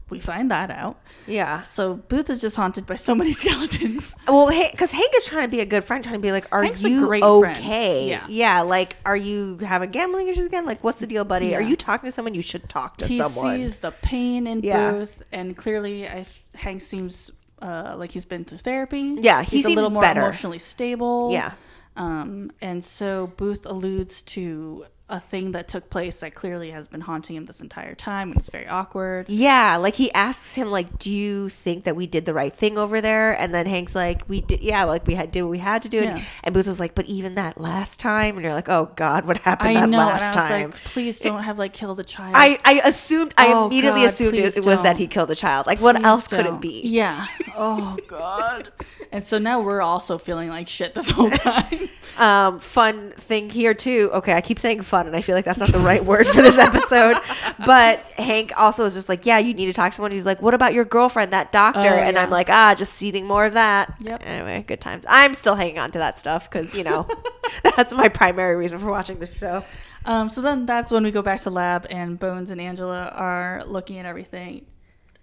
we 0.09 0.19
find 0.19 0.51
that 0.51 0.71
out. 0.71 0.99
Yeah. 1.29 1.63
So 1.63 1.95
Booth 1.95 2.31
is 2.31 2.41
just 2.41 2.57
haunted 2.57 2.85
by 2.87 2.97
so 2.97 3.15
many 3.15 3.33
skeletons. 3.41 4.15
Well, 4.27 4.49
because 4.71 4.91
Hank 4.91 5.13
is 5.17 5.25
trying 5.27 5.45
to 5.45 5.49
be 5.49 5.61
a 5.61 5.65
good 5.67 5.85
friend, 5.85 6.03
trying 6.03 6.17
to 6.17 6.21
be 6.21 6.33
like, 6.33 6.47
"Are 6.51 6.65
Hank's 6.65 6.83
you 6.83 7.07
great 7.07 7.23
okay? 7.23 8.09
Yeah. 8.09 8.27
yeah. 8.29 8.61
Like, 8.63 8.97
are 9.05 9.17
you 9.17 9.59
having 9.59 9.91
gambling 9.91 10.27
issues 10.29 10.47
again? 10.47 10.67
Like, 10.67 10.83
what's 10.83 10.99
the 10.99 11.07
deal, 11.07 11.25
buddy? 11.25 11.55
Are 11.55 11.63
you 11.63 11.77
talking 11.77 12.09
to 12.09 12.13
someone? 12.13 12.35
You 12.35 12.43
should 12.43 12.69
talk 12.69 12.97
to 12.99 13.07
he 13.07 13.19
someone. 13.19 13.57
sees 13.57 13.79
the 13.79 13.93
pain 13.93 14.49
in 14.49 14.63
Yeah. 14.63 14.91
Booth, 14.93 15.23
and 15.31 15.57
clearly, 15.57 16.09
I, 16.09 16.27
Hank 16.57 16.81
seems 16.83 17.31
uh, 17.61 17.95
like 17.99 18.11
he's 18.11 18.25
been 18.25 18.45
through 18.45 18.59
therapy. 18.59 19.17
Yeah, 19.21 19.43
he 19.43 19.59
he's 19.59 19.67
a 19.67 19.71
little 19.71 19.91
more 19.91 20.03
better. 20.03 20.21
emotionally 20.21 20.59
stable. 20.59 21.31
Yeah. 21.33 21.53
Um, 21.97 22.53
and 22.61 22.85
so 22.85 23.27
Booth 23.37 23.67
alludes 23.67 24.23
to 24.23 24.87
a 25.11 25.21
thing 25.21 25.53
that 25.53 25.69
took 25.69 25.91
place 25.91 26.21
that 26.21 26.35
clearly 26.35 26.71
has 26.71 26.87
been 26.87 27.01
haunting 27.01 27.37
him 27.37 27.45
this 27.47 27.61
entire 27.61 27.95
time, 27.95 28.31
and 28.31 28.39
it's 28.39 28.49
very 28.49 28.67
awkward. 28.69 29.29
yeah, 29.29 29.77
like 29.77 29.95
he 29.95 30.11
asks 30.13 30.55
him, 30.55 30.71
like, 30.71 30.99
"Do 30.99 31.11
you 31.13 31.49
think 31.49 31.85
that 31.85 31.97
we 31.97 32.07
did 32.07 32.25
the 32.27 32.33
right 32.33 32.55
thing 32.55 32.79
over 32.79 33.01
there?" 33.01 33.33
And 33.39 33.53
then 33.53 33.67
Hank's 33.67 33.95
like, 33.95 34.23
"We 34.29 34.41
did, 34.41 34.61
yeah, 34.61 34.85
like 34.85 35.07
we 35.07 35.15
had 35.15 35.33
did 35.33 35.43
what 35.43 35.51
we 35.51 35.59
had 35.59 35.83
to 35.83 35.89
do." 35.89 35.99
Yeah. 35.99 36.17
And, 36.17 36.25
and 36.45 36.55
Booth 36.55 36.67
was 36.67 36.81
like, 36.81 36.95
"But 36.95 37.07
even 37.07 37.35
that 37.35 37.61
last 37.61 38.01
time," 38.01 38.37
and 38.37 38.45
you're 38.45 38.55
like, 38.55 38.69
"Oh 38.69 38.91
God, 38.97 39.27
what 39.27 39.39
happened 39.39 39.71
I 39.71 39.81
that 39.81 39.89
know, 39.89 39.99
last 39.99 40.23
and 40.23 40.37
I 40.37 40.41
was 40.43 40.51
time?" 40.51 40.71
like, 40.71 40.85
please 40.85 41.19
don't 41.21 41.43
have 41.43 41.59
like 41.59 41.73
killed 41.73 41.99
a 42.01 42.05
child. 42.05 42.35
I, 42.37 42.59
I 42.65 42.81
assumed 42.85 43.35
I 43.37 43.53
Oh, 43.53 43.67
immediately 43.67 44.03
God, 44.03 44.11
assumed 44.11 44.35
it, 44.35 44.57
it 44.57 44.65
was 44.65 44.81
that 44.83 44.97
he 44.97 45.07
killed 45.09 45.31
a 45.31 45.37
child. 45.37 45.67
Like 45.67 45.81
what 45.81 45.97
Please 45.97 46.05
else 46.05 46.29
could 46.29 46.47
it 46.47 46.61
be? 46.61 46.83
Yeah. 46.85 47.27
Oh 47.57 47.97
God. 48.07 48.71
and 49.13 49.25
so 49.25 49.39
now 49.39 49.61
we're 49.61 49.83
also 49.83 50.19
feeling 50.19 50.49
like 50.49 50.69
shit 50.69 50.95
this 50.95 51.11
whole 51.11 51.31
time. 51.31 51.89
Um, 52.19 52.59
fun 52.59 53.13
thing 53.13 53.51
here 53.51 53.75
too. 53.75 54.11
Okay, 54.15 54.35
I 54.35 54.41
keep 54.41 54.59
saying 54.59 54.83
fun, 54.83 55.00
and 55.07 55.17
I 55.17 55.23
feel 55.23 55.35
like 55.35 55.45
that's 55.45 55.59
not 55.59 55.71
the 55.71 55.79
right 55.79 56.05
word 56.05 56.27
for 56.27 56.43
this 56.43 56.59
episode. 56.59 57.17
But 57.65 58.01
Hank 58.17 58.53
also 58.57 58.85
is 58.85 58.95
just 58.95 59.09
like, 59.09 59.27
yeah, 59.27 59.39
you 59.39 59.55
need 59.55 59.67
to 59.67 59.73
talk 59.73 59.93
to 59.93 59.97
someone. 59.97 60.13
He's 60.13 60.25
like, 60.25 60.41
what 60.41 60.55
about 60.55 60.73
your 60.75 60.85
girlfriend, 60.85 61.33
that 61.33 61.53
doctor? 61.53 61.81
Oh, 61.81 61.83
and 61.83 62.15
yeah. 62.15 62.23
I'm 62.23 62.31
like, 62.31 62.49
ah, 62.49 62.75
just 62.75 62.95
seeding 62.95 63.27
more 63.27 63.45
of 63.45 63.55
that. 63.55 63.95
Yep. 64.01 64.23
Anyway, 64.25 64.65
good 64.67 64.81
times. 64.81 65.05
I'm 65.09 65.35
still 65.35 65.55
hanging 65.55 65.79
on 65.79 65.91
to 65.93 65.99
that 65.99 66.19
stuff 66.19 66.51
because 66.51 66.77
you 66.77 66.85
know 66.85 67.07
that's 67.77 67.93
my 67.93 68.09
primary 68.09 68.57
reason 68.57 68.79
for 68.79 68.91
watching 68.91 69.19
the 69.19 69.27
show. 69.27 69.65
Um, 70.05 70.29
so 70.29 70.41
then 70.41 70.67
that's 70.67 70.91
when 70.91 71.05
we 71.05 71.11
go 71.11 71.23
back 71.23 71.43
to 71.43 71.51
lab, 71.51 71.87
and 71.91 72.19
Bones 72.19 72.51
and 72.51 72.61
Angela 72.61 73.09
are 73.15 73.63
looking 73.67 73.99
at 73.99 74.07
everything 74.07 74.67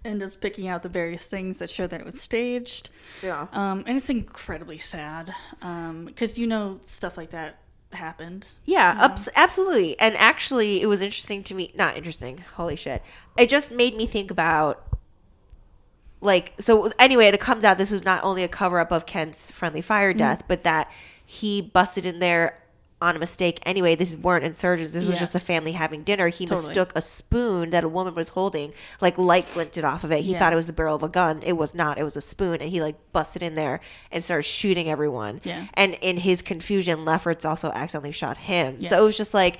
and 0.04 0.20
just 0.20 0.40
picking 0.40 0.68
out 0.68 0.82
the 0.82 0.88
various 0.88 1.26
things 1.26 1.58
that 1.58 1.68
show 1.68 1.86
that 1.86 2.00
it 2.00 2.06
was 2.06 2.20
staged. 2.20 2.90
Yeah. 3.22 3.46
Um, 3.52 3.84
and 3.86 3.96
it's 3.96 4.10
incredibly 4.10 4.78
sad 4.78 5.34
because 6.06 6.38
you 6.38 6.46
know 6.46 6.80
stuff 6.84 7.16
like 7.16 7.30
that 7.30 7.58
happened. 7.92 8.46
Yeah, 8.64 8.96
abs- 8.98 9.28
absolutely. 9.34 9.98
And 9.98 10.16
actually, 10.16 10.82
it 10.82 10.86
was 10.86 11.02
interesting 11.02 11.42
to 11.44 11.54
me. 11.54 11.72
Not 11.74 11.96
interesting. 11.96 12.44
Holy 12.56 12.76
shit! 12.76 13.02
It 13.36 13.48
just 13.48 13.70
made 13.70 13.96
me 13.96 14.06
think 14.06 14.30
about, 14.30 14.84
like, 16.20 16.52
so 16.58 16.92
anyway, 16.98 17.26
it 17.26 17.40
comes 17.40 17.64
out 17.64 17.78
this 17.78 17.90
was 17.90 18.04
not 18.04 18.22
only 18.24 18.42
a 18.42 18.48
cover 18.48 18.80
up 18.80 18.90
of 18.92 19.06
Kent's 19.06 19.50
friendly 19.50 19.80
fire 19.82 20.10
Mm-hmm. 20.10 20.18
death, 20.18 20.44
but 20.48 20.62
that 20.64 20.90
he 21.24 21.60
busted 21.62 22.04
in 22.06 22.18
there 22.18 22.58
on 23.00 23.14
a 23.14 23.18
mistake. 23.18 23.60
Anyway, 23.64 23.94
this 23.94 24.16
weren't 24.16 24.44
insurgents. 24.44 24.92
This 24.92 25.06
was 25.06 25.18
just 25.20 25.34
a 25.34 25.38
family 25.38 25.72
having 25.72 26.02
dinner. 26.02 26.28
He 26.28 26.46
Totally. 26.46 26.66
mistook 26.66 26.92
a 26.96 27.00
spoon 27.00 27.70
that 27.70 27.84
a 27.84 27.88
woman 27.88 28.14
was 28.14 28.30
holding, 28.30 28.72
like 29.00 29.16
light 29.16 29.48
glinted 29.54 29.84
off 29.84 30.02
of 30.02 30.10
it. 30.10 30.24
He 30.24 30.32
Yeah. 30.32 30.38
thought 30.40 30.52
it 30.52 30.56
was 30.56 30.66
the 30.66 30.72
barrel 30.72 30.96
of 30.96 31.02
a 31.04 31.08
gun. 31.08 31.40
It 31.44 31.52
was 31.56 31.74
not. 31.74 31.98
It 31.98 32.02
was 32.02 32.16
a 32.16 32.20
spoon, 32.20 32.60
and 32.60 32.70
he 32.70 32.80
like 32.82 32.96
busted 33.12 33.42
in 33.42 33.54
there 33.54 33.80
and 34.10 34.24
started 34.24 34.42
shooting 34.42 34.88
everyone. 34.88 35.40
Yeah. 35.44 35.66
And 35.74 35.94
in 36.00 36.16
his 36.18 36.42
confusion, 36.42 37.04
Lefferts 37.04 37.44
also 37.44 37.70
accidentally 37.70 38.10
shot 38.12 38.36
him. 38.36 38.82
So 38.82 38.98
it 39.00 39.04
was 39.04 39.16
just 39.16 39.32
like 39.32 39.58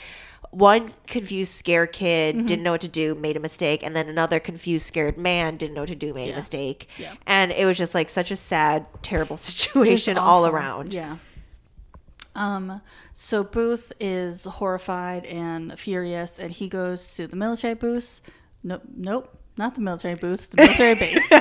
one 0.51 0.89
confused, 1.07 1.51
scared 1.53 1.93
kid 1.93 2.35
Mm-hmm. 2.35 2.47
didn't 2.47 2.63
know 2.63 2.73
what 2.73 2.81
to 2.81 2.89
do, 2.89 3.15
made 3.15 3.37
a 3.37 3.41
mistake, 3.41 3.83
and 3.85 3.95
then 3.95 4.09
another 4.09 4.41
confused, 4.41 4.87
scared 4.87 5.17
man 5.19 5.57
didn't 5.57 5.75
know 5.75 5.83
what 5.83 5.89
to 5.91 5.95
do, 5.95 6.15
made 6.15 6.27
Yeah. 6.27 6.33
a 6.33 6.37
mistake. 6.37 6.89
Yeah. 6.99 7.13
And 7.27 7.53
it 7.53 7.67
was 7.67 7.77
just 7.79 7.95
like 7.95 8.09
such 8.11 8.31
a 8.31 8.37
sad, 8.37 8.87
terrible 9.03 9.37
situation 9.49 10.17
all 10.19 10.47
around. 10.47 10.93
Yeah. 10.95 11.19
Um, 12.39 12.81
so 13.15 13.43
Booth 13.43 13.93
is 13.99 14.45
horrified 14.45 15.27
and 15.27 15.79
furious, 15.79 16.39
and 16.39 16.53
he 16.53 16.69
goes 16.69 17.15
to 17.15 17.27
the 17.27 17.37
military 17.37 17.75
booth. 17.75 18.21
Nope, 18.63 18.83
nope, 18.97 19.37
not 19.57 19.75
the 19.75 19.81
military 19.81 20.15
booths, 20.15 20.47
the 20.47 20.57
military 20.57 20.95
base, 20.95 21.33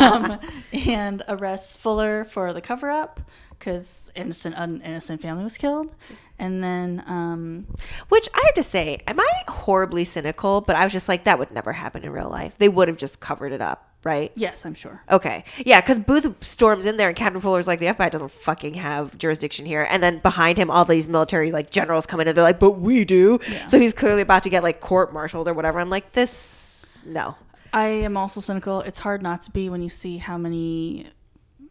um, 0.00 0.40
and 0.72 1.22
arrests 1.28 1.76
Fuller 1.76 2.24
for 2.24 2.54
the 2.54 2.62
cover 2.62 2.88
up 2.88 3.20
because 3.58 4.10
innocent, 4.16 4.54
an 4.56 4.80
innocent 4.80 5.20
family 5.20 5.44
was 5.44 5.58
killed. 5.58 5.94
And 6.38 6.64
then, 6.64 7.04
um, 7.06 7.66
Which 8.08 8.28
I 8.34 8.42
have 8.46 8.54
to 8.54 8.62
say, 8.62 9.00
am 9.06 9.20
I 9.20 9.30
horribly 9.48 10.04
cynical? 10.04 10.62
But 10.62 10.76
I 10.76 10.84
was 10.84 10.92
just 10.92 11.08
like, 11.08 11.24
that 11.24 11.38
would 11.38 11.52
never 11.52 11.72
happen 11.72 12.02
in 12.04 12.10
real 12.10 12.28
life. 12.28 12.54
They 12.58 12.68
would 12.70 12.88
have 12.88 12.96
just 12.96 13.20
covered 13.20 13.52
it 13.52 13.60
up, 13.60 13.91
right? 14.04 14.32
yes, 14.34 14.64
I'm 14.66 14.74
sure. 14.74 15.00
Okay. 15.10 15.44
Yeah, 15.64 15.80
because 15.80 16.00
Booth 16.00 16.44
storms 16.44 16.86
in 16.86 16.96
there 16.96 17.08
and 17.08 17.16
Captain 17.16 17.40
Fuller's 17.40 17.66
like, 17.66 17.78
the 17.78 17.86
FBI 17.86 18.10
doesn't 18.10 18.30
fucking 18.32 18.74
have 18.74 19.16
jurisdiction 19.18 19.66
here. 19.66 19.86
And 19.88 20.02
then 20.02 20.18
behind 20.18 20.58
him, 20.58 20.70
all 20.70 20.84
these 20.84 21.08
military 21.08 21.52
like 21.52 21.70
generals 21.70 22.06
come 22.06 22.20
in 22.20 22.28
and 22.28 22.36
they're 22.36 22.44
like, 22.44 22.58
but 22.58 22.72
we 22.72 23.04
do. 23.04 23.38
Yeah. 23.50 23.66
So 23.68 23.78
he's 23.78 23.92
clearly 23.94 24.22
about 24.22 24.42
to 24.44 24.50
get 24.50 24.62
like 24.62 24.80
court 24.80 25.12
martialed 25.12 25.48
or 25.48 25.54
whatever. 25.54 25.78
I'm 25.78 25.90
like, 25.90 26.12
this, 26.12 27.02
no. 27.06 27.36
I 27.72 27.86
am 27.86 28.16
also 28.16 28.40
cynical. 28.40 28.80
It's 28.80 28.98
hard 28.98 29.22
not 29.22 29.42
to 29.42 29.50
be 29.50 29.68
when 29.68 29.82
you 29.82 29.88
see 29.88 30.18
how 30.18 30.36
many 30.36 31.06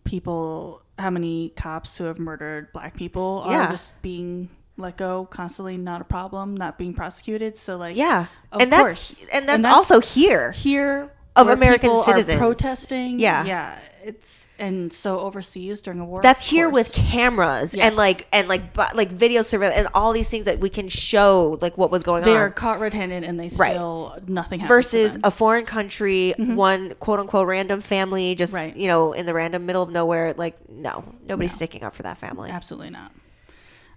people, 0.04 0.82
how 0.98 1.10
many 1.10 1.50
cops 1.56 1.98
who 1.98 2.06
have 2.06 2.18
murdered 2.20 2.72
black 2.74 2.96
people 2.96 3.44
are 3.46 3.52
Yeah. 3.54 3.70
just 3.72 4.02
being 4.02 4.50
let 4.78 4.98
go 4.98 5.28
constantly, 5.30 5.78
not 5.78 6.02
a 6.02 6.04
problem, 6.04 6.56
not 6.56 6.78
being 6.78 6.94
prosecuted. 6.94 7.56
So 7.58 7.78
like, 7.78 7.96
Yeah. 7.96 8.28
and 8.52 8.72
course. 8.72 9.20
that's 9.20 9.26
and 9.32 9.48
that's, 9.48 9.66
also 9.66 10.00
here. 10.00 10.52
here 10.52 11.12
Of 11.34 11.48
where 11.48 11.56
American 11.56 12.04
citizens. 12.04 12.38
protesting. 12.40 13.18
Yeah. 13.20 13.46
yeah. 13.46 13.80
It's 14.04 14.48
and 14.60 14.92
so 14.92 15.20
overseas 15.20 15.82
during 15.82 16.00
a 16.02 16.06
war. 16.06 16.22
That's 16.22 16.44
here 16.44 16.70
course. 16.70 16.90
with 16.90 16.94
cameras 16.94 17.74
and 17.74 17.96
like 17.96 18.28
and 18.34 18.48
like 18.50 18.76
like 18.76 19.10
video 19.12 19.42
surveillance 19.44 19.78
and 19.78 19.88
all 19.94 20.12
these 20.12 20.28
things 20.28 20.46
that 20.46 20.60
we 20.60 20.70
can 20.70 20.90
show 20.90 21.58
like 21.62 21.78
what 21.78 21.90
was 21.92 22.04
going 22.04 22.24
They 22.24 22.32
on. 22.32 22.36
They 22.36 22.42
are 22.42 22.50
caught 22.50 22.80
red-handed 22.82 23.24
and 23.24 23.40
they 23.40 23.50
Right. 23.58 23.72
still 23.74 24.18
nothing 24.28 24.60
happens 24.60 24.90
to 24.92 24.98
versus 25.04 25.20
a 25.24 25.30
foreign 25.32 25.66
country, 25.66 26.34
one 26.38 26.96
quote 26.96 27.20
unquote 27.20 27.48
random 27.48 27.80
family, 27.80 28.34
just 28.36 28.54
Right. 28.54 28.76
you 28.76 28.88
know, 28.88 29.14
in 29.14 29.26
the 29.26 29.34
random 29.34 29.66
middle 29.66 29.84
of 29.84 29.90
nowhere. 29.92 30.34
Like, 30.34 30.68
no, 30.68 31.04
nobody's 31.28 31.52
No. 31.52 31.56
sticking 31.58 31.84
up 31.84 31.94
for 31.96 32.04
that 32.04 32.18
family. 32.18 32.50
Absolutely 32.50 32.90
not. 32.90 33.12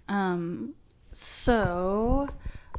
Um, 0.07 0.75
so 1.11 2.29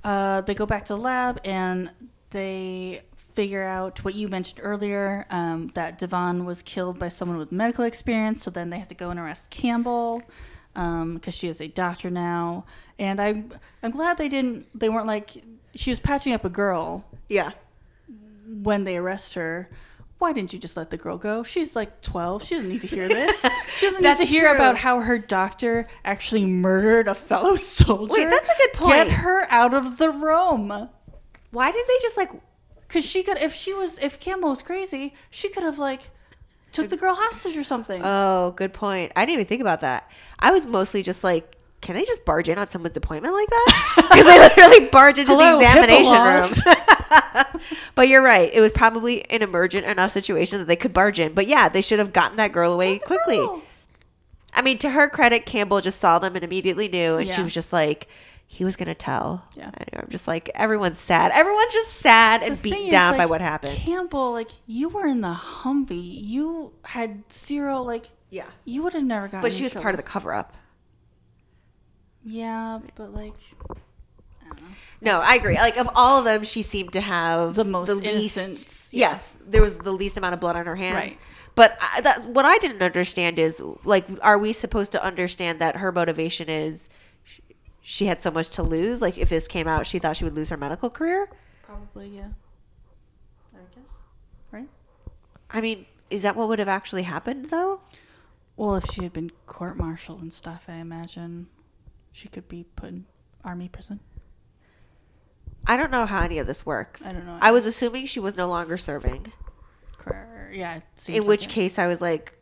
uh, 0.04 0.42
they 0.42 0.54
go 0.54 0.64
back 0.64 0.84
to 0.86 0.92
the 0.94 0.98
lab 0.98 1.40
and 1.44 1.90
they 2.30 3.02
figure 3.36 3.62
out 3.62 4.02
what 4.04 4.14
you 4.16 4.28
mentioned 4.28 4.58
earlier 4.64 5.26
um, 5.30 5.70
that 5.74 5.98
Devon 5.98 6.44
was 6.46 6.62
killed 6.62 6.98
by 6.98 7.08
someone 7.08 7.36
with 7.38 7.52
medical 7.52 7.84
experience. 7.84 8.42
So 8.42 8.50
then 8.50 8.70
they 8.70 8.78
have 8.78 8.88
to 8.88 8.94
go 8.94 9.10
and 9.10 9.20
arrest 9.20 9.50
Campbell 9.50 10.22
because 10.74 11.34
she 11.34 11.46
is 11.46 11.60
a 11.60 11.68
doctor 11.68 12.10
now. 12.10 12.64
And 12.98 13.20
I'm 13.20 13.52
I'm 13.82 13.90
glad 13.92 14.16
they 14.18 14.28
didn't. 14.28 14.64
They 14.74 14.88
weren't 14.88 15.06
like 15.06 15.32
she 15.74 15.90
was 15.90 16.00
patching 16.00 16.32
up 16.32 16.44
a 16.44 16.50
girl 16.50 17.04
Yeah. 17.28 17.50
when 18.62 18.84
they 18.84 18.96
arrest 18.96 19.34
her. 19.34 19.68
Why 20.18 20.32
didn't 20.32 20.54
you 20.54 20.58
just 20.58 20.78
let 20.78 20.88
the 20.88 20.96
girl 20.96 21.18
go? 21.18 21.42
She's 21.42 21.76
like 21.76 22.00
12. 22.00 22.42
She 22.42 22.54
doesn't 22.54 22.70
need 22.70 22.80
to 22.80 22.86
hear 22.86 23.06
this. 23.06 23.44
She 23.68 23.84
doesn't 23.86 24.02
need 24.02 24.16
to 24.16 24.24
hear 24.24 24.46
true. 24.48 24.54
about 24.54 24.78
how 24.78 25.00
her 25.00 25.18
doctor 25.18 25.86
actually 26.06 26.46
murdered 26.46 27.06
a 27.06 27.14
fellow 27.14 27.54
soldier. 27.78 28.14
Wait, 28.14 28.30
that's 28.30 28.48
a 28.48 28.56
good 28.56 28.72
point. 28.72 28.92
Get 28.94 29.08
her 29.10 29.46
out 29.50 29.74
of 29.74 29.98
the 29.98 30.10
room. 30.10 30.88
Why 31.50 31.70
did 31.70 31.84
they 31.86 31.98
just 32.00 32.16
like 32.16 32.30
Cause 32.88 33.04
she 33.04 33.22
could, 33.22 33.38
if 33.38 33.54
she 33.54 33.74
was, 33.74 33.98
if 33.98 34.20
Campbell 34.20 34.50
was 34.50 34.62
crazy, 34.62 35.14
she 35.30 35.48
could 35.48 35.62
have 35.64 35.78
like 35.78 36.10
took 36.72 36.90
the 36.90 36.96
girl 36.96 37.14
hostage 37.14 37.56
or 37.56 37.64
something. 37.64 38.00
Oh, 38.04 38.52
good 38.56 38.72
point. 38.72 39.12
I 39.16 39.22
didn't 39.22 39.34
even 39.34 39.46
think 39.46 39.60
about 39.60 39.80
that. 39.80 40.10
I 40.38 40.50
was 40.52 40.66
mostly 40.66 41.02
just 41.02 41.24
like, 41.24 41.56
can 41.80 41.94
they 41.94 42.04
just 42.04 42.24
barge 42.24 42.48
in 42.48 42.58
on 42.58 42.68
someone's 42.68 42.96
appointment 42.96 43.34
like 43.34 43.48
that? 43.48 43.92
Because 44.16 44.26
they 44.26 44.38
literally 44.38 44.86
barge 44.88 45.18
into 45.18 45.32
Hello, 45.32 45.58
the 45.58 45.64
examination 45.64 46.12
room. 46.22 47.60
but 47.94 48.08
you're 48.08 48.22
right. 48.22 48.50
It 48.52 48.60
was 48.60 48.72
probably 48.72 49.28
an 49.30 49.42
emergent 49.42 49.84
enough 49.84 50.10
situation 50.10 50.58
that 50.58 50.66
they 50.68 50.76
could 50.76 50.94
barge 50.94 51.20
in. 51.20 51.34
But 51.34 51.46
yeah, 51.46 51.68
they 51.68 51.82
should 51.82 51.98
have 51.98 52.14
gotten 52.14 52.38
that 52.38 52.52
girl 52.52 52.72
away 52.72 52.98
quickly. 52.98 53.36
Girl. 53.36 53.62
I 54.54 54.62
mean, 54.62 54.78
to 54.78 54.90
her 54.90 55.08
credit, 55.10 55.44
Campbell 55.44 55.82
just 55.82 56.00
saw 56.00 56.18
them 56.18 56.34
and 56.34 56.42
immediately 56.42 56.88
knew, 56.88 57.16
and 57.16 57.32
she 57.32 57.42
was 57.42 57.52
just 57.52 57.74
like, 57.74 58.08
he 58.46 58.64
was 58.64 58.76
gonna 58.76 58.94
tell. 58.94 59.44
Yeah. 59.54 59.70
I. 59.76 59.98
I'm 59.98 60.08
just 60.08 60.26
like, 60.28 60.50
everyone's 60.54 60.98
sad. 60.98 61.32
Everyone's 61.32 61.72
just 61.72 61.94
sad 61.94 62.42
and 62.42 62.60
beaten 62.62 62.90
down 62.90 63.16
by 63.16 63.26
what 63.26 63.40
happened. 63.40 63.76
Campbell, 63.76 64.32
like 64.32 64.50
you 64.66 64.88
were 64.88 65.06
in 65.06 65.20
the 65.20 65.34
Humvee, 65.34 66.24
you 66.24 66.72
had 66.84 67.24
zero, 67.32 67.82
like 67.82 68.06
Yeah. 68.30 68.44
you 68.64 68.82
would 68.82 68.92
have 68.92 69.02
never 69.04 69.26
gotten. 69.26 69.42
But 69.42 69.52
she 69.52 69.62
was 69.64 69.74
part 69.74 69.94
of 69.94 69.96
the 69.96 70.02
cover 70.04 70.32
up. 70.32 70.54
Yeah, 72.24 72.80
but 72.96 73.12
like 73.12 73.34
No, 75.00 75.20
I 75.20 75.34
agree. 75.34 75.56
Like 75.56 75.76
of 75.76 75.88
all 75.94 76.18
of 76.18 76.24
them, 76.24 76.42
she 76.44 76.62
seemed 76.62 76.92
to 76.94 77.00
have 77.00 77.54
The 77.54 77.64
most 77.64 77.88
the 77.88 77.94
least. 77.96 78.36
innocence, 78.38 78.88
yeah. 78.92 79.10
Yes, 79.10 79.36
there 79.46 79.62
was 79.62 79.76
the 79.76 79.92
least 79.92 80.16
amount 80.16 80.34
of 80.34 80.40
blood 80.40 80.56
on 80.56 80.66
her 80.66 80.76
hands. 80.76 80.94
Right. 80.96 81.18
But 81.54 81.78
I, 81.80 82.00
that, 82.02 82.26
what 82.26 82.44
I 82.44 82.58
didn't 82.58 82.82
understand 82.82 83.38
is 83.38 83.62
like, 83.84 84.06
are 84.22 84.38
we 84.38 84.52
supposed 84.52 84.92
to 84.92 85.02
understand 85.02 85.58
that 85.60 85.76
her 85.76 85.90
motivation 85.90 86.48
is 86.48 86.88
she 87.88 88.06
had 88.06 88.20
so 88.20 88.32
much 88.32 88.48
to 88.50 88.64
lose? 88.64 89.00
Like, 89.00 89.16
if 89.16 89.28
this 89.28 89.46
came 89.46 89.68
out, 89.68 89.86
she 89.86 90.00
thought 90.00 90.16
she 90.16 90.24
would 90.24 90.34
lose 90.34 90.48
her 90.48 90.56
medical 90.56 90.90
career. 90.90 91.28
probably 91.62 92.08
yeah. 92.08 92.30
I 93.54 93.58
guess 93.72 93.92
right. 94.50 94.68
I 95.50 95.60
mean, 95.60 95.86
is 96.10 96.22
that 96.22 96.34
what 96.34 96.48
would 96.48 96.58
have 96.58 96.68
actually 96.68 97.04
happened 97.04 97.50
though? 97.50 97.80
Well, 98.56 98.74
if 98.74 98.86
she 98.90 99.04
had 99.04 99.12
been 99.12 99.30
court-martialed 99.46 100.20
and 100.20 100.32
stuff, 100.32 100.64
I 100.66 100.78
imagine 100.78 101.46
she 102.10 102.26
could 102.26 102.48
be 102.48 102.64
put 102.74 102.88
in 102.88 103.06
army 103.44 103.68
prison. 103.68 104.00
I 105.64 105.76
don't 105.76 105.92
know 105.92 106.06
how 106.06 106.22
any 106.22 106.38
of 106.38 106.48
this 106.48 106.66
works. 106.66 107.06
I 107.06 107.12
don't 107.12 107.24
know. 107.24 107.38
I 107.40 107.52
was 107.52 107.66
assuming 107.66 108.06
she 108.06 108.18
was 108.18 108.36
no 108.36 108.48
longer 108.48 108.76
serving. 108.76 109.32
Yeah. 110.52 110.76
it 110.76 110.82
seems 110.96 111.16
in 111.18 111.22
like 111.22 111.28
which 111.28 111.46
it. 111.46 111.50
case 111.50 111.78
I 111.78 111.86
was 111.86 112.00
like, 112.00 112.32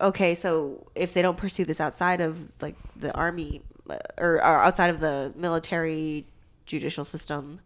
okay, 0.00 0.34
so 0.34 0.86
if 0.94 1.12
they 1.12 1.22
don't 1.22 1.36
pursue 1.36 1.64
this 1.64 1.80
outside 1.80 2.20
of 2.20 2.50
like 2.60 2.74
the 2.96 3.12
army 3.14 3.62
or, 4.18 4.34
or 4.36 4.40
outside 4.40 4.90
of 4.90 5.00
the 5.00 5.32
military 5.36 6.26
judicial 6.66 7.04
system, 7.04 7.60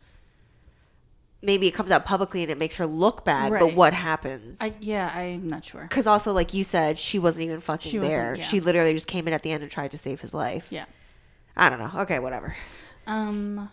maybe 1.43 1.67
it 1.67 1.73
comes 1.73 1.91
out 1.91 2.05
publicly 2.05 2.43
and 2.43 2.51
it 2.51 2.59
makes 2.59 2.77
her 2.77 2.87
look 2.87 3.25
bad. 3.25 3.51
But 3.51 3.75
what 3.75 3.95
happens? 3.95 4.59
I 4.61 4.73
yeah, 4.81 5.11
I'm 5.15 5.49
not 5.49 5.65
sure. 5.65 5.83
Because 5.83 6.07
also, 6.07 6.33
like 6.33 6.55
you 6.55 6.65
said, 6.65 6.99
she 6.99 7.19
wasn't 7.19 7.47
even 7.47 7.61
fucking 7.61 7.91
She 7.91 7.99
there. 7.99 8.37
yeah. 8.37 8.45
She 8.45 8.61
literally 8.61 8.93
just 8.93 9.07
came 9.07 9.27
in 9.27 9.35
at 9.35 9.43
the 9.43 9.51
end 9.53 9.63
and 9.63 9.71
tried 9.73 9.91
to 9.93 9.99
save 9.99 10.21
his 10.21 10.35
life. 10.35 10.69
Yeah. 10.71 10.85
I 11.57 11.69
don't 11.69 11.79
know. 11.79 12.03
Okay, 12.03 12.19
whatever. 12.19 12.55
Um, 13.07 13.71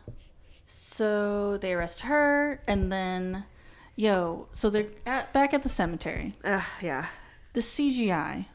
so 0.68 1.58
they 1.58 1.74
arrest 1.74 2.02
her, 2.02 2.62
and 2.68 2.92
then, 2.92 3.46
yo, 3.96 4.48
so 4.52 4.70
they're 4.70 4.88
at, 5.06 5.32
back 5.34 5.54
at 5.54 5.64
the 5.64 5.70
cemetery. 5.70 6.36
Uh, 6.44 6.64
yeah. 6.82 7.08
The 7.54 7.62
CGI 7.62 8.46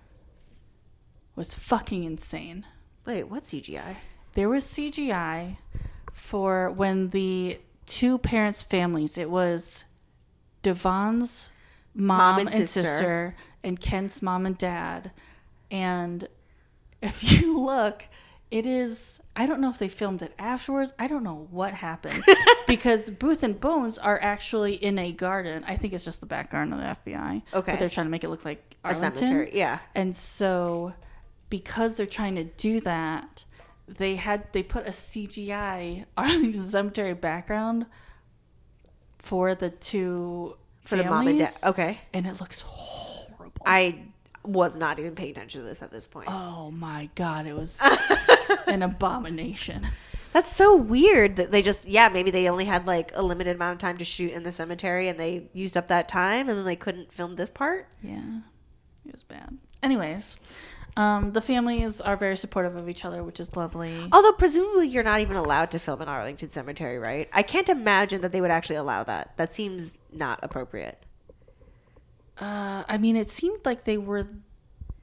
was 1.35 1.55
fucking 1.55 2.05
insane. 2.05 2.67
Wait, 3.07 3.25
what 3.25 3.43
CGI? 3.45 3.97
There 4.35 4.49
was 4.49 4.65
CGI 4.65 5.57
for 6.13 6.71
when 6.71 7.11
the 7.11 7.59
two 7.87 8.19
parents' 8.19 8.63
families. 8.63 9.19
It 9.19 9.29
was 9.31 9.85
Devon's 10.63 11.51
mom, 11.95 12.17
Mom 12.19 12.39
and 12.41 12.49
and, 12.55 12.69
sister. 12.69 12.83
sister. 12.91 13.37
and 13.65 13.81
Kent's 13.81 14.23
mom 14.23 14.47
and 14.47 14.57
dad. 14.57 15.11
And 15.71 16.29
if 17.03 17.23
you 17.41 17.59
look, 17.59 18.05
it 18.51 18.67
is. 18.67 19.21
I 19.35 19.47
don't 19.47 19.61
know 19.61 19.71
if 19.71 19.79
they 19.79 19.89
filmed 19.89 20.23
it 20.23 20.35
afterwards. 20.39 20.93
I 20.99 21.09
don't 21.09 21.25
know 21.25 21.49
what 21.51 21.73
happened 21.73 22.23
because 22.67 23.09
Booth 23.11 23.43
and 23.43 23.59
Bones 23.59 23.97
are 23.97 24.19
actually 24.23 24.75
in 24.75 24.99
a 24.99 25.11
garden. 25.11 25.65
I 25.67 25.77
think 25.77 25.95
it's 25.95 26.05
just 26.05 26.21
the 26.21 26.27
back 26.27 26.51
garden 26.51 26.75
of 26.75 26.79
the 27.05 27.11
FBI. 27.13 27.43
Okay. 27.55 27.73
but 27.73 27.79
they're 27.81 27.89
trying 27.89 28.07
to 28.07 28.11
make 28.11 28.25
it 28.25 28.29
look 28.29 28.45
like 28.45 28.77
A 28.85 28.89
Arlington. 28.89 29.15
cemetery. 29.17 29.51
Yeah. 29.55 29.79
And 29.95 30.15
so 30.15 30.93
because 31.53 31.97
they're 31.97 32.07
trying 32.07 32.35
to 32.37 32.45
do 32.45 32.81
that, 32.81 33.45
they 33.87 34.17
had 34.17 34.51
they 34.53 34.63
put 34.63 34.87
a 34.89 34.91
CGI 34.91 36.07
Arlington 36.17 36.65
Cemetery 36.65 37.13
background 37.13 37.85
for 39.19 39.55
the 39.55 39.69
two 39.69 40.57
For 40.87 40.97
the 40.97 41.05
mom 41.05 41.29
and 41.29 41.41
dad. 41.41 41.53
Okay. 41.63 41.99
and 42.15 42.27
it 42.27 42.41
looks 42.41 42.63
horrible. 42.63 43.61
I 43.67 43.99
was 44.47 44.77
not 44.77 44.99
even 44.99 45.15
paying 45.15 45.33
attention 45.33 45.61
to 45.61 45.67
this 45.67 45.83
at 45.83 45.91
this 45.91 46.09
point. 46.09 46.29
oh 46.31 46.71
my 46.71 47.11
god, 47.17 47.47
it 47.47 47.55
was 47.55 47.79
an 48.67 48.83
abomination. 48.83 49.87
That's 50.33 50.57
so 50.57 50.75
weird 50.75 51.37
that 51.37 51.51
they 51.51 51.61
just 51.61 51.85
yeah 51.87 52.09
maybe 52.09 52.31
they 52.31 52.49
only 52.49 52.65
had 52.65 52.87
like 52.87 53.13
a 53.15 53.23
limited 53.23 53.57
amount 53.57 53.75
of 53.75 53.79
time 53.79 53.99
to 53.99 54.07
shoot 54.07 54.33
in 54.33 54.43
the 54.43 54.53
cemetery 54.53 55.11
and 55.11 55.21
they 55.21 55.51
used 55.53 55.77
up 55.77 55.89
that 55.89 56.09
time 56.09 56.49
and 56.49 56.57
then 56.57 56.65
they 56.65 56.77
couldn't 56.77 57.13
film 57.13 57.35
this 57.35 57.51
part. 57.51 57.89
Yeah, 58.03 58.39
it 59.05 59.13
was 59.13 59.23
bad. 59.23 59.59
Anyways, 59.83 60.37
um, 60.97 61.33
the 61.33 61.41
families 61.41 62.01
are 62.01 62.17
very 62.17 62.37
supportive 62.37 62.77
of 62.77 62.89
each 62.89 63.05
other, 63.05 63.23
which 63.25 63.41
is 63.41 63.55
lovely. 63.57 64.09
Although 64.13 64.33
presumably 64.33 64.89
you're 64.89 65.03
not 65.05 65.21
even 65.21 65.37
allowed 65.37 65.71
to 65.73 65.79
film 65.79 66.03
in 66.03 66.09
Arlington 66.09 66.51
Cemetery, 66.51 66.99
right? 66.99 67.29
I 67.33 67.43
can't 67.43 67.69
imagine 67.69 68.21
that 68.21 68.33
they 68.33 68.41
would 68.41 68.51
actually 68.51 68.77
allow 68.77 69.03
that. 69.05 69.37
That 69.39 69.55
seems 69.55 69.95
not 70.13 70.41
appropriate. 70.43 71.03
Uh, 72.39 72.83
I 72.89 72.99
mean, 72.99 73.17
it 73.17 73.29
seemed 73.31 73.61
like 73.65 73.85
they 73.85 73.99
were 73.99 74.27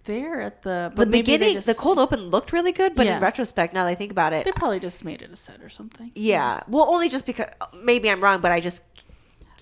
there 0.06 0.42
at 0.42 0.64
the 0.64 0.92
The 0.96 1.06
beginning, 1.06 1.54
just- 1.54 1.68
the 1.68 1.74
cold 1.76 2.00
open 2.00 2.30
looked 2.30 2.52
really 2.52 2.72
good, 2.72 2.96
but 2.96 3.06
in 3.08 3.20
retrospect, 3.22 3.74
now 3.74 3.84
that 3.84 3.90
I 3.90 3.96
think 3.96 4.12
about 4.12 4.34
it, 4.34 4.46
They 4.46 4.52
probably 4.52 4.80
just 4.80 5.04
made 5.06 5.22
it 5.22 5.32
a 5.32 5.36
set 5.36 5.62
or 5.62 5.70
something. 5.70 6.12
yeah. 6.16 6.62
Well, 6.68 6.86
only 6.90 7.10
just 7.10 7.26
because 7.26 7.48
maybe 7.84 8.10
I'm 8.10 8.22
wrong, 8.22 8.42
but 8.42 8.52
I 8.52 8.60
just 8.60 8.82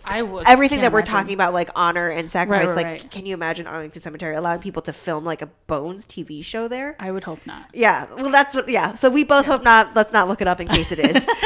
I 0.08 0.22
would 0.22 0.48
everything 0.48 0.82
that 0.82 0.92
we're 0.92 1.00
imagine. 1.00 1.14
talking 1.14 1.34
about, 1.34 1.54
like 1.54 1.70
honor 1.76 2.08
and 2.10 2.30
sacrifice, 2.32 2.68
right, 2.68 2.76
like 2.76 2.86
right. 2.86 3.12
can 3.12 3.26
you 3.26 3.34
imagine 3.34 3.68
Arlington 3.68 4.02
Cemetery 4.02 4.36
allowing 4.36 4.60
people 4.60 4.82
to 4.84 4.94
film 4.94 5.26
like 5.26 5.42
a 5.42 5.48
Bones 5.68 6.06
TV 6.08 6.44
show 6.44 6.68
there? 6.68 6.96
I 7.00 7.12
would 7.12 7.24
hope 7.26 7.46
not. 7.46 7.70
Yeah, 7.74 8.08
well, 8.16 8.32
that's 8.32 8.56
what. 8.56 8.70
Yeah, 8.70 8.94
so 8.96 9.10
we 9.10 9.24
both 9.24 9.46
hope 9.46 9.64
not. 9.64 9.96
Let's 9.96 10.14
not 10.14 10.28
look 10.28 10.42
it 10.42 10.48
up 10.48 10.60
in 10.62 10.68
case 10.68 10.92
it 10.92 11.00
is. 11.00 11.28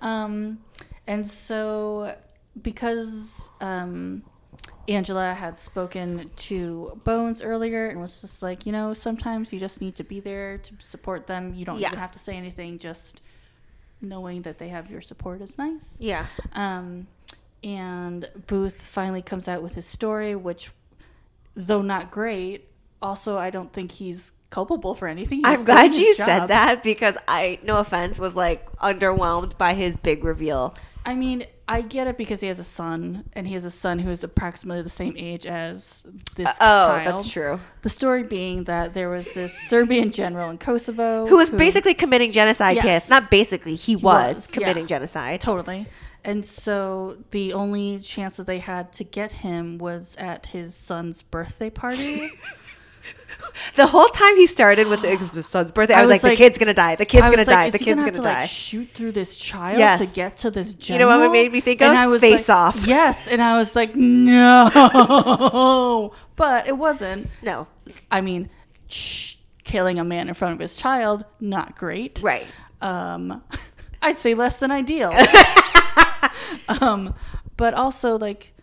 Um, 0.00 0.60
and 1.06 1.28
so 1.28 2.16
because 2.62 3.50
um, 3.60 4.22
Angela 4.88 5.34
had 5.34 5.60
spoken 5.60 6.30
to 6.36 6.98
Bones 7.04 7.42
earlier 7.42 7.88
and 7.88 8.00
was 8.00 8.20
just 8.20 8.42
like, 8.42 8.66
you 8.66 8.72
know, 8.72 8.92
sometimes 8.94 9.52
you 9.52 9.60
just 9.60 9.80
need 9.80 9.96
to 9.96 10.04
be 10.04 10.20
there 10.20 10.58
to 10.58 10.74
support 10.78 11.26
them. 11.26 11.54
You 11.54 11.64
don't 11.64 11.78
Yeah. 11.78 11.88
even 11.88 11.98
have 11.98 12.12
to 12.12 12.18
say 12.18 12.36
anything. 12.36 12.78
Just 12.78 13.20
knowing 14.00 14.42
that 14.42 14.58
they 14.58 14.68
have 14.68 14.90
your 14.90 15.00
support 15.00 15.40
is 15.40 15.58
nice. 15.58 15.96
yeah, 16.00 16.26
Um, 16.52 17.06
and 17.62 18.28
Booth 18.46 18.80
finally 18.80 19.22
comes 19.22 19.48
out 19.48 19.62
with 19.62 19.74
his 19.74 19.86
story, 19.86 20.34
which, 20.34 20.70
though 21.54 21.82
not 21.82 22.10
great, 22.10 22.68
also 23.02 23.36
I 23.36 23.50
don't 23.50 23.72
think 23.72 23.92
he's 23.92 24.32
culpable 24.50 24.94
for 24.94 25.06
anything. 25.06 25.38
He 25.38 25.44
I'm 25.44 25.64
glad 25.64 25.94
you 25.94 26.06
his 26.06 26.16
said 26.16 26.46
that 26.46 26.82
because 26.82 27.16
I, 27.28 27.58
no 27.62 27.76
offense, 27.78 28.18
was 28.18 28.34
like 28.34 28.70
underwhelmed 28.78 29.56
by 29.58 29.74
his 29.74 29.96
big 29.96 30.24
reveal. 30.24 30.74
I 31.04 31.14
mean, 31.14 31.46
I 31.70 31.82
get 31.82 32.08
it 32.08 32.18
because 32.18 32.40
he 32.40 32.48
has 32.48 32.58
a 32.58 32.64
son, 32.64 33.22
and 33.34 33.46
he 33.46 33.54
has 33.54 33.64
a 33.64 33.70
son 33.70 34.00
who 34.00 34.10
is 34.10 34.24
approximately 34.24 34.82
the 34.82 34.88
same 34.88 35.14
age 35.16 35.46
as 35.46 36.02
this 36.34 36.48
uh, 36.48 36.52
Oh, 36.60 36.86
child. 36.86 37.06
that's 37.06 37.30
true. 37.30 37.60
The 37.82 37.88
story 37.88 38.24
being 38.24 38.64
that 38.64 38.92
there 38.92 39.08
was 39.08 39.34
this 39.34 39.56
Serbian 39.56 40.10
general 40.10 40.50
in 40.50 40.58
Kosovo 40.58 41.28
Who 41.28 41.36
was 41.36 41.48
basically 41.48 41.94
committing 41.94 42.32
genocide? 42.32 42.74
Yes. 42.74 42.84
Yes, 42.84 43.10
not 43.10 43.30
basically. 43.30 43.76
He, 43.76 43.94
was, 43.94 44.34
was, 44.34 44.50
committing 44.50 44.84
yeah. 44.84 44.96
genocide. 44.96 45.40
totally. 45.40 45.86
And 46.24 46.44
so 46.44 47.18
the 47.30 47.52
only 47.52 48.00
chance 48.00 48.36
that 48.38 48.46
they 48.46 48.58
had 48.58 48.92
to 48.94 49.04
get 49.04 49.30
him 49.30 49.78
was 49.78 50.16
at 50.16 50.46
his 50.46 50.74
son's 50.74 51.22
birthday 51.22 51.70
party. 51.70 52.32
The 53.76 53.86
whole 53.86 54.08
time 54.08 54.36
he 54.36 54.46
started 54.46 54.86
with 54.88 55.04
it 55.04 55.20
was 55.20 55.32
his 55.32 55.46
son's 55.46 55.70
birthday, 55.70 55.94
I, 55.94 55.98
I 56.00 56.02
was, 56.06 56.14
was 56.14 56.22
like, 56.22 56.30
like- 56.30 56.38
the 56.38 56.44
kid's 56.44 56.58
gonna 56.58 56.74
die. 56.74 56.96
The 56.96 57.04
kid's 57.04 57.22
gonna 57.24 57.36
like, 57.38 57.46
die. 57.46 57.70
The 57.70 57.78
he 57.78 57.84
kid's 57.84 58.02
gonna, 58.02 58.12
gonna, 58.12 58.28
have 58.28 58.34
to, 58.34 58.34
die. 58.36 58.40
Like, 58.42 58.50
shoot 58.50 58.88
through 58.94 59.12
this 59.12 59.36
child 59.36 59.78
Yes. 59.78 59.98
to 60.00 60.06
get 60.06 60.36
to 60.38 60.50
this 60.50 60.74
You 60.88 60.98
know 60.98 61.06
what 61.06 61.14
general? 61.14 61.30
it 61.30 61.32
made 61.32 61.52
me 61.52 61.60
think 61.60 61.80
of? 61.82 61.88
And? 61.88 61.98
I 61.98 62.06
was 62.06 62.20
Face 62.20 62.48
Off. 62.48 62.86
Yes, 62.86 63.28
and 63.28 63.40
I 63.42 63.58
was 63.58 63.76
like, 63.76 63.94
no, 63.94 64.70
but 66.36 66.66
it 66.68 66.76
wasn't. 66.76 67.28
no, 67.42 67.66
I 68.10 68.20
mean, 68.22 68.48
killing 69.64 69.98
a 69.98 70.04
man 70.04 70.28
in 70.28 70.34
front 70.34 70.54
of 70.54 70.60
his 70.60 70.76
child, 70.76 71.24
not 71.40 71.76
great. 71.76 72.20
right. 72.22 72.46
Um, 72.80 73.42
I'd 74.02 74.18
say 74.18 74.34
less 74.34 74.58
than 74.60 74.70
ideal. 74.70 75.12
um, 76.80 77.14
but 77.56 77.74
also 77.74 78.16
like 78.18 78.54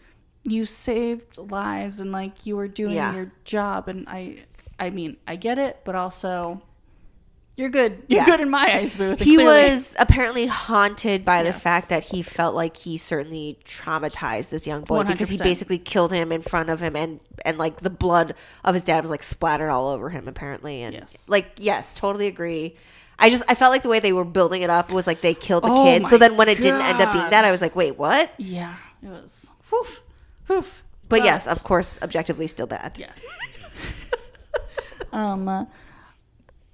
you 0.48 0.64
saved 0.66 1.38
lives 1.38 2.00
and 2.00 2.12
like 2.12 2.46
you 2.46 2.56
were 2.56 2.68
doing 2.68 2.96
Yeah. 2.96 3.14
your 3.16 3.32
job, 3.44 3.88
and 3.88 4.08
I, 4.08 4.38
I 4.80 4.90
mean, 4.90 5.18
I 5.28 5.36
get 5.36 5.58
it, 5.60 5.82
but 5.84 5.94
also 5.96 6.62
you're 7.56 7.70
good. 7.70 8.04
You're 8.08 8.20
Yeah. 8.22 8.26
good 8.26 8.40
in 8.40 8.50
my 8.52 8.72
eyes, 8.76 8.94
Booth. 8.96 9.20
He 9.20 9.36
clearly- 9.36 9.72
was 9.74 9.96
apparently 9.98 10.46
haunted 10.46 11.26
by 11.26 11.42
the 11.42 11.52
fact 11.52 11.90
that 11.90 12.04
he 12.04 12.22
felt 12.22 12.54
like 12.54 12.78
he 12.78 12.98
certainly 12.98 13.58
traumatized 13.66 14.50
this 14.50 14.68
young 14.68 14.82
boy 14.84 15.04
because 15.04 15.30
he 15.30 15.38
basically 15.40 15.80
killed 15.80 16.12
him 16.14 16.32
in 16.32 16.42
front 16.42 16.70
of 16.70 16.80
him 16.82 16.96
and 16.96 17.20
and 17.46 17.58
like 17.58 17.82
the 17.82 17.90
blood 17.90 18.36
of 18.64 18.76
his 18.76 18.84
dad 18.84 19.02
was 19.04 19.10
like 19.10 19.24
splattered 19.24 19.70
all 19.72 19.88
over 19.90 20.10
him 20.12 20.28
apparently 20.28 20.84
and 20.84 20.94
Yes. 20.94 21.26
like 21.28 21.48
yes 21.58 21.94
totally 21.96 22.28
agree 22.28 22.76
I 23.20 23.32
just 23.32 23.44
I 23.50 23.56
felt 23.56 23.72
like 23.72 23.82
the 23.82 23.90
way 23.90 24.00
they 24.00 24.14
were 24.14 24.24
building 24.26 24.62
it 24.62 24.70
up 24.70 24.92
was 24.92 25.08
like 25.08 25.22
they 25.22 25.34
killed 25.34 25.64
the 25.64 25.70
Oh 25.72 25.84
kid 25.84 26.06
so 26.08 26.20
then 26.20 26.38
when 26.38 26.50
it 26.50 26.62
didn't 26.62 26.82
end 26.82 27.02
up 27.02 27.12
being 27.12 27.30
that 27.32 27.44
I 27.44 27.50
was 27.50 27.62
like 27.62 27.76
wait 27.76 27.98
what 27.98 28.30
Yeah, 28.38 28.76
it 29.02 29.08
was. 29.10 29.50
Woof, 29.72 30.02
woof. 30.48 30.84
but 31.10 31.24
yes 31.24 31.48
of 31.48 31.64
course 31.64 31.98
objectively 32.02 32.48
still 32.48 32.68
bad 32.68 32.96
yes. 32.98 33.26
um, 35.12 35.48
uh, 35.48 35.66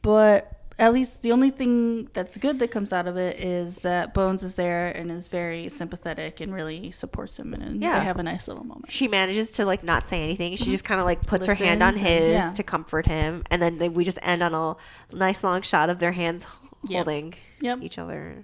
but 0.01 0.49
at 0.79 0.91
least 0.91 1.21
the 1.21 1.31
only 1.31 1.51
thing 1.51 2.09
that's 2.13 2.35
good 2.37 2.57
that 2.59 2.71
comes 2.71 2.91
out 2.91 3.07
of 3.07 3.15
it 3.15 3.39
is 3.39 3.77
that 3.79 4.13
Bones 4.15 4.41
is 4.41 4.55
there 4.55 4.87
and 4.87 5.11
is 5.11 5.27
very 5.27 5.69
sympathetic 5.69 6.41
and 6.41 6.51
really 6.51 6.89
supports 6.89 7.37
him, 7.37 7.53
and, 7.53 7.79
Yeah. 7.79 7.99
they 7.99 8.05
have 8.05 8.17
a 8.17 8.23
nice 8.23 8.47
little 8.47 8.63
moment. 8.63 8.91
she 8.91 9.07
manages 9.07 9.51
to 9.53 9.65
like 9.65 9.83
not 9.83 10.07
say 10.07 10.23
anything. 10.23 10.55
She 10.55 10.71
just 10.71 10.83
kind 10.83 10.99
of 10.99 11.05
like 11.05 11.25
puts 11.27 11.45
her 11.45 11.53
hand 11.53 11.83
on 11.83 11.93
Mm-hmm. 11.93 12.05
And- 12.05 12.23
his 12.23 12.33
yeah. 12.33 12.53
to 12.53 12.63
comfort 12.63 13.05
him, 13.05 13.43
and 13.51 13.61
then 13.61 13.77
they, 13.77 13.87
we 13.87 14.03
just 14.03 14.17
end 14.23 14.41
on 14.41 14.55
a 14.55 14.75
nice 15.15 15.43
long 15.43 15.61
shot 15.61 15.89
of 15.91 15.99
their 15.99 16.11
hands 16.13 16.45
Yep. 16.87 17.05
holding 17.05 17.33
Yep. 17.61 17.79
each 17.83 17.97
other. 17.99 18.43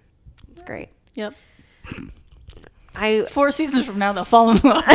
It's 0.51 0.61
great. 0.63 0.89
Yep. 1.15 1.33
I 2.99 3.25
Four 3.25 3.51
seasons 3.51 3.85
from 3.85 3.99
now, 3.99 4.11
they'll 4.13 4.25
fall 4.25 4.51
in 4.51 4.57
love. 4.63 4.83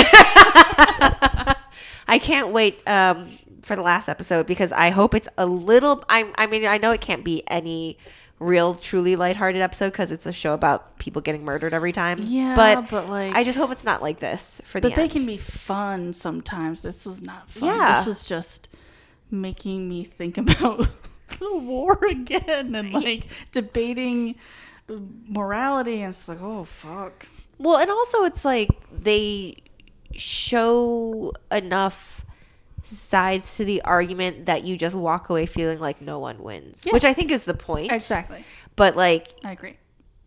I 2.06 2.18
can't 2.20 2.48
wait 2.50 2.86
um, 2.86 3.26
for 3.62 3.76
the 3.76 3.82
last 3.82 4.08
episode 4.08 4.46
because 4.46 4.72
I 4.72 4.90
hope 4.90 5.14
it's 5.14 5.28
a 5.38 5.46
little. 5.46 6.04
I 6.08 6.30
I 6.36 6.46
mean 6.46 6.66
I 6.66 6.78
know 6.78 6.92
it 6.92 7.00
can't 7.00 7.24
be 7.24 7.42
any 7.48 7.98
real 8.38 8.74
truly 8.74 9.16
lighthearted 9.16 9.62
episode 9.62 9.90
because 9.90 10.12
it's 10.12 10.26
a 10.26 10.32
show 10.32 10.54
about 10.54 10.98
people 10.98 11.22
getting 11.22 11.44
murdered 11.44 11.72
every 11.72 11.92
time. 11.92 12.18
Yeah, 12.22 12.54
but 12.54 12.90
but, 12.90 13.08
like- 13.08 13.34
I 13.34 13.44
just 13.44 13.56
hope 13.56 13.70
it's 13.70 13.84
not 13.84 14.02
like 14.02 14.20
this 14.20 14.60
for 14.64 14.80
the 14.80 14.90
but 14.90 14.96
they 14.96 15.02
end. 15.04 15.12
can 15.12 15.26
be 15.26 15.38
fun 15.38 16.12
sometimes. 16.12 16.82
This 16.82 17.06
was 17.06 17.22
not 17.22 17.48
fun. 17.50 17.68
Yeah. 17.68 17.98
This 17.98 18.06
was 18.06 18.24
just 18.24 18.68
making 19.30 19.88
me 19.88 20.04
think 20.04 20.36
about 20.38 20.88
the 21.38 21.56
war 21.56 21.98
again 22.08 22.74
and 22.74 22.92
like 22.92 23.26
debating 23.52 24.36
morality 24.88 26.02
and 26.02 26.10
it's 26.10 26.28
like, 26.28 26.42
oh 26.42 26.64
fuck. 26.64 27.26
Well, 27.64 27.76
and 27.78 27.90
also 27.90 28.24
it's 28.24 28.44
like 28.44 28.68
they 28.92 29.56
show 30.14 31.32
enough 31.50 32.24
sides 32.82 33.56
to 33.56 33.64
the 33.64 33.80
argument 33.82 34.46
that 34.46 34.64
you 34.64 34.76
just 34.76 34.94
walk 34.94 35.30
away 35.30 35.46
feeling 35.46 35.80
like 35.80 36.00
no 36.02 36.18
one 36.18 36.42
wins, 36.42 36.84
Yeah. 36.86 36.92
which 36.92 37.04
I 37.04 37.14
think 37.14 37.30
is 37.30 37.44
the 37.44 37.54
point. 37.54 37.90
Exactly. 37.90 38.44
But 38.76 38.96
like, 38.96 39.28
I 39.42 39.52
agree. 39.52 39.76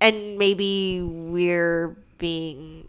and 0.02 0.38
maybe 0.38 1.02
we're 1.02 1.96
being 2.18 2.88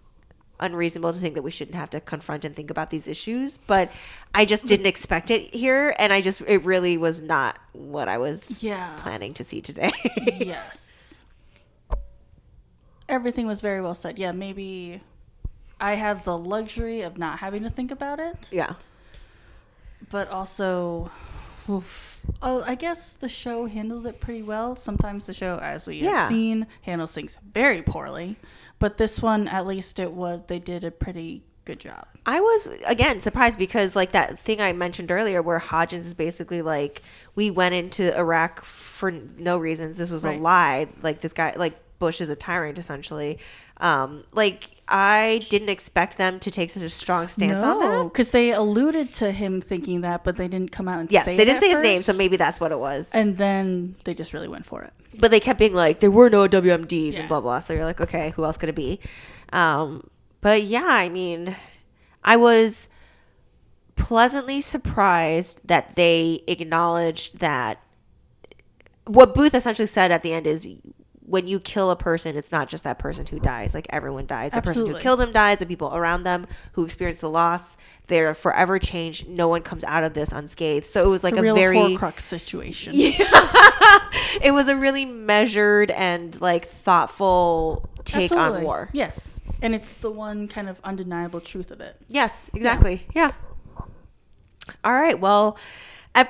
unreasonable 0.60 1.12
to 1.12 1.18
think 1.20 1.34
that 1.34 1.42
we 1.42 1.50
shouldn't 1.52 1.76
have 1.76 1.90
to 1.90 2.00
confront 2.00 2.44
and 2.44 2.56
think 2.56 2.68
about 2.68 2.90
these 2.90 3.06
issues 3.06 3.58
but 3.68 3.92
i 4.34 4.44
just 4.44 4.66
didn't 4.66 4.86
expect 4.86 5.30
it 5.30 5.54
here 5.54 5.94
and 6.00 6.12
i 6.12 6.20
just 6.20 6.40
it 6.48 6.64
really 6.64 6.96
was 6.98 7.22
not 7.22 7.56
what 7.74 8.08
i 8.08 8.18
was 8.18 8.60
Yeah. 8.60 8.92
planning 8.96 9.32
to 9.34 9.44
see 9.44 9.60
today 9.60 9.92
yes. 10.40 10.87
Everything 13.08 13.46
was 13.46 13.60
very 13.60 13.80
well 13.80 13.94
said. 13.94 14.18
Yeah, 14.18 14.32
maybe 14.32 15.00
I 15.80 15.94
have 15.94 16.24
the 16.24 16.36
luxury 16.36 17.02
of 17.02 17.16
not 17.18 17.38
having 17.38 17.62
to 17.62 17.70
think 17.70 17.90
about 17.90 18.20
it, 18.20 18.48
yeah 18.52 18.74
but 20.10 20.28
also, 20.30 21.10
oof. 21.68 22.20
Oh, 22.40 22.62
I 22.66 22.74
guess 22.76 23.14
the 23.14 23.28
show 23.28 23.66
handled 23.66 24.06
it 24.06 24.20
pretty 24.20 24.42
well. 24.42 24.76
Sometimes 24.76 25.26
the 25.26 25.32
show, 25.32 25.58
as 25.60 25.86
we 25.86 25.96
Yeah. 25.96 26.16
have 26.20 26.28
seen, 26.28 26.66
handles 26.82 27.12
things 27.12 27.36
very 27.52 27.82
poorly, 27.82 28.36
but 28.78 28.96
this 28.96 29.20
one, 29.20 29.48
at 29.48 29.66
least, 29.66 29.98
it 29.98 30.12
was 30.12 30.40
they 30.46 30.58
did 30.58 30.84
a 30.84 30.90
pretty 30.90 31.42
good 31.64 31.80
job. 31.80 32.06
I 32.24 32.40
was 32.40 32.68
again 32.86 33.20
surprised 33.20 33.58
because 33.58 33.94
like 33.96 34.12
that 34.12 34.40
thing 34.40 34.60
I 34.60 34.72
mentioned 34.72 35.10
earlier 35.10 35.42
where 35.42 35.58
Hodgins 35.58 36.06
is 36.06 36.14
basically 36.14 36.62
like 36.62 37.02
we 37.34 37.50
went 37.50 37.74
into 37.74 38.16
Iraq 38.16 38.64
for 38.64 39.10
no 39.10 39.58
reasons. 39.58 39.98
This 39.98 40.10
was 40.10 40.24
Right. 40.24 40.38
a 40.38 40.42
lie. 40.42 40.86
Like 41.02 41.20
this 41.20 41.32
guy 41.34 41.52
like 41.56 41.78
Bush 41.98 42.20
is 42.20 42.28
a 42.28 42.36
tyrant 42.36 42.78
essentially. 42.78 43.38
Um 43.78 44.24
like 44.32 44.70
I 44.88 45.42
didn't 45.50 45.68
expect 45.68 46.16
them 46.18 46.40
to 46.40 46.50
take 46.50 46.70
such 46.70 46.82
a 46.82 46.88
strong 46.88 47.28
stance 47.28 47.62
on 47.62 47.78
that. 47.80 48.04
because 48.04 48.30
they 48.30 48.52
alluded 48.52 49.12
to 49.14 49.30
him 49.32 49.60
thinking 49.60 50.00
that, 50.00 50.24
but 50.24 50.36
they 50.36 50.48
didn't 50.48 50.72
come 50.72 50.88
out 50.88 51.00
and 51.00 51.12
Yes, 51.12 51.24
say 51.26 51.36
they 51.36 51.44
didn't 51.44 51.60
say 51.60 51.68
his 51.68 51.78
name, 51.80 52.00
so 52.02 52.12
maybe 52.14 52.36
that's 52.36 52.58
what 52.60 52.72
it 52.72 52.78
was. 52.78 53.10
And 53.12 53.36
then 53.36 53.96
they 54.04 54.14
just 54.14 54.32
really 54.32 54.48
went 54.48 54.64
for 54.66 54.82
it. 54.82 54.92
but 55.18 55.30
they 55.30 55.40
kept 55.40 55.58
being 55.58 55.74
like 55.74 56.00
there 56.00 56.10
were 56.10 56.30
no 56.30 56.48
WMDs 56.48 57.12
Yeah. 57.14 57.20
and 57.20 57.28
blah 57.28 57.40
blah. 57.40 57.60
So 57.60 57.74
you're 57.74 57.84
like, 57.84 58.00
okay, 58.00 58.30
who 58.30 58.44
else 58.44 58.56
could 58.56 58.68
it 58.70 58.74
be? 58.74 58.98
Um, 59.52 60.08
but 60.40 60.62
yeah, 60.62 60.84
I 60.86 61.08
mean, 61.08 61.54
I 62.24 62.36
was 62.36 62.88
pleasantly 63.96 64.60
surprised 64.60 65.60
that 65.66 65.96
they 65.96 66.42
acknowledged 66.46 67.38
that 67.40 67.82
what 69.06 69.34
Booth 69.34 69.54
essentially 69.54 69.86
said 69.86 70.10
at 70.12 70.22
the 70.22 70.32
end 70.32 70.46
is 70.46 70.68
when 71.28 71.46
you 71.46 71.60
kill 71.60 71.90
a 71.90 71.96
person, 71.96 72.36
it's 72.36 72.50
not 72.50 72.68
just 72.68 72.84
that 72.84 72.98
person 72.98 73.26
who 73.26 73.38
dies. 73.38 73.74
Like 73.74 73.86
everyone 73.90 74.26
dies. 74.26 74.52
The 74.52 74.62
person 74.62 74.86
who 74.86 74.98
killed 74.98 75.20
them 75.20 75.32
dies. 75.32 75.58
The 75.58 75.66
people 75.66 75.94
around 75.94 76.24
them 76.24 76.46
who 76.72 76.84
experience 76.84 77.20
the 77.20 77.28
loss, 77.28 77.76
they're 78.06 78.34
forever 78.34 78.78
changed. 78.78 79.28
No 79.28 79.48
one 79.48 79.62
comes 79.62 79.84
out 79.84 80.04
of 80.04 80.14
this 80.14 80.32
unscathed. 80.32 80.86
So 80.86 81.04
it 81.04 81.08
was 81.08 81.22
like 81.22 81.34
a 81.34 81.38
a 81.38 81.42
real 81.42 81.54
very 81.54 81.76
Horcrux 81.76 82.20
situation. 82.20 82.92
Yeah, 82.96 83.10
it 84.42 84.52
was 84.52 84.68
a 84.68 84.76
really 84.76 85.04
measured 85.04 85.90
and 85.90 86.40
like 86.40 86.64
thoughtful 86.64 87.88
take 88.04 88.32
on 88.32 88.62
war. 88.62 88.88
Yes. 88.92 89.34
And 89.60 89.74
it's 89.74 89.92
the 89.92 90.10
one 90.10 90.48
kind 90.48 90.68
of 90.68 90.80
undeniable 90.82 91.40
truth 91.40 91.70
of 91.70 91.80
it. 91.80 91.96
Yes, 92.08 92.48
exactly. 92.54 93.06
Yeah. 93.14 93.32
All 94.84 94.92
right. 94.92 95.18
Well, 95.18 95.58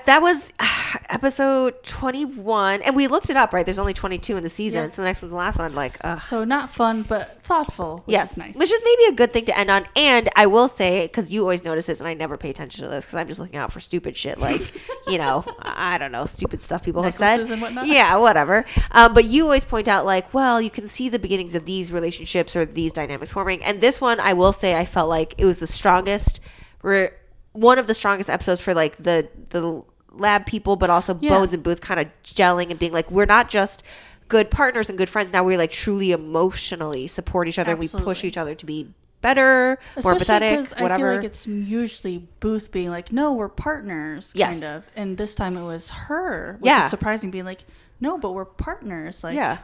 that 0.05 0.22
was 0.22 0.53
episode 1.09 1.82
21. 1.84 2.82
And 2.82 2.97
we 2.97 3.07
looked 3.07 3.30
it 3.30 3.36
up, 3.36 3.53
right? 3.53 3.64
There's 3.64 3.78
only 3.78 3.95
22 3.95 4.36
in 4.36 4.43
the 4.43 4.49
season. 4.49 4.84
Yeah. 4.84 4.91
So 4.91 5.03
the 5.03 5.07
next 5.07 5.22
one's 5.22 5.30
the 5.30 5.36
last 5.36 5.59
one. 5.59 5.74
Like, 5.74 5.99
ugh. 6.03 6.20
So 6.20 6.45
not 6.45 6.72
fun, 6.72 7.03
but 7.03 7.43
thoughtful, 7.43 8.03
which 8.05 8.12
yes. 8.12 8.32
is 8.32 8.36
nice. 8.39 8.55
Which 8.55 8.70
is 8.70 8.80
maybe 8.84 9.12
a 9.12 9.12
good 9.12 9.32
thing 9.32 9.45
to 9.47 9.59
end 9.59 9.70
on. 9.70 9.86
And 9.97 10.28
I 10.36 10.47
will 10.47 10.68
say, 10.68 11.07
because 11.07 11.30
you 11.30 11.43
always 11.43 11.64
notice 11.64 11.86
this, 11.86 12.01
and 12.01 12.09
I 12.09 12.14
never 12.14 12.36
pay 12.36 12.51
attention 12.51 12.84
to 12.84 12.91
this 12.91 13.05
because 13.05 13.16
I'm 13.16 13.28
just 13.28 13.41
looking 13.41 13.57
out 13.57 13.72
for 13.72 13.80
stupid 13.80 14.16
shit 14.16 14.39
like, 14.39 14.80
you 15.07 15.18
know, 15.18 15.45
I 15.61 15.99
don't 15.99 16.12
know, 16.12 16.26
stupid 16.26 16.61
stuff 16.61 16.84
people 16.84 17.03
have 17.03 17.14
said. 17.14 17.41
And 17.41 17.61
whatnot? 17.61 17.86
Yeah, 17.86 18.16
whatever. 18.16 18.64
Um, 18.91 19.14
but 19.14 19.24
you 19.24 19.45
always 19.45 19.64
point 19.64 19.89
out, 19.89 20.05
like, 20.05 20.32
well, 20.34 20.61
you 20.61 20.70
can 20.70 20.89
see 20.89 21.09
the 21.09 21.18
beginnings 21.18 21.55
of 21.55 21.64
these 21.64 21.93
relationships 21.93 22.55
or 22.57 22.64
these 22.64 22.93
dynamics 22.93 23.32
forming. 23.32 23.62
And 23.64 23.80
this 23.80 24.01
one, 24.01 24.20
I 24.20 24.32
will 24.32 24.53
say, 24.53 24.74
I 24.74 24.84
felt 24.84 25.09
like 25.09 25.34
it 25.39 25.45
was 25.45 25.59
the 25.59 25.66
strongest, 25.66 26.41
re- 26.82 27.11
one 27.53 27.78
of 27.78 27.86
the 27.86 27.94
strongest 27.94 28.28
episodes 28.30 28.61
for 28.61 28.74
like 28.74 28.96
the 29.03 29.28
the 29.51 29.82
lab 30.12 30.46
people, 30.46 30.76
but 30.76 30.90
also 30.90 31.16
Yeah. 31.20 31.30
Bones 31.30 31.55
and 31.55 31.62
Booth 31.62 31.80
kind 31.80 32.01
of 32.01 32.07
gelling 32.24 32.70
and 32.70 32.78
being 32.78 32.92
like, 32.92 33.11
we're 33.11 33.26
not 33.26 33.49
just 33.49 33.82
good 34.28 34.51
partners 34.51 34.88
and 34.88 34.99
good 34.99 35.09
friends. 35.09 35.32
Now 35.32 35.44
we 35.44 35.57
like 35.57 35.70
truly 35.70 36.12
emotionally 36.12 37.07
support 37.07 37.49
each 37.49 37.59
other 37.59 37.70
and 37.72 37.80
we 37.80 37.88
push 37.88 38.24
each 38.24 38.36
other 38.36 38.55
to 38.55 38.66
be 38.66 38.88
better, 39.20 39.78
more 40.03 40.12
Especially 40.14 40.46
empathetic, 40.46 40.57
'cause 40.57 40.72
I 40.74 40.82
whatever. 40.82 41.05
feel 41.09 41.16
like 41.16 41.24
it's 41.24 41.46
usually 41.46 42.28
Booth 42.40 42.70
being 42.70 42.88
like, 42.90 43.11
"No, 43.12 43.32
we're 43.32 43.49
partners," 43.49 44.32
Yes. 44.34 44.53
kind 44.61 44.64
of, 44.64 44.84
and 44.94 45.18
this 45.18 45.34
time 45.34 45.57
it 45.57 45.64
was 45.64 45.90
her, 45.90 46.57
which 46.61 46.68
Yeah. 46.68 46.84
is 46.84 46.90
surprising, 46.90 47.30
being 47.32 47.44
like, 47.44 47.64
"No, 48.01 48.16
but 48.16 48.30
we're 48.32 48.44
partners." 48.44 49.24
Like, 49.24 49.34
yeah. 49.34 49.59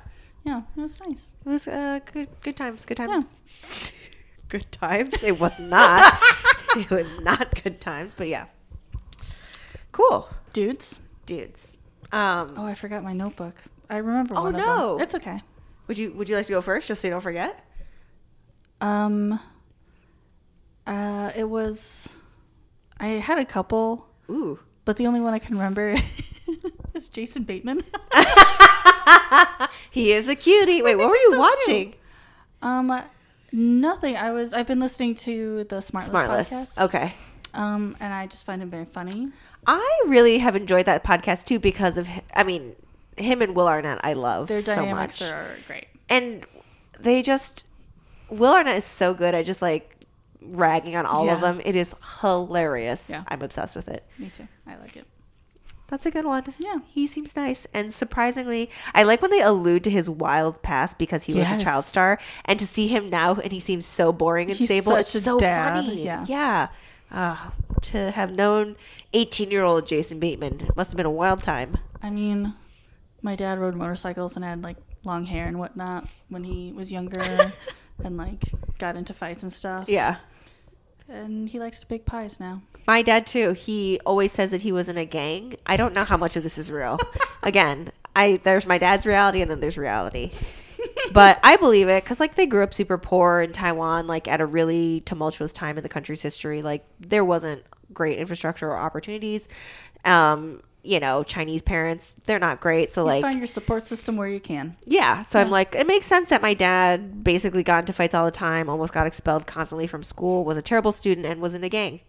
yeah, 0.45 0.63
it 0.77 0.81
was 0.81 0.99
nice. 1.01 1.35
It 1.47 1.49
was 1.49 1.69
uh, 1.69 2.01
good 2.13 2.29
good 2.43 2.57
times, 2.57 2.85
good 2.85 2.97
times. 2.97 3.37
Good 4.55 4.71
times. 4.71 5.21
It 5.23 5.41
was 5.41 5.59
not. 5.59 6.17
it 6.77 6.89
was 6.89 7.19
not 7.21 7.61
good 7.65 7.81
times, 7.81 8.15
but 8.17 8.29
yeah. 8.29 8.47
Cool. 9.91 10.29
Dudes. 10.53 11.01
Dudes. 11.27 11.77
Um 12.13 12.55
Oh, 12.57 12.65
I 12.65 12.75
forgot 12.75 13.03
my 13.03 13.13
notebook. 13.13 13.57
I 13.91 13.97
remember. 13.97 14.35
Oh, 14.37 14.45
one 14.45 14.55
of 14.55 14.61
no. 14.61 14.93
them. 14.95 15.03
it's 15.03 15.15
okay. 15.17 15.41
would 15.89 15.99
you 15.99 16.13
would 16.13 16.29
you 16.29 16.37
like 16.37 16.47
to 16.47 16.53
go 16.53 16.61
first 16.61 16.87
just 16.87 17.03
so 17.03 17.09
you 17.09 17.13
don't 17.13 17.21
forget? 17.21 17.65
Um, 18.81 19.41
uh, 20.87 21.33
it 21.35 21.49
was. 21.49 22.09
I 23.01 23.07
had 23.07 23.39
a 23.39 23.45
couple. 23.45 24.07
Ooh. 24.31 24.59
but 24.85 24.97
the 24.97 25.07
only 25.07 25.21
one 25.21 25.35
I 25.35 25.39
can 25.39 25.55
remember 25.55 25.97
is 26.95 27.09
Jason 27.09 27.43
Bateman. 27.43 27.83
he 29.91 30.13
is 30.13 30.29
a 30.29 30.35
cutie. 30.37 30.81
Wait, 30.83 30.97
what 30.97 31.09
were 31.09 31.17
you 31.17 31.31
so 31.33 31.39
watching? 31.39 31.95
um, 32.63 33.03
nothing. 33.55 34.17
I 34.17 34.33
was. 34.33 34.53
I've 34.53 34.67
been 34.67 34.81
listening 34.81 35.15
to 35.17 35.65
the 35.65 35.77
Smartless, 35.77 36.11
Smartless. 36.11 36.51
podcast. 36.79 36.81
Okay. 36.85 37.15
Um, 37.55 37.97
and 38.01 38.13
I 38.13 38.27
just 38.27 38.45
find 38.45 38.61
him 38.61 38.69
very 38.69 38.85
funny. 38.85 39.31
I 39.67 40.01
really 40.07 40.39
have 40.39 40.57
enjoyed 40.57 40.87
that 40.87 41.05
podcast 41.05 41.45
too 41.47 41.59
because 41.61 41.97
of, 41.97 42.09
I 42.35 42.43
mean, 42.45 42.75
him 43.17 43.41
and 43.43 43.55
Will 43.55 43.69
Arnett. 43.69 44.01
I 44.05 44.15
love 44.15 44.49
Their 44.49 44.61
so 44.61 44.75
dynamics 44.75 45.21
much, 45.21 45.31
are 45.31 45.51
great. 45.69 45.87
and 46.09 46.45
they 46.99 47.23
just 47.23 47.65
Will 48.29 48.53
Arnett 48.53 48.77
is 48.77 48.85
so 48.85 49.15
good. 49.15 49.35
I 49.35 49.43
just 49.45 49.63
like 49.63 49.89
ragging 50.43 50.97
on 50.97 51.07
all 51.07 51.23
of 51.31 51.41
Yeah. 51.41 51.53
them. 51.53 51.63
It 51.65 51.77
is 51.77 51.95
hilarious. 52.21 53.09
Yeah. 53.09 53.23
I'm 53.29 53.41
obsessed 53.41 53.77
with 53.77 53.89
it. 53.89 54.03
Me 54.19 54.31
too. 54.31 54.49
I 54.67 54.77
like 54.77 54.97
it. 54.97 55.07
That's 55.89 56.07
a 56.07 56.11
good 56.11 56.25
one. 56.25 56.55
Yeah. 56.59 56.79
He 56.87 57.07
seems 57.07 57.37
nice. 57.37 57.67
And 57.75 57.93
surprisingly, 57.93 58.71
I 58.95 59.03
like 59.03 59.21
when 59.23 59.31
they 59.31 59.43
allude 59.43 59.85
to 59.85 59.91
his 59.91 60.09
wild 60.09 60.63
past 60.63 60.99
because 60.99 61.25
he 61.25 61.35
was 61.35 61.51
a 61.51 61.59
child 61.61 61.85
star. 61.85 62.19
And 62.47 62.59
to 62.59 62.67
see 62.67 62.89
him 62.89 63.11
now 63.11 63.35
and 63.35 63.53
he 63.53 63.61
seems 63.61 63.85
so 63.87 64.13
boring 64.13 64.51
and 64.51 64.59
He's 64.59 64.69
stable, 64.69 64.97
it's 64.97 65.11
so 65.23 65.39
dad, 65.39 65.85
funny. 65.85 66.05
yeah. 66.05 66.25
Yeah. 66.29 66.69
Ah, 67.13 67.53
to 67.83 68.11
have 68.11 68.33
known 68.33 68.77
18 69.13 69.51
year 69.51 69.63
old 69.63 69.87
Jason 69.87 70.19
Bateman 70.19 70.63
it 70.63 70.75
must 70.77 70.91
have 70.91 70.97
been 70.97 71.07
a 71.07 71.11
wild 71.11 71.43
time. 71.43 71.77
I 72.03 72.11
mean, 72.11 72.55
my 73.23 73.37
dad 73.37 73.59
rode 73.61 73.77
motorcycles 73.77 74.37
and 74.37 74.45
had 74.45 74.63
like 74.65 74.79
long 75.05 75.27
hair 75.27 75.47
and 75.47 75.59
whatnot 75.59 76.09
when 76.31 76.45
he 76.45 76.73
was 76.73 76.91
younger, 76.91 77.21
and 78.03 78.17
like 78.17 78.43
got 78.79 78.97
into 78.97 79.13
fights 79.13 79.43
and 79.43 79.53
stuff. 79.53 79.89
Yeah. 79.89 80.17
And 81.09 81.49
he 81.49 81.59
likes 81.59 81.81
to 81.81 81.87
bake 81.87 82.07
pies 82.07 82.41
now. 82.41 82.63
My 82.87 83.03
dad 83.03 83.27
too. 83.27 83.53
He 83.53 84.01
always 84.05 84.33
says 84.33 84.51
that 84.51 84.63
he 84.63 84.73
was 84.73 84.89
in 84.89 84.99
a 84.99 85.05
gang. 85.05 85.57
I 85.67 85.77
don't 85.77 85.95
know 85.95 86.05
how 86.05 86.17
much 86.17 86.37
of 86.37 86.43
this 86.43 86.59
is 86.59 86.71
real. 86.71 86.99
Again, 87.43 87.91
I 88.15 88.41
there's 88.45 88.67
my 88.67 88.79
dad's 88.79 89.07
reality 89.07 89.41
and 89.43 89.51
then 89.51 89.61
there's 89.61 89.79
reality. 89.79 90.31
but 91.13 91.39
I 91.43 91.57
believe 91.57 91.89
it 91.89 92.05
because 92.05 92.21
like 92.21 92.35
they 92.35 92.47
grew 92.47 92.63
up 92.63 92.75
super 92.75 92.99
poor 92.99 93.41
in 93.41 93.53
Taiwan, 93.53 94.07
like 94.07 94.29
at 94.29 94.41
a 94.41 94.47
really 94.47 95.01
tumultuous 95.01 95.53
time 95.53 95.77
in 95.77 95.83
the 95.83 95.89
country's 95.89 96.23
history. 96.23 96.63
Like 96.63 96.85
there 97.01 97.25
wasn't 97.25 97.63
great 97.93 98.19
infrastructure 98.19 98.69
or 98.69 98.77
opportunities. 98.77 99.49
Um, 100.05 100.63
you 100.85 101.01
know, 101.01 101.25
Chinese 101.25 101.63
parents, 101.63 102.15
they're 102.27 102.39
not 102.39 102.61
great. 102.61 102.93
So 102.93 103.05
like 103.05 103.23
Find 103.23 103.39
your 103.39 103.47
support 103.47 103.87
system 103.87 104.17
where 104.17 104.29
you 104.29 104.41
can. 104.41 104.77
yeah. 104.85 105.23
So 105.23 105.41
I'm 105.41 105.51
like, 105.51 105.75
it 105.75 105.87
makes 105.87 106.07
sense 106.07 106.29
that 106.29 106.43
my 106.43 106.55
dad 106.55 107.25
basically 107.25 107.63
got 107.63 107.81
into 107.81 107.93
fights 107.93 108.15
all 108.15 108.25
the 108.25 108.31
time, 108.31 108.69
almost 108.69 108.93
got 108.93 109.07
expelled 109.07 109.47
constantly 109.47 109.87
from 109.87 110.03
school, 110.03 110.45
was 110.45 110.59
a 110.59 110.63
terrible 110.63 110.93
student, 110.93 111.27
and 111.27 111.41
was 111.41 111.55
in 111.55 111.65
a 111.65 111.69
gang. 111.69 112.01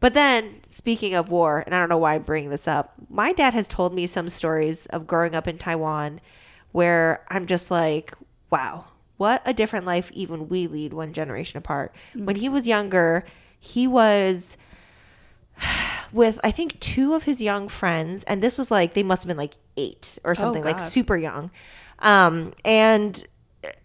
But 0.00 0.14
then, 0.14 0.60
speaking 0.70 1.14
of 1.14 1.28
war, 1.28 1.62
and 1.66 1.74
I 1.74 1.80
don't 1.80 1.88
know 1.88 1.98
why 1.98 2.14
I'm 2.14 2.22
bringing 2.22 2.50
this 2.50 2.68
up, 2.68 2.94
my 3.10 3.32
dad 3.32 3.52
has 3.54 3.66
told 3.66 3.92
me 3.92 4.06
some 4.06 4.28
stories 4.28 4.86
of 4.86 5.06
growing 5.06 5.34
up 5.34 5.48
in 5.48 5.58
Taiwan 5.58 6.20
where 6.72 7.24
I'm 7.28 7.46
just 7.46 7.70
like, 7.70 8.14
wow, 8.50 8.84
what 9.16 9.42
a 9.44 9.52
different 9.52 9.86
life 9.86 10.10
even 10.12 10.48
we 10.48 10.66
lead 10.66 10.92
one 10.92 11.12
generation 11.12 11.58
apart. 11.58 11.94
When 12.14 12.36
mm. 12.36 12.38
he 12.38 12.48
was 12.48 12.68
younger, 12.68 13.24
he 13.58 13.86
was 13.88 14.56
with 16.12 16.38
I 16.42 16.50
think 16.50 16.78
two 16.80 17.14
of 17.14 17.24
his 17.24 17.42
young 17.42 17.68
friends, 17.68 18.24
and 18.24 18.42
this 18.42 18.56
was 18.56 18.70
like 18.70 18.94
they 18.94 19.02
must 19.02 19.22
have 19.22 19.28
been 19.28 19.36
like 19.36 19.54
eight 19.76 20.18
or 20.24 20.34
something, 20.34 20.62
like 20.64 20.80
super 20.80 21.16
young. 21.16 21.50
Um, 22.00 22.52
and 22.64 23.26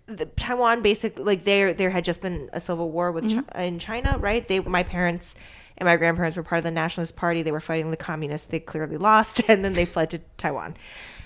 the 0.06 0.26
Taiwan 0.26 0.82
basically 0.82 1.24
like 1.24 1.44
there 1.44 1.74
there 1.74 1.90
had 1.90 2.06
just 2.06 2.22
been 2.22 2.50
a 2.54 2.60
civil 2.60 2.92
war 2.92 3.12
with 3.12 3.30
Chi- 3.54 3.64
in 3.66 3.80
China, 3.80 4.18
right? 4.20 4.48
They 4.48 4.60
my 4.60 4.84
parents 4.84 5.36
and 5.78 5.88
my 5.88 5.98
grandparents 5.98 6.38
were 6.38 6.44
part 6.44 6.60
of 6.60 6.64
the 6.64 6.72
Nationalist 6.72 7.16
Party. 7.16 7.42
They 7.42 7.52
were 7.52 7.60
fighting 7.60 7.92
the 7.92 7.98
communists. 7.98 8.48
They 8.48 8.60
clearly 8.60 8.98
lost, 8.98 9.42
and 9.48 9.64
then 9.64 9.74
they 9.74 9.86
fled 9.86 10.12
to 10.12 10.20
Taiwan. 10.38 10.78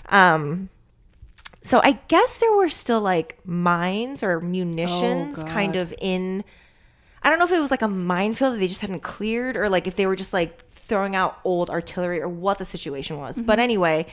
Um, 0.08 0.70
so 1.60 1.80
I 1.82 1.92
guess 2.08 2.38
there 2.38 2.52
were 2.52 2.68
still 2.68 3.00
like 3.00 3.38
mines 3.44 4.22
or 4.22 4.40
munitions 4.40 5.36
God. 5.36 5.48
kind 5.48 5.76
of 5.76 5.92
in 6.00 6.44
I 7.22 7.30
don't 7.30 7.38
know 7.38 7.44
if 7.44 7.52
it 7.52 7.58
was 7.58 7.70
like 7.70 7.82
a 7.82 7.88
minefield 7.88 8.54
that 8.54 8.58
they 8.58 8.68
just 8.68 8.80
hadn't 8.80 9.02
cleared 9.02 9.56
or 9.56 9.68
like 9.68 9.86
if 9.86 9.96
they 9.96 10.06
were 10.06 10.16
just 10.16 10.32
like 10.32 10.62
throwing 10.88 11.14
out 11.14 11.38
old 11.44 11.70
artillery 11.70 12.20
or 12.20 12.28
what 12.28 12.58
the 12.58 12.64
situation 12.64 13.18
was. 13.18 13.40
But 13.40 13.54
mm-hmm. 13.54 13.60
anyway, 13.60 14.06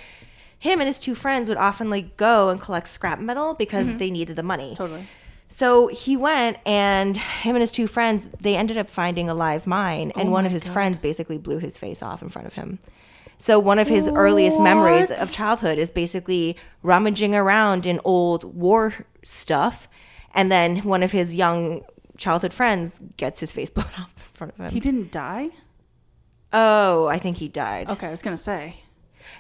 him 0.60 0.80
and 0.80 0.88
his 0.88 1.00
two 1.00 1.16
friends 1.16 1.50
would 1.50 1.58
often 1.58 1.90
like 1.90 2.18
go 2.18 2.50
and 2.50 2.62
collect 2.62 2.88
scrap 2.88 3.20
metal 3.20 3.54
because 3.54 3.88
mm-hmm. 3.88 3.98
they 3.98 4.12
needed 4.12 4.36
the 4.36 4.44
money. 4.44 4.76
Totally. 4.76 5.08
So 5.50 5.88
he 5.88 6.18
went 6.18 6.58
and 6.66 7.16
him 7.16 7.56
and 7.56 7.62
his 7.62 7.72
two 7.72 7.88
friends, 7.88 8.28
they 8.42 8.56
ended 8.56 8.78
up 8.78 8.90
finding 8.90 9.30
a 9.30 9.34
live 9.34 9.66
mine 9.66 10.12
and 10.16 10.30
Oh 10.30 10.32
one 10.32 10.46
of 10.46 10.52
his 10.52 10.64
God. 10.64 10.74
friends 10.74 11.00
basically 11.00 11.38
blew 11.38 11.60
his 11.60 11.78
face 11.78 12.04
off 12.04 12.22
in 12.22 12.30
front 12.30 12.48
of 12.48 12.56
him. 12.56 12.80
So 13.38 13.60
one 13.60 13.80
of 13.80 13.88
his 13.88 14.08
earliest 14.08 14.60
memories 14.60 15.12
of 15.12 15.32
childhood 15.32 15.78
is 15.78 15.92
basically 15.92 16.58
rummaging 16.84 17.36
around 17.36 17.86
in 17.86 18.00
old 18.04 18.44
war 18.44 18.94
stuff 19.24 19.88
and 20.34 20.52
then 20.52 20.78
one 20.80 21.04
of 21.04 21.12
his 21.12 21.36
young 21.36 21.84
childhood 22.18 22.54
friends 22.54 23.00
gets 23.18 23.40
his 23.40 23.52
face 23.52 23.70
blown 23.72 23.88
off 23.98 24.12
in 24.18 24.34
front 24.34 24.54
of 24.54 24.66
him. 24.66 24.72
He 24.72 24.80
didn't 24.80 25.12
die? 25.12 25.50
Oh, 26.56 27.06
I 27.08 27.20
think 27.20 27.38
he 27.38 27.50
died. 27.50 27.88
Okay, 27.90 28.08
I 28.08 28.12
was 28.12 28.24
going 28.24 28.36
to 28.36 28.42
say. 28.42 28.78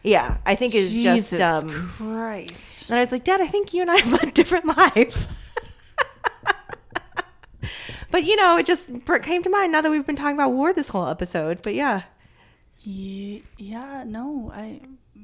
Yeah, 0.04 0.38
I 0.46 0.54
think 0.54 0.76
it's 0.76 0.92
Jesus 0.92 1.40
just 1.40 1.42
um 1.42 1.90
Christ. 1.98 2.88
And 2.90 2.98
I 2.98 3.00
was 3.00 3.12
like, 3.12 3.24
Dad, 3.24 3.42
I 3.42 3.48
think 3.48 3.74
you 3.74 3.82
and 3.82 3.90
I 3.90 3.98
have 4.02 4.22
led 4.22 4.36
different 4.36 4.66
lives. 4.66 5.28
but 8.12 8.24
you 8.24 8.36
know, 8.36 8.58
it 8.58 8.68
just 8.68 8.88
came 9.24 9.42
to 9.42 9.50
mind 9.50 9.72
now 9.72 9.82
that 9.82 9.90
we've 9.90 10.06
been 10.06 10.16
talking 10.16 10.36
about 10.36 10.52
war 10.52 10.74
this 10.74 10.90
whole 10.90 11.08
episode. 11.08 11.62
But 11.64 11.74
yeah, 11.74 12.04
Ye- 12.82 13.42
Yeah, 13.58 14.04
no, 14.06 14.52
I. 14.54 14.82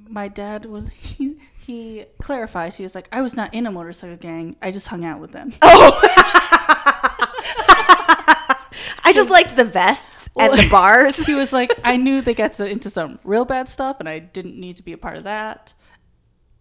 My 0.08 0.28
dad 0.28 0.66
was. 0.66 0.86
He, 1.62 1.68
he 1.68 2.06
clarifies. 2.20 2.76
He 2.76 2.82
was 2.84 2.96
like, 2.96 3.08
I 3.12 3.22
was 3.22 3.36
not 3.36 3.54
in 3.54 3.68
a 3.68 3.72
motorcycle 3.72 4.18
gang. 4.18 4.56
I 4.64 4.72
just 4.72 4.88
hung 4.88 5.06
out 5.06 5.20
with 5.20 5.32
them. 5.32 5.54
Oh. 5.62 6.00
I 9.04 9.12
just 9.14 9.30
liked 9.30 9.56
the 9.56 9.66
vests 9.66 10.11
and 10.50 10.60
the 10.60 10.70
bars. 10.72 11.16
he 11.16 11.34
was 11.36 11.52
like, 11.54 11.72
I 11.84 11.98
knew 11.98 12.22
they 12.22 12.34
got 12.34 12.60
into 12.60 12.90
some 12.90 13.20
real 13.24 13.46
bad 13.46 13.70
stuff, 13.70 13.98
and 14.00 14.08
I 14.10 14.20
didn't 14.20 14.60
need 14.60 14.76
to 14.78 14.84
be 14.84 14.94
a 14.94 14.98
part 14.98 15.18
of 15.18 15.24
that. 15.26 15.74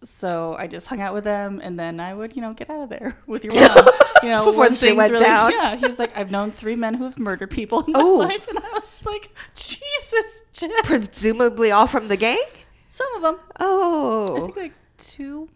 So 0.03 0.55
I 0.57 0.65
just 0.65 0.87
hung 0.87 0.99
out 0.99 1.13
with 1.13 1.23
them, 1.25 1.61
and 1.63 1.77
then 1.79 1.99
I 1.99 2.13
would, 2.15 2.35
you 2.35 2.41
know, 2.41 2.53
get 2.53 2.69
out 2.71 2.81
of 2.81 2.89
there 2.89 3.15
with 3.27 3.43
your 3.43 3.53
mom. 3.53 3.85
You 4.23 4.29
know, 4.29 4.45
Before 4.45 4.67
the 4.69 4.75
shit 4.75 4.95
went 4.95 5.11
really- 5.13 5.23
down. 5.25 5.51
Yeah, 5.51 5.75
he 5.75 5.85
was 5.85 5.99
like, 5.99 6.17
I've 6.17 6.31
known 6.31 6.51
three 6.51 6.75
men 6.75 6.95
who 6.95 7.03
have 7.03 7.19
murdered 7.19 7.51
people 7.51 7.83
in 7.83 7.91
my 7.93 7.99
Oh. 8.01 8.15
life, 8.15 8.47
and 8.47 8.57
I 8.57 8.69
was 8.73 8.83
just 8.83 9.05
like, 9.05 9.31
Jesus, 9.53 10.43
Jim. 10.53 10.71
Presumably 10.83 11.69
all 11.71 11.85
from 11.87 12.07
the 12.07 12.17
gang. 12.17 12.43
Some 12.87 13.13
of 13.15 13.21
them. 13.21 13.37
Oh, 13.59 14.37
I 14.37 14.39
think 14.41 14.55
like 14.57 14.73
two 14.97 15.49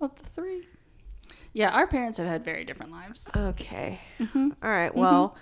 of 0.00 0.14
the 0.16 0.28
three. 0.30 0.66
Yeah, 1.52 1.70
our 1.70 1.86
parents 1.88 2.18
have 2.18 2.26
had 2.28 2.44
very 2.44 2.64
different 2.64 2.92
lives. 2.92 3.28
okay. 3.36 4.00
Mm-hmm. 4.20 4.50
All 4.62 4.70
right. 4.70 4.94
Well. 4.94 5.36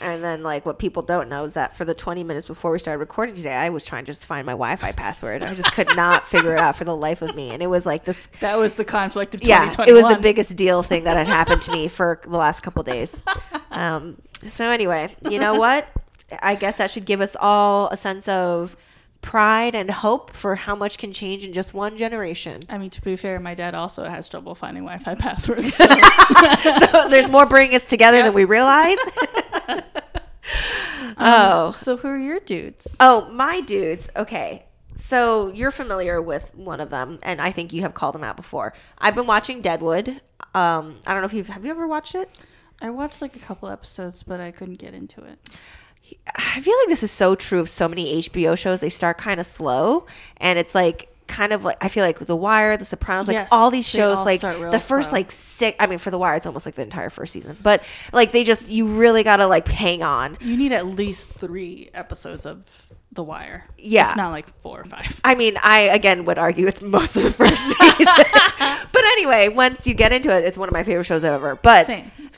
And 0.00 0.22
then, 0.22 0.42
like, 0.42 0.64
what 0.64 0.78
people 0.78 1.02
don't 1.02 1.28
know 1.28 1.44
is 1.44 1.54
that 1.54 1.76
for 1.76 1.84
the 1.84 1.94
20 1.94 2.22
minutes 2.24 2.46
before 2.46 2.70
we 2.70 2.78
started 2.78 2.98
recording 3.00 3.34
today, 3.34 3.54
I 3.54 3.68
was 3.68 3.84
trying 3.84 4.04
to 4.04 4.10
just 4.10 4.24
find 4.24 4.46
my 4.46 4.52
Wi 4.52 4.76
Fi 4.76 4.92
password. 4.92 5.42
I 5.42 5.54
just 5.54 5.72
could 5.72 5.94
not 5.96 6.26
figure 6.28 6.52
it 6.54 6.58
out 6.58 6.76
for 6.76 6.84
the 6.84 6.94
life 6.94 7.22
of 7.22 7.34
me. 7.34 7.50
And 7.50 7.62
it 7.62 7.66
was 7.66 7.84
like 7.84 8.04
this 8.04 8.28
That 8.40 8.58
was 8.58 8.74
the 8.74 8.84
conflict 8.84 9.34
of 9.34 9.42
yeah, 9.42 9.64
2021. 9.70 9.88
it 9.88 10.02
was 10.04 10.14
the 10.14 10.22
biggest 10.22 10.56
deal 10.56 10.82
thing 10.82 11.04
that 11.04 11.16
had 11.16 11.26
happened 11.26 11.62
to 11.62 11.72
me 11.72 11.88
for 11.88 12.20
the 12.22 12.36
last 12.36 12.60
couple 12.62 12.82
days. 12.82 13.22
Um, 13.70 14.20
so 14.46 14.68
anyway, 14.70 15.14
you 15.28 15.38
know 15.38 15.54
what? 15.58 15.88
I 16.42 16.54
guess 16.54 16.78
that 16.78 16.90
should 16.90 17.06
give 17.06 17.20
us 17.20 17.36
all 17.40 17.88
a 17.88 17.96
sense 17.96 18.28
of 18.28 18.76
pride 19.20 19.74
and 19.74 19.90
hope 19.90 20.32
for 20.34 20.54
how 20.54 20.74
much 20.74 20.98
can 20.98 21.12
change 21.12 21.44
in 21.44 21.52
just 21.52 21.74
one 21.74 21.98
generation. 21.98 22.60
I 22.68 22.78
mean, 22.78 22.90
to 22.90 23.02
be 23.02 23.16
fair, 23.16 23.38
my 23.40 23.54
dad 23.54 23.74
also 23.74 24.04
has 24.04 24.28
trouble 24.28 24.54
finding 24.54 24.84
Wi-Fi 24.84 25.14
passwords. 25.20 25.74
So. 25.74 25.86
so 26.90 27.08
there's 27.08 27.28
more 27.28 27.46
bringing 27.46 27.76
us 27.76 27.86
together 27.86 28.22
than 28.22 28.32
we 28.32 28.44
realize. 28.44 28.98
oh, 31.18 31.72
so 31.72 31.96
who 31.96 32.08
are 32.08 32.18
your 32.18 32.40
dudes? 32.40 32.96
oh, 33.00 33.28
my 33.30 33.60
dudes. 33.60 34.08
Okay. 34.16 34.64
So 34.96 35.52
you're 35.52 35.70
familiar 35.70 36.20
with 36.20 36.54
one 36.54 36.80
of 36.80 36.90
them, 36.90 37.18
and 37.22 37.40
I 37.40 37.50
think 37.50 37.72
you 37.72 37.82
have 37.82 37.94
called 37.94 38.14
them 38.14 38.24
out 38.24 38.36
before. 38.36 38.74
I've 38.98 39.14
been 39.14 39.26
watching 39.26 39.62
Deadwood. 39.62 40.08
Um, 40.54 40.98
I 41.06 41.12
don't 41.12 41.22
know 41.22 41.26
if 41.26 41.32
you've 41.32 41.48
have 41.48 41.64
you 41.64 41.70
ever 41.70 41.86
watched 41.86 42.14
it? 42.14 42.28
I 42.80 42.90
watched 42.90 43.22
like 43.22 43.34
a 43.34 43.38
couple 43.38 43.68
episodes, 43.68 44.22
but 44.22 44.40
I 44.40 44.50
couldn't 44.50 44.76
get 44.76 44.94
into 44.94 45.24
it. 45.24 45.38
I 46.34 46.60
feel 46.60 46.74
like 46.80 46.88
this 46.88 47.02
is 47.02 47.10
so 47.10 47.34
true 47.34 47.60
of 47.60 47.68
so 47.68 47.88
many 47.88 48.20
HBO 48.22 48.56
shows. 48.56 48.80
They 48.80 48.90
start 48.90 49.18
kind 49.18 49.40
of 49.40 49.46
slow, 49.46 50.06
and 50.38 50.58
it's 50.58 50.74
like 50.74 51.08
kind 51.26 51.52
of 51.52 51.62
like 51.64 51.76
I 51.84 51.88
feel 51.88 52.04
like 52.04 52.18
The 52.20 52.36
Wire, 52.36 52.76
The 52.76 52.84
Sopranos, 52.84 53.28
like 53.28 53.34
Yes, 53.36 53.48
all 53.52 53.70
these 53.70 53.86
shows. 53.88 54.18
all 54.18 54.24
like 54.24 54.40
the 54.40 54.78
first 54.80 55.10
slow. 55.10 55.18
like 55.18 55.30
six. 55.30 55.76
I 55.80 55.86
mean, 55.86 55.98
for 55.98 56.10
The 56.10 56.18
Wire, 56.18 56.36
it's 56.36 56.46
almost 56.46 56.66
like 56.66 56.74
the 56.74 56.82
entire 56.82 57.10
first 57.10 57.32
season, 57.32 57.56
but 57.62 57.82
like 58.12 58.32
they 58.32 58.44
just 58.44 58.70
you 58.70 58.86
really 58.86 59.22
gotta 59.22 59.46
like 59.46 59.68
hang 59.68 60.02
on. 60.02 60.36
You 60.40 60.56
need 60.56 60.72
at 60.72 60.86
least 60.86 61.30
three 61.30 61.90
episodes 61.94 62.46
of 62.46 62.64
The 63.12 63.22
Wire. 63.24 63.64
Yeah. 63.78 64.10
if 64.10 64.16
not 64.16 64.30
like 64.30 64.46
four 64.60 64.80
or 64.80 64.84
five. 64.84 65.20
I 65.24 65.34
mean, 65.34 65.56
I 65.62 65.80
again 65.82 66.24
would 66.26 66.38
argue 66.38 66.66
it's 66.66 66.82
most 66.82 67.16
of 67.16 67.22
the 67.24 67.32
first 67.32 67.56
season, 67.62 68.06
but 68.92 69.04
anyway, 69.12 69.48
once 69.48 69.86
you 69.86 69.94
get 69.94 70.12
into 70.12 70.30
it, 70.36 70.44
it's 70.44 70.58
one 70.58 70.68
of 70.68 70.72
my 70.72 70.82
favorite 70.84 71.04
shows 71.04 71.24
ever. 71.24 71.56
But. 71.56 71.88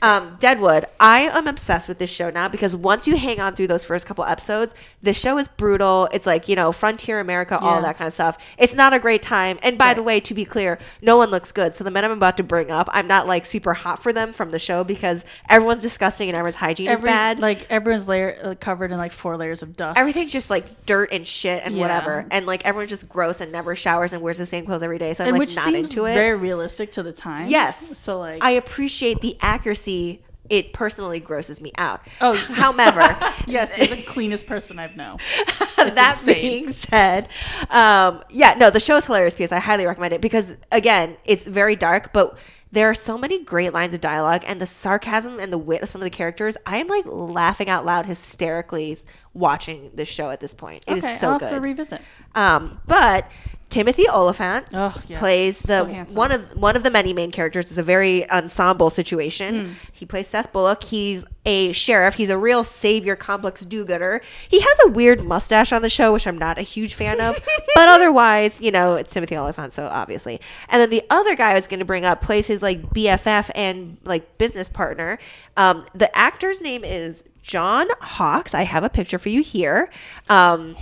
Um, 0.01 0.37
Deadwood. 0.39 0.85
I 1.01 1.23
am 1.23 1.47
obsessed 1.47 1.89
with 1.89 1.99
this 1.99 2.09
show 2.09 2.29
now 2.29 2.47
because 2.47 2.73
once 2.75 3.07
you 3.07 3.17
hang 3.17 3.41
on 3.41 3.55
through 3.55 3.67
those 3.67 3.83
first 3.83 4.05
couple 4.05 4.23
episodes, 4.23 4.73
the 5.03 5.13
show 5.13 5.37
is 5.37 5.49
brutal. 5.49 6.07
It's 6.13 6.25
like 6.25 6.47
you 6.47 6.55
know 6.55 6.71
frontier 6.71 7.19
America, 7.19 7.57
all 7.59 7.81
that 7.81 7.97
kind 7.97 8.07
of 8.07 8.13
stuff. 8.13 8.37
It's 8.57 8.73
not 8.73 8.93
a 8.93 8.99
great 8.99 9.21
time. 9.21 9.59
And 9.61 9.77
by 9.77 9.87
Right. 9.87 9.95
the 9.97 10.01
way, 10.03 10.19
to 10.21 10.33
be 10.33 10.45
clear, 10.45 10.79
no 11.01 11.17
one 11.17 11.29
looks 11.29 11.51
good. 11.51 11.75
So 11.75 11.83
the 11.83 11.91
men 11.91 12.05
I'm 12.05 12.11
about 12.11 12.37
to 12.37 12.43
bring 12.43 12.71
up, 12.71 12.87
I'm 12.93 13.05
not 13.05 13.27
like 13.27 13.45
super 13.45 13.73
hot 13.73 14.01
for 14.01 14.13
them 14.13 14.31
from 14.31 14.49
the 14.49 14.59
show 14.59 14.85
because 14.85 15.25
everyone's 15.49 15.81
disgusting 15.81 16.29
and 16.29 16.37
everyone's 16.37 16.55
hygiene 16.55 16.87
is 16.89 17.01
bad. 17.01 17.39
Like 17.39 17.67
everyone's 17.69 18.07
layer 18.07 18.37
uh, 18.41 18.55
covered 18.59 18.91
in 18.91 18.97
like 18.97 19.11
four 19.11 19.35
layers 19.35 19.61
of 19.61 19.75
dust. 19.75 19.99
Everything's 19.99 20.31
just 20.31 20.49
like 20.49 20.60
dirt 20.85 21.11
and 21.11 21.25
shit 21.25 21.63
and 21.65 21.75
Yeah. 21.75 21.81
whatever, 21.81 22.25
and 22.31 22.45
like 22.45 22.65
everyone's 22.65 22.89
just 22.89 23.07
gross 23.09 23.41
and 23.41 23.51
never 23.51 23.75
showers 23.75 24.13
and 24.13 24.21
wears 24.21 24.37
the 24.37 24.45
same 24.45 24.65
clothes 24.65 24.83
every 24.83 24.97
day. 24.97 25.13
So 25.13 25.23
I'm 25.23 25.35
and 25.35 25.39
like 25.39 25.55
not 25.55 25.73
into 25.73 26.05
it. 26.05 26.13
very 26.13 26.35
realistic 26.37 26.91
to 26.93 27.03
the 27.03 27.13
time. 27.13 27.47
Yes. 27.49 27.97
So 27.97 28.17
like, 28.19 28.43
I 28.43 28.51
appreciate 28.51 29.21
the 29.21 29.37
accuracy. 29.41 30.21
It 30.49 30.73
personally 30.73 31.21
grosses 31.21 31.61
me 31.61 31.71
out. 31.77 32.01
Oh. 32.19 32.33
however, 32.33 33.17
yes, 33.47 33.77
you're 33.77 33.87
the 33.87 34.01
cleanest 34.03 34.47
person 34.47 34.79
I've 34.79 34.97
known. 34.97 35.17
that 35.77 36.17
insane. 36.19 36.41
being 36.41 36.73
said, 36.73 37.29
um, 37.69 38.21
yeah, 38.29 38.55
no, 38.59 38.69
the 38.69 38.79
show 38.81 38.97
is 38.97 39.05
hilarious 39.05 39.33
because 39.33 39.53
I 39.53 39.59
highly 39.59 39.85
recommend 39.85 40.13
it 40.13 40.19
because 40.21 40.55
again, 40.71 41.15
it's 41.25 41.45
very 41.45 41.77
dark, 41.77 42.11
but 42.11 42.37
there 42.71 42.89
are 42.89 42.93
so 42.95 43.17
many 43.17 43.43
great 43.43 43.73
lines 43.73 43.93
of 43.93 44.01
dialogue 44.01 44.43
and 44.47 44.61
the 44.61 44.65
sarcasm 44.65 45.39
and 45.39 45.51
the 45.51 45.57
wit 45.57 45.81
of 45.81 45.89
some 45.89 46.01
of 46.01 46.03
the 46.05 46.09
characters. 46.09 46.55
I 46.65 46.77
am 46.77 46.87
like 46.87 47.05
laughing 47.05 47.69
out 47.69 47.85
loud 47.85 48.05
hysterically 48.05 48.97
watching 49.33 49.91
this 49.93 50.07
show 50.07 50.29
at 50.29 50.39
this 50.39 50.53
point. 50.53 50.83
It 50.87 50.97
is 50.97 51.03
okay, 51.03 51.15
so 51.15 51.29
I'll 51.29 51.39
good. 51.39 51.49
have 51.49 51.57
to 51.57 51.61
revisit. 51.61 52.01
um, 52.35 52.79
but 52.87 53.29
Timothy 53.69 54.05
Olyphant 54.09 54.67
Oh, 54.73 55.01
yes. 55.07 55.19
plays 55.19 55.61
the 55.61 56.05
So 56.05 56.13
one 56.13 56.31
of 56.33 56.43
one 56.57 56.75
of 56.75 56.83
the 56.83 56.91
many 56.91 57.13
main 57.13 57.31
characters. 57.31 57.67
It's 57.67 57.77
a 57.77 57.83
very 57.83 58.29
ensemble 58.29 58.89
situation. 58.89 59.67
Hmm. 59.67 59.73
He 59.93 60.05
plays 60.05 60.27
Seth 60.27 60.51
Bullock. 60.51 60.83
He's 60.83 61.23
a 61.45 61.71
sheriff. 61.71 62.15
He's 62.15 62.29
a 62.29 62.37
real 62.37 62.63
savior 62.63 63.15
complex 63.15 63.61
do-gooder. 63.61 64.21
He 64.47 64.59
has 64.59 64.77
a 64.85 64.89
weird 64.89 65.23
mustache 65.23 65.71
on 65.71 65.81
the 65.81 65.89
show, 65.89 66.13
which 66.13 66.27
I'm 66.27 66.37
not 66.37 66.57
a 66.57 66.61
huge 66.61 66.93
fan 66.93 67.19
of. 67.19 67.35
but 67.75 67.89
otherwise, 67.89 68.61
you 68.61 68.71
know, 68.71 68.95
it's 68.95 69.11
Timothy 69.11 69.35
Olyphant, 69.35 69.73
so 69.73 69.87
obviously. 69.87 70.39
And 70.69 70.81
then 70.81 70.89
the 70.89 71.03
other 71.09 71.35
guy 71.35 71.51
I 71.51 71.55
was 71.55 71.67
going 71.67 71.79
to 71.79 71.85
bring 71.85 72.05
up 72.05 72.21
plays 72.21 72.47
his 72.47 72.61
like 72.61 72.81
BFF 72.93 73.49
and 73.55 73.97
like 74.03 74.37
business 74.37 74.69
partner. 74.69 75.17
Um, 75.57 75.85
the 75.95 76.15
actor's 76.15 76.61
name 76.61 76.83
is 76.83 77.23
John 77.41 77.87
Hawkes. 78.01 78.53
I 78.53 78.63
have 78.63 78.83
a 78.83 78.89
picture 78.89 79.17
for 79.17 79.29
you 79.29 79.41
here. 79.41 79.89
Um, 80.29 80.75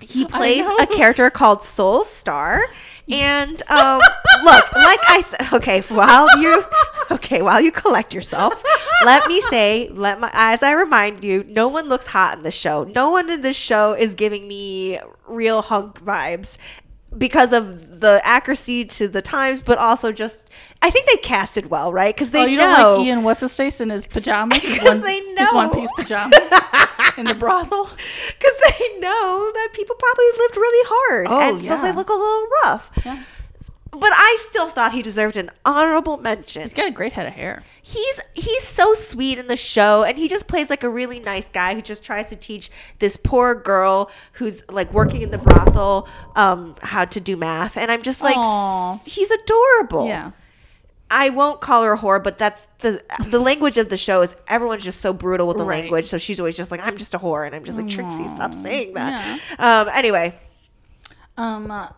he 0.00 0.24
plays 0.26 0.66
a 0.80 0.86
character 0.86 1.30
called 1.30 1.62
Sol 1.62 2.04
Star. 2.04 2.66
And 3.10 3.62
um, 3.70 4.00
look, 4.44 4.72
like 4.74 5.00
I 5.08 5.22
said, 5.26 5.52
okay, 5.54 5.80
while 5.88 6.28
you, 6.40 6.64
okay, 7.10 7.40
while 7.42 7.60
you 7.60 7.72
collect 7.72 8.12
yourself, 8.12 8.62
let 9.04 9.26
me 9.28 9.40
say, 9.50 9.88
let 9.92 10.20
my, 10.20 10.30
as 10.34 10.62
I 10.62 10.72
remind 10.72 11.24
you, 11.24 11.44
no 11.48 11.68
one 11.68 11.88
looks 11.88 12.06
hot 12.06 12.36
in 12.36 12.42
the 12.44 12.50
show. 12.50 12.84
No 12.84 13.10
one 13.10 13.30
in 13.30 13.40
this 13.42 13.56
show 13.56 13.92
is 13.94 14.14
giving 14.14 14.46
me 14.46 15.00
real 15.26 15.62
hunk 15.62 16.02
vibes 16.04 16.58
because 17.16 17.54
of 17.54 18.00
the 18.00 18.20
accuracy 18.22 18.84
to 18.84 19.08
the 19.08 19.22
times, 19.22 19.62
but 19.62 19.78
also 19.78 20.12
just, 20.12 20.50
I 20.82 20.90
think 20.90 21.08
they 21.08 21.16
casted 21.16 21.70
well, 21.70 21.90
right? 21.92 22.14
Because 22.14 22.30
they 22.30 22.42
oh, 22.42 22.46
you 22.46 22.58
know. 22.58 22.66
don't 22.76 22.98
like 22.98 23.06
Ian? 23.06 23.22
What's 23.22 23.40
his 23.40 23.54
face 23.54 23.80
in 23.80 23.88
his 23.88 24.06
pajamas? 24.06 24.62
His 24.62 24.78
'Cause 24.80 24.86
one, 24.88 25.00
they 25.00 25.20
his 25.20 25.34
know. 25.34 25.52
one 25.54 25.70
piece 25.70 25.90
pajamas 25.96 26.38
in 27.18 27.26
the 27.26 27.34
brothel. 27.34 27.84
because 28.38 28.54
they 28.78 28.98
know 28.98 29.50
that 29.52 29.68
people 29.74 29.96
probably 29.96 30.24
lived 30.38 30.56
really 30.56 30.88
hard, 30.88 31.26
Oh, 31.28 31.40
and 31.40 31.62
so 31.62 31.80
they 31.82 31.92
look 31.92 32.08
a 32.08 32.12
little 32.12 32.46
rough. 32.64 32.90
Yeah. 33.04 33.22
But 33.90 34.12
I 34.14 34.36
still 34.42 34.68
thought 34.68 34.92
he 34.92 35.00
deserved 35.02 35.38
an 35.38 35.50
honorable 35.64 36.18
mention. 36.18 36.60
He's 36.62 36.74
got 36.74 36.86
a 36.86 36.90
great 36.90 37.14
head 37.14 37.26
of 37.26 37.32
hair. 37.32 37.62
He's 37.82 38.20
he's 38.34 38.62
so 38.62 38.92
sweet 38.92 39.38
in 39.38 39.46
the 39.48 39.56
show, 39.56 40.04
and 40.04 40.18
he 40.18 40.28
just 40.28 40.46
plays 40.46 40.68
like 40.68 40.84
a 40.84 40.90
really 40.90 41.20
nice 41.20 41.46
guy 41.48 41.74
who 41.74 41.80
just 41.80 42.04
tries 42.04 42.26
to 42.26 42.36
teach 42.36 42.70
this 42.98 43.16
poor 43.16 43.54
girl 43.54 44.10
who's 44.34 44.62
like 44.70 44.92
working 44.92 45.22
in 45.22 45.30
the 45.30 45.38
brothel 45.38 46.06
um, 46.36 46.76
how 46.82 47.06
to 47.06 47.18
do 47.18 47.34
math. 47.36 47.78
And 47.78 47.90
I'm 47.90 48.02
just 48.02 48.20
like, 48.20 48.36
Aw. 48.36 48.94
s- 48.96 49.06
he's 49.06 49.30
adorable. 49.30 50.06
Yeah. 50.06 50.32
I 51.10 51.30
won't 51.30 51.60
call 51.60 51.84
her 51.84 51.94
a 51.94 51.98
whore, 51.98 52.22
but 52.22 52.36
that's 52.38 52.68
the 52.80 53.02
the 53.28 53.38
language 53.38 53.78
of 53.78 53.88
the 53.88 53.96
show 53.96 54.20
is 54.22 54.36
everyone's 54.46 54.84
just 54.84 55.00
so 55.00 55.12
brutal 55.12 55.46
with 55.48 55.56
the 55.56 55.64
Right. 55.64 55.82
language. 55.82 56.06
So 56.06 56.18
she's 56.18 56.38
always 56.38 56.56
just 56.56 56.70
like, 56.70 56.80
I'm 56.86 56.96
just 56.98 57.14
a 57.14 57.18
whore, 57.18 57.46
and 57.46 57.54
I'm 57.54 57.64
just 57.64 57.78
like, 57.78 57.88
Trixie, 57.88 58.26
stop 58.28 58.52
saying 58.52 58.94
that. 58.94 59.40
Yeah. 59.58 59.80
Um. 59.82 59.88
Anyway, 59.94 60.38
Um, 61.38 61.70
uh, 61.70 61.88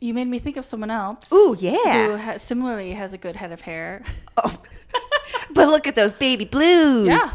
you 0.00 0.12
made 0.12 0.26
me 0.26 0.38
think 0.38 0.56
of 0.56 0.64
someone 0.64 0.90
else. 0.90 1.32
Ooh, 1.32 1.54
yeah. 1.58 2.08
Who 2.08 2.16
ha- 2.16 2.38
similarly 2.38 2.92
has 2.92 3.12
a 3.12 3.18
good 3.18 3.36
head 3.36 3.52
of 3.52 3.60
hair. 3.60 4.02
oh. 4.36 4.60
but 5.52 5.68
look 5.68 5.86
at 5.86 5.94
those 5.94 6.14
baby 6.14 6.44
blues. 6.46 7.06
Yeah. 7.06 7.30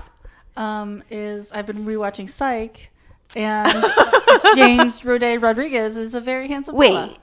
Um, 0.58 1.04
is 1.10 1.52
I've 1.54 1.66
been 1.68 1.86
rewatching 1.86 2.30
Psych, 2.30 2.90
and 3.36 3.72
James 4.56 5.02
Roday 5.02 5.42
Rodriguez 5.42 5.96
is 5.96 6.16
a 6.16 6.20
very 6.22 6.48
handsome 6.50 6.76
fella. 6.78 7.08
Wait. 7.08 7.18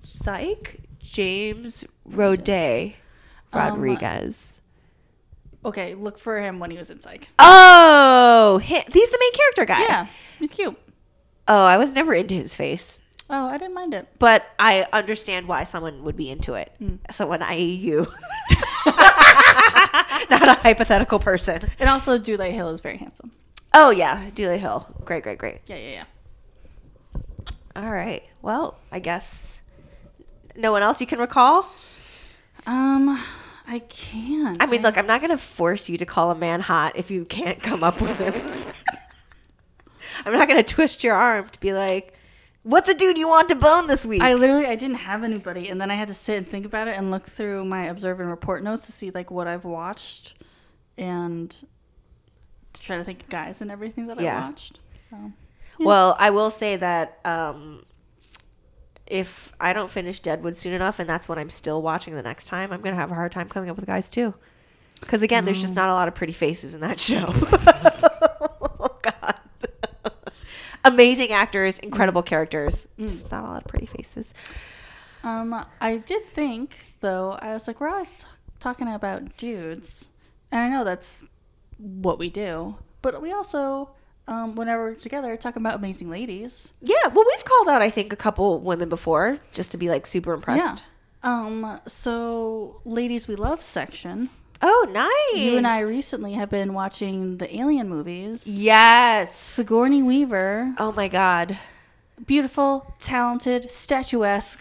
Psych 0.00 0.80
James 1.00 1.84
Roday 2.08 2.94
um, 3.52 3.60
Rodriguez. 3.60 4.60
Okay, 5.64 5.94
look 5.94 6.18
for 6.18 6.40
him 6.40 6.58
when 6.58 6.70
he 6.72 6.76
was 6.78 6.90
in 6.90 6.98
Psych. 7.00 7.28
oh, 7.38 8.60
hi- 8.64 8.84
he's 8.92 9.10
the 9.10 9.18
main 9.20 9.32
character 9.32 9.64
guy. 9.64 9.80
Yeah, 9.82 10.06
he's 10.38 10.50
cute. 10.52 10.76
Oh, 11.48 11.64
I 11.64 11.76
was 11.76 11.92
never 11.92 12.12
into 12.14 12.34
his 12.34 12.54
face, 12.54 12.98
Oh, 13.30 13.46
I 13.46 13.58
didn't 13.58 13.74
mind 13.74 13.94
it. 13.94 14.08
but 14.18 14.44
I 14.58 14.86
understand 14.92 15.46
why 15.48 15.64
someone 15.64 16.02
would 16.04 16.16
be 16.16 16.30
into 16.30 16.54
it. 16.54 16.72
Hmm. 16.78 16.96
Someone, 17.10 17.42
i.e., 17.42 17.74
you, 17.74 18.00
not 18.86 20.48
a 20.48 20.58
hypothetical 20.62 21.18
person. 21.18 21.70
And 21.78 21.88
also, 21.88 22.18
Dule 22.18 22.50
Hill 22.50 22.68
is 22.70 22.80
very 22.80 22.96
handsome. 22.96 23.32
Oh 23.74 23.90
yeah, 23.90 24.30
Dooley 24.34 24.58
Hill. 24.58 24.86
Great, 25.04 25.22
great, 25.22 25.38
great. 25.38 25.60
Yeah, 25.66 25.76
yeah, 25.76 26.04
yeah. 27.14 27.20
All 27.74 27.90
right. 27.90 28.22
Well, 28.42 28.78
I 28.90 28.98
guess 28.98 29.60
no 30.56 30.72
one 30.72 30.82
else 30.82 31.00
you 31.00 31.06
can 31.06 31.18
recall. 31.18 31.66
Um, 32.66 33.18
I 33.66 33.80
can't. 33.80 34.62
I 34.62 34.66
mean, 34.66 34.82
look, 34.82 34.96
I'm 34.98 35.06
not 35.06 35.20
going 35.20 35.30
to 35.30 35.38
force 35.38 35.88
you 35.88 35.96
to 35.98 36.06
call 36.06 36.30
a 36.30 36.34
man 36.34 36.60
hot 36.60 36.96
if 36.96 37.10
you 37.10 37.24
can't 37.24 37.62
come 37.62 37.82
up 37.82 38.00
with 38.00 38.18
him. 38.18 38.34
I'm 40.24 40.32
not 40.32 40.48
going 40.48 40.62
to 40.62 40.74
twist 40.74 41.02
your 41.02 41.14
arm 41.14 41.48
to 41.48 41.60
be 41.60 41.72
like, 41.72 42.14
"What's 42.62 42.88
a 42.90 42.94
dude 42.94 43.18
you 43.18 43.28
want 43.28 43.48
to 43.48 43.54
bone 43.54 43.86
this 43.88 44.06
week?" 44.06 44.22
I 44.22 44.34
literally 44.34 44.66
I 44.66 44.76
didn't 44.76 44.96
have 44.98 45.24
anybody, 45.24 45.68
and 45.68 45.80
then 45.80 45.90
I 45.90 45.94
had 45.94 46.08
to 46.08 46.14
sit 46.14 46.36
and 46.36 46.46
think 46.46 46.64
about 46.66 46.86
it 46.88 46.96
and 46.96 47.10
look 47.10 47.26
through 47.26 47.64
my 47.64 47.86
observe 47.86 48.20
and 48.20 48.28
report 48.30 48.62
notes 48.62 48.86
to 48.86 48.92
see 48.92 49.10
like 49.10 49.30
what 49.30 49.46
I've 49.48 49.64
watched, 49.64 50.34
and 50.96 51.50
to 52.72 52.80
try 52.80 52.96
to 52.98 53.04
think 53.04 53.22
of 53.22 53.28
guys 53.28 53.60
and 53.60 53.70
everything 53.70 54.06
that 54.06 54.20
Yeah. 54.20 54.38
I 54.38 54.46
watched. 54.48 54.78
So 55.10 55.32
well, 55.80 56.16
I 56.18 56.30
will 56.30 56.50
say 56.50 56.76
that 56.76 57.18
um, 57.24 57.84
if 59.12 59.52
I 59.60 59.74
don't 59.74 59.90
finish 59.90 60.20
Deadwood 60.20 60.56
soon 60.56 60.72
enough, 60.72 60.98
and 60.98 61.06
that's 61.06 61.28
when 61.28 61.38
I'm 61.38 61.50
still 61.50 61.82
watching 61.82 62.14
the 62.14 62.22
next 62.22 62.46
time, 62.46 62.72
I'm 62.72 62.80
going 62.80 62.94
to 62.94 63.00
have 63.00 63.10
a 63.10 63.14
hard 63.14 63.30
time 63.30 63.46
coming 63.46 63.68
up 63.68 63.76
with 63.76 63.84
guys 63.84 64.08
too. 64.08 64.32
Because 65.00 65.20
again, 65.22 65.44
there's 65.44 65.60
just 65.60 65.74
not 65.74 65.90
a 65.90 65.92
lot 65.92 66.08
of 66.08 66.14
pretty 66.14 66.32
faces 66.32 66.72
in 66.74 66.80
that 66.80 66.98
show. 66.98 67.26
oh 67.28 68.98
God. 69.02 69.34
Amazing 70.82 71.30
actors, 71.32 71.78
incredible 71.78 72.22
characters, 72.22 72.88
just 72.98 73.30
not 73.30 73.44
a 73.44 73.48
lot 73.48 73.62
of 73.62 73.68
pretty 73.68 73.86
faces. 73.86 74.32
Um, 75.22 75.62
I 75.80 75.98
did 75.98 76.26
think 76.26 76.74
though 77.00 77.32
I 77.32 77.52
was 77.52 77.68
like, 77.68 77.80
we're 77.80 77.90
always 77.90 78.14
t- 78.14 78.24
talking 78.60 78.88
about 78.88 79.36
dudes, 79.36 80.10
and 80.50 80.60
I 80.62 80.68
know 80.68 80.84
that's 80.84 81.26
what 81.76 82.18
we 82.18 82.30
do, 82.30 82.76
but 83.02 83.20
we 83.20 83.30
also, 83.30 83.90
um, 84.28 84.54
whenever 84.54 84.84
we're 84.90 84.94
together, 84.94 85.36
talking 85.36 85.62
about 85.62 85.76
amazing 85.76 86.10
ladies. 86.10 86.72
Yeah, 86.80 87.06
well, 87.08 87.24
we've 87.26 87.44
called 87.44 87.68
out 87.68 87.82
I 87.82 87.90
think 87.90 88.12
a 88.12 88.16
couple 88.16 88.60
women 88.60 88.88
before 88.88 89.38
just 89.52 89.70
to 89.72 89.78
be 89.78 89.88
like 89.88 90.06
super 90.06 90.32
impressed. 90.34 90.84
Yeah. 91.24 91.30
Um, 91.30 91.80
so 91.86 92.80
ladies 92.84 93.28
we 93.28 93.36
love 93.36 93.62
section. 93.62 94.28
Oh, 94.64 94.86
nice. 94.92 95.40
You 95.42 95.56
and 95.58 95.66
I 95.66 95.80
recently 95.80 96.34
have 96.34 96.48
been 96.48 96.72
watching 96.72 97.38
the 97.38 97.56
Alien 97.56 97.88
movies. 97.88 98.46
Yes. 98.46 99.36
Sigourney 99.36 100.02
Weaver, 100.04 100.74
Oh 100.78 100.92
my 100.92 101.08
god. 101.08 101.58
beautiful, 102.26 102.94
talented, 103.00 103.70
statuesque. 103.72 104.60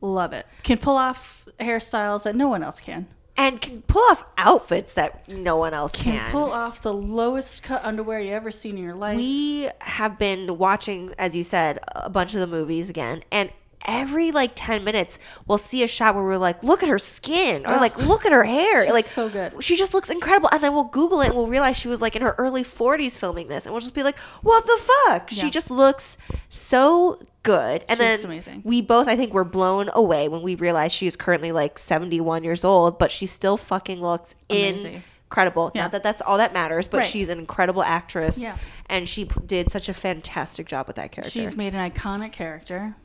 Love 0.00 0.32
it. 0.32 0.46
Can 0.62 0.78
pull 0.78 0.96
off 0.96 1.46
hairstyles 1.60 2.24
that 2.24 2.34
no 2.36 2.48
one 2.48 2.62
else 2.62 2.80
can. 2.80 3.06
And 3.38 3.60
can 3.60 3.82
pull 3.82 4.02
off 4.10 4.24
outfits 4.38 4.94
that 4.94 5.28
no 5.28 5.56
one 5.56 5.74
else 5.74 5.92
Can 5.92 6.14
can. 6.14 6.30
pull 6.30 6.52
off 6.52 6.80
the 6.80 6.94
lowest 6.94 7.62
cut 7.62 7.84
underwear 7.84 8.18
you 8.18 8.32
ever 8.32 8.50
seen 8.50 8.78
in 8.78 8.84
your 8.84 8.94
life. 8.94 9.16
we 9.16 9.68
have 9.80 10.18
been 10.18 10.56
watching, 10.58 11.14
as 11.18 11.36
you 11.36 11.44
said, 11.44 11.78
a 11.94 12.08
bunch 12.08 12.34
of 12.34 12.40
the 12.40 12.46
movies 12.46 12.88
again, 12.88 13.22
and 13.30 13.50
every 13.86 14.32
like 14.32 14.52
10 14.54 14.84
minutes 14.84 15.18
we'll 15.46 15.58
see 15.58 15.82
a 15.82 15.86
shot 15.86 16.14
where 16.14 16.24
we're 16.24 16.36
like, 16.36 16.62
look 16.62 16.82
at 16.82 16.88
her 16.88 16.98
skin 16.98 17.64
or 17.66 17.76
like 17.76 17.96
look 17.98 18.26
at 18.26 18.32
her 18.32 18.44
hair. 18.44 18.84
She's 18.84 18.92
like 18.92 19.04
so 19.06 19.28
good. 19.28 19.62
She 19.64 19.76
just 19.76 19.94
looks 19.94 20.10
incredible. 20.10 20.48
And 20.52 20.62
then 20.62 20.72
we'll 20.74 20.84
Google 20.84 21.20
it 21.22 21.26
and 21.26 21.34
we'll 21.34 21.46
realize 21.46 21.76
she 21.76 21.88
was 21.88 22.00
like 22.02 22.16
in 22.16 22.22
her 22.22 22.34
early 22.38 22.64
40s 22.64 23.12
filming 23.12 23.48
this. 23.48 23.64
And 23.66 23.72
we'll 23.72 23.80
just 23.80 23.94
be 23.94 24.02
like, 24.02 24.18
what 24.42 24.66
the 24.66 24.78
fuck? 25.06 25.30
She 25.30 25.50
just 25.50 25.70
looks 25.70 26.18
so 26.48 27.20
good. 27.42 27.84
And 27.88 27.98
She 27.98 28.04
then 28.04 28.24
amazing. 28.24 28.62
we 28.64 28.82
both, 28.82 29.08
I 29.08 29.16
think, 29.16 29.32
were 29.32 29.44
blown 29.44 29.88
away 29.92 30.28
when 30.28 30.42
we 30.42 30.54
realized 30.54 30.94
she 30.94 31.06
is 31.06 31.16
currently 31.16 31.52
like 31.52 31.78
71 31.78 32.44
years 32.44 32.64
old, 32.64 32.98
but 32.98 33.10
she 33.12 33.26
still 33.26 33.56
fucking 33.56 34.00
looks 34.02 34.34
Amazing. 34.50 35.02
incredible. 35.26 35.70
Yeah. 35.74 35.82
Not 35.82 35.92
that 35.92 36.02
that's 36.02 36.22
all 36.22 36.38
that 36.38 36.52
matters, 36.52 36.88
but 36.88 36.98
Right. 36.98 37.06
she's 37.06 37.28
an 37.28 37.38
incredible 37.38 37.82
actress. 37.82 38.38
Yeah. 38.38 38.56
And 38.86 39.08
she 39.08 39.26
p- 39.26 39.40
did 39.46 39.70
such 39.70 39.88
a 39.88 39.94
fantastic 39.94 40.66
job 40.66 40.86
with 40.86 40.96
that 40.96 41.12
character. 41.12 41.30
She's 41.30 41.56
made 41.56 41.74
an 41.74 41.90
iconic 41.90 42.32
character. 42.32 42.96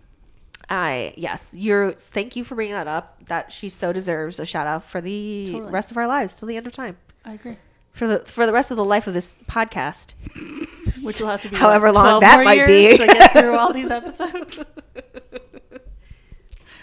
I 0.71 1.13
yes, 1.17 1.53
you're. 1.53 1.91
Thank 1.91 2.37
you 2.37 2.45
for 2.45 2.55
bringing 2.55 2.75
that 2.75 2.87
up. 2.87 3.17
That 3.27 3.51
she 3.51 3.67
so 3.67 3.91
deserves 3.91 4.39
a 4.39 4.45
shout 4.45 4.67
out 4.67 4.85
for 4.85 5.01
the 5.01 5.47
Totally. 5.51 5.69
rest 5.71 5.91
of 5.91 5.97
our 5.97 6.07
lives 6.07 6.33
till 6.33 6.47
the 6.47 6.55
end 6.55 6.65
of 6.65 6.71
time. 6.71 6.95
I 7.25 7.33
agree. 7.33 7.57
For 7.91 8.07
the 8.07 8.19
for 8.19 8.45
the 8.45 8.53
rest 8.53 8.71
of 8.71 8.77
the 8.77 8.85
life 8.85 9.05
of 9.05 9.13
this 9.13 9.35
podcast. 9.49 10.13
Which 11.03 11.19
will 11.19 11.27
have 11.27 11.41
to 11.41 11.49
be 11.49 11.57
However 11.57 11.87
what, 11.87 11.95
long 11.95 12.19
that 12.21 12.45
might 12.45 12.65
be. 12.65 12.97
to 12.97 13.05
get 13.05 13.33
through 13.33 13.57
all 13.57 13.73
these 13.73 13.91
episodes. 13.91 14.63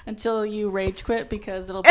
Until 0.06 0.44
you 0.44 0.68
rage 0.70 1.04
quit 1.04 1.28
because 1.30 1.68
it'll 1.68 1.82
be 1.82 1.90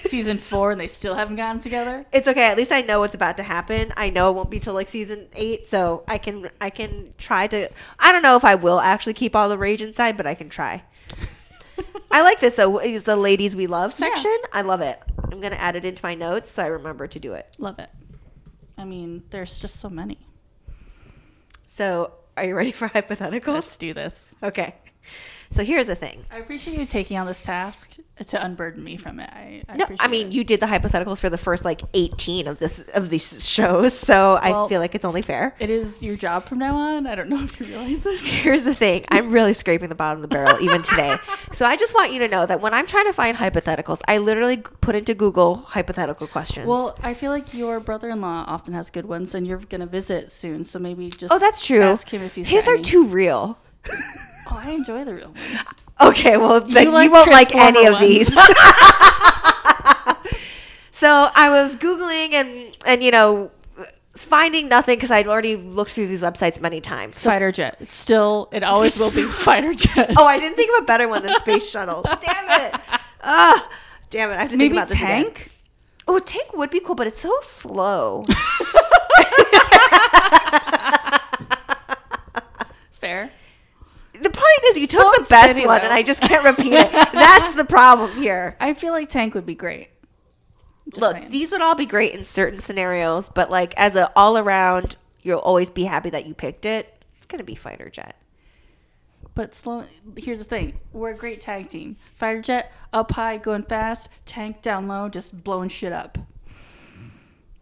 season 0.00 0.38
four 0.38 0.70
and 0.70 0.80
they 0.80 0.86
still 0.86 1.14
haven't 1.14 1.36
gotten 1.36 1.60
together. 1.60 2.06
It's 2.12 2.26
okay. 2.26 2.44
At 2.44 2.56
least 2.56 2.72
I 2.72 2.80
know 2.80 3.00
what's 3.00 3.14
about 3.14 3.36
to 3.38 3.42
happen. 3.42 3.92
I 3.96 4.08
know 4.10 4.30
it 4.30 4.34
won't 4.34 4.50
be 4.50 4.58
till 4.58 4.72
like 4.74 4.88
season 4.88 5.28
eight, 5.34 5.66
so 5.66 6.02
I 6.08 6.16
can 6.18 6.50
I 6.60 6.70
can 6.70 7.12
try 7.18 7.46
to. 7.46 7.68
I 7.98 8.12
don't 8.12 8.22
know 8.22 8.36
if 8.36 8.44
I 8.44 8.54
will 8.54 8.80
actually 8.80 9.14
keep 9.14 9.34
all 9.36 9.48
the 9.50 9.58
rage 9.58 9.82
inside, 9.82 10.16
but 10.16 10.26
I 10.26 10.34
can 10.34 10.48
try. 10.50 10.82
I 12.10 12.22
like 12.22 12.40
this 12.40 12.56
though. 12.56 12.78
Is 12.80 13.04
the 13.04 13.16
ladies 13.16 13.54
we 13.54 13.66
love 13.66 13.92
section? 13.92 14.36
I 14.52 14.62
love 14.62 14.80
it. 14.80 15.00
I'm 15.30 15.40
gonna 15.40 15.56
add 15.56 15.76
it 15.76 15.84
into 15.84 16.02
my 16.02 16.14
notes 16.14 16.50
so 16.50 16.62
I 16.62 16.66
remember 16.66 17.06
to 17.06 17.18
do 17.18 17.34
it. 17.34 17.54
Love 17.58 17.78
it. 17.78 17.90
I 18.76 18.84
mean, 18.84 19.24
there's 19.30 19.60
just 19.60 19.76
so 19.76 19.90
many. 19.90 20.18
So, 21.66 22.12
are 22.36 22.44
you 22.44 22.54
ready 22.54 22.72
for 22.72 22.88
hypotheticals? 22.94 23.46
Let's 23.54 23.76
do 23.76 23.92
this. 23.94 24.34
Okay. 24.42 24.74
So 25.50 25.64
here's 25.64 25.86
the 25.86 25.94
thing. 25.94 26.24
I 26.30 26.38
appreciate 26.38 26.78
you 26.78 26.84
taking 26.86 27.16
on 27.16 27.26
this 27.26 27.42
task 27.42 27.94
to 28.26 28.44
unburden 28.44 28.82
me 28.84 28.96
from 28.96 29.18
it. 29.18 29.30
I, 29.32 29.62
I 29.68 29.76
No, 29.76 29.84
appreciate 29.84 30.04
I 30.04 30.08
mean 30.08 30.26
it. 30.28 30.32
you 30.34 30.44
did 30.44 30.60
the 30.60 30.66
hypotheticals 30.66 31.20
for 31.20 31.30
the 31.30 31.38
first 31.38 31.64
like 31.64 31.80
18 31.94 32.46
of 32.48 32.58
this 32.58 32.80
of 32.94 33.08
these 33.10 33.48
shows, 33.48 33.94
so 33.98 34.38
I 34.40 34.68
feel 34.68 34.80
like 34.80 34.94
it's 34.94 35.04
only 35.04 35.22
fair. 35.22 35.54
it 35.58 35.70
is 35.70 36.02
your 36.02 36.16
job 36.16 36.44
from 36.44 36.58
now 36.58 36.76
on. 36.76 37.06
I 37.06 37.14
don't 37.14 37.28
know 37.28 37.42
if 37.42 37.58
you 37.60 37.66
realize 37.66 38.02
this. 38.02 38.22
Here's 38.26 38.64
the 38.64 38.74
thing. 38.74 39.04
I'm 39.10 39.30
really 39.30 39.52
scraping 39.54 39.88
the 39.88 39.94
bottom 39.94 40.18
of 40.18 40.22
the 40.28 40.34
barrel 40.34 40.60
even 40.60 40.82
today. 40.82 41.16
So 41.52 41.64
I 41.64 41.76
just 41.76 41.94
want 41.94 42.12
you 42.12 42.18
to 42.20 42.28
know 42.28 42.44
that 42.44 42.60
when 42.60 42.74
I'm 42.74 42.86
trying 42.86 43.06
to 43.06 43.12
find 43.12 43.36
hypotheticals, 43.36 44.00
I 44.06 44.18
literally 44.18 44.58
put 44.58 44.94
into 44.94 45.14
Google 45.14 45.56
hypothetical 45.56 46.26
questions. 46.26 46.66
Well, 46.66 46.96
I 47.02 47.14
feel 47.14 47.30
like 47.32 47.54
your 47.54 47.80
brother-in-law 47.80 48.44
often 48.46 48.74
has 48.74 48.90
good 48.90 49.06
ones, 49.06 49.34
and 49.34 49.46
you're 49.46 49.56
gonna 49.58 49.86
visit 49.86 50.30
soon, 50.30 50.62
so 50.64 50.78
maybe 50.78 51.08
just 51.08 51.32
oh, 51.32 51.38
that's 51.38 51.64
true. 51.66 51.80
Ask 51.80 52.08
him 52.10 52.22
if 52.22 52.34
he's 52.34 52.46
His 52.48 52.68
are 52.68 52.74
any. 52.74 52.82
too 52.82 53.06
real. 53.06 53.58
Oh, 54.50 54.60
I 54.62 54.70
enjoy 54.70 55.04
the 55.04 55.14
real 55.14 55.28
ones. 55.28 55.56
Okay, 56.00 56.36
well 56.36 56.60
then 56.60 56.86
you, 56.86 56.90
like 56.92 57.10
won't 57.10 57.30
like 57.30 57.48
Transformer 57.50 57.78
any 57.78 57.86
of 57.86 57.94
ones. 57.94 58.06
these. 58.06 58.28
so 60.92 61.28
I 61.34 61.48
was 61.50 61.76
googling 61.76 62.32
and 62.34 62.76
and 62.86 63.02
you 63.02 63.10
know 63.10 63.50
finding 64.14 64.68
nothing 64.68 64.96
because 64.96 65.10
I'd 65.10 65.26
already 65.28 65.56
looked 65.56 65.90
through 65.92 66.06
these 66.08 66.22
websites 66.22 66.60
many 66.60 66.80
times. 66.80 67.18
So 67.18 67.30
Fighter 67.30 67.52
jet. 67.52 67.76
It's 67.80 67.94
still. 67.94 68.48
It 68.52 68.62
always 68.62 68.96
will 68.98 69.10
be 69.10 69.22
fighter 69.28 69.74
jet. 69.74 70.12
oh, 70.16 70.24
I 70.24 70.38
didn't 70.38 70.56
think 70.56 70.70
of 70.76 70.82
a 70.84 70.86
better 70.86 71.08
one 71.08 71.22
than 71.22 71.34
space 71.40 71.68
shuttle. 71.74 72.02
Damn 72.02 72.50
it! 72.74 72.80
Ah, 73.22 73.68
damn 74.10 74.30
it! 74.30 74.34
I 74.34 74.40
have 74.42 74.50
to 74.50 74.56
think 74.56 74.72
about 74.72 74.88
this 74.88 74.96
again. 74.98 75.24
tank. 75.24 75.50
Oh, 76.06 76.16
a 76.16 76.20
tank 76.20 76.54
would 76.54 76.70
be 76.70 76.80
cool, 76.80 76.94
but 76.94 77.06
it's 77.06 77.20
so 77.20 77.34
slow. 77.42 78.22
Fair. 82.92 83.30
The 84.22 84.30
point 84.30 84.46
is, 84.66 84.78
you 84.78 84.86
took 84.86 85.00
Slow 85.00 85.10
the 85.12 85.26
best 85.28 85.50
steady, 85.50 85.66
one, 85.66 85.78
though. 85.78 85.84
and 85.84 85.92
I 85.92 86.02
just 86.02 86.20
can't 86.20 86.44
repeat 86.44 86.72
it. 86.72 86.90
That's 87.12 87.54
the 87.54 87.64
problem 87.64 88.12
here. 88.20 88.56
I 88.60 88.74
feel 88.74 88.92
like 88.92 89.08
tank 89.08 89.34
would 89.34 89.46
be 89.46 89.54
great. 89.54 89.88
Just 90.90 91.00
Look, 91.00 91.16
saying. 91.16 91.30
these 91.30 91.50
would 91.50 91.60
all 91.62 91.74
be 91.74 91.86
great 91.86 92.14
in 92.14 92.24
certain 92.24 92.58
scenarios, 92.58 93.28
but 93.28 93.50
like 93.50 93.74
as 93.76 93.94
a 93.96 94.10
all 94.16 94.38
around, 94.38 94.96
you'll 95.22 95.38
always 95.40 95.68
be 95.70 95.84
happy 95.84 96.10
that 96.10 96.26
you 96.26 96.34
picked 96.34 96.64
it. 96.64 97.02
It's 97.16 97.26
gonna 97.26 97.44
be 97.44 97.54
fighter 97.54 97.90
jet. 97.90 98.16
But 99.34 99.54
slow. 99.54 99.84
Here's 100.16 100.38
the 100.38 100.44
thing: 100.44 100.80
we're 100.92 101.10
a 101.10 101.14
great 101.14 101.40
tag 101.40 101.68
team. 101.68 101.96
Fighter 102.16 102.40
jet 102.42 102.72
up 102.92 103.12
high, 103.12 103.36
going 103.36 103.64
fast. 103.64 104.08
Tank 104.26 104.62
down 104.62 104.88
low, 104.88 105.08
just 105.08 105.44
blowing 105.44 105.68
shit 105.68 105.92
up. 105.92 106.16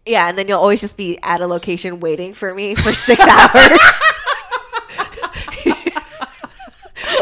Yeah, 0.07 0.29
and 0.29 0.39
then 0.39 0.47
you'll 0.47 0.61
always 0.61 0.81
just 0.81 0.97
be 0.97 1.19
at 1.25 1.41
a 1.41 1.49
location 1.49 1.99
waiting 1.99 2.33
for 2.33 2.55
me 2.55 2.77
for 2.77 2.93
six 2.93 3.23
hours. 3.29 3.79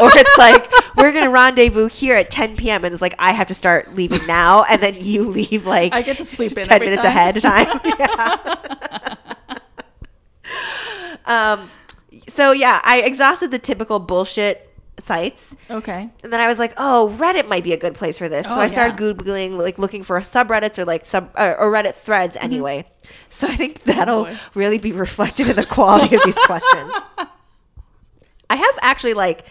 Or 0.05 0.11
it's 0.17 0.37
like 0.37 0.69
we're 0.97 1.11
gonna 1.11 1.29
rendezvous 1.29 1.87
here 1.87 2.15
at 2.15 2.29
10 2.31 2.55
p.m. 2.57 2.83
and 2.85 2.93
it's 2.93 3.01
like 3.01 3.15
I 3.19 3.31
have 3.31 3.47
to 3.47 3.53
start 3.53 3.93
leaving 3.95 4.25
now, 4.27 4.63
and 4.63 4.81
then 4.81 4.95
you 4.97 5.29
leave 5.29 5.65
like 5.65 5.93
I 5.93 6.01
get 6.01 6.17
to 6.17 6.25
sleep 6.25 6.57
in 6.57 6.63
10 6.63 6.79
minutes 6.81 7.03
time. 7.03 7.11
ahead 7.11 7.37
of 7.37 7.43
time. 7.43 7.79
Yeah. 7.99 9.15
um, 11.25 11.69
so 12.27 12.51
yeah, 12.51 12.79
I 12.83 13.01
exhausted 13.01 13.51
the 13.51 13.59
typical 13.59 13.99
bullshit 13.99 14.69
sites. 14.97 15.55
Okay. 15.69 16.09
And 16.23 16.31
then 16.31 16.39
I 16.39 16.47
was 16.47 16.59
like, 16.59 16.73
"Oh, 16.77 17.13
Reddit 17.19 17.47
might 17.47 17.63
be 17.63 17.73
a 17.73 17.77
good 17.77 17.95
place 17.95 18.17
for 18.17 18.29
this." 18.29 18.45
so 18.47 18.53
Oh, 18.55 18.59
I 18.59 18.67
started 18.67 18.99
yeah. 18.99 19.13
googling, 19.13 19.57
like 19.57 19.77
looking 19.79 20.03
for 20.03 20.19
subreddits 20.21 20.77
or 20.79 20.85
like 20.85 21.05
sub 21.05 21.31
or, 21.37 21.57
or 21.57 21.71
Reddit 21.71 21.93
threads. 21.95 22.37
Anyway, 22.39 22.85
so 23.29 23.47
I 23.47 23.55
think 23.55 23.83
that'll 23.83 24.25
Mm-hmm. 24.25 24.35
Oh, 24.35 24.49
really 24.55 24.77
be 24.77 24.91
reflected 24.91 25.47
in 25.49 25.55
the 25.55 25.65
quality 25.65 26.15
of 26.15 26.21
these 26.23 26.37
questions. 26.39 26.93
I 28.49 28.55
have 28.57 28.79
actually 28.81 29.15
like 29.15 29.45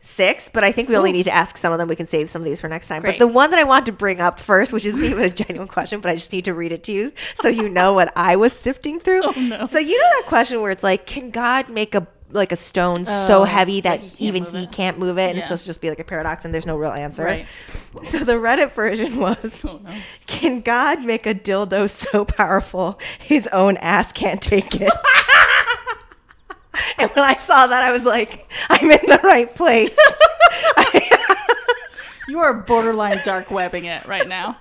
six, 0.00 0.48
but 0.52 0.64
I 0.64 0.72
think 0.72 0.88
we 0.88 0.96
only 0.96 1.10
Ooh. 1.10 1.14
need 1.14 1.24
to 1.24 1.30
ask 1.34 1.56
some 1.56 1.72
of 1.72 1.78
them. 1.78 1.88
We 1.88 1.96
can 1.96 2.06
save 2.06 2.30
some 2.30 2.42
of 2.42 2.46
these 2.46 2.60
for 2.60 2.68
next 2.68 2.88
time. 2.88 3.02
Great. 3.02 3.18
But 3.18 3.26
the 3.26 3.32
one 3.32 3.50
that 3.50 3.58
I 3.60 3.64
want 3.64 3.86
to 3.86 3.92
bring 3.92 4.20
up 4.20 4.38
first, 4.38 4.72
which 4.72 4.84
isn't 4.86 5.04
even 5.10 5.24
a 5.24 5.30
genuine 5.30 5.68
question, 5.68 6.00
but 6.00 6.10
I 6.10 6.14
just 6.14 6.32
need 6.32 6.44
to 6.46 6.54
read 6.54 6.72
it 6.72 6.84
to 6.84 6.92
you 6.92 7.12
so 7.34 7.48
you 7.48 7.68
know 7.68 7.92
what 7.92 8.12
I 8.16 8.36
was 8.36 8.52
sifting 8.52 8.98
through. 9.00 9.22
Oh, 9.24 9.32
no. 9.36 9.64
So 9.66 9.78
you 9.78 9.98
know 9.98 10.08
that 10.20 10.24
question 10.26 10.60
where 10.62 10.70
it's 10.70 10.82
like, 10.82 11.06
can 11.06 11.30
God 11.30 11.68
make 11.68 11.94
a 11.94 12.06
like 12.32 12.52
a 12.52 12.56
stone 12.56 13.04
so 13.04 13.40
Oh, 13.40 13.44
heavy 13.44 13.80
that 13.80 13.98
he 14.00 14.28
even 14.28 14.44
he 14.44 14.62
it. 14.62 14.70
can't 14.70 15.00
move 15.00 15.18
it, 15.18 15.30
and 15.30 15.36
it's 15.36 15.46
supposed 15.48 15.64
to 15.64 15.66
just 15.66 15.80
be 15.80 15.88
like 15.88 15.98
a 15.98 16.04
paradox, 16.04 16.44
and 16.44 16.54
there's 16.54 16.64
no 16.64 16.76
real 16.76 16.92
answer. 16.92 17.24
Right. 17.24 17.46
So 18.04 18.18
the 18.20 18.34
Reddit 18.34 18.70
version 18.72 19.16
was, 19.18 19.60
Oh 19.64 19.80
no. 19.82 19.90
"Can 20.26 20.60
God 20.60 21.02
make 21.04 21.26
a 21.26 21.34
dildo 21.34 21.90
so 21.90 22.24
powerful 22.24 23.00
his 23.18 23.48
own 23.48 23.76
ass 23.78 24.12
can't 24.12 24.40
take 24.40 24.76
it?" 24.80 24.92
and 26.98 27.10
when 27.10 27.24
I 27.24 27.36
saw 27.36 27.66
that, 27.66 27.82
I 27.82 27.92
was 27.92 28.04
like, 28.04 28.48
"I'm 28.68 28.90
in 28.90 29.06
the 29.06 29.20
right 29.22 29.54
place." 29.54 29.96
You 32.30 32.38
are 32.38 32.54
borderline 32.54 33.20
dark 33.24 33.50
webbing 33.50 33.86
it 33.86 34.06
right 34.06 34.26
now. 34.26 34.56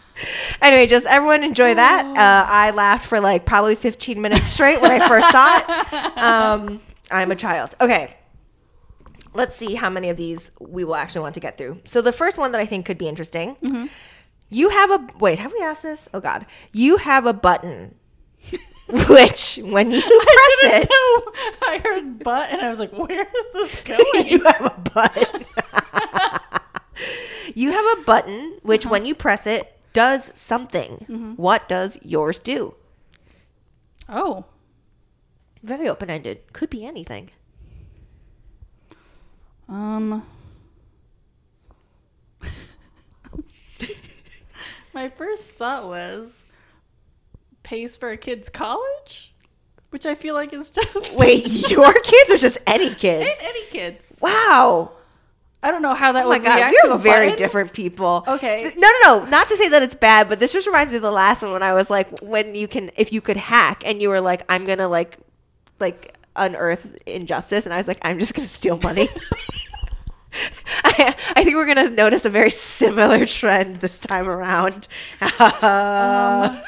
anyway, 0.62 0.86
just 0.86 1.06
everyone 1.06 1.42
enjoy 1.42 1.74
that. 1.74 2.04
Uh, 2.04 2.46
I 2.52 2.70
laughed 2.72 3.06
for 3.06 3.18
like 3.18 3.46
probably 3.46 3.76
15 3.76 4.20
minutes 4.20 4.48
straight 4.48 4.82
when 4.82 4.90
I 4.90 5.08
first 5.08 5.30
saw 5.30 5.56
it. 5.56 6.18
Um, 6.18 6.80
I'm 7.10 7.30
a 7.30 7.36
child. 7.36 7.74
Okay. 7.80 8.14
Let's 9.32 9.56
see 9.56 9.74
how 9.74 9.88
many 9.88 10.10
of 10.10 10.18
these 10.18 10.50
we 10.60 10.84
will 10.84 10.96
actually 10.96 11.22
want 11.22 11.34
to 11.34 11.40
get 11.40 11.56
through. 11.56 11.80
So 11.86 12.02
the 12.02 12.12
first 12.12 12.36
one 12.36 12.52
that 12.52 12.60
I 12.60 12.66
think 12.66 12.84
could 12.84 12.98
be 12.98 13.08
interesting. 13.08 13.56
You 14.50 14.68
have 14.68 14.90
a 14.90 15.08
wait, 15.18 15.38
have 15.38 15.54
we 15.54 15.62
asked 15.62 15.84
this? 15.84 16.10
Oh 16.12 16.20
god. 16.20 16.44
You 16.72 16.98
have 16.98 17.24
a 17.24 17.32
button 17.32 17.94
which 19.08 19.58
when 19.62 19.90
you 19.90 19.98
I 20.02 20.24
press 20.60 20.72
didn't 20.72 20.82
it, 20.84 20.90
know. 20.90 21.32
I 21.68 21.78
heard 21.84 22.24
butt 22.24 22.50
and 22.50 22.60
I 22.62 22.70
was 22.70 22.78
like, 22.80 22.92
where 22.92 23.22
is 23.22 23.52
this 23.52 23.82
going? 23.84 24.26
you 24.28 24.42
have 24.44 24.64
a 24.64 24.90
button. 24.94 25.44
you 27.54 27.70
have 27.72 27.98
a 27.98 28.02
button 28.02 28.58
which 28.62 28.86
when 28.86 29.04
you 29.06 29.14
press 29.14 29.46
it 29.46 29.78
does 29.92 30.30
something. 30.34 31.34
What 31.36 31.68
does 31.68 31.98
yours 32.02 32.40
do? 32.40 32.74
oh. 34.08 34.44
Very 35.62 35.88
open 35.88 36.08
ended. 36.08 36.52
Could 36.52 36.70
be 36.70 36.86
anything. 36.86 37.30
Um. 39.68 40.24
My 44.94 45.08
first 45.08 45.54
thought 45.54 45.86
was 45.88 46.47
pays 47.68 47.98
for 47.98 48.10
a 48.10 48.16
kid's 48.16 48.48
college, 48.48 49.34
which 49.90 50.06
I 50.06 50.14
feel 50.14 50.34
like 50.34 50.54
is 50.54 50.70
just 50.94 51.18
Wait, 51.18 51.70
your 51.70 51.92
kids 51.92 52.30
or 52.30 52.38
just 52.38 52.56
any 52.66 52.94
kids? 52.94 53.38
any, 53.40 53.48
any 53.48 53.64
kids. 53.66 54.16
Wow. 54.20 54.92
I 55.62 55.70
don't 55.70 55.82
know 55.82 55.92
how 55.92 56.12
that 56.12 56.24
Oh 56.24 56.28
my 56.30 56.36
would 56.36 56.44
god, 56.44 56.54
react 56.56 56.76
to 56.82 56.88
we're 56.88 56.94
a 56.94 56.98
very 56.98 57.26
button. 57.26 57.38
different 57.38 57.72
people. 57.74 58.24
Okay. 58.26 58.72
No, 58.76 58.88
no, 59.02 59.18
no. 59.18 59.24
Not 59.26 59.48
to 59.48 59.56
say 59.56 59.68
that 59.68 59.82
it's 59.82 59.94
bad, 59.94 60.28
but 60.28 60.40
this 60.40 60.52
just 60.52 60.66
reminds 60.66 60.92
me 60.92 60.96
of 60.96 61.02
the 61.02 61.10
last 61.10 61.42
one 61.42 61.52
when 61.52 61.62
I 61.62 61.74
was 61.74 61.90
like, 61.90 62.20
when 62.20 62.54
you 62.54 62.68
can, 62.68 62.90
if 62.96 63.12
you 63.12 63.20
could 63.20 63.36
hack, 63.36 63.82
and 63.84 64.00
you 64.00 64.08
were 64.08 64.20
like, 64.20 64.44
I'm 64.48 64.64
gonna 64.64 64.88
like, 64.88 65.18
like 65.78 66.16
unearth 66.36 66.96
injustice, 67.06 67.66
and 67.66 67.74
I 67.74 67.76
was 67.78 67.88
like, 67.88 67.98
I'm 68.02 68.18
just 68.18 68.34
gonna 68.34 68.48
steal 68.48 68.78
money. 68.82 69.08
I 70.84 71.14
I, 71.36 71.42
think 71.42 71.56
we're 71.56 71.66
gonna 71.66 71.90
notice 71.90 72.24
a 72.24 72.30
very 72.30 72.50
similar 72.50 73.26
trend 73.26 73.76
this 73.76 73.98
time 73.98 74.28
around. 74.28 74.86
Uh, 75.20 76.60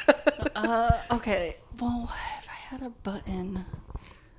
Uh, 0.55 0.99
okay. 1.13 1.57
Well, 1.79 2.11
if 2.39 2.49
I 2.49 2.53
had 2.53 2.83
a 2.83 2.91
button, 2.91 3.65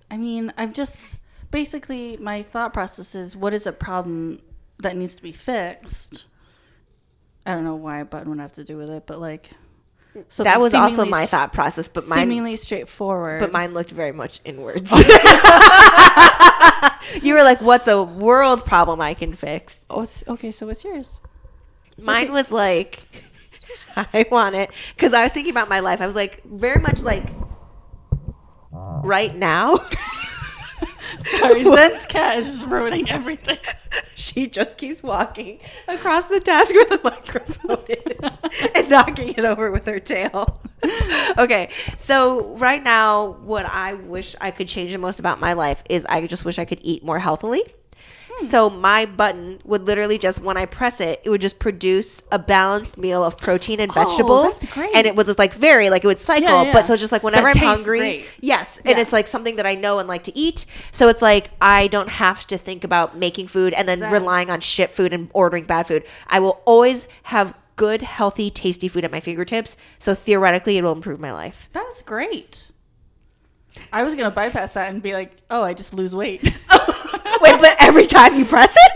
I 0.09 0.17
mean, 0.17 0.53
I'm 0.57 0.73
just 0.73 1.15
basically 1.51 2.17
my 2.17 2.41
thought 2.41 2.73
process 2.73 3.15
is 3.15 3.35
what 3.35 3.53
is 3.53 3.67
a 3.67 3.71
problem 3.71 4.41
that 4.79 4.97
needs 4.97 5.15
to 5.15 5.23
be 5.23 5.31
fixed. 5.31 6.25
I 7.45 7.53
don't 7.53 7.63
know 7.63 7.75
why 7.75 7.99
a 7.99 8.05
button 8.05 8.29
would 8.29 8.39
have 8.39 8.53
to 8.53 8.63
do 8.63 8.77
with 8.77 8.89
it, 8.89 9.05
but 9.05 9.19
like 9.19 9.49
So 10.29 10.43
that 10.43 10.59
was 10.59 10.73
also 10.73 11.05
my 11.05 11.25
thought 11.25 11.53
process, 11.53 11.87
but 11.87 12.07
mine, 12.07 12.19
Seemingly 12.19 12.55
straightforward. 12.55 13.39
but 13.39 13.51
mine 13.51 13.73
looked 13.73 13.91
very 13.91 14.11
much 14.11 14.39
inwards. 14.45 14.91
you 17.21 17.33
were 17.33 17.43
like, 17.43 17.61
"What's 17.61 17.87
a 17.87 18.01
world 18.01 18.65
problem 18.65 19.01
I 19.01 19.13
can 19.13 19.33
fix?" 19.33 19.85
Oh, 19.89 20.07
okay. 20.27 20.51
So 20.51 20.67
what's 20.67 20.83
yours? 20.83 21.19
Mine 21.97 22.31
was 22.31 22.51
like, 22.51 23.03
I 23.95 24.25
want 24.31 24.55
it 24.55 24.69
because 24.95 25.13
I 25.13 25.23
was 25.23 25.31
thinking 25.31 25.51
about 25.51 25.69
my 25.69 25.79
life. 25.79 26.01
I 26.01 26.05
was 26.05 26.15
like, 26.15 26.43
very 26.45 26.81
much 26.81 27.01
like, 27.03 27.29
right 28.71 29.35
now. 29.35 29.77
Sorry, 31.19 31.63
Zen's 31.63 32.05
cat 32.05 32.37
is 32.37 32.45
just 32.45 32.67
ruining 32.67 33.09
everything. 33.09 33.57
she 34.15 34.47
just 34.47 34.77
keeps 34.77 35.03
walking 35.03 35.59
across 35.87 36.25
the 36.25 36.39
desk 36.39 36.73
where 36.73 36.85
the 36.85 36.99
microphone 37.03 37.85
is 37.87 38.69
and 38.75 38.89
knocking 38.89 39.29
it 39.29 39.45
over 39.45 39.71
with 39.71 39.85
her 39.85 39.99
tail. 39.99 40.61
okay, 41.37 41.69
so 41.97 42.55
right 42.55 42.83
now, 42.83 43.33
what 43.43 43.65
I 43.65 43.93
wish 43.93 44.35
I 44.41 44.51
could 44.51 44.67
change 44.67 44.91
the 44.91 44.97
most 44.97 45.19
about 45.19 45.39
my 45.39 45.53
life 45.53 45.83
is 45.89 46.05
I 46.05 46.25
just 46.27 46.45
wish 46.45 46.57
I 46.57 46.65
could 46.65 46.79
eat 46.81 47.03
more 47.03 47.19
healthily. 47.19 47.63
Hmm. 48.39 48.45
So 48.45 48.69
my 48.69 49.05
button 49.05 49.59
would 49.65 49.83
literally 49.87 50.17
just 50.17 50.39
when 50.41 50.55
I 50.57 50.65
press 50.65 51.01
it, 51.01 51.21
it 51.23 51.29
would 51.29 51.41
just 51.41 51.59
produce 51.59 52.21
a 52.31 52.39
balanced 52.39 52.97
meal 52.97 53.23
of 53.23 53.37
protein 53.37 53.79
and 53.79 53.91
Oh, 53.91 53.93
vegetables. 53.93 54.59
that's 54.59 54.73
great. 54.73 54.95
And 54.95 55.05
it 55.05 55.15
was 55.15 55.25
just 55.25 55.39
like 55.39 55.53
very 55.53 55.89
like 55.89 56.03
it 56.03 56.07
would 56.07 56.19
cycle, 56.19 56.47
Yeah, 56.47 56.63
yeah. 56.63 56.71
but 56.73 56.85
so 56.85 56.95
just 56.95 57.11
like 57.11 57.23
whenever 57.23 57.53
That 57.53 57.57
I'm 57.61 57.67
hungry, 57.77 57.97
great. 57.99 58.25
yes, 58.39 58.77
and 58.85 58.95
Yeah. 58.95 59.01
it's 59.01 59.11
like 59.13 59.27
something 59.27 59.57
that 59.57 59.65
I 59.65 59.75
know 59.75 59.99
and 59.99 60.07
like 60.07 60.23
to 60.25 60.37
eat. 60.37 60.65
So 60.91 61.07
it's 61.09 61.21
like 61.21 61.49
I 61.61 61.87
don't 61.87 62.09
have 62.09 62.47
to 62.47 62.57
think 62.57 62.83
about 62.83 63.17
making 63.17 63.47
food 63.47 63.73
and 63.73 63.87
then 63.87 63.97
Exactly. 63.97 64.19
relying 64.19 64.49
on 64.49 64.61
shit 64.61 64.91
food 64.91 65.13
and 65.13 65.29
ordering 65.33 65.65
bad 65.65 65.87
food. 65.87 66.03
I 66.27 66.39
will 66.39 66.61
always 66.65 67.07
have 67.23 67.53
good, 67.75 68.01
healthy, 68.01 68.49
tasty 68.51 68.87
food 68.87 69.03
at 69.03 69.11
my 69.11 69.19
fingertips. 69.19 69.75
So 69.99 70.13
theoretically, 70.13 70.77
it 70.77 70.83
will 70.83 70.91
improve 70.91 71.19
my 71.19 71.33
life. 71.33 71.67
That 71.73 71.85
was 71.85 72.01
great. 72.03 72.67
I 73.91 74.03
was 74.03 74.13
gonna 74.15 74.29
bypass 74.31 74.73
that 74.73 74.91
and 74.91 75.01
be 75.01 75.13
like, 75.13 75.31
"Oh, 75.49 75.63
I 75.63 75.73
just 75.73 75.93
lose 75.93 76.15
weight." 76.15 76.43
Wait, 77.41 77.59
but 77.59 77.75
every 77.79 78.05
time 78.05 78.37
you 78.37 78.45
press 78.45 78.75
it. 78.75 78.91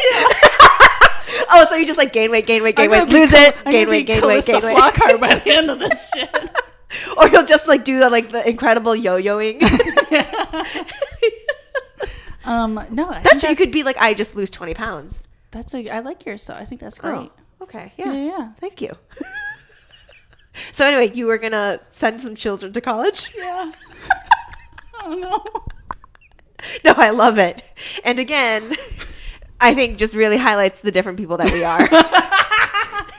oh, 1.52 1.66
so 1.70 1.76
you 1.76 1.86
just 1.86 1.98
like 1.98 2.12
gain 2.14 2.32
weight, 2.32 2.46
gain 2.46 2.64
weight, 2.64 2.76
gain 2.76 2.90
weight, 2.90 3.08
lose 3.10 3.34
it, 3.34 3.56
I'm 3.66 3.72
gain 3.72 3.90
weight, 3.90 4.06
gain 4.08 4.22
weight, 4.26 4.46
gain 4.46 4.62
weight. 4.62 4.78
Flockhart 4.78 5.20
by 5.20 5.36
the 5.36 5.50
end 5.56 5.70
of 5.70 5.80
this 5.80 6.10
shit. 6.16 6.30
or 7.18 7.28
you'll 7.30 7.46
just 7.46 7.68
like 7.68 7.84
do 7.84 8.00
the, 8.00 8.10
like 8.10 8.30
the 8.32 8.48
incredible 8.48 8.96
yo-yoing. 8.96 9.62
Um, 12.46 12.76
no, 12.92 13.10
I 13.10 13.22
that's 13.22 13.40
true. 13.42 13.50
You 13.50 13.56
could 13.56 13.72
be 13.72 13.82
like, 13.82 13.98
I 13.98 14.14
just 14.14 14.36
lose 14.36 14.52
twenty 14.52 14.76
pounds. 14.76 15.28
That's 15.50 15.74
a. 15.74 15.90
I 15.90 16.00
like 16.02 16.26
yours 16.28 16.46
though. 16.46 16.54
I 16.54 16.64
think 16.64 16.80
that's 16.80 17.00
great. 17.00 17.16
Oh, 17.16 17.32
okay, 17.64 17.92
Yeah, 17.98 18.14
yeah, 18.14 18.26
yeah. 18.28 18.52
thank 18.60 18.82
you. 18.82 18.92
so 20.72 20.86
anyway, 20.86 21.12
you 21.16 21.26
were 21.26 21.40
gonna 21.40 21.80
send 21.90 22.22
some 22.22 22.36
children 22.36 22.72
to 22.74 22.82
college. 22.82 23.32
Yeah. 23.36 23.72
oh 25.04 25.14
no. 25.16 25.44
No, 26.84 26.94
I 26.96 27.10
love 27.12 27.38
it. 27.38 27.62
And 28.04 28.20
again, 28.20 28.76
I 29.60 29.74
think 29.74 29.98
just 29.98 30.14
really 30.16 30.38
highlights 30.38 30.82
the 30.82 30.92
different 30.92 31.18
people 31.18 31.38
that 31.38 31.52
we 31.52 31.64
are. 31.64 31.88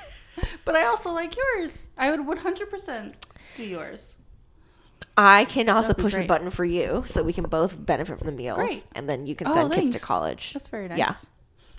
But 0.65 0.75
I 0.75 0.87
also 0.87 1.13
like 1.13 1.35
yours. 1.37 1.87
I 1.97 2.11
would 2.11 2.21
100% 2.21 3.15
do 3.57 3.63
yours. 3.63 4.17
I 5.17 5.45
can 5.45 5.69
also 5.69 5.95
push 5.95 6.15
the 6.17 6.25
button 6.27 6.51
for 6.51 6.65
you 6.65 7.05
so 7.07 7.23
we 7.23 7.33
can 7.33 7.45
both 7.45 7.75
benefit 7.87 8.19
from 8.19 8.27
the 8.27 8.33
meals. 8.33 8.59
Great. 8.59 8.85
And 8.95 9.09
then 9.09 9.29
you 9.29 9.37
can 9.37 9.47
Oh, 9.47 9.55
send 9.55 9.73
kids 9.73 9.91
to 9.93 10.01
college. 10.01 10.53
That's 10.53 10.67
very 10.69 10.89
nice. 10.89 10.99
Yeah. 10.99 11.15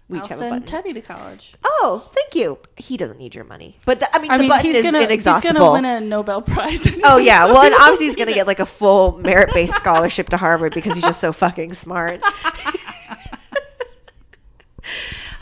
We 0.10 0.18
I'll 0.20 0.24
each 0.24 0.30
have 0.30 0.38
a 0.38 0.40
send 0.40 0.52
button. 0.52 0.66
Teddy 0.66 0.94
to 0.94 1.02
college. 1.02 1.54
oh, 1.66 2.10
thank 2.14 2.34
you. 2.34 2.58
He 2.78 2.96
doesn't 2.96 3.18
need 3.18 3.36
your 3.36 3.44
money. 3.44 3.78
But 3.86 4.00
the, 4.00 4.16
I 4.16 4.20
mean, 4.20 4.32
I 4.32 4.38
the 4.38 4.44
mean, 4.44 4.50
button 4.50 4.66
he's 4.68 4.76
is 4.78 4.84
gonna 4.92 5.06
he's 5.08 5.24
gonna 5.26 5.72
win 5.74 5.84
a 5.86 6.00
Nobel 6.00 6.42
Prize. 6.42 6.88
Oh 7.04 7.18
yeah, 7.18 7.46
So 7.46 7.54
well, 7.54 7.64
and 7.64 7.76
obviously 7.76 8.06
he's 8.08 8.16
gonna 8.16 8.32
it. 8.32 8.36
get 8.36 8.48
like 8.48 8.60
a 8.60 8.66
full 8.66 9.18
merit-based 9.20 9.74
scholarship 9.74 10.30
to 10.30 10.38
Harvard 10.38 10.74
because 10.74 10.94
he's 10.96 11.04
just 11.04 11.20
so 11.20 11.34
fucking 11.34 11.74
smart. 11.74 12.22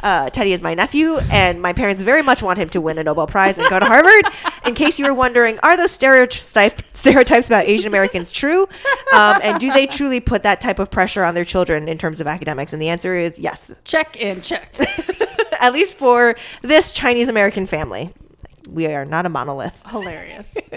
Uh, 0.05 0.29
Teddy 0.29 0.53
is 0.53 0.61
my 0.61 0.75
nephew, 0.75 1.17
and 1.31 1.59
my 1.59 1.73
parents 1.73 2.03
very 2.03 2.21
much 2.21 2.43
want 2.43 2.59
him 2.59 2.69
to 2.69 2.79
win 2.79 2.99
a 2.99 3.03
Nobel 3.03 3.25
Prize 3.25 3.57
and 3.57 3.67
go 3.71 3.79
to 3.79 3.85
Harvard. 3.87 4.23
In 4.63 4.75
case 4.75 4.99
you 4.99 5.05
were 5.05 5.15
wondering, 5.15 5.57
are 5.63 5.75
those 5.75 5.89
stereotype, 5.89 6.83
stereotypes 6.93 7.47
about 7.47 7.65
Asian 7.65 7.87
Americans 7.87 8.31
true? 8.31 8.69
Um, 9.11 9.39
and 9.41 9.59
do 9.59 9.73
they 9.73 9.87
truly 9.87 10.19
put 10.19 10.43
that 10.43 10.61
type 10.61 10.77
of 10.77 10.91
pressure 10.91 11.23
on 11.23 11.33
their 11.33 11.43
children 11.43 11.89
in 11.89 11.97
terms 11.97 12.21
of 12.21 12.27
academics? 12.27 12.71
And 12.71 12.79
the 12.79 12.89
answer 12.89 13.15
is 13.15 13.39
yes, 13.39 13.71
check 13.83 14.15
and 14.21 14.43
check. 14.43 14.75
at 15.59 15.73
least 15.73 15.95
for 15.95 16.35
this 16.61 16.91
Chinese 16.91 17.27
American 17.27 17.65
family. 17.65 18.13
We 18.69 18.85
are 18.85 19.05
not 19.05 19.25
a 19.25 19.29
monolith. 19.29 19.81
Hilarious. 19.89 20.55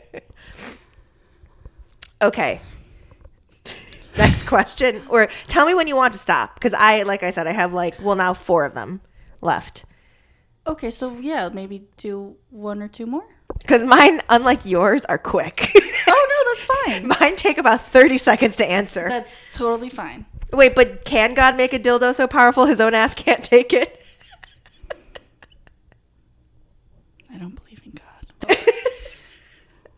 Okay. 2.20 2.60
Next 4.16 4.42
question. 4.44 5.02
Or 5.08 5.28
tell 5.46 5.66
me 5.66 5.74
when 5.74 5.86
you 5.86 5.94
want 5.94 6.14
to 6.14 6.18
stop. 6.18 6.54
Because 6.54 6.74
I, 6.74 7.04
like 7.04 7.22
I 7.22 7.30
said, 7.30 7.46
I 7.46 7.52
have 7.52 7.72
like, 7.72 7.94
well, 8.02 8.16
now 8.16 8.34
four 8.34 8.64
of 8.64 8.74
them 8.74 9.00
left. 9.40 9.84
Okay, 10.66 10.90
so 10.90 11.12
yeah, 11.18 11.48
maybe 11.48 11.88
do 11.96 12.36
one 12.50 12.82
or 12.82 12.88
two 12.88 13.06
more. 13.06 13.24
Because 13.58 13.82
mine, 13.82 14.20
unlike 14.28 14.64
yours, 14.66 15.04
are 15.06 15.18
quick. 15.18 15.70
Oh 16.10 16.26
no, 16.30 16.52
that's 16.52 16.64
fine. 16.86 17.08
mine 17.20 17.36
take 17.36 17.58
about 17.58 17.82
30 17.82 18.16
seconds 18.16 18.56
to 18.56 18.64
answer. 18.66 19.08
That's 19.10 19.44
totally 19.52 19.90
fine. 19.90 20.24
Wait, 20.54 20.74
but 20.74 21.04
can 21.04 21.34
God 21.34 21.54
make 21.56 21.74
a 21.74 21.78
dildo 21.78 22.14
so 22.14 22.26
powerful 22.26 22.64
his 22.64 22.80
own 22.80 22.94
ass 22.94 23.14
can't 23.14 23.44
take 23.44 23.74
it? 23.74 24.00
I 27.30 27.36
don't 27.36 27.54
believe 27.62 27.82
in 27.84 27.92
God. 27.92 28.56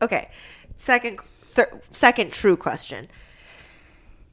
Okay. 0.02 0.30
Second, 0.78 1.20
thir- 1.50 1.80
second 1.92 2.32
true 2.32 2.56
question. 2.56 3.06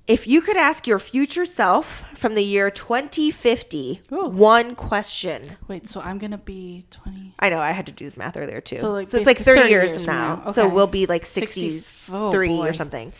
If 0.08 0.26
you 0.26 0.40
could 0.42 0.56
ask 0.56 0.88
your 0.88 1.00
future 1.00 1.46
self 1.46 2.06
from 2.16 2.34
the 2.34 2.42
year 2.42 2.72
2050 2.72 4.02
Ooh. 4.14 4.30
one 4.30 4.74
question, 4.74 5.58
Wait, 5.68 5.86
so 5.86 6.00
I'm 6.00 6.18
gonna 6.18 6.38
be 6.38 6.86
20. 6.92 7.36
I 7.40 7.50
know 7.50 7.60
I 7.60 7.72
had 7.72 7.86
to 7.88 7.92
do 7.92 8.06
this 8.06 8.16
math 8.16 8.38
earlier 8.38 8.62
too. 8.62 8.78
So, 8.78 9.04
So, 9.04 9.18
it's 9.18 9.28
like 9.28 9.38
30, 9.38 9.60
30 9.60 9.70
years, 9.70 9.92
years 9.92 9.96
from 9.98 10.06
now. 10.06 10.44
now. 10.46 10.52
So 10.54 10.70
we'll 10.70 10.88
be 10.88 11.08
like 11.08 11.26
60 11.26 11.78
63 11.80 12.50
oh, 12.50 12.64
or 12.64 12.72
something. 12.72 13.12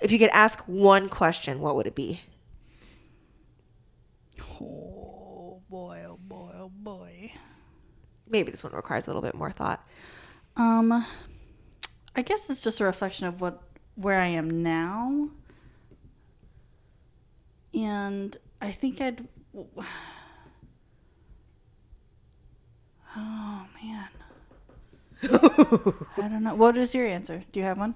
If 0.00 0.12
you 0.12 0.18
could 0.20 0.30
ask 0.30 0.60
one 0.66 1.08
question, 1.08 1.60
what 1.60 1.74
would 1.74 1.88
it 1.88 1.96
be? 1.96 2.20
Oh 4.60 5.60
boy, 5.68 6.04
oh 6.08 6.18
boy, 6.22 6.52
oh 6.56 6.70
boy. 6.72 7.32
Maybe 8.28 8.52
this 8.52 8.62
one 8.62 8.72
requires 8.72 9.06
a 9.06 9.10
little 9.10 9.22
bit 9.22 9.34
more 9.34 9.50
thought. 9.50 9.84
Um, 10.56 11.04
I 12.14 12.22
guess 12.22 12.48
it's 12.48 12.62
just 12.62 12.80
a 12.80 12.84
reflection 12.84 13.26
of 13.26 13.40
what 13.40 13.60
where 13.96 14.20
I 14.20 14.28
am 14.28 14.62
now, 14.62 15.28
and 17.74 18.36
I 18.60 18.72
think 18.72 19.00
I'd. 19.00 19.26
Oh 23.16 23.66
man, 23.82 24.08
I 26.16 26.28
don't 26.28 26.42
know. 26.44 26.54
What 26.54 26.76
is 26.76 26.94
your 26.94 27.06
answer? 27.06 27.42
Do 27.52 27.58
you 27.60 27.66
have 27.66 27.78
one? 27.78 27.94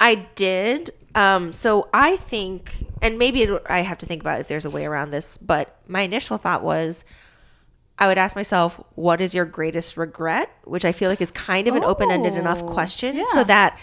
I 0.00 0.14
did. 0.34 0.90
Um, 1.14 1.52
so 1.52 1.88
I 1.92 2.16
think, 2.16 2.72
and 3.02 3.18
maybe 3.18 3.42
it, 3.42 3.62
I 3.66 3.80
have 3.80 3.98
to 3.98 4.06
think 4.06 4.22
about 4.22 4.40
if 4.40 4.48
there's 4.48 4.64
a 4.64 4.70
way 4.70 4.84
around 4.86 5.10
this, 5.10 5.38
but 5.38 5.76
my 5.88 6.02
initial 6.02 6.36
thought 6.36 6.62
was 6.62 7.04
I 7.98 8.06
would 8.06 8.18
ask 8.18 8.36
myself, 8.36 8.80
what 8.94 9.20
is 9.20 9.34
your 9.34 9.44
greatest 9.44 9.96
regret? 9.96 10.50
Which 10.64 10.84
I 10.84 10.92
feel 10.92 11.08
like 11.08 11.20
is 11.20 11.30
kind 11.32 11.66
of 11.66 11.74
an 11.74 11.82
open 11.84 12.10
ended 12.10 12.34
enough 12.34 12.62
Oh, 12.62 12.66
question 12.72 13.16
yeah. 13.16 13.24
so 13.32 13.42
that 13.44 13.78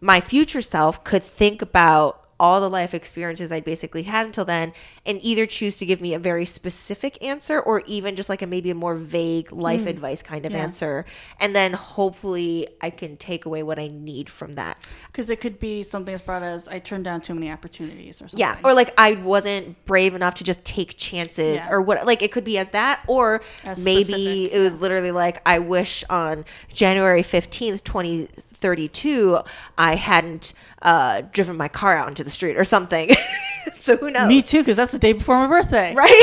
my 0.00 0.20
future 0.20 0.62
self 0.62 1.04
could 1.04 1.22
think 1.22 1.62
about 1.62 2.19
all 2.40 2.60
the 2.60 2.70
life 2.70 2.94
experiences 2.94 3.52
I'd 3.52 3.64
basically 3.64 4.04
had 4.04 4.26
until 4.26 4.46
then 4.46 4.72
and 5.04 5.20
either 5.22 5.46
choose 5.46 5.76
to 5.76 5.86
give 5.86 6.00
me 6.00 6.14
a 6.14 6.18
very 6.18 6.46
specific 6.46 7.22
answer 7.22 7.60
or 7.60 7.82
even 7.86 8.16
just 8.16 8.28
like 8.28 8.40
a 8.40 8.46
maybe 8.46 8.70
a 8.70 8.74
more 8.74 8.94
vague 8.94 9.52
life 9.52 9.82
mm. 9.82 9.88
advice 9.88 10.22
kind 10.22 10.46
of. 10.46 10.52
Yeah. 10.52 10.58
answer. 10.58 11.04
And 11.38 11.54
then 11.54 11.74
hopefully 11.74 12.66
I 12.80 12.90
can 12.90 13.16
take 13.18 13.44
away 13.44 13.62
what 13.62 13.78
I 13.78 13.88
need 13.88 14.30
from 14.30 14.52
that. 14.52 14.86
Because 15.06 15.28
it 15.28 15.40
could 15.40 15.58
be 15.60 15.82
something 15.82 16.14
as 16.14 16.22
broad 16.22 16.42
as 16.42 16.66
I 16.66 16.78
turned 16.78 17.04
down 17.04 17.20
too 17.20 17.34
many 17.34 17.50
opportunities 17.50 18.22
or 18.22 18.28
something. 18.28 18.38
Yeah, 18.38 18.56
or 18.64 18.72
like 18.72 18.94
I 18.96 19.12
wasn't 19.12 19.84
brave 19.84 20.14
enough 20.14 20.34
to 20.36 20.44
just 20.44 20.64
take 20.64 20.96
chances, 20.96 21.56
Yeah. 21.56 21.70
or 21.70 21.82
what. 21.82 22.06
Like 22.06 22.22
it 22.22 22.32
could 22.32 22.44
be 22.44 22.56
as 22.56 22.70
that, 22.70 23.02
or 23.06 23.42
As 23.64 23.84
maybe 23.84 24.04
specific, 24.04 24.52
it 24.52 24.58
was 24.60 24.72
literally 24.74 25.10
like 25.10 25.42
I 25.44 25.58
wish 25.58 26.04
on 26.08 26.46
January 26.72 27.22
fifteenth, 27.22 27.84
twenty 27.84 28.28
thirty 28.60 28.88
two, 28.88 29.40
I 29.78 29.94
hadn't 29.96 30.52
uh, 30.82 31.22
driven 31.32 31.56
my 31.56 31.68
car 31.68 31.96
out 31.96 32.08
into 32.08 32.24
the 32.24 32.30
street 32.30 32.56
or 32.56 32.64
something. 32.64 33.10
so 33.74 33.96
who 33.96 34.10
knows, 34.10 34.28
Me 34.28 34.42
too, 34.42 34.58
because 34.58 34.76
that's 34.76 34.92
the 34.92 34.98
day 34.98 35.12
before 35.12 35.36
my 35.36 35.46
birthday. 35.46 35.94
right? 35.94 36.22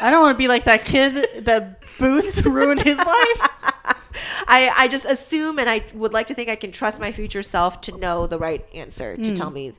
I 0.00 0.10
don't 0.10 0.20
want 0.22 0.34
to 0.34 0.38
be 0.38 0.48
like 0.48 0.64
that 0.64 0.84
kid 0.84 1.44
that 1.44 1.80
Booth 1.98 2.42
ruined 2.44 2.82
his 2.82 2.98
life. 2.98 3.06
I, 4.46 4.70
I 4.76 4.88
just 4.88 5.04
assume 5.06 5.58
and 5.58 5.68
I 5.68 5.82
would 5.94 6.12
like 6.12 6.26
to 6.28 6.34
think 6.34 6.48
I 6.50 6.56
can 6.56 6.70
trust 6.72 7.00
my 7.00 7.10
future 7.12 7.42
self 7.42 7.80
to 7.82 7.96
know 7.96 8.26
the 8.26 8.38
right 8.38 8.64
answer 8.74 9.16
to 9.16 9.34
tell 9.34 9.50
me 9.50 9.72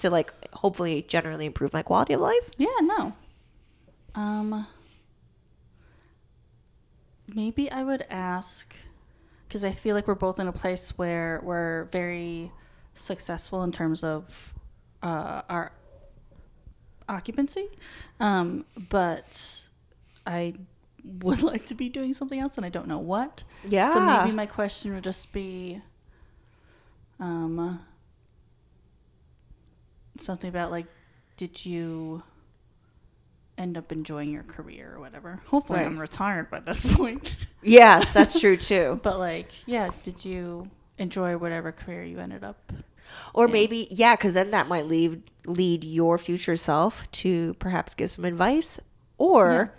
to 0.00 0.10
like 0.10 0.32
hopefully 0.52 1.02
generally 1.06 1.46
improve 1.46 1.72
my 1.72 1.82
quality 1.82 2.12
of 2.14 2.20
life. 2.20 2.50
Yeah, 2.58 2.66
no. 2.80 3.12
Um 4.14 4.66
maybe 7.28 7.70
I 7.70 7.84
would 7.84 8.04
ask 8.10 8.74
cuz 9.52 9.64
I 9.64 9.72
feel 9.72 9.94
like 9.94 10.06
we're 10.08 10.14
both 10.14 10.38
in 10.40 10.48
a 10.48 10.52
place 10.52 10.90
where 10.98 11.40
we're 11.42 11.84
very 11.92 12.50
successful 12.94 13.62
in 13.62 13.72
terms 13.72 14.02
of 14.02 14.54
uh, 15.02 15.42
our 15.48 15.72
occupancy. 17.08 17.68
Um 18.20 18.64
but 18.88 19.68
I 20.26 20.54
would 21.04 21.42
like 21.52 21.66
to 21.66 21.74
be 21.74 21.88
doing 21.88 22.14
something 22.14 22.40
else 22.40 22.56
and 22.56 22.64
I 22.64 22.68
don't 22.70 22.88
know 22.88 22.98
what. 22.98 23.44
Yeah. 23.64 23.92
So 23.92 24.00
maybe 24.00 24.32
my 24.32 24.46
question 24.46 24.94
would 24.94 25.04
just 25.04 25.32
be 25.32 25.82
um 27.20 27.80
something 30.18 30.48
about 30.48 30.70
like 30.70 30.86
did 31.36 31.64
you 31.64 32.22
end 33.62 33.78
up 33.78 33.92
enjoying 33.92 34.30
your 34.30 34.42
career 34.42 34.92
or 34.96 35.00
whatever. 35.00 35.40
Hopefully 35.46 35.78
Right. 35.78 35.86
I'm 35.86 35.98
retired 35.98 36.50
by 36.50 36.60
this 36.60 36.82
point. 36.96 37.36
Yes, 37.62 38.12
that's 38.12 38.38
true 38.40 38.56
too. 38.56 38.98
but 39.04 39.18
like, 39.18 39.50
yeah, 39.66 39.90
did 40.02 40.24
you 40.24 40.68
enjoy 40.98 41.36
whatever 41.38 41.70
career 41.72 42.02
you 42.04 42.18
ended 42.18 42.42
up? 42.44 42.72
Or 43.34 43.46
maybe 43.46 43.88
yeah, 43.90 44.16
because 44.16 44.34
then 44.34 44.50
that 44.50 44.68
might 44.68 44.86
lead 44.86 45.22
lead 45.46 45.84
your 45.84 46.18
future 46.18 46.56
self 46.56 47.10
to 47.12 47.54
perhaps 47.54 47.94
give 47.94 48.10
some 48.10 48.24
advice. 48.24 48.80
Or 49.18 49.72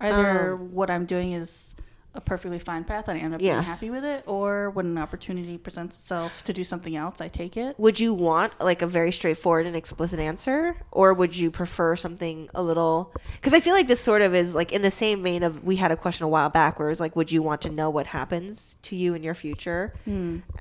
Either 0.00 0.54
um, 0.54 0.72
what 0.72 0.88
I'm 0.88 1.04
doing 1.04 1.32
is 1.32 1.74
a 2.14 2.20
perfectly 2.20 2.58
fine 2.58 2.82
path 2.82 3.06
and 3.08 3.16
I 3.18 3.22
end 3.22 3.34
up 3.34 3.40
Yeah. 3.40 3.54
being 3.54 3.62
happy 3.64 3.88
with 3.90 4.04
it, 4.04 4.24
or 4.26 4.70
when 4.70 4.86
an 4.86 4.98
opportunity 4.98 5.56
presents 5.58 5.96
itself 5.96 6.42
to 6.44 6.52
do 6.52 6.64
something 6.64 6.96
else, 6.96 7.20
I 7.20 7.28
take 7.28 7.56
it. 7.56 7.78
would 7.78 8.00
you 8.00 8.12
want 8.12 8.52
like 8.60 8.82
a 8.82 8.86
very 8.86 9.12
straightforward 9.12 9.64
and 9.66 9.76
explicit 9.76 10.18
answer, 10.18 10.76
or 10.90 11.14
would 11.14 11.36
you 11.36 11.50
prefer 11.52 11.94
something 11.94 12.48
a 12.54 12.62
little? 12.62 13.12
Because 13.36 13.54
I 13.54 13.60
feel 13.60 13.74
like 13.74 13.86
this 13.86 14.00
sort 14.00 14.22
of 14.22 14.34
is 14.34 14.54
like 14.56 14.72
in 14.72 14.82
the 14.82 14.90
same 14.90 15.22
vein 15.22 15.42
of 15.44 15.62
we 15.62 15.76
had 15.76 15.92
a 15.92 15.96
question 15.96 16.24
a 16.24 16.28
while 16.28 16.50
back 16.50 16.78
where 16.80 16.88
it 16.88 16.90
was 16.90 17.00
like, 17.00 17.14
would 17.14 17.30
you 17.30 17.42
want 17.42 17.60
to 17.62 17.70
know 17.70 17.90
what 17.90 18.06
happens 18.08 18.76
to 18.82 18.96
you 18.96 19.14
in 19.14 19.22
your 19.22 19.34
future? 19.34 19.94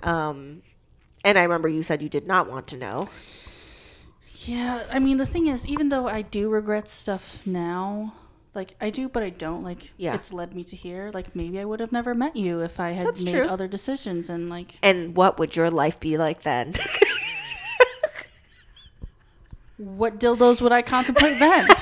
Um, 0.03 0.61
and 1.25 1.37
I 1.37 1.43
remember 1.43 1.67
you 1.67 1.81
said 1.83 2.01
you 2.03 2.09
did 2.09 2.27
not 2.27 2.47
want 2.49 2.67
to 2.67 2.77
know. 2.77 3.09
Yeah, 4.45 4.83
I 4.91 4.99
mean 4.99 5.17
the 5.17 5.25
thing 5.25 5.47
is, 5.47 5.65
even 5.67 5.89
though 5.89 6.07
I 6.07 6.21
do 6.21 6.49
regret 6.49 6.87
stuff 6.87 7.45
now, 7.45 8.13
like 8.55 8.75
I 8.81 8.89
do, 8.89 9.07
but 9.09 9.21
I 9.23 9.29
don't. 9.29 9.63
Like, 9.63 9.91
Yeah. 9.97 10.15
it's 10.15 10.33
led 10.33 10.55
me 10.55 10.63
to 10.65 10.75
here. 10.75 11.11
Like, 11.13 11.35
maybe 11.35 11.59
I 11.59 11.65
would 11.65 11.79
have 11.79 11.91
never 11.91 12.15
met 12.15 12.35
you 12.35 12.61
if 12.61 12.79
I 12.79 12.91
had 12.91 13.05
That's 13.07 13.23
made 13.23 13.31
true. 13.31 13.45
other 13.47 13.67
decisions. 13.67 14.29
And 14.29 14.49
like, 14.49 14.75
And 14.81 15.15
what 15.15 15.37
would 15.39 15.55
your 15.55 15.69
life 15.69 15.99
be 15.99 16.17
like 16.17 16.41
then? 16.43 16.73
what 19.77 20.19
dildos 20.19 20.61
would 20.61 20.71
I 20.71 20.81
contemplate 20.81 21.39
then? 21.39 21.67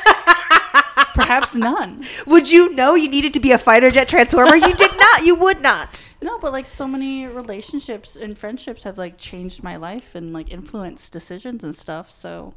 Perhaps 1.15 1.55
none. 1.55 2.03
would 2.28 2.51
you 2.51 2.72
know 2.74 2.93
you 2.93 3.09
needed 3.09 3.34
to 3.34 3.39
be 3.39 3.51
a 3.51 3.57
fighter 3.57 3.89
jet 3.89 4.07
transformer? 4.07 4.55
You 4.55 4.74
did 4.76 4.91
not. 4.95 5.26
You 5.26 5.34
would 5.36 5.61
not. 5.61 6.05
No, 6.22 6.38
but 6.38 6.51
like 6.51 6.68
so 6.68 6.86
many 6.88 7.26
relationships 7.26 8.15
and 8.15 8.38
friendships 8.38 8.84
have 8.84 8.97
like 8.99 9.18
changed 9.18 9.63
my 9.63 9.78
life 9.78 10.13
and 10.13 10.32
like 10.32 10.51
influenced 10.51 11.11
decisions 11.11 11.63
and 11.63 11.76
stuff. 11.76 12.11
So, 12.11 12.53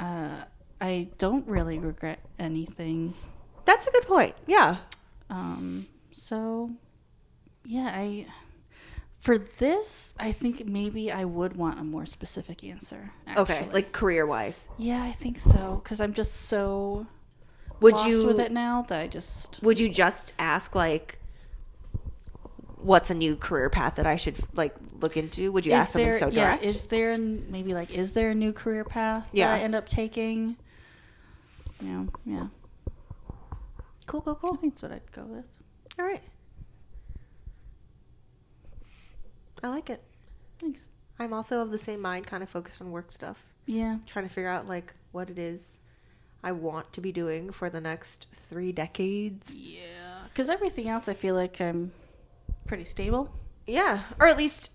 uh, 0.00 0.44
I 0.84 1.08
don't 1.16 1.46
really 1.48 1.78
regret 1.78 2.18
anything. 2.38 3.14
That's 3.64 3.86
a 3.86 3.90
good 3.90 4.02
point. 4.06 4.34
Yeah. 4.46 4.76
Um, 5.30 5.86
so 6.12 6.70
yeah, 7.64 7.90
I 7.94 8.26
for 9.18 9.38
this, 9.38 10.12
I 10.20 10.32
think 10.32 10.66
maybe 10.66 11.10
I 11.10 11.24
would 11.24 11.56
want 11.56 11.80
a 11.80 11.84
more 11.84 12.04
specific 12.04 12.62
answer. 12.62 13.10
Actually. 13.26 13.42
Okay. 13.42 13.68
Like 13.72 13.92
career 13.92 14.26
wise. 14.26 14.68
yeah, 14.76 15.02
I 15.02 15.12
think 15.12 15.38
so 15.38 15.80
because 15.82 16.02
I'm 16.02 16.12
just 16.12 16.32
so 16.42 17.06
Would 17.80 17.94
lost 17.94 18.06
you 18.06 18.26
with 18.26 18.38
it 18.38 18.52
now 18.52 18.82
that 18.88 19.00
I 19.00 19.06
just 19.06 19.62
would 19.62 19.80
you 19.80 19.88
just 19.88 20.34
ask 20.38 20.74
like 20.74 21.18
what's 22.76 23.10
a 23.10 23.14
new 23.14 23.36
career 23.36 23.70
path 23.70 23.94
that 23.94 24.06
I 24.06 24.16
should 24.16 24.36
like 24.54 24.74
look 25.00 25.16
into? 25.16 25.50
Would 25.50 25.64
you 25.64 25.72
ask 25.72 25.92
something 25.92 26.12
so 26.12 26.28
direct? 26.28 26.62
yeah, 26.62 26.68
is 26.68 26.86
there 26.88 27.16
maybe 27.16 27.72
like 27.72 27.90
is 27.96 28.12
there 28.12 28.32
a 28.32 28.34
new 28.34 28.52
career 28.52 28.84
path 28.84 29.30
Yeah. 29.32 29.46
that 29.48 29.54
I 29.54 29.64
end 29.64 29.74
up 29.74 29.88
taking? 29.88 30.56
You 31.80 31.88
know, 31.88 32.08
yeah, 32.24 32.46
cool, 34.06 34.20
cool, 34.22 34.34
cool. 34.36 34.54
I 34.54 34.56
think 34.56 34.74
that's 34.74 34.82
what 34.82 34.92
I'd 34.92 35.12
go 35.12 35.22
with. 35.24 35.44
All 35.98 36.04
right. 36.04 36.22
I 39.62 39.68
like 39.68 39.88
it. 39.90 40.02
Thanks. 40.58 40.88
I'm 41.18 41.32
also 41.32 41.60
of 41.60 41.70
the 41.70 41.78
same 41.78 42.00
mind, 42.00 42.26
kind 42.26 42.42
of 42.42 42.48
focused 42.50 42.80
on 42.80 42.90
work 42.90 43.10
stuff, 43.12 43.42
Yeah, 43.66 43.98
trying 44.06 44.26
to 44.26 44.32
figure 44.32 44.50
out 44.50 44.68
like 44.68 44.94
what 45.12 45.30
it 45.30 45.38
is 45.38 45.78
I 46.42 46.52
want 46.52 46.92
to 46.94 47.00
be 47.00 47.12
doing 47.12 47.50
for 47.52 47.70
the 47.70 47.80
next 47.80 48.26
three 48.32 48.72
decades. 48.72 49.54
yeah, 49.54 50.24
because 50.28 50.50
everything 50.50 50.88
else 50.88 51.08
I 51.08 51.14
feel 51.14 51.34
like 51.34 51.60
I'm 51.60 51.92
pretty 52.66 52.84
stable. 52.84 53.30
Yeah, 53.66 54.02
or 54.20 54.26
at 54.26 54.36
least, 54.36 54.70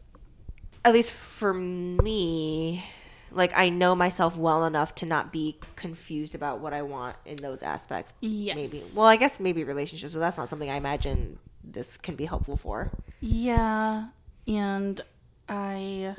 at 0.86 0.93
least 0.93 1.12
for 1.12 1.54
me, 1.54 2.84
like 3.32 3.51
I 3.55 3.69
know 3.69 3.95
myself 3.95 4.38
well 4.38 4.65
enough 4.65 4.95
to 4.95 5.05
not 5.05 5.32
be 5.32 5.59
confused 5.75 6.36
about 6.36 6.59
what 6.59 6.73
I 6.73 6.82
want 6.82 7.15
in 7.25 7.38
those 7.38 7.63
aspects. 7.63 8.13
Yes. 8.21 8.55
Maybe. 8.55 8.84
Well, 8.95 9.05
I 9.05 9.15
guess 9.15 9.39
maybe 9.39 9.63
relationships, 9.63 10.13
but 10.13 10.19
that's 10.19 10.38
not 10.38 10.49
something 10.49 10.69
I 10.69 10.75
imagine 10.75 11.38
this 11.63 11.97
can 11.97 12.15
be 12.15 12.25
helpful 12.25 12.57
for. 12.57 12.91
Yeah, 13.19 14.07
and 14.47 15.01
I 15.47 16.15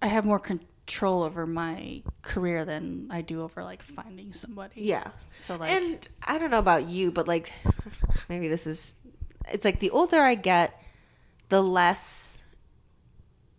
I 0.00 0.06
have 0.06 0.24
more 0.24 0.38
control 0.38 1.22
over 1.22 1.46
my 1.46 2.02
career 2.22 2.64
than 2.64 3.08
I 3.10 3.22
do 3.22 3.42
over 3.42 3.64
like 3.64 3.82
finding 3.82 4.32
somebody. 4.32 4.82
Yeah. 4.82 5.08
So 5.36 5.56
like 5.56 5.72
and 5.72 6.06
I 6.22 6.38
don't 6.38 6.50
know 6.50 6.58
about 6.58 6.86
you, 6.86 7.10
but 7.10 7.26
like 7.26 7.52
maybe 8.28 8.48
this 8.48 8.66
is 8.66 8.94
it's 9.48 9.64
like 9.64 9.80
the 9.80 9.90
older 9.90 10.20
I 10.22 10.34
get, 10.34 10.80
the 11.48 11.62
less 11.62 12.35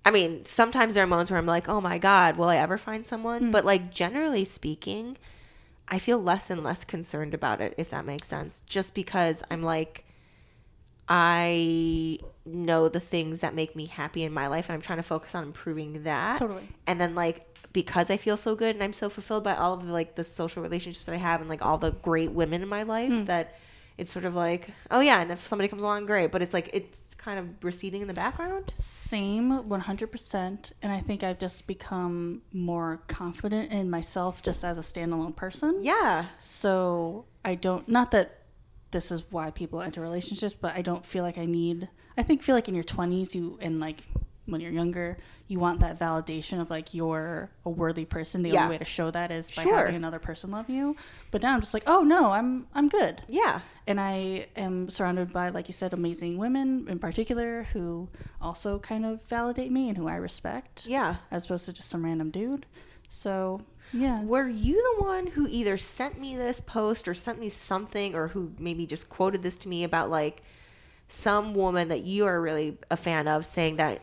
I 0.08 0.12
mean, 0.12 0.46
sometimes 0.46 0.94
there 0.94 1.04
are 1.04 1.08
moments 1.08 1.30
where 1.32 1.38
I'm 1.38 1.46
like, 1.46 1.68
"Oh 1.68 1.82
my 1.82 1.98
god, 1.98 2.38
will 2.38 2.48
I 2.48 2.56
ever 2.56 2.78
find 2.78 3.06
someone?" 3.06 3.50
Mm. 3.50 3.52
But 3.52 3.66
like 3.66 3.92
generally 3.92 4.46
speaking, 4.46 5.18
I 5.90 6.00
feel 6.00 6.18
less 6.22 6.50
and 6.50 6.64
less 6.64 6.86
concerned 6.86 7.34
about 7.34 7.60
it 7.60 7.74
if 7.78 7.90
that 7.90 8.06
makes 8.06 8.28
sense. 8.28 8.64
Just 8.66 8.96
because 8.96 9.44
I'm 9.52 9.64
like 9.64 10.06
I 11.10 12.20
know 12.46 12.90
the 12.90 13.00
things 13.00 13.40
that 13.40 13.56
make 13.56 13.76
me 13.76 13.86
happy 13.86 14.24
in 14.24 14.34
my 14.34 14.48
life 14.48 14.70
and 14.70 14.76
I'm 14.76 14.82
trying 14.82 15.00
to 15.00 15.04
focus 15.04 15.36
on 15.36 15.44
improving 15.44 16.04
that 16.04 16.40
totally. 16.40 16.68
and 16.86 17.00
then 17.00 17.16
like 17.16 17.46
because 17.72 18.10
I 18.10 18.18
feel 18.18 18.38
so 18.38 18.56
good 18.56 18.76
and 18.76 18.84
I'm 18.84 18.94
so 18.94 19.10
fulfilled 19.10 19.44
by 19.44 19.56
all 19.56 19.74
of 19.74 19.86
the 19.86 19.94
like 19.94 20.16
the 20.16 20.24
social 20.24 20.62
relationships 20.62 21.06
that 21.06 21.16
I 21.16 21.20
have 21.20 21.40
and 21.40 21.50
like 21.50 21.66
all 21.66 21.78
the 21.78 21.92
great 21.92 22.32
women 22.32 22.62
in 22.62 22.68
my 22.68 22.84
life 22.84 23.12
mm. 23.12 23.26
that 23.28 23.56
it's 23.98 24.12
sort 24.12 24.26
of 24.26 24.36
like 24.36 24.70
oh 24.92 25.00
yeah 25.00 25.22
and 25.22 25.32
if 25.32 25.46
somebody 25.46 25.68
comes 25.68 25.84
along 25.84 26.06
great. 26.06 26.32
But 26.32 26.42
it's 26.42 26.54
like 26.54 26.70
it's 26.74 27.14
kind 27.16 27.40
of 27.40 27.64
receding 27.64 28.02
in 28.02 28.08
the 28.08 28.14
background. 28.14 28.74
Same 28.76 29.64
100% 29.64 30.72
and 30.82 30.92
I 30.92 31.00
think 31.00 31.24
I've 31.24 31.40
just 31.40 31.68
become 31.68 32.42
more 32.54 33.02
confident 33.08 33.72
in 33.72 33.90
myself 33.90 34.42
just 34.42 34.64
as 34.64 34.78
a 34.78 34.82
standalone 34.82 35.36
person. 35.36 35.80
yeah. 35.82 36.28
So 36.40 37.26
I 37.44 37.56
don't 37.56 37.88
not 37.88 38.12
that 38.12 38.44
this 38.92 39.12
is 39.12 39.24
why 39.30 39.52
people 39.52 39.82
enter 39.82 40.02
relationships, 40.02 40.56
but 40.60 40.76
I 40.76 40.82
don't 40.82 41.06
feel 41.06 41.24
like 41.24 41.38
I 41.38 41.46
need 41.46 41.90
I 42.18 42.24
think 42.24 42.42
feel 42.42 42.56
like 42.56 42.68
in 42.68 42.76
your 42.76 42.84
20s 42.84 43.36
you 43.36 43.58
and 43.62 43.80
like 43.80 44.04
when 44.48 44.60
you're 44.62 44.72
younger, 44.72 45.18
you 45.48 45.60
want 45.60 45.80
that 45.82 46.00
validation 46.00 46.60
of 46.60 46.70
like 46.70 46.94
you're 46.94 47.50
a 47.66 47.70
worthy 47.70 48.06
person. 48.06 48.42
The 48.42 48.50
Yeah. 48.50 48.64
only 48.64 48.76
way 48.76 48.80
to 48.80 48.86
show 48.86 49.12
that 49.12 49.30
is 49.32 49.52
by 49.52 49.64
Sure. 49.64 49.78
having 49.78 49.96
another 49.96 50.20
person 50.20 50.50
love 50.52 50.70
you. 50.70 50.96
But 51.32 51.42
now 51.44 51.54
I'm 51.54 51.62
just 51.62 51.74
like, 51.74 51.84
"Oh 51.88 52.02
no, 52.02 52.32
I'm 52.32 52.68
I'm 52.74 52.90
good." 52.90 53.22
yeah 53.28 53.62
And 53.86 54.00
I 54.00 54.48
am 54.56 54.90
surrounded 54.90 55.32
by 55.32 55.50
like 55.50 55.68
you 55.70 55.74
said 55.74 55.94
amazing 55.94 56.38
women 56.38 56.88
in 56.90 56.98
particular 57.00 57.68
who 57.74 58.10
also 58.42 58.80
kind 58.80 59.06
of 59.06 59.22
validate 59.24 59.72
me 59.72 59.88
and 59.90 59.98
who 59.98 60.08
I 60.08 60.16
respect 60.16 60.86
yeah 60.88 61.18
as 61.32 61.46
opposed 61.46 61.66
to 61.66 61.74
just 61.74 61.90
some 61.90 62.04
random 62.04 62.30
dude. 62.32 62.66
So, 63.10 63.62
yeah. 63.94 64.22
were 64.24 64.50
you 64.50 64.76
the 64.98 65.04
one 65.06 65.28
who 65.28 65.48
either 65.48 65.78
sent 65.78 66.20
me 66.20 66.36
this 66.36 66.60
post 66.60 67.08
or 67.08 67.14
sent 67.14 67.40
me 67.40 67.48
something 67.48 68.16
or 68.16 68.28
who 68.30 68.52
maybe 68.60 68.86
just 68.86 69.08
quoted 69.10 69.44
this 69.44 69.56
to 69.60 69.70
me 69.70 69.86
about 69.86 70.10
like 70.10 70.42
some 71.08 71.54
woman 71.54 71.88
that 71.88 72.04
you 72.04 72.26
are 72.26 72.42
really 72.42 72.78
a 72.92 72.98
fan 72.98 73.30
of 73.30 73.46
saying 73.46 73.78
that 73.78 74.02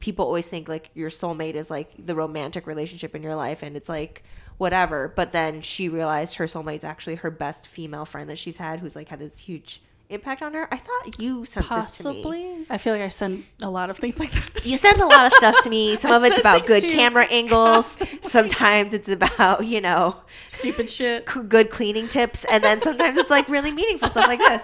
people 0.00 0.24
always 0.24 0.48
think 0.48 0.68
like 0.68 0.90
your 0.94 1.10
soulmate 1.10 1.54
is 1.54 1.70
like 1.70 1.90
the 1.98 2.14
romantic 2.14 2.66
relationship 2.66 3.14
in 3.14 3.22
your 3.22 3.34
life 3.34 3.62
and 3.62 3.76
it's 3.76 3.88
like 3.88 4.22
whatever 4.58 5.12
but 5.16 5.32
then 5.32 5.60
she 5.60 5.88
realized 5.88 6.36
her 6.36 6.44
soulmate 6.46 6.76
is 6.76 6.84
actually 6.84 7.16
her 7.16 7.30
best 7.30 7.66
female 7.66 8.04
friend 8.04 8.28
that 8.30 8.38
she's 8.38 8.56
had 8.56 8.80
who's 8.80 8.96
like 8.96 9.08
had 9.08 9.18
this 9.18 9.38
huge 9.38 9.82
impact 10.08 10.40
on 10.40 10.54
her. 10.54 10.72
I 10.72 10.76
thought 10.76 11.20
you 11.20 11.44
sent 11.44 11.68
this 11.68 11.98
to 11.98 12.12
me. 12.12 12.64
I 12.70 12.78
feel 12.78 12.92
like 12.92 13.02
I 13.02 13.08
send 13.08 13.44
a 13.60 13.68
lot 13.68 13.90
of 13.90 13.96
things 13.98 14.20
like 14.20 14.30
that. 14.32 14.64
You 14.64 14.76
send 14.76 15.00
a 15.00 15.06
lot 15.06 15.26
of 15.26 15.32
stuff 15.32 15.56
to 15.64 15.68
me. 15.68 15.96
Some 16.06 16.12
of 16.12 16.22
it's 16.24 16.38
about 16.38 16.66
good 16.66 16.84
camera 16.84 17.24
angles. 17.30 18.00
Sometimes 18.22 18.94
it's 18.94 19.08
about, 19.08 19.64
you 19.66 19.80
know, 19.80 20.16
Stupid 20.46 20.88
shit. 20.88 21.24
good 21.48 21.70
cleaning 21.70 22.08
tips 22.08 22.44
and 22.44 22.62
then 22.62 22.80
sometimes 22.80 23.18
it's 23.18 23.30
like 23.30 23.48
really 23.48 23.72
meaningful 23.72 24.08
stuff 24.08 24.28
like 24.28 24.38
this 24.38 24.62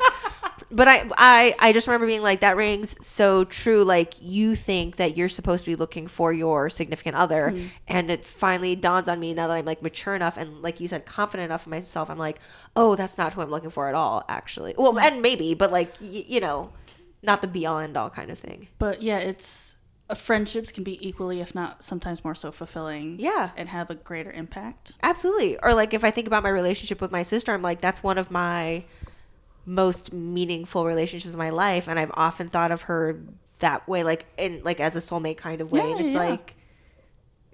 but 0.75 0.89
I, 0.89 1.09
I 1.17 1.55
i 1.59 1.73
just 1.73 1.87
remember 1.87 2.07
being 2.07 2.23
like 2.23 2.41
that 2.41 2.57
rings 2.57 2.97
so 3.05 3.45
true 3.45 3.85
like 3.85 4.15
you 4.21 4.57
think 4.57 4.97
that 4.97 5.17
you're 5.17 5.29
supposed 5.29 5.65
to 5.65 5.71
be 5.71 5.77
looking 5.77 6.07
for 6.07 6.33
your 6.33 6.71
significant 6.71 7.17
other 7.17 7.51
Mm-hmm. 7.53 7.67
and 7.89 8.11
it 8.11 8.27
finally 8.27 8.75
dawns 8.75 9.07
on 9.09 9.21
me 9.21 9.35
now 9.35 9.47
that 9.49 9.55
i'm 9.55 9.65
like 9.65 9.83
mature 9.83 10.15
enough 10.15 10.37
and 10.37 10.63
like 10.63 10.81
you 10.81 10.89
said 10.89 11.05
confident 11.07 11.45
enough 11.47 11.67
in 11.67 11.71
myself 11.71 12.11
i'm 12.11 12.19
like 12.19 12.39
oh 12.75 12.95
that's 12.97 13.19
not 13.19 13.35
who 13.35 13.43
i'm 13.43 13.51
looking 13.51 13.71
for 13.71 13.89
at 13.89 13.95
all 13.95 14.25
actually 14.29 14.75
well 14.79 14.99
and 14.99 15.21
maybe 15.23 15.55
but 15.55 15.71
like 15.71 15.93
y- 16.01 16.25
you 16.27 16.41
know 16.41 16.73
not 17.23 17.41
the 17.43 17.47
be 17.49 17.67
all 17.67 17.79
end 17.79 17.97
all 17.97 18.11
kind 18.11 18.31
of 18.31 18.39
thing 18.39 18.67
But 18.79 19.03
yeah, 19.03 19.19
it's 19.19 19.77
uh, 20.11 20.15
friendships 20.17 20.73
can 20.73 20.83
be 20.83 20.99
equally, 21.09 21.41
if 21.41 21.55
not 21.55 21.85
sometimes 21.85 22.25
more 22.25 22.35
so, 22.35 22.51
fulfilling. 22.51 23.21
Yeah. 23.21 23.51
and 23.57 23.69
have 23.69 23.89
a 23.91 23.95
greater 23.95 24.33
impact. 24.33 24.95
Absolutely. 25.05 25.57
Or 25.63 25.73
like 25.73 25.95
if 25.95 26.03
I 26.03 26.11
think 26.11 26.27
about 26.27 26.43
my 26.43 26.49
relationship 26.49 27.01
with 27.01 27.13
my 27.13 27.23
sister, 27.23 27.55
I'm 27.55 27.63
like 27.63 27.81
that's 27.81 28.03
one 28.03 28.19
of 28.19 28.29
my 28.33 28.83
most 29.65 30.13
meaningful 30.13 30.85
relationships 30.87 31.33
in 31.33 31.39
my 31.39 31.51
life 31.51 31.89
and 31.89 31.99
I've 31.99 32.11
often 32.15 32.49
thought 32.49 32.73
of 32.73 32.83
her 32.83 33.21
that 33.61 33.87
way 33.89 34.03
like 34.03 34.27
in 34.37 34.61
like 34.65 34.81
as 34.81 34.97
a 34.97 34.99
soulmate 34.99 35.37
kind 35.37 35.61
of 35.61 35.71
way 35.71 35.81
Yeah, 35.81 35.97
and 35.97 36.01
it's 36.07 36.15
yeah. 36.15 36.21
like 36.29 36.55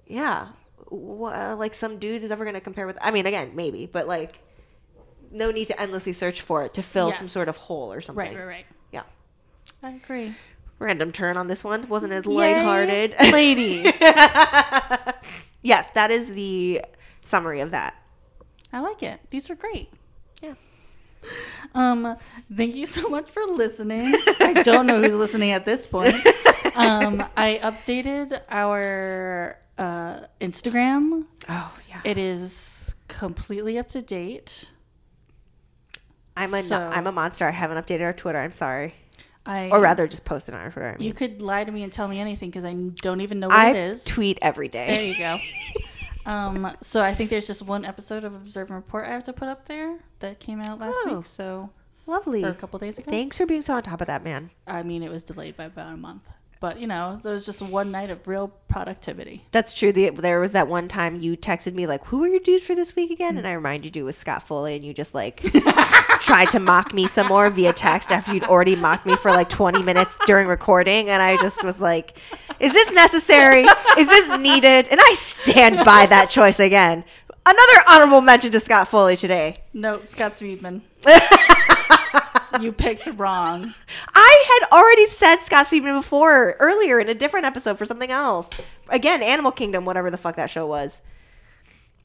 yeah, 0.07 0.47
like 0.89 1.73
some 1.75 1.99
dude 1.99 2.23
is 2.23 2.31
ever 2.31 2.43
going 2.43 2.55
to 2.55 2.61
compare 2.61 2.87
with 2.87 2.97
I 2.99 3.11
mean 3.11 3.25
again, 3.27 3.51
maybe, 3.53 3.85
but 3.85 4.07
like 4.07 4.39
no 5.31 5.51
need 5.51 5.65
to 5.65 5.79
endlessly 5.79 6.13
search 6.13 6.41
for 6.41 6.63
it 6.65 6.73
to 6.73 6.81
fill 6.81 7.11
some 7.11 7.27
sort 7.27 7.47
of 7.47 7.55
hole 7.57 7.93
or 7.93 8.01
something. 8.01 8.25
Right, 8.25 8.35
right, 8.35 8.45
right. 8.47 8.65
Yeah. 8.91 9.03
I 9.83 9.91
agree. 9.91 10.33
Random 10.79 11.11
turn 11.11 11.37
on 11.37 11.45
this 11.47 11.63
one. 11.63 11.87
Wasn't 11.87 12.11
as 12.11 12.25
Yay, 12.25 12.31
lighthearted. 12.31 13.15
ladies. 13.31 13.99
yes, 15.61 15.89
that 15.93 16.09
is 16.09 16.31
the 16.31 16.81
summary 17.21 17.59
of 17.59 17.69
that. 17.71 17.93
I 18.73 18.79
like 18.79 19.03
it. 19.03 19.19
These 19.29 19.49
are 19.51 19.55
great. 19.55 19.89
Um, 21.75 22.15
thank 22.55 22.75
you 22.75 22.85
so 22.85 23.09
much 23.09 23.29
for 23.29 23.43
listening. 23.45 24.15
I 24.39 24.61
don't 24.63 24.87
know 24.87 25.01
who's 25.01 25.13
listening 25.13 25.51
at 25.51 25.65
this 25.65 25.85
point. 25.87 26.15
Um, 26.75 27.23
I 27.37 27.59
updated 27.61 28.39
our 28.49 29.57
uh, 29.77 30.21
Instagram. 30.41 31.25
Oh, 31.47 31.73
yeah. 31.89 32.01
It 32.05 32.17
is 32.17 32.95
completely 33.07 33.77
up 33.77 33.89
to 33.89 34.01
date. 34.01 34.65
I'm 36.37 36.53
a 36.53 36.63
So- 36.63 36.77
I'm 36.77 37.05
a 37.07 37.11
monster. 37.11 37.45
I 37.47 37.51
haven't 37.51 37.77
updated 37.85 38.01
our 38.03 38.13
Twitter. 38.13 38.39
I'm 38.39 38.51
sorry, 38.53 38.95
I 39.45 39.69
or 39.69 39.79
rather, 39.81 40.07
just 40.07 40.23
posted 40.25 40.53
on 40.55 40.61
our 40.61 40.71
Twitter. 40.71 40.89
I, 40.89 40.97
mean. 40.97 41.05
you 41.07 41.13
could 41.13 41.41
lie 41.41 41.63
to 41.65 41.71
me 41.71 41.83
and 41.83 41.91
tell 41.91 42.07
me 42.07 42.19
anything 42.19 42.49
because 42.49 42.63
I 42.65 42.73
don't 42.73 43.21
even 43.21 43.39
know 43.39 43.47
what 43.47 43.57
I 43.57 43.71
it 43.71 43.75
is. 43.75 44.05
tweet 44.05 44.39
every 44.41 44.69
day. 44.69 44.87
there 44.87 45.03
you 45.03 45.17
go. 45.17 45.37
Um, 46.25 46.71
so 46.81 47.01
I 47.03 47.13
think 47.13 47.29
there's 47.29 47.47
just 47.47 47.61
one 47.61 47.85
episode 47.85 48.23
of 48.23 48.33
Observe 48.35 48.67
and 48.69 48.75
Report 48.75 49.07
I 49.07 49.11
have 49.11 49.23
to 49.25 49.33
put 49.33 49.47
up 49.47 49.65
there 49.67 49.97
that 50.19 50.39
came 50.39 50.61
out 50.61 50.79
last 50.79 50.97
Oh. 51.05 51.17
week. 51.17 51.25
So 51.25 51.69
Lovely. 52.05 52.43
or 52.43 52.49
a 52.49 52.53
couple 52.55 52.77
days 52.79 52.97
ago. 52.97 53.09
Thanks 53.09 53.37
for 53.37 53.45
being 53.45 53.61
so 53.61 53.73
on 53.75 53.83
top 53.83 54.01
of 54.01 54.07
that, 54.07 54.23
man. 54.23 54.49
I 54.67 54.83
mean, 54.83 55.01
it 55.03 55.09
was 55.11 55.23
delayed 55.23 55.55
by 55.57 55.65
about 55.65 55.93
a 55.93 55.97
month. 55.97 56.23
But, 56.61 56.81
you 56.81 56.87
know, 56.87 57.19
there 57.23 57.31
was 57.31 57.45
just 57.45 57.61
one 57.61 57.89
night 57.89 58.09
of 58.09 58.27
real 58.27 58.51
productivity. 58.67 59.45
That's 59.51 59.71
true. 59.71 59.93
The, 59.93 60.09
there 60.09 60.41
was 60.41 60.51
that 60.51 60.67
one 60.67 60.89
time 60.89 61.21
you 61.21 61.37
texted 61.37 61.73
me 61.73 61.87
like, 61.87 62.05
"Who 62.07 62.21
are 62.23 62.27
your 62.27 62.39
dudes 62.39 62.63
for 62.63 62.75
this 62.75 62.97
week 62.97 63.11
again?" 63.11 63.37
And 63.37 63.47
I 63.47 63.53
reminded 63.53 63.95
you 63.95 64.03
it 64.03 64.05
was 64.05 64.17
Scott 64.17 64.43
Foley, 64.43 64.75
and 64.75 64.83
you 64.83 64.93
just 64.93 65.13
like 65.13 65.37
tried 66.19 66.49
to 66.49 66.59
mock 66.59 66.93
me 66.93 67.07
some 67.07 67.27
more 67.27 67.49
via 67.49 67.71
text 67.71 68.11
after 68.11 68.33
you'd 68.33 68.43
already 68.43 68.75
mocked 68.75 69.05
me 69.05 69.15
for 69.15 69.31
like 69.31 69.47
20 69.47 69.83
minutes 69.83 70.17
during 70.25 70.47
recording, 70.47 71.09
and 71.09 71.21
I 71.21 71.37
just 71.37 71.63
was 71.63 71.79
like, 71.79 72.17
"Is 72.59 72.73
this 72.73 72.91
necessary? 72.91 73.63
Is 73.97 74.07
this 74.07 74.37
needed?" 74.39 74.89
And 74.89 74.99
I 75.01 75.13
stand 75.13 75.85
by 75.85 76.07
that 76.07 76.29
choice 76.29 76.59
again. 76.59 77.05
Another 77.45 77.83
honorable 77.87 78.21
mention 78.21 78.51
to 78.51 78.59
Scott 78.59 78.89
Foley 78.89 79.15
today. 79.15 79.55
No, 79.73 80.03
Scott 80.03 80.33
Speedman. 80.33 80.81
you 82.61 82.71
picked 82.71 83.07
wrong. 83.17 83.73
I 84.13 84.59
had 84.61 84.77
already 84.77 85.05
said 85.07 85.37
Scott 85.37 85.67
Speedman 85.67 85.97
before 85.97 86.55
earlier 86.59 86.99
in 86.99 87.09
a 87.09 87.13
different 87.13 87.45
episode 87.45 87.77
for 87.77 87.85
something 87.85 88.11
else. 88.11 88.49
Again, 88.89 89.21
Animal 89.21 89.51
Kingdom, 89.51 89.85
whatever 89.85 90.09
the 90.09 90.17
fuck 90.17 90.35
that 90.35 90.49
show 90.49 90.65
was. 90.65 91.01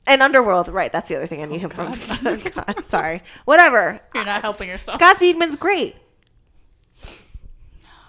And 0.06 0.22
Underworld, 0.22 0.68
right? 0.68 0.92
That's 0.92 1.08
the 1.08 1.16
other 1.16 1.26
thing 1.26 1.42
I 1.42 1.46
need 1.46 1.64
oh, 1.64 1.68
him 1.68 1.70
from. 1.70 2.26
Oh, 2.26 2.36
God, 2.36 2.84
sorry, 2.86 3.22
whatever. 3.46 4.00
You're 4.14 4.24
not 4.24 4.38
uh, 4.38 4.42
helping 4.42 4.68
yourself. 4.68 4.96
Scott 4.96 5.16
Speedman's 5.16 5.56
great. 5.56 5.96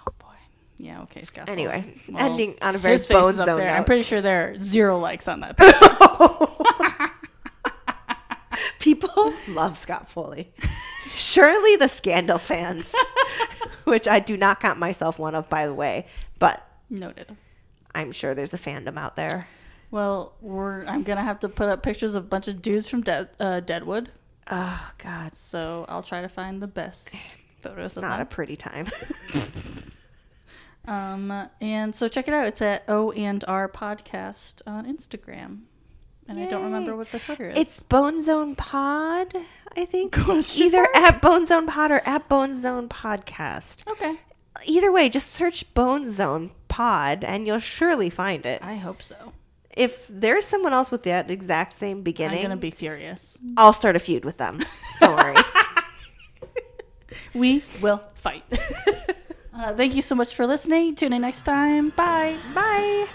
Oh, 0.06 0.12
boy. 0.18 0.26
Yeah, 0.78 1.02
okay, 1.02 1.22
Scott. 1.22 1.48
Anyway, 1.48 1.94
Well, 2.08 2.18
ending 2.18 2.56
on 2.60 2.74
a 2.74 2.78
very 2.78 2.98
bone 3.08 3.32
zone 3.32 3.58
there. 3.58 3.70
I'm 3.70 3.84
pretty 3.84 4.02
sure 4.02 4.20
there 4.20 4.50
are 4.50 4.60
zero 4.60 4.98
likes 4.98 5.26
on 5.26 5.40
that. 5.40 5.56
picture. 5.56 7.12
People 8.78 9.32
love 9.48 9.76
Scott 9.76 10.10
Foley. 10.10 10.52
Surely 11.16 11.76
the 11.76 11.88
Scandal 11.88 12.38
fans, 12.38 12.94
which 13.84 14.06
I 14.06 14.20
do 14.20 14.36
not 14.36 14.60
count 14.60 14.78
myself 14.78 15.18
one 15.18 15.34
of, 15.34 15.48
by 15.48 15.66
the 15.66 15.74
way, 15.74 16.06
but 16.38 16.62
Noted. 16.90 17.34
I'm 17.94 18.12
sure 18.12 18.34
there's 18.34 18.54
a 18.54 18.58
fandom 18.58 18.96
out 18.98 19.16
there. 19.16 19.48
Well, 19.90 20.34
we're 20.40 20.84
I'm 20.84 21.02
gonna 21.02 21.22
have 21.22 21.40
to 21.40 21.48
put 21.48 21.68
up 21.68 21.82
pictures 21.82 22.14
of 22.14 22.24
a 22.24 22.26
bunch 22.28 22.48
of 22.48 22.60
dudes 22.60 22.88
from 22.88 23.00
De- 23.02 23.28
uh, 23.40 23.60
Deadwood. 23.60 24.10
Oh 24.50 24.90
God, 24.98 25.36
So 25.36 25.86
I'll 25.88 26.02
try 26.02 26.22
to 26.22 26.28
find 26.28 26.62
the 26.62 26.66
best 26.68 27.16
photos 27.62 27.96
of 27.96 28.02
not 28.02 28.20
a 28.20 28.24
pretty 28.24 28.56
time. 28.56 28.88
Um, 30.88 31.48
and 31.60 31.92
so 31.92 32.06
check 32.06 32.28
it 32.28 32.34
out. 32.34 32.46
It's 32.46 32.62
at 32.62 32.84
O 32.86 33.10
and 33.10 33.44
R 33.48 33.68
Podcast 33.68 34.62
on 34.66 34.86
Instagram. 34.86 35.62
And 36.28 36.40
I 36.40 36.46
don't 36.46 36.64
remember 36.64 36.96
what 36.96 37.10
the 37.12 37.18
Twitter 37.18 37.50
is. 37.50 37.58
It's 37.58 37.80
Bone 37.80 38.20
Zone 38.22 38.56
Pod, 38.56 39.34
I 39.76 39.84
think. 39.84 40.12
Question 40.24 40.66
Either 40.66 40.78
mark? 40.82 40.96
at 40.96 41.22
Bone 41.22 41.46
Zone 41.46 41.66
Pod 41.66 41.90
or 41.92 42.02
at 42.04 42.28
Bone 42.28 42.60
Zone 42.60 42.88
Podcast. 42.88 43.86
okay. 43.88 44.16
Either 44.64 44.90
way, 44.90 45.08
just 45.08 45.32
search 45.32 45.72
Bone 45.74 46.10
Zone 46.10 46.50
Pod 46.68 47.22
and 47.24 47.46
you'll 47.46 47.58
surely 47.58 48.08
find 48.10 48.44
it. 48.46 48.60
I 48.64 48.76
hope 48.76 49.02
so. 49.02 49.32
If 49.76 50.06
there's 50.08 50.46
someone 50.46 50.72
else 50.72 50.90
with 50.90 51.02
that 51.02 51.30
exact 51.30 51.74
same 51.74 52.00
beginning, 52.02 52.38
I'm 52.38 52.44
gonna 52.44 52.56
be 52.56 52.70
furious. 52.70 53.38
I'll 53.58 53.74
start 53.74 53.94
a 53.96 53.98
feud 53.98 54.24
with 54.24 54.38
them. 54.38 54.60
Don't 55.00 55.14
worry. 55.16 55.36
We 57.34 57.62
will 57.82 58.02
fight. 58.14 58.44
uh, 59.54 59.74
thank 59.74 59.94
you 59.94 60.02
so 60.02 60.14
much 60.14 60.34
for 60.34 60.46
listening. 60.46 60.94
Tune 60.94 61.12
in 61.12 61.20
next 61.22 61.42
time. 61.42 61.90
Bye. 61.90 62.36
Bye. 62.54 63.06